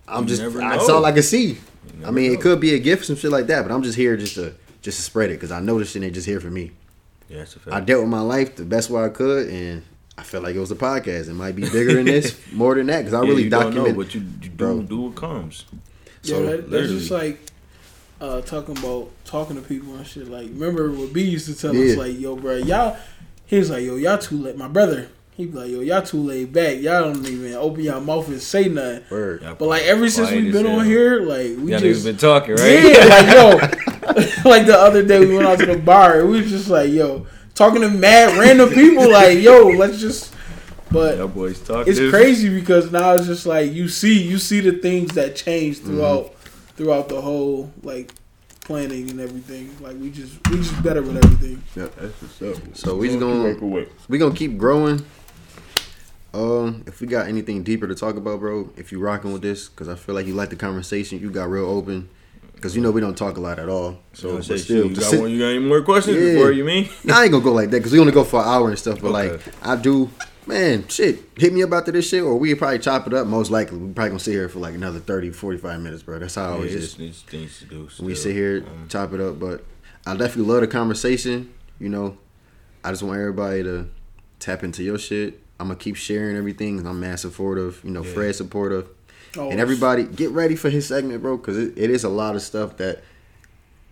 I'm 0.07 0.23
You 0.23 0.35
just 0.35 0.53
that's 0.53 0.89
all 0.89 1.05
I 1.05 1.11
can 1.11 1.23
see. 1.23 1.57
I 2.05 2.11
mean, 2.11 2.31
know. 2.31 2.39
it 2.39 2.41
could 2.41 2.59
be 2.59 2.73
a 2.75 2.79
gift, 2.79 3.05
some 3.05 3.15
shit 3.15 3.31
like 3.31 3.47
that. 3.47 3.63
But 3.63 3.73
I'm 3.73 3.83
just 3.83 3.97
here 3.97 4.17
just 4.17 4.35
to 4.35 4.53
just 4.81 4.97
to 4.97 5.03
spread 5.03 5.29
it 5.29 5.35
because 5.35 5.51
I 5.51 5.59
know 5.59 5.79
this 5.79 5.91
shit 5.91 6.03
ain't 6.03 6.13
just 6.13 6.27
here 6.27 6.39
for 6.39 6.51
me. 6.51 6.71
Yeah, 7.33 7.39
that's 7.39 7.55
a 7.55 7.59
I 7.59 7.61
fact. 7.71 7.85
dealt 7.87 8.01
with 8.01 8.09
my 8.11 8.21
life 8.21 8.55
the 8.55 8.63
best 8.65 8.89
way 8.91 9.03
I 9.03 9.09
could, 9.09 9.47
and 9.49 9.81
I 10.17 10.21
felt 10.23 10.43
like 10.43 10.55
it 10.55 10.59
was 10.59 10.69
a 10.71 10.75
podcast. 10.75 11.27
It 11.29 11.33
might 11.33 11.55
be 11.55 11.63
bigger 11.67 11.95
than 11.95 12.05
this, 12.05 12.39
more 12.53 12.75
than 12.75 12.85
that, 12.87 12.99
because 12.99 13.15
I 13.15 13.21
Yeah, 13.23 13.27
really 13.29 13.43
you 13.45 13.49
don't 13.49 13.63
document. 13.73 13.97
know, 13.97 14.03
but 14.03 14.13
you, 14.13 14.21
you 14.41 14.49
Bro. 14.51 14.81
do 14.81 14.87
do 14.87 15.01
what 15.01 15.15
comes. 15.15 15.65
Yeah, 16.21 16.39
that, 16.41 16.69
that's 16.69 16.89
just 16.89 17.09
like 17.11 17.39
uh, 18.21 18.41
talking 18.41 18.77
about 18.77 19.09
talking 19.25 19.55
to 19.55 19.61
people 19.63 19.95
and 19.95 20.05
shit. 20.05 20.27
Like, 20.29 20.47
remember 20.47 20.91
what 20.91 21.11
B 21.11 21.23
used 21.23 21.47
to 21.47 21.55
tell 21.55 21.75
Yeah. 21.75 21.91
us, 21.93 21.97
like, 21.97 22.19
yo, 22.19 22.35
bro, 22.35 22.55
y'all. 22.57 22.97
He 23.45 23.57
was 23.57 23.69
like, 23.71 23.83
yo, 23.83 23.95
y'all 23.97 24.17
too 24.17 24.37
late. 24.37 24.55
My 24.57 24.67
brother, 24.67 25.09
he 25.35 25.47
be 25.47 25.57
like, 25.57 25.71
yo, 25.71 25.79
y'all 25.79 26.01
too 26.01 26.21
laid 26.21 26.53
back. 26.53 26.79
Y'all 26.79 27.11
don't 27.11 27.25
even 27.25 27.53
open 27.55 27.83
your 27.83 27.99
mouth 27.99 28.27
and 28.27 28.41
say 28.41 28.69
nothing. 28.69 29.03
Word. 29.09 29.41
But 29.57 29.61
like 29.61 29.83
ever 29.83 30.07
since 30.09 30.29
we've 30.29 30.51
been 30.51 30.67
on 30.67 30.79
hell. 30.79 30.83
here, 30.83 31.21
like 31.21 31.57
we 31.57 31.71
Y'all 31.71 31.79
just 31.79 32.05
been 32.05 32.17
talking, 32.17 32.55
right? 32.55 32.83
yeah, 32.83 33.05
like 33.05 33.33
yo, 33.33 33.49
like 34.49 34.65
the 34.67 34.77
other 34.77 35.03
day 35.03 35.19
we 35.19 35.35
went 35.35 35.47
out 35.47 35.59
to 35.59 35.65
the 35.65 35.77
bar. 35.77 36.19
and 36.19 36.29
We 36.29 36.41
was 36.41 36.51
just 36.51 36.69
like 36.69 36.91
yo, 36.91 37.25
talking 37.55 37.81
to 37.81 37.89
mad 37.89 38.37
random 38.37 38.69
people. 38.69 39.11
Like 39.11 39.39
yo, 39.39 39.67
let's 39.69 39.99
just. 39.99 40.33
But 40.91 41.17
Y'all 41.17 41.27
boys 41.27 41.59
talking. 41.59 41.91
it's 41.91 41.99
crazy 42.11 42.53
because 42.53 42.91
now 42.91 43.13
it's 43.13 43.25
just 43.25 43.47
like 43.47 43.71
you 43.71 43.87
see 43.87 44.21
you 44.21 44.37
see 44.37 44.59
the 44.59 44.73
things 44.73 45.15
that 45.15 45.35
change 45.35 45.79
mm-hmm. 45.79 45.87
throughout 45.87 46.35
throughout 46.75 47.09
the 47.09 47.19
whole 47.19 47.71
like 47.81 48.13
planning 48.61 49.09
and 49.09 49.19
everything. 49.19 49.75
Like 49.81 49.97
we 49.97 50.11
just 50.11 50.35
we 50.49 50.57
just 50.57 50.83
better 50.83 51.01
with 51.01 51.17
everything. 51.17 51.63
Yeah, 51.75 51.87
That's 51.97 52.21
what's 52.21 52.59
up. 52.59 52.77
So 52.77 52.95
we 52.95 53.07
just 53.07 53.19
gonna 53.19 53.85
we 54.07 54.17
gonna 54.17 54.35
keep 54.35 54.57
growing, 54.57 55.03
Um, 56.33 56.83
if 56.87 56.99
we 56.99 57.07
got 57.07 57.27
anything 57.27 57.63
deeper 57.63 57.87
to 57.87 57.93
talk 57.95 58.15
about, 58.15 58.39
bro, 58.39 58.69
if 58.75 58.91
you 58.91 58.99
rocking 58.99 59.31
with 59.33 59.41
this, 59.43 59.69
because 59.69 59.87
I 59.87 59.95
feel 59.95 60.15
like 60.15 60.25
you 60.25 60.33
like 60.33 60.49
the 60.49 60.55
conversation, 60.55 61.19
you 61.19 61.29
got 61.29 61.49
real 61.49 61.65
open. 61.65 62.09
Because 62.55 62.75
you 62.77 62.81
know 62.81 62.91
we 62.91 63.01
don't 63.01 63.17
talk 63.17 63.35
a 63.35 63.41
lot 63.41 63.59
at 63.59 63.67
all. 63.67 63.99
So, 64.13 64.37
but 64.37 64.57
still, 64.59 64.87
you 64.87 64.95
got 64.95 65.03
sit- 65.03 65.19
one, 65.19 65.31
you 65.31 65.39
got 65.39 65.47
any 65.47 65.59
more 65.59 65.81
questions 65.81 66.15
Yeah. 66.17 66.33
before 66.33 66.51
you 66.53 66.63
mean? 66.63 66.87
Nah, 67.03 67.17
I 67.19 67.23
ain't 67.23 67.31
gonna 67.33 67.43
go 67.43 67.51
like 67.51 67.69
that 67.71 67.77
because 67.79 67.91
we 67.91 67.99
only 67.99 68.13
go 68.13 68.23
for 68.23 68.39
an 68.41 68.47
hour 68.47 68.69
and 68.69 68.79
stuff. 68.79 69.01
But 69.01 69.11
like, 69.11 69.41
I 69.61 69.75
do, 69.75 70.09
man, 70.47 70.87
shit, 70.87 71.19
hit 71.35 71.51
me 71.51 71.61
up 71.61 71.73
after 71.73 71.91
this 71.91 72.07
shit, 72.07 72.23
or 72.23 72.37
we 72.37 72.55
probably 72.55 72.79
chop 72.79 73.05
it 73.05 73.13
up. 73.13 73.27
Most 73.27 73.51
likely, 73.51 73.77
we 73.79 73.91
probably 73.93 74.11
gonna 74.11 74.19
sit 74.21 74.31
here 74.31 74.47
for 74.47 74.59
like 74.59 74.75
another 74.75 74.99
30, 74.99 75.31
45 75.31 75.81
minutes, 75.81 76.03
bro. 76.03 76.19
That's 76.19 76.35
how 76.35 76.45
I 76.45 76.53
always 76.53 76.73
it's, 76.73 76.97
is. 76.97 77.21
things 77.23 77.59
to 77.59 77.65
do. 77.65 77.89
We 77.99 78.15
sit 78.15 78.33
here, 78.33 78.63
Um, 78.65 78.87
chop 78.87 79.11
it 79.11 79.19
up. 79.19 79.39
But 79.41 79.65
I 80.07 80.15
definitely 80.15 80.49
love 80.53 80.61
the 80.61 80.67
conversation. 80.67 81.53
You 81.79 81.89
know, 81.89 82.17
I 82.81 82.91
just 82.91 83.03
want 83.03 83.19
everybody 83.19 83.63
to 83.63 83.89
tap 84.39 84.63
into 84.63 84.83
your 84.83 84.97
shit. 84.97 85.42
I'm 85.63 85.69
gonna 85.69 85.79
keep 85.79 85.95
sharing 85.95 86.35
everything. 86.35 86.85
I'm 86.85 86.99
mad 86.99 87.19
supportive. 87.21 87.79
You 87.85 87.91
know, 87.91 88.03
Yeah. 88.03 88.13
Fred 88.13 88.35
supportive, 88.35 88.87
Oh, 89.37 89.49
and 89.49 89.59
everybody 89.61 90.03
get 90.03 90.29
ready 90.31 90.55
for 90.57 90.69
his 90.69 90.85
segment, 90.85 91.21
bro, 91.21 91.37
because 91.37 91.57
it, 91.57 91.73
it 91.77 91.89
is 91.89 92.03
a 92.03 92.09
lot 92.09 92.35
of 92.35 92.41
stuff 92.41 92.75
that 92.77 93.01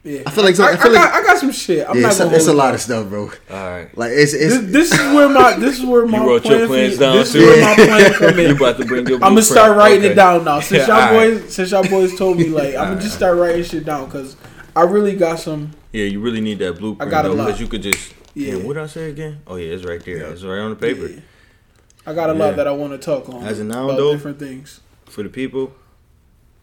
Yeah. 0.04 0.22
I 0.26 0.32
feel 0.32 0.44
like- 0.44 0.60
I, 0.60 0.74
I 0.74 0.76
feel 0.76 0.92
got, 0.92 1.14
like- 1.14 1.14
I 1.14 1.24
got 1.26 1.38
some 1.40 1.52
shit. 1.52 1.88
I'm 1.88 1.96
yeah, 1.96 2.02
not 2.04 2.10
it's, 2.12 2.18
gonna 2.20 2.32
a, 2.32 2.36
it's 2.36 2.48
a 2.48 2.54
lot 2.54 2.74
of 2.74 2.82
stuff, 2.82 3.08
bro. 3.08 3.22
all 3.24 3.30
right. 3.50 3.98
Like 3.98 4.12
it's 4.12 4.34
it's 4.34 4.58
This, 4.60 4.90
this 4.90 4.92
is 4.92 5.00
where 5.16 5.30
my 5.30 5.56
this 5.58 5.80
is 5.80 5.86
where 5.86 6.06
my 6.14 6.18
you 6.18 6.28
wrote 6.28 6.46
your 6.46 6.68
plans 6.68 6.98
down, 6.98 7.16
This 7.16 7.34
is 7.34 7.42
too? 7.42 7.48
where 7.48 7.62
my 7.62 7.76
plan 7.76 8.14
come 8.20 8.30
in. 8.32 8.38
You 8.40 8.46
in. 8.52 8.56
about 8.58 8.78
to 8.78 8.86
bring 8.86 9.08
your 9.08 9.16
I'm 9.24 9.32
gonna 9.32 9.42
start 9.42 9.78
writing 9.78 10.00
Okay. 10.04 10.12
it 10.12 10.16
down 10.16 10.44
now. 10.44 10.60
Since 10.60 10.88
y'all 10.88 10.96
All 10.98 11.14
right. 11.16 11.34
boys, 11.42 11.54
since 11.56 11.72
y'all 11.72 11.88
boys 11.88 12.18
told 12.18 12.38
me 12.38 12.50
like, 12.50 12.76
I'm 12.76 12.90
gonna 12.90 13.02
just 13.02 13.16
start 13.16 13.38
writing 13.38 13.64
shit 13.64 13.86
down 13.86 14.06
because 14.08 14.36
I 14.76 14.82
really 14.84 15.16
got 15.16 15.40
some. 15.40 15.72
Yeah, 15.94 16.06
you 16.06 16.20
really 16.20 16.42
need 16.42 16.60
that 16.60 16.78
blueprint. 16.80 17.08
I 17.08 17.12
got 17.12 17.26
a 17.26 17.30
lot. 17.30 17.46
Because 17.48 17.62
you 17.62 17.68
could 17.68 17.82
just. 17.84 18.14
Yeah. 18.34 18.56
Yeah. 18.56 18.64
What 18.64 18.74
did 18.76 18.84
I 18.84 18.88
say 18.88 19.10
again? 19.10 19.42
Oh 19.48 19.56
yeah, 19.58 19.74
it's 19.74 19.84
right 19.84 20.04
there. 20.04 20.18
It's 20.32 20.44
right 20.44 20.60
on 20.60 20.70
the 20.72 20.76
paper. 20.78 21.08
Yeah. 21.08 21.20
I 22.06 22.14
got 22.14 22.30
a 22.30 22.34
lot 22.34 22.56
that 22.56 22.68
I 22.68 22.72
want 22.72 22.94
to 22.94 22.98
talk 22.98 23.30
on. 23.30 23.44
As 23.44 23.60
of 23.60 23.68
now, 23.68 23.86
about 23.86 23.98
though, 23.98 24.12
different 24.14 24.40
things. 24.40 24.82
For 25.06 25.24
the 25.24 25.30
people 25.30 25.74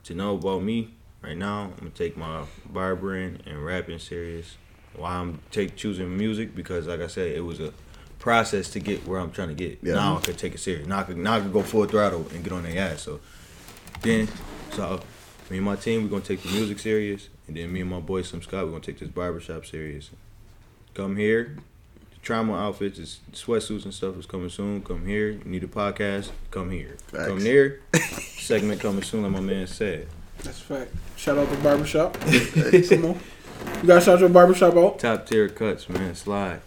to 0.04 0.14
know 0.14 0.34
about 0.34 0.62
me 0.62 0.94
right 1.22 1.36
now, 1.36 1.64
I'm 1.64 1.74
gonna 1.78 1.90
take 1.90 2.16
my 2.16 2.44
barbering 2.66 3.40
and 3.46 3.64
rapping 3.64 3.98
serious. 3.98 4.56
Why 4.96 5.14
I'm 5.14 5.40
take 5.50 5.76
choosing 5.76 6.16
music 6.16 6.54
because, 6.54 6.86
like 6.86 7.00
I 7.00 7.06
said, 7.06 7.32
it 7.32 7.42
was 7.42 7.60
a 7.60 7.72
process 8.18 8.68
to 8.70 8.80
get 8.80 9.06
where 9.06 9.20
I'm 9.20 9.30
trying 9.30 9.48
to 9.48 9.54
get. 9.54 9.78
Yeah. 9.82 9.94
Now 9.94 10.16
I 10.16 10.20
could 10.20 10.38
take 10.38 10.54
it 10.54 10.58
serious. 10.58 10.86
Now 10.86 11.00
I 11.00 11.02
could 11.04 11.16
now 11.16 11.34
I 11.34 11.40
could 11.40 11.52
go 11.52 11.62
full 11.62 11.86
throttle 11.86 12.26
and 12.34 12.42
get 12.42 12.52
on 12.52 12.64
their 12.64 12.78
ass. 12.78 13.02
So 13.02 13.20
then, 14.02 14.28
so 14.72 15.00
me 15.50 15.58
and 15.58 15.66
my 15.66 15.76
team, 15.76 16.02
we're 16.02 16.08
gonna 16.10 16.22
take 16.22 16.42
the 16.42 16.50
music 16.50 16.78
serious, 16.78 17.28
and 17.46 17.56
then 17.56 17.72
me 17.72 17.80
and 17.80 17.90
my 17.90 18.00
boy 18.00 18.22
Some 18.22 18.42
Scott, 18.42 18.64
we're 18.64 18.72
gonna 18.72 18.82
take 18.82 18.98
this 18.98 19.08
barbershop 19.08 19.66
serious. 19.66 20.10
Come 20.94 21.16
here. 21.16 21.58
The 22.20 22.26
trauma 22.26 22.54
outfits, 22.54 22.98
is 22.98 23.20
sweatsuits 23.32 23.84
and 23.84 23.94
stuff 23.94 24.18
is 24.18 24.26
coming 24.26 24.48
soon. 24.50 24.82
Come 24.82 25.06
here. 25.06 25.30
You 25.30 25.40
need 25.44 25.64
a 25.64 25.68
podcast? 25.68 26.30
Come 26.50 26.70
here. 26.70 26.96
Come 27.12 27.32
Facts. 27.32 27.44
near. 27.44 27.80
Segment 28.38 28.80
coming 28.80 29.02
soon, 29.02 29.22
like 29.22 29.32
my 29.32 29.40
man 29.40 29.66
said. 29.66 30.08
That's 30.42 30.60
a 30.60 30.64
fact. 30.64 30.92
Shout 31.16 31.38
out 31.38 31.50
to 31.50 31.56
barbershop. 31.58 32.14
Come 32.20 33.04
on, 33.04 33.20
you 33.82 33.86
gotta 33.86 34.00
shout 34.00 34.20
your 34.20 34.28
barbershop 34.28 34.76
out. 34.76 34.98
Top 35.00 35.26
tier 35.26 35.48
cuts, 35.48 35.88
man. 35.88 36.14
Slide. 36.14 36.60